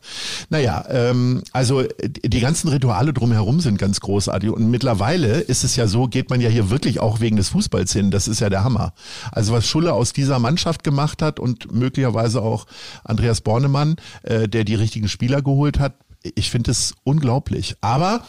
Naja, 0.49 0.83
ähm, 0.89 1.43
also 1.53 1.83
die 2.03 2.39
ganzen 2.39 2.67
Rituale 2.69 3.13
drumherum 3.13 3.61
sind 3.61 3.77
ganz 3.77 4.01
großartig. 4.01 4.49
Und 4.49 4.69
mittlerweile 4.69 5.39
ist 5.39 5.63
es 5.63 5.75
ja 5.75 5.87
so, 5.87 6.07
geht 6.07 6.29
man 6.29 6.41
ja 6.41 6.49
hier 6.49 6.69
wirklich 6.69 6.99
auch 6.99 7.21
wegen 7.21 7.37
des 7.37 7.49
Fußballs 7.49 7.93
hin. 7.93 8.11
Das 8.11 8.27
ist 8.27 8.41
ja 8.41 8.49
der 8.49 8.63
Hammer. 8.63 8.93
Also 9.31 9.53
was 9.53 9.65
Schulle 9.65 9.93
aus 9.93 10.11
dieser 10.11 10.39
Mannschaft 10.39 10.83
gemacht 10.83 11.21
hat 11.21 11.39
und 11.39 11.71
möglicherweise 11.71 12.41
auch 12.41 12.65
Andreas 13.03 13.41
Bornemann, 13.41 13.95
äh, 14.23 14.49
der 14.49 14.65
die 14.65 14.75
richtigen 14.75 15.07
Spieler 15.14 15.41
geholt 15.41 15.80
hat. 15.80 15.95
Ich 16.35 16.49
finde 16.52 16.72
es 16.72 16.95
unglaublich. 17.03 17.76
Aber 17.81 18.23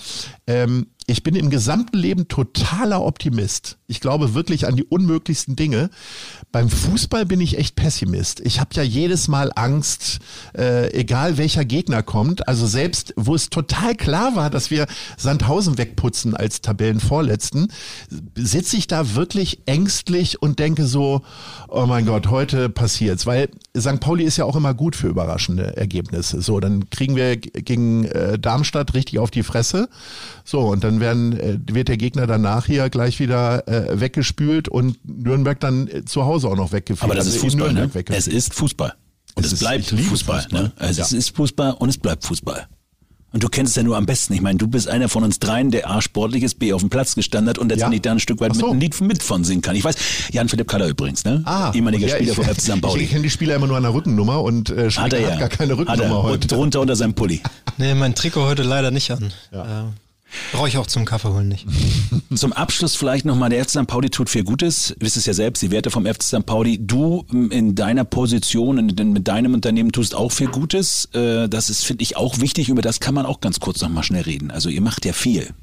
ähm, 0.47 0.89
ich 1.07 1.23
bin 1.23 1.35
im 1.35 1.51
gesamten 1.51 1.99
Leben 1.99 2.29
totaler 2.29 3.03
Optimist. 3.03 3.77
Ich 3.87 4.01
glaube 4.01 4.35
wirklich 4.35 4.67
an 4.67 4.77
die 4.77 4.85
unmöglichsten 4.85 5.55
Dinge. 5.55 5.91
Beim 6.51 6.71
Fußball 6.71 7.27
bin 7.27 7.41
ich 7.41 7.59
echt 7.59 7.77
Pessimist. 7.77 8.41
Ich 8.41 8.59
habe 8.59 8.71
ja 8.75 8.83
jedes 8.83 9.29
Mal 9.29 9.53
Angst, 9.55 10.21
äh, 10.57 10.91
egal 10.93 11.37
welcher 11.37 11.67
Gegner 11.67 12.03
kommt. 12.03 12.49
Also 12.49 12.67
selbst, 12.67 13.13
wo 13.17 13.35
es 13.35 13.51
total 13.51 13.95
klar 13.95 14.35
war, 14.35 14.49
dass 14.49 14.71
wir 14.71 14.87
Sandhausen 15.19 15.77
wegputzen 15.77 16.35
als 16.35 16.63
Tabellenvorletzten, 16.63 17.71
sitze 18.35 18.77
ich 18.77 18.87
da 18.87 19.15
wirklich 19.15 19.61
ängstlich 19.67 20.41
und 20.41 20.59
denke 20.59 20.87
so, 20.87 21.23
oh 21.69 21.85
mein 21.87 22.07
Gott, 22.07 22.29
heute 22.29 22.71
passiert's. 22.71 23.27
Weil 23.27 23.51
St. 23.77 24.01
Pauli 24.01 24.25
ist 24.25 24.39
ja 24.39 24.47
auch 24.47 24.57
immer 24.57 24.73
gut 24.73 24.97
für 24.97 25.09
überraschende 25.09 25.77
Ergebnisse. 25.77 26.41
So, 26.41 26.61
dann 26.61 26.89
kriegen 26.89 27.17
wir 27.17 27.37
gegen 27.37 28.05
äh, 28.07 28.39
Darmstadt 28.39 28.95
richtig 28.95 29.19
auf 29.19 29.31
die 29.31 29.43
Fresse. 29.43 29.89
So, 30.45 30.61
und 30.61 30.85
dann 30.85 30.94
werden, 31.01 31.39
äh, 31.39 31.59
wird 31.71 31.89
der 31.89 31.97
Gegner 31.97 32.27
danach 32.27 32.67
hier 32.67 32.89
gleich 32.91 33.21
wieder 33.21 33.67
äh, 33.69 34.01
weggespült 34.01 34.69
und 34.69 34.99
Nürnberg 35.05 35.59
dann 35.61 35.89
äh, 35.89 36.05
zu 36.05 36.25
Hause 36.25 36.49
auch 36.49 36.57
noch 36.57 36.73
weggefegt. 36.73 37.03
Aber 37.05 37.15
das 37.15 37.27
ist 37.27 37.35
Also 37.35 37.47
in 37.47 37.51
Fußball, 37.53 37.73
ne? 37.73 37.95
Weggeführt. 37.95 38.19
Es 38.19 38.27
ist 38.29 38.55
Fußball. 38.55 38.95
Und 39.37 39.45
Es 39.45 39.53
es, 39.53 39.53
ist- 39.55 39.59
bleibt 39.61 39.85
Fußball. 39.87 40.41
Fußball. 40.43 40.63
Ne? 40.63 40.73
Also 40.77 41.01
Ja. 41.01 41.07
Es 41.07 41.13
ist 41.13 41.37
Fußball 41.37 41.73
und 41.79 41.89
es 41.89 41.99
bleibt 41.99 42.25
Fußball. 42.25 42.67
Und 43.33 43.43
du 43.43 43.49
kennst 43.49 43.71
es 43.71 43.75
ja 43.77 43.83
nur 43.83 43.97
am 43.97 44.07
besten. 44.07 44.33
Ich 44.35 44.41
meine, 44.41 44.59
du 44.59 44.69
bist 44.69 44.87
einer 44.87 45.09
von 45.09 45.25
uns 45.25 45.41
dreien, 45.41 45.73
der 45.73 45.91
A 45.91 46.01
sportlich 46.01 46.45
ist, 46.45 46.61
B 46.61 46.73
auf 46.73 46.83
dem 46.83 46.89
Platz 46.89 47.17
gestanden 47.17 47.49
hat 47.51 47.59
und 47.59 47.69
letztendlich 47.69 48.01
da 48.03 48.13
ein 48.13 48.21
Stück 48.21 48.39
weit 48.41 48.55
so. 48.55 48.67
mit 48.67 48.75
ein 48.77 48.81
Lied 48.81 49.01
mit 49.01 49.25
von 49.25 49.43
singen 49.43 49.61
kann. 49.61 49.75
Ich 49.75 49.83
weiß, 49.83 49.97
Jan-Philipp 50.31 50.69
Kaller 50.69 50.87
übrigens, 50.87 51.25
ne? 51.25 51.43
Ehemaliger 51.75 52.07
ja, 52.07 52.15
Spieler 52.15 52.31
ich, 52.31 52.37
vom 52.37 52.45
FC 52.45 52.61
St. 52.61 52.69
Ich, 52.77 52.81
Pauli. 52.81 53.03
ich 53.03 53.11
kenne 53.11 53.23
die 53.25 53.31
Spieler 53.31 53.57
immer 53.57 53.67
nur 53.67 53.77
an 53.77 53.83
der 53.83 53.93
Rückennummer 53.93 54.41
und 54.41 54.71
äh, 54.71 54.89
Hat 54.89 55.13
er 55.15 55.23
hat, 55.25 55.31
ja. 55.33 55.37
gar 55.41 55.49
keine 55.49 55.73
Hat 55.73 55.79
Rückennummer 55.81 56.15
er. 56.15 56.23
heute. 56.23 56.43
Und 56.45 56.53
drunter 56.53 56.81
unter 56.81 56.95
seinem 56.95 57.15
Pulli. 57.15 57.41
Nee, 57.77 57.97
mein 57.97 58.15
Trikot 58.15 58.43
heute 58.45 58.63
leider 58.63 58.93
nicht 58.93 59.11
an. 59.11 59.33
Äh, 59.51 59.57
Brauche 60.53 60.69
ich 60.69 60.79
auch 60.79 60.87
zum 60.87 61.05
Kaffee 61.05 61.29
holen 61.33 61.49
nicht. 61.49 61.67
Zum 62.35 62.53
Abschluss 62.53 62.97
vielleicht 62.97 63.25
nochmal, 63.25 63.51
der 63.51 63.65
FC 63.65 63.71
St. 63.71 63.87
Pauli 63.87 64.11
tut 64.11 64.29
viel 64.29 64.45
Gutes. 64.45 64.95
Wisst 64.99 65.17
es 65.17 65.27
ja 65.27 65.35
selbst, 65.35 65.63
die 65.63 65.71
Werte 65.71 65.91
vom 65.91 66.05
FC 66.07 66.23
St. 66.23 66.47
Pauli. 66.47 66.79
Du 66.81 67.25
in 67.33 67.75
deiner 67.75 68.05
Position, 68.05 68.79
in, 68.79 69.13
mit 69.13 69.29
deinem 69.29 69.55
Unternehmen 69.55 69.93
tust 69.93 70.15
auch 70.15 70.33
viel 70.33 70.49
Gutes. 70.49 71.09
Äh, 71.13 71.49
Das 71.49 71.71
ist, 71.71 71.85
finde 71.85 72.03
ich, 72.03 72.17
auch 72.17 72.41
wichtig. 72.41 72.69
Über 72.69 72.83
das 72.83 73.01
kann 73.01 73.15
man 73.15 73.27
auch 73.27 73.41
ganz 73.41 73.61
kurz 73.61 73.81
nochmal 73.83 74.03
schnell 74.03 74.23
reden. 74.23 74.51
Also 74.51 74.69
ihr 74.69 74.81
macht 74.81 75.05
ja 75.05 75.13
viel. 75.13 75.55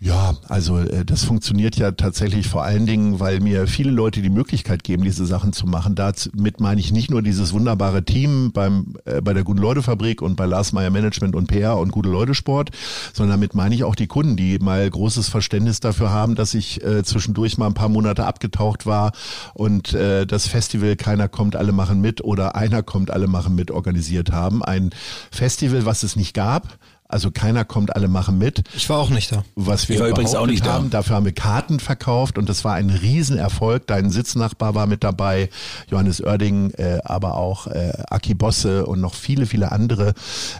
Ja, 0.00 0.36
also 0.48 0.78
äh, 0.78 1.04
das 1.04 1.24
funktioniert 1.24 1.74
ja 1.74 1.90
tatsächlich 1.90 2.46
vor 2.46 2.62
allen 2.62 2.86
Dingen, 2.86 3.18
weil 3.18 3.40
mir 3.40 3.66
viele 3.66 3.90
Leute 3.90 4.22
die 4.22 4.30
Möglichkeit 4.30 4.84
geben, 4.84 5.02
diese 5.02 5.26
Sachen 5.26 5.52
zu 5.52 5.66
machen. 5.66 5.96
Damit 5.96 6.60
meine 6.60 6.80
ich 6.80 6.92
nicht 6.92 7.10
nur 7.10 7.20
dieses 7.20 7.52
wunderbare 7.52 8.04
Team 8.04 8.52
beim 8.52 8.94
äh, 9.06 9.20
bei 9.20 9.34
der 9.34 9.42
Gute 9.42 9.60
Leute 9.60 9.82
Fabrik 9.82 10.22
und 10.22 10.36
bei 10.36 10.46
Lars 10.46 10.72
Meyer 10.72 10.90
Management 10.90 11.34
und 11.34 11.48
PR 11.48 11.78
und 11.78 11.90
Gute 11.90 12.10
Leute 12.10 12.36
Sport, 12.36 12.70
sondern 13.12 13.40
damit 13.40 13.56
meine 13.56 13.74
ich 13.74 13.82
auch 13.82 13.96
die 13.96 14.06
Kunden, 14.06 14.36
die 14.36 14.60
mal 14.60 14.88
großes 14.88 15.28
Verständnis 15.28 15.80
dafür 15.80 16.10
haben, 16.10 16.36
dass 16.36 16.54
ich 16.54 16.84
äh, 16.84 17.02
zwischendurch 17.02 17.58
mal 17.58 17.66
ein 17.66 17.74
paar 17.74 17.88
Monate 17.88 18.24
abgetaucht 18.24 18.86
war 18.86 19.10
und 19.54 19.94
äh, 19.94 20.26
das 20.26 20.46
Festival 20.46 20.94
keiner 20.94 21.28
kommt, 21.28 21.56
alle 21.56 21.72
machen 21.72 22.00
mit 22.00 22.22
oder 22.22 22.54
einer 22.54 22.84
kommt, 22.84 23.10
alle 23.10 23.26
machen 23.26 23.56
mit 23.56 23.72
organisiert 23.72 24.30
haben. 24.30 24.62
Ein 24.62 24.90
Festival, 25.32 25.86
was 25.86 26.04
es 26.04 26.14
nicht 26.14 26.34
gab. 26.34 26.78
Also 27.10 27.30
keiner 27.30 27.64
kommt, 27.64 27.96
alle 27.96 28.06
machen 28.06 28.36
mit. 28.36 28.62
Ich 28.76 28.90
war 28.90 28.98
auch 28.98 29.08
nicht 29.08 29.32
da. 29.32 29.42
Was 29.56 29.88
wir 29.88 29.96
Ich 29.96 30.00
war 30.02 30.08
übrigens 30.08 30.34
auch 30.34 30.46
nicht 30.46 30.66
da. 30.66 30.74
haben, 30.74 30.90
dafür 30.90 31.16
haben 31.16 31.24
wir 31.24 31.32
Karten 31.32 31.80
verkauft 31.80 32.36
und 32.36 32.50
das 32.50 32.64
war 32.64 32.74
ein 32.74 32.90
Riesenerfolg. 32.90 33.86
Dein 33.86 34.10
Sitznachbar 34.10 34.74
war 34.74 34.86
mit 34.86 35.02
dabei, 35.04 35.48
Johannes 35.90 36.22
Oerding, 36.22 36.72
äh, 36.72 36.98
aber 37.04 37.36
auch 37.36 37.66
äh, 37.66 37.92
Aki 38.10 38.34
Bosse 38.34 38.84
und 38.84 39.00
noch 39.00 39.14
viele, 39.14 39.46
viele 39.46 39.72
andere. 39.72 40.12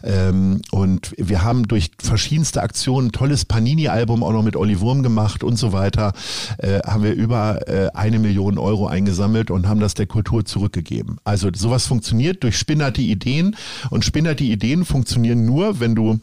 Ähm, 0.02 0.62
und 0.70 1.12
wir 1.18 1.44
haben 1.44 1.68
durch 1.68 1.90
verschiedenste 1.98 2.62
Aktionen 2.62 3.08
ein 3.08 3.12
tolles 3.12 3.44
Panini-Album 3.44 4.22
auch 4.22 4.32
noch 4.32 4.42
mit 4.42 4.56
Olli 4.56 4.80
Wurm 4.80 5.02
gemacht 5.02 5.44
und 5.44 5.56
so 5.56 5.74
weiter. 5.74 6.14
Äh, 6.56 6.80
haben 6.86 7.02
wir 7.02 7.12
über 7.12 7.68
äh, 7.68 7.90
eine 7.92 8.18
Million 8.18 8.56
Euro 8.56 8.86
eingesammelt 8.86 9.50
und 9.50 9.68
haben 9.68 9.80
das 9.80 9.92
der 9.92 10.06
Kultur 10.06 10.46
zurückgegeben. 10.46 11.18
Also 11.24 11.50
sowas 11.54 11.86
funktioniert 11.86 12.42
durch 12.42 12.56
spinnerte 12.56 13.02
Ideen 13.02 13.54
und 13.90 14.06
spinnerte 14.06 14.44
Ideen 14.44 14.86
funktionieren 14.86 15.44
nur, 15.44 15.78
wenn 15.80 15.94
du 15.94 16.20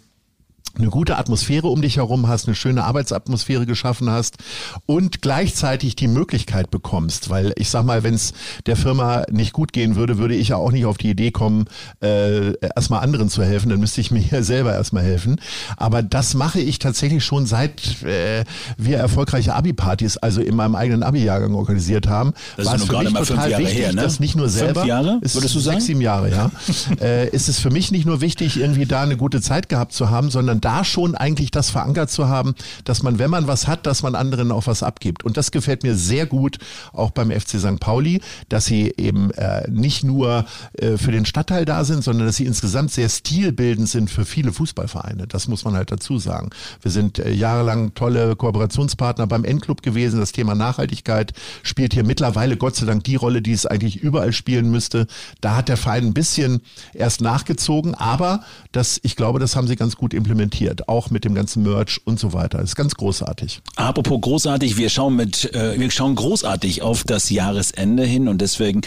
eine 0.78 0.90
gute 0.90 1.18
Atmosphäre 1.18 1.68
um 1.68 1.82
dich 1.82 1.98
herum 1.98 2.28
hast, 2.28 2.48
eine 2.48 2.56
schöne 2.56 2.84
Arbeitsatmosphäre 2.84 3.66
geschaffen 3.66 4.10
hast 4.10 4.38
und 4.86 5.22
gleichzeitig 5.22 5.96
die 5.96 6.08
Möglichkeit 6.08 6.72
bekommst, 6.72 7.30
weil 7.30 7.54
ich 7.58 7.70
sag 7.70 7.86
mal, 7.86 8.04
wenn 8.04 8.14
es 8.14 8.34
der 8.66 8.76
Firma 8.76 9.24
nicht 9.32 9.54
gut 9.54 9.74
gehen 9.74 9.96
würde, 9.96 10.18
würde 10.18 10.36
ich 10.36 10.50
ja 10.50 10.58
auch 10.58 10.72
nicht 10.72 10.86
auf 10.86 10.98
die 10.98 11.10
Idee 11.10 11.32
kommen, 11.32 11.66
äh, 12.02 12.54
erstmal 12.76 13.02
anderen 13.02 13.30
zu 13.30 13.44
helfen, 13.44 13.70
dann 13.70 13.80
müsste 13.80 14.02
ich 14.02 14.12
mir 14.12 14.20
ja 14.32 14.44
selber 14.44 14.74
erstmal 14.74 15.04
helfen. 15.04 15.40
Aber 15.78 16.04
das 16.04 16.34
mache 16.34 16.60
ich 16.60 16.80
tatsächlich 16.80 17.24
schon 17.24 17.46
seit 17.46 18.04
äh, 18.04 18.44
wir 18.78 18.98
erfolgreiche 18.98 19.54
Abi-Partys, 19.54 20.18
also 20.18 20.42
in 20.42 20.56
meinem 20.56 20.76
eigenen 20.76 21.04
Abi-Jahrgang 21.04 21.54
organisiert 21.54 22.08
haben. 22.08 22.34
Das 22.58 22.66
ist 22.66 22.72
war 22.72 22.78
nun 22.78 22.88
für 22.88 22.98
mich 23.00 23.14
mal 23.14 23.26
fünf 23.26 23.30
total 23.30 23.52
Jahre 23.52 23.64
wichtig, 23.64 23.80
her, 23.80 23.94
ne? 23.94 24.02
dass 24.02 24.20
nicht 24.20 24.36
nur 24.36 24.50
Fünf 24.50 24.58
selber, 24.58 24.86
Jahre, 24.86 25.20
ist 25.22 25.36
würdest 25.36 25.56
du 25.56 25.60
sagen? 25.60 25.78
Sechs, 25.78 25.88
sieben 25.88 26.02
Jahre, 26.02 26.30
ja. 26.30 26.52
äh, 27.02 27.30
ist 27.30 27.50
es 27.50 27.60
für 27.60 27.70
mich 27.70 27.92
nicht 27.92 28.06
nur 28.06 28.22
wichtig, 28.22 28.58
irgendwie 28.58 28.86
da 28.86 29.02
eine 29.02 29.18
gute 29.18 29.42
Zeit 29.42 29.70
gehabt 29.70 29.94
zu 29.94 30.10
haben, 30.10 30.30
sondern 30.30 30.62
da 30.66 30.84
schon 30.84 31.14
eigentlich 31.14 31.52
das 31.52 31.70
verankert 31.70 32.10
zu 32.10 32.28
haben, 32.28 32.56
dass 32.86 33.04
man, 33.04 33.20
wenn 33.20 33.30
man 33.30 33.48
was 33.48 33.68
hat, 33.68 33.86
dass 33.86 34.02
man 34.02 34.16
anderen 34.16 34.52
auch 34.52 34.66
was 34.66 34.82
abgibt. 34.82 35.24
Und 35.24 35.38
das 35.38 35.52
gefällt 35.52 35.84
mir 35.84 35.96
sehr 35.96 36.26
gut, 36.26 36.58
auch 36.92 37.12
beim 37.12 37.30
FC 37.30 37.60
St. 37.60 37.80
Pauli, 37.80 38.20
dass 38.50 38.66
sie 38.66 38.92
eben 38.98 39.30
äh, 39.32 39.70
nicht 39.70 40.04
nur 40.04 40.46
äh, 40.74 40.98
für 40.98 41.12
den 41.12 41.28
Stadtteil 41.28 41.66
da 41.66 41.84
sind, 41.84 42.04
sondern 42.04 42.26
dass 42.26 42.38
sie 42.38 42.46
insgesamt 42.46 42.90
sehr 42.90 43.10
stilbildend 43.10 43.88
sind 43.88 44.10
für 44.10 44.26
viele 44.26 44.52
Fußballvereine. 44.52 45.28
Das 45.28 45.48
muss 45.48 45.66
man 45.66 45.76
halt 45.76 45.92
dazu 45.92 46.18
sagen. 46.18 46.50
Wir 46.82 46.90
sind 46.90 47.20
äh, 47.20 47.32
jahrelang 47.32 47.94
tolle 47.94 48.36
Kooperationspartner 48.36 49.28
beim 49.28 49.46
Endclub 49.46 49.84
gewesen. 49.84 50.20
Das 50.20 50.32
Thema 50.32 50.56
Nachhaltigkeit 50.56 51.34
spielt 51.62 51.94
hier 51.94 52.04
mittlerweile 52.04 52.58
Gott 52.58 52.76
sei 52.76 52.88
Dank 52.88 53.04
die 53.04 53.18
Rolle, 53.18 53.44
die 53.44 53.54
es 53.54 53.68
eigentlich 53.68 53.98
überall 53.98 54.34
spielen 54.34 54.72
müsste. 54.72 55.06
Da 55.42 55.56
hat 55.56 55.70
der 55.70 55.78
Verein 55.78 56.08
ein 56.08 56.14
bisschen 56.16 56.62
erst 56.96 57.22
nachgezogen, 57.22 57.94
aber 57.94 58.44
das, 58.72 59.00
ich 59.04 59.16
glaube, 59.16 59.38
das 59.38 59.56
haben 59.56 59.68
sie 59.68 59.76
ganz 59.76 59.96
gut 59.96 60.16
implementiert, 60.16 60.55
auch 60.88 61.10
mit 61.10 61.26
dem 61.26 61.36
ganzen 61.36 61.64
Merch 61.64 62.02
und 62.06 62.19
so 62.19 62.34
weiter. 62.34 62.60
Das 62.60 62.69
ist 62.69 62.76
ganz 62.76 62.95
großartig. 62.95 63.61
Apropos 63.76 64.22
großartig, 64.22 64.77
wir 64.77 64.90
schauen 64.90 65.15
mit, 65.15 65.53
äh, 65.53 65.80
wir 65.80 65.91
schauen 65.91 66.15
großartig 66.15 66.82
auf 66.82 67.03
das 67.03 67.30
Jahresende 67.30 68.03
hin 68.03 68.27
und 68.27 68.41
deswegen 68.41 68.82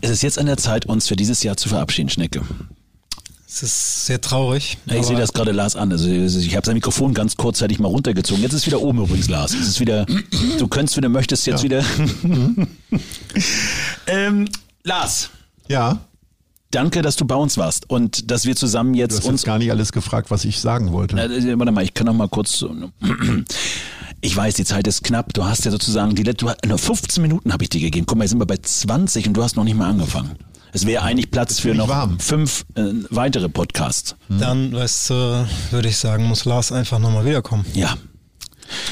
ist 0.00 0.10
es 0.10 0.22
jetzt 0.22 0.38
an 0.38 0.46
der 0.46 0.56
Zeit, 0.56 0.86
uns 0.86 1.08
für 1.08 1.16
dieses 1.16 1.42
Jahr 1.42 1.56
zu 1.56 1.68
verabschieden, 1.68 2.08
Schnecke. 2.08 2.42
Es 3.46 3.62
ist 3.62 4.06
sehr 4.06 4.20
traurig. 4.20 4.78
Ja, 4.86 4.96
ich 4.96 5.06
sehe 5.06 5.16
das 5.16 5.32
gerade 5.32 5.52
Lars 5.52 5.76
an. 5.76 5.92
Also 5.92 6.08
ich 6.08 6.56
habe 6.56 6.66
sein 6.66 6.74
Mikrofon 6.74 7.14
ganz 7.14 7.36
kurzzeitig 7.36 7.78
mal 7.78 7.86
runtergezogen. 7.86 8.42
Jetzt 8.42 8.52
ist 8.52 8.62
es 8.62 8.66
wieder 8.66 8.82
oben 8.82 8.98
übrigens, 8.98 9.28
Lars. 9.28 9.54
Es 9.54 9.68
ist 9.68 9.78
wieder, 9.78 10.06
du 10.58 10.66
könntest, 10.66 10.96
wenn 10.96 11.02
du 11.02 11.08
möchtest, 11.08 11.46
jetzt 11.46 11.62
ja. 11.62 11.64
wieder. 11.64 11.84
ähm, 14.08 14.48
Lars. 14.82 15.30
Ja. 15.68 16.00
Danke, 16.74 17.02
dass 17.02 17.16
du 17.16 17.24
bei 17.24 17.36
uns 17.36 17.56
warst 17.56 17.88
und 17.88 18.30
dass 18.30 18.46
wir 18.46 18.56
zusammen 18.56 18.94
jetzt 18.94 19.12
du 19.12 19.18
hast 19.18 19.26
uns 19.26 19.40
jetzt 19.42 19.46
gar 19.46 19.58
nicht 19.58 19.70
alles 19.70 19.92
gefragt, 19.92 20.30
was 20.30 20.44
ich 20.44 20.58
sagen 20.60 20.92
wollte. 20.92 21.16
Äh, 21.16 21.58
warte 21.58 21.72
mal, 21.72 21.84
ich 21.84 21.94
kann 21.94 22.06
noch 22.06 22.14
mal 22.14 22.28
kurz. 22.28 22.64
Ich 24.20 24.34
weiß, 24.34 24.54
die 24.54 24.64
Zeit 24.64 24.86
ist 24.86 25.04
knapp. 25.04 25.34
Du 25.34 25.44
hast 25.44 25.66
ja 25.66 25.70
sozusagen 25.70 26.14
die 26.14 26.22
du, 26.22 26.50
nur 26.66 26.78
15 26.78 27.20
Minuten 27.20 27.52
habe 27.52 27.62
ich 27.62 27.68
dir 27.68 27.78
gegeben. 27.82 28.06
Guck 28.06 28.16
mal, 28.16 28.24
jetzt 28.24 28.30
sind 28.30 28.38
wir 28.38 28.46
bei 28.46 28.56
20 28.56 29.26
und 29.26 29.34
du 29.34 29.42
hast 29.42 29.54
noch 29.54 29.64
nicht 29.64 29.76
mal 29.76 29.90
angefangen. 29.90 30.30
Es 30.72 30.86
wäre 30.86 31.02
eigentlich 31.04 31.30
Platz 31.30 31.60
für 31.60 31.74
noch 31.74 31.88
warm. 31.88 32.18
fünf 32.18 32.64
äh, 32.74 32.84
weitere 33.10 33.50
Podcasts. 33.50 34.16
Dann, 34.30 34.72
weißt 34.72 35.10
du, 35.10 35.46
würde 35.72 35.88
ich 35.88 35.98
sagen, 35.98 36.24
muss 36.24 36.46
Lars 36.46 36.72
einfach 36.72 36.98
nochmal 36.98 37.26
wiederkommen. 37.26 37.66
Ja, 37.74 37.98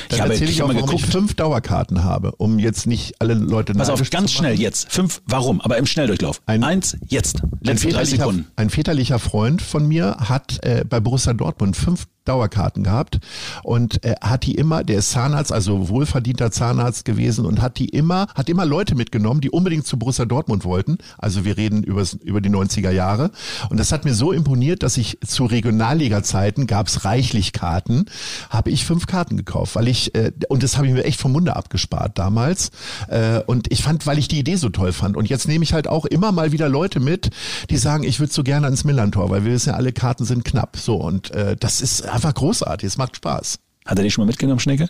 dann 0.09 0.16
ich 0.16 0.20
habe 0.20 0.32
erzähle 0.32 0.50
ich 0.50 0.62
auch, 0.62 0.68
warum 0.68 0.82
geguckt. 0.82 1.04
ich 1.04 1.06
fünf 1.06 1.34
Dauerkarten 1.34 2.04
habe, 2.04 2.32
um 2.36 2.59
jetzt 2.59 2.86
nicht 2.86 3.20
alle 3.20 3.34
Leute 3.34 3.74
Pass 3.74 3.88
auf, 3.88 4.10
ganz 4.10 4.32
schnell 4.32 4.59
jetzt. 4.59 4.90
Fünf, 4.90 5.22
warum? 5.26 5.60
Aber 5.60 5.76
im 5.78 5.86
Schnelldurchlauf. 5.86 6.40
Ein, 6.46 6.64
Eins, 6.64 6.96
jetzt. 7.09 7.42
Letzte 7.60 7.88
ein, 7.88 7.94
väterlicher, 7.94 8.34
ein 8.56 8.70
väterlicher 8.70 9.18
Freund 9.18 9.62
von 9.62 9.86
mir 9.86 10.16
hat 10.18 10.64
äh, 10.64 10.84
bei 10.88 11.00
Borussia 11.00 11.32
Dortmund 11.32 11.76
fünf 11.76 12.06
Dauerkarten 12.24 12.85
gehabt 12.85 13.19
und 13.62 14.05
äh, 14.05 14.15
hat 14.20 14.44
die 14.44 14.55
immer, 14.55 14.85
der 14.85 14.99
ist 14.99 15.11
Zahnarzt, 15.11 15.53
also 15.53 15.89
wohlverdienter 15.89 16.51
Zahnarzt 16.51 17.05
gewesen 17.05 17.47
und 17.47 17.61
hat 17.61 17.78
die 17.78 17.89
immer, 17.89 18.27
hat 18.35 18.49
immer 18.49 18.65
Leute 18.65 18.94
mitgenommen, 18.94 19.40
die 19.40 19.51
unbedingt 19.51 19.86
zu 19.86 19.99
Borussia 19.99 20.24
Dortmund 20.24 20.65
wollten. 20.65 20.99
Also 21.19 21.44
wir 21.44 21.57
reden 21.57 21.82
übers, 21.82 22.15
über 22.15 22.40
die 22.40 22.51
90er 22.51 22.90
Jahre. 22.90 23.31
Und 23.70 23.78
das 23.78 23.93
hat 23.93 24.05
mir 24.05 24.15
so 24.15 24.32
imponiert, 24.32 24.82
dass 24.82 24.97
ich 24.97 25.19
zu 25.27 25.44
Regionalliga-Zeiten 25.47 26.66
gab's 26.66 27.05
reichlich 27.05 27.53
Karten, 27.53 28.07
habe 28.51 28.70
ich 28.70 28.85
fünf 28.85 29.07
Karten 29.07 29.36
gekauft, 29.36 29.74
weil 29.74 29.89
ich, 29.89 30.15
äh, 30.15 30.32
und 30.49 30.62
das 30.62 30.77
habe 30.77 30.86
ich 30.86 30.93
mir 30.93 31.05
echt 31.05 31.20
vom 31.20 31.32
Munde 31.32 31.57
abgespart 31.57 32.19
damals. 32.19 32.70
Äh, 33.09 33.40
und 33.47 33.70
ich 33.73 33.82
fand, 33.82 34.07
weil 34.07 34.19
ich 34.19 34.28
die 34.28 34.39
Idee 34.39 34.57
so 34.57 34.69
toll 34.69 34.93
fand. 34.93 35.16
Und 35.16 35.28
jetzt 35.28 35.49
nehme 35.49 35.65
ich 35.65 35.73
halt 35.73 35.89
auch 35.89 36.05
immer 36.05 36.32
mal 36.32 36.53
wieder 36.53 36.69
Leute 36.69 37.01
mit, 37.01 37.31
die 37.70 37.77
sagen, 37.77 38.05
ich 38.05 38.20
würde 38.20 38.32
so 38.32 38.43
gerne 38.43 38.66
ans 38.66 38.85
Millantor, 38.85 39.31
weil 39.31 39.44
wir 39.44 39.53
wissen 39.53 39.70
ja, 39.70 39.77
alle 39.77 39.93
Karten 39.93 40.24
sind 40.24 40.44
knapp. 40.44 40.77
So, 40.77 40.97
und 40.97 41.31
äh, 41.32 41.57
das 41.59 41.81
ist 41.81 42.11
einfach 42.12 42.34
großartig. 42.34 42.86
Es 42.86 42.97
macht 42.97 43.16
Spaß. 43.16 43.59
Hat 43.86 43.98
er 43.98 44.05
dich 44.05 44.12
schon 44.14 44.22
mal 44.22 44.26
mitgenommen, 44.26 44.60
Schnecke? 44.60 44.89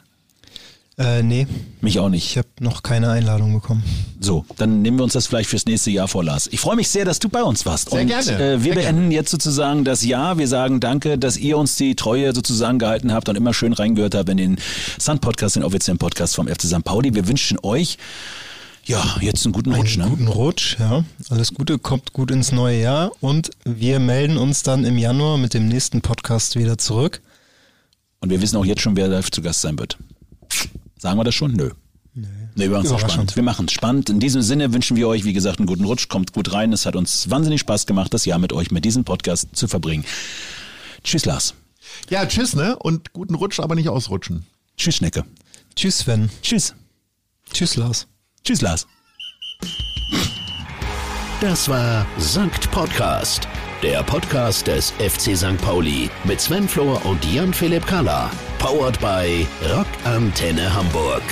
Äh, 0.99 1.23
nee. 1.23 1.47
Mich 1.81 1.99
auch 1.99 2.11
nicht. 2.11 2.27
Ich 2.27 2.37
habe 2.37 2.49
noch 2.61 2.83
keine 2.83 3.11
Einladung 3.11 3.55
bekommen. 3.55 3.83
So, 4.21 4.45
dann 4.59 4.83
nehmen 4.83 4.99
wir 4.99 5.05
uns 5.05 5.15
das 5.15 5.27
vielleicht 5.27 5.49
fürs 5.49 5.65
nächste 5.65 5.91
Jahr 5.91 6.07
vor, 6.07 6.23
Lars. 6.23 6.49
Ich 6.53 6.61
freue 6.61 6.77
mich 6.77 6.89
sehr, 6.91 7.07
dass 7.07 7.19
du 7.19 7.31
bei 7.31 7.43
uns 7.43 7.65
warst. 7.65 7.91
Sehr 7.91 8.03
Und, 8.03 8.09
gerne. 8.09 8.31
Äh, 8.33 8.63
wir 8.63 8.75
sehr 8.75 8.83
beenden 8.83 9.01
gerne. 9.01 9.15
jetzt 9.15 9.31
sozusagen 9.31 9.85
das 9.85 10.05
Jahr. 10.05 10.37
Wir 10.37 10.49
sagen 10.49 10.81
danke, 10.81 11.17
dass 11.17 11.39
ihr 11.39 11.57
uns 11.57 11.77
die 11.77 11.97
Treue 11.97 12.35
sozusagen 12.35 12.79
gehalten 12.79 13.13
habt 13.13 13.31
und 13.31 13.37
immer 13.37 13.55
schön 13.55 13.73
reingehört 13.73 14.15
habt 14.15 14.29
in 14.29 14.37
den 14.37 14.57
Sun 14.99 15.19
Podcast, 15.19 15.57
den 15.57 15.65
offiziellen 15.65 15.99
Podcast 15.99 16.35
vom 16.35 16.47
FC 16.47 16.65
St. 16.65 16.85
Pauli. 16.85 17.15
Wir 17.15 17.27
wünschen 17.27 17.59
euch 17.63 17.97
ja, 18.93 19.17
jetzt 19.23 19.47
einen 19.47 19.55
guten 19.55 19.73
Rutsch. 19.73 19.99
Einen 19.99 20.11
ne? 20.11 20.17
guten 20.17 20.29
Rutsch, 20.29 20.77
ja. 20.79 21.03
Alles 21.31 21.55
Gute, 21.55 21.79
kommt 21.79 22.13
gut 22.13 22.31
ins 22.31 22.53
neue 22.53 22.79
Jahr 22.79 23.11
und 23.21 23.51
wir 23.65 23.99
melden 23.99 24.37
uns 24.37 24.63
dann 24.63 24.85
im 24.85 24.99
Januar 24.99 25.39
mit 25.39 25.55
dem 25.55 25.67
nächsten 25.67 26.03
Podcast 26.03 26.57
wieder 26.57 26.77
zurück. 26.77 27.23
Und 28.21 28.29
wir 28.29 28.43
wissen 28.43 28.57
auch 28.57 28.67
jetzt 28.67 28.83
schon, 28.83 28.95
wer 28.95 29.09
live 29.09 29.31
zu 29.31 29.41
Gast 29.41 29.63
sein 29.63 29.79
wird. 29.79 29.97
Sagen 30.99 31.19
wir 31.19 31.25
das 31.25 31.35
schon? 31.35 31.53
Nö. 31.53 31.71
Nee. 32.13 32.27
Nee, 32.55 32.65
wir 32.69 32.83
machen 32.83 32.95
es 32.95 33.01
spannend. 33.01 33.35
Wir 33.35 33.43
machen 33.43 33.65
es 33.67 33.73
spannend. 33.73 34.11
In 34.11 34.21
diesem 34.21 34.43
Sinne 34.43 34.75
wünschen 34.75 34.99
wir 34.99 35.09
euch, 35.09 35.25
wie 35.25 35.33
gesagt, 35.33 35.59
einen 35.59 35.67
guten 35.67 35.87
Rutsch. 35.87 36.09
Kommt 36.09 36.35
gut 36.35 36.53
rein. 36.53 36.71
Es 36.75 36.85
hat 36.85 36.95
uns 36.95 37.31
wahnsinnig 37.31 37.61
Spaß 37.61 37.87
gemacht, 37.87 38.13
das 38.13 38.27
Jahr 38.27 38.39
mit 38.39 38.53
euch, 38.53 38.71
mit 38.71 38.85
diesem 38.85 39.05
Podcast 39.05 39.49
zu 39.55 39.69
verbringen. 39.69 40.05
Tschüss, 41.03 41.25
Lars. 41.25 41.55
Ja, 42.11 42.27
tschüss, 42.27 42.55
ne? 42.55 42.77
Und 42.77 43.15
guten 43.15 43.35
Rutsch, 43.35 43.59
aber 43.59 43.75
nicht 43.75 43.89
ausrutschen. 43.89 44.45
Tschüss, 44.77 44.97
Schnecke. 44.97 45.25
Tschüss, 45.77 46.01
Sven. 46.01 46.29
Tschüss. 46.43 46.75
Tschüss, 47.55 47.77
Lars. 47.77 48.07
Tschüss, 48.45 48.61
Lars. 48.61 48.87
Das 51.41 51.69
war 51.69 52.07
Sankt 52.19 52.71
Podcast, 52.71 53.49
der 53.83 54.03
Podcast 54.03 54.67
des 54.67 54.91
FC 54.93 55.37
St. 55.37 55.61
Pauli 55.61 56.11
mit 56.25 56.41
Sven 56.41 56.69
Flohr 56.69 57.05
und 57.05 57.25
Jan-Philipp 57.25 57.87
Kalla. 57.87 58.31
Powered 58.59 58.99
by 59.01 59.47
Rock 59.75 59.87
Antenne 60.05 60.73
Hamburg. 60.73 61.23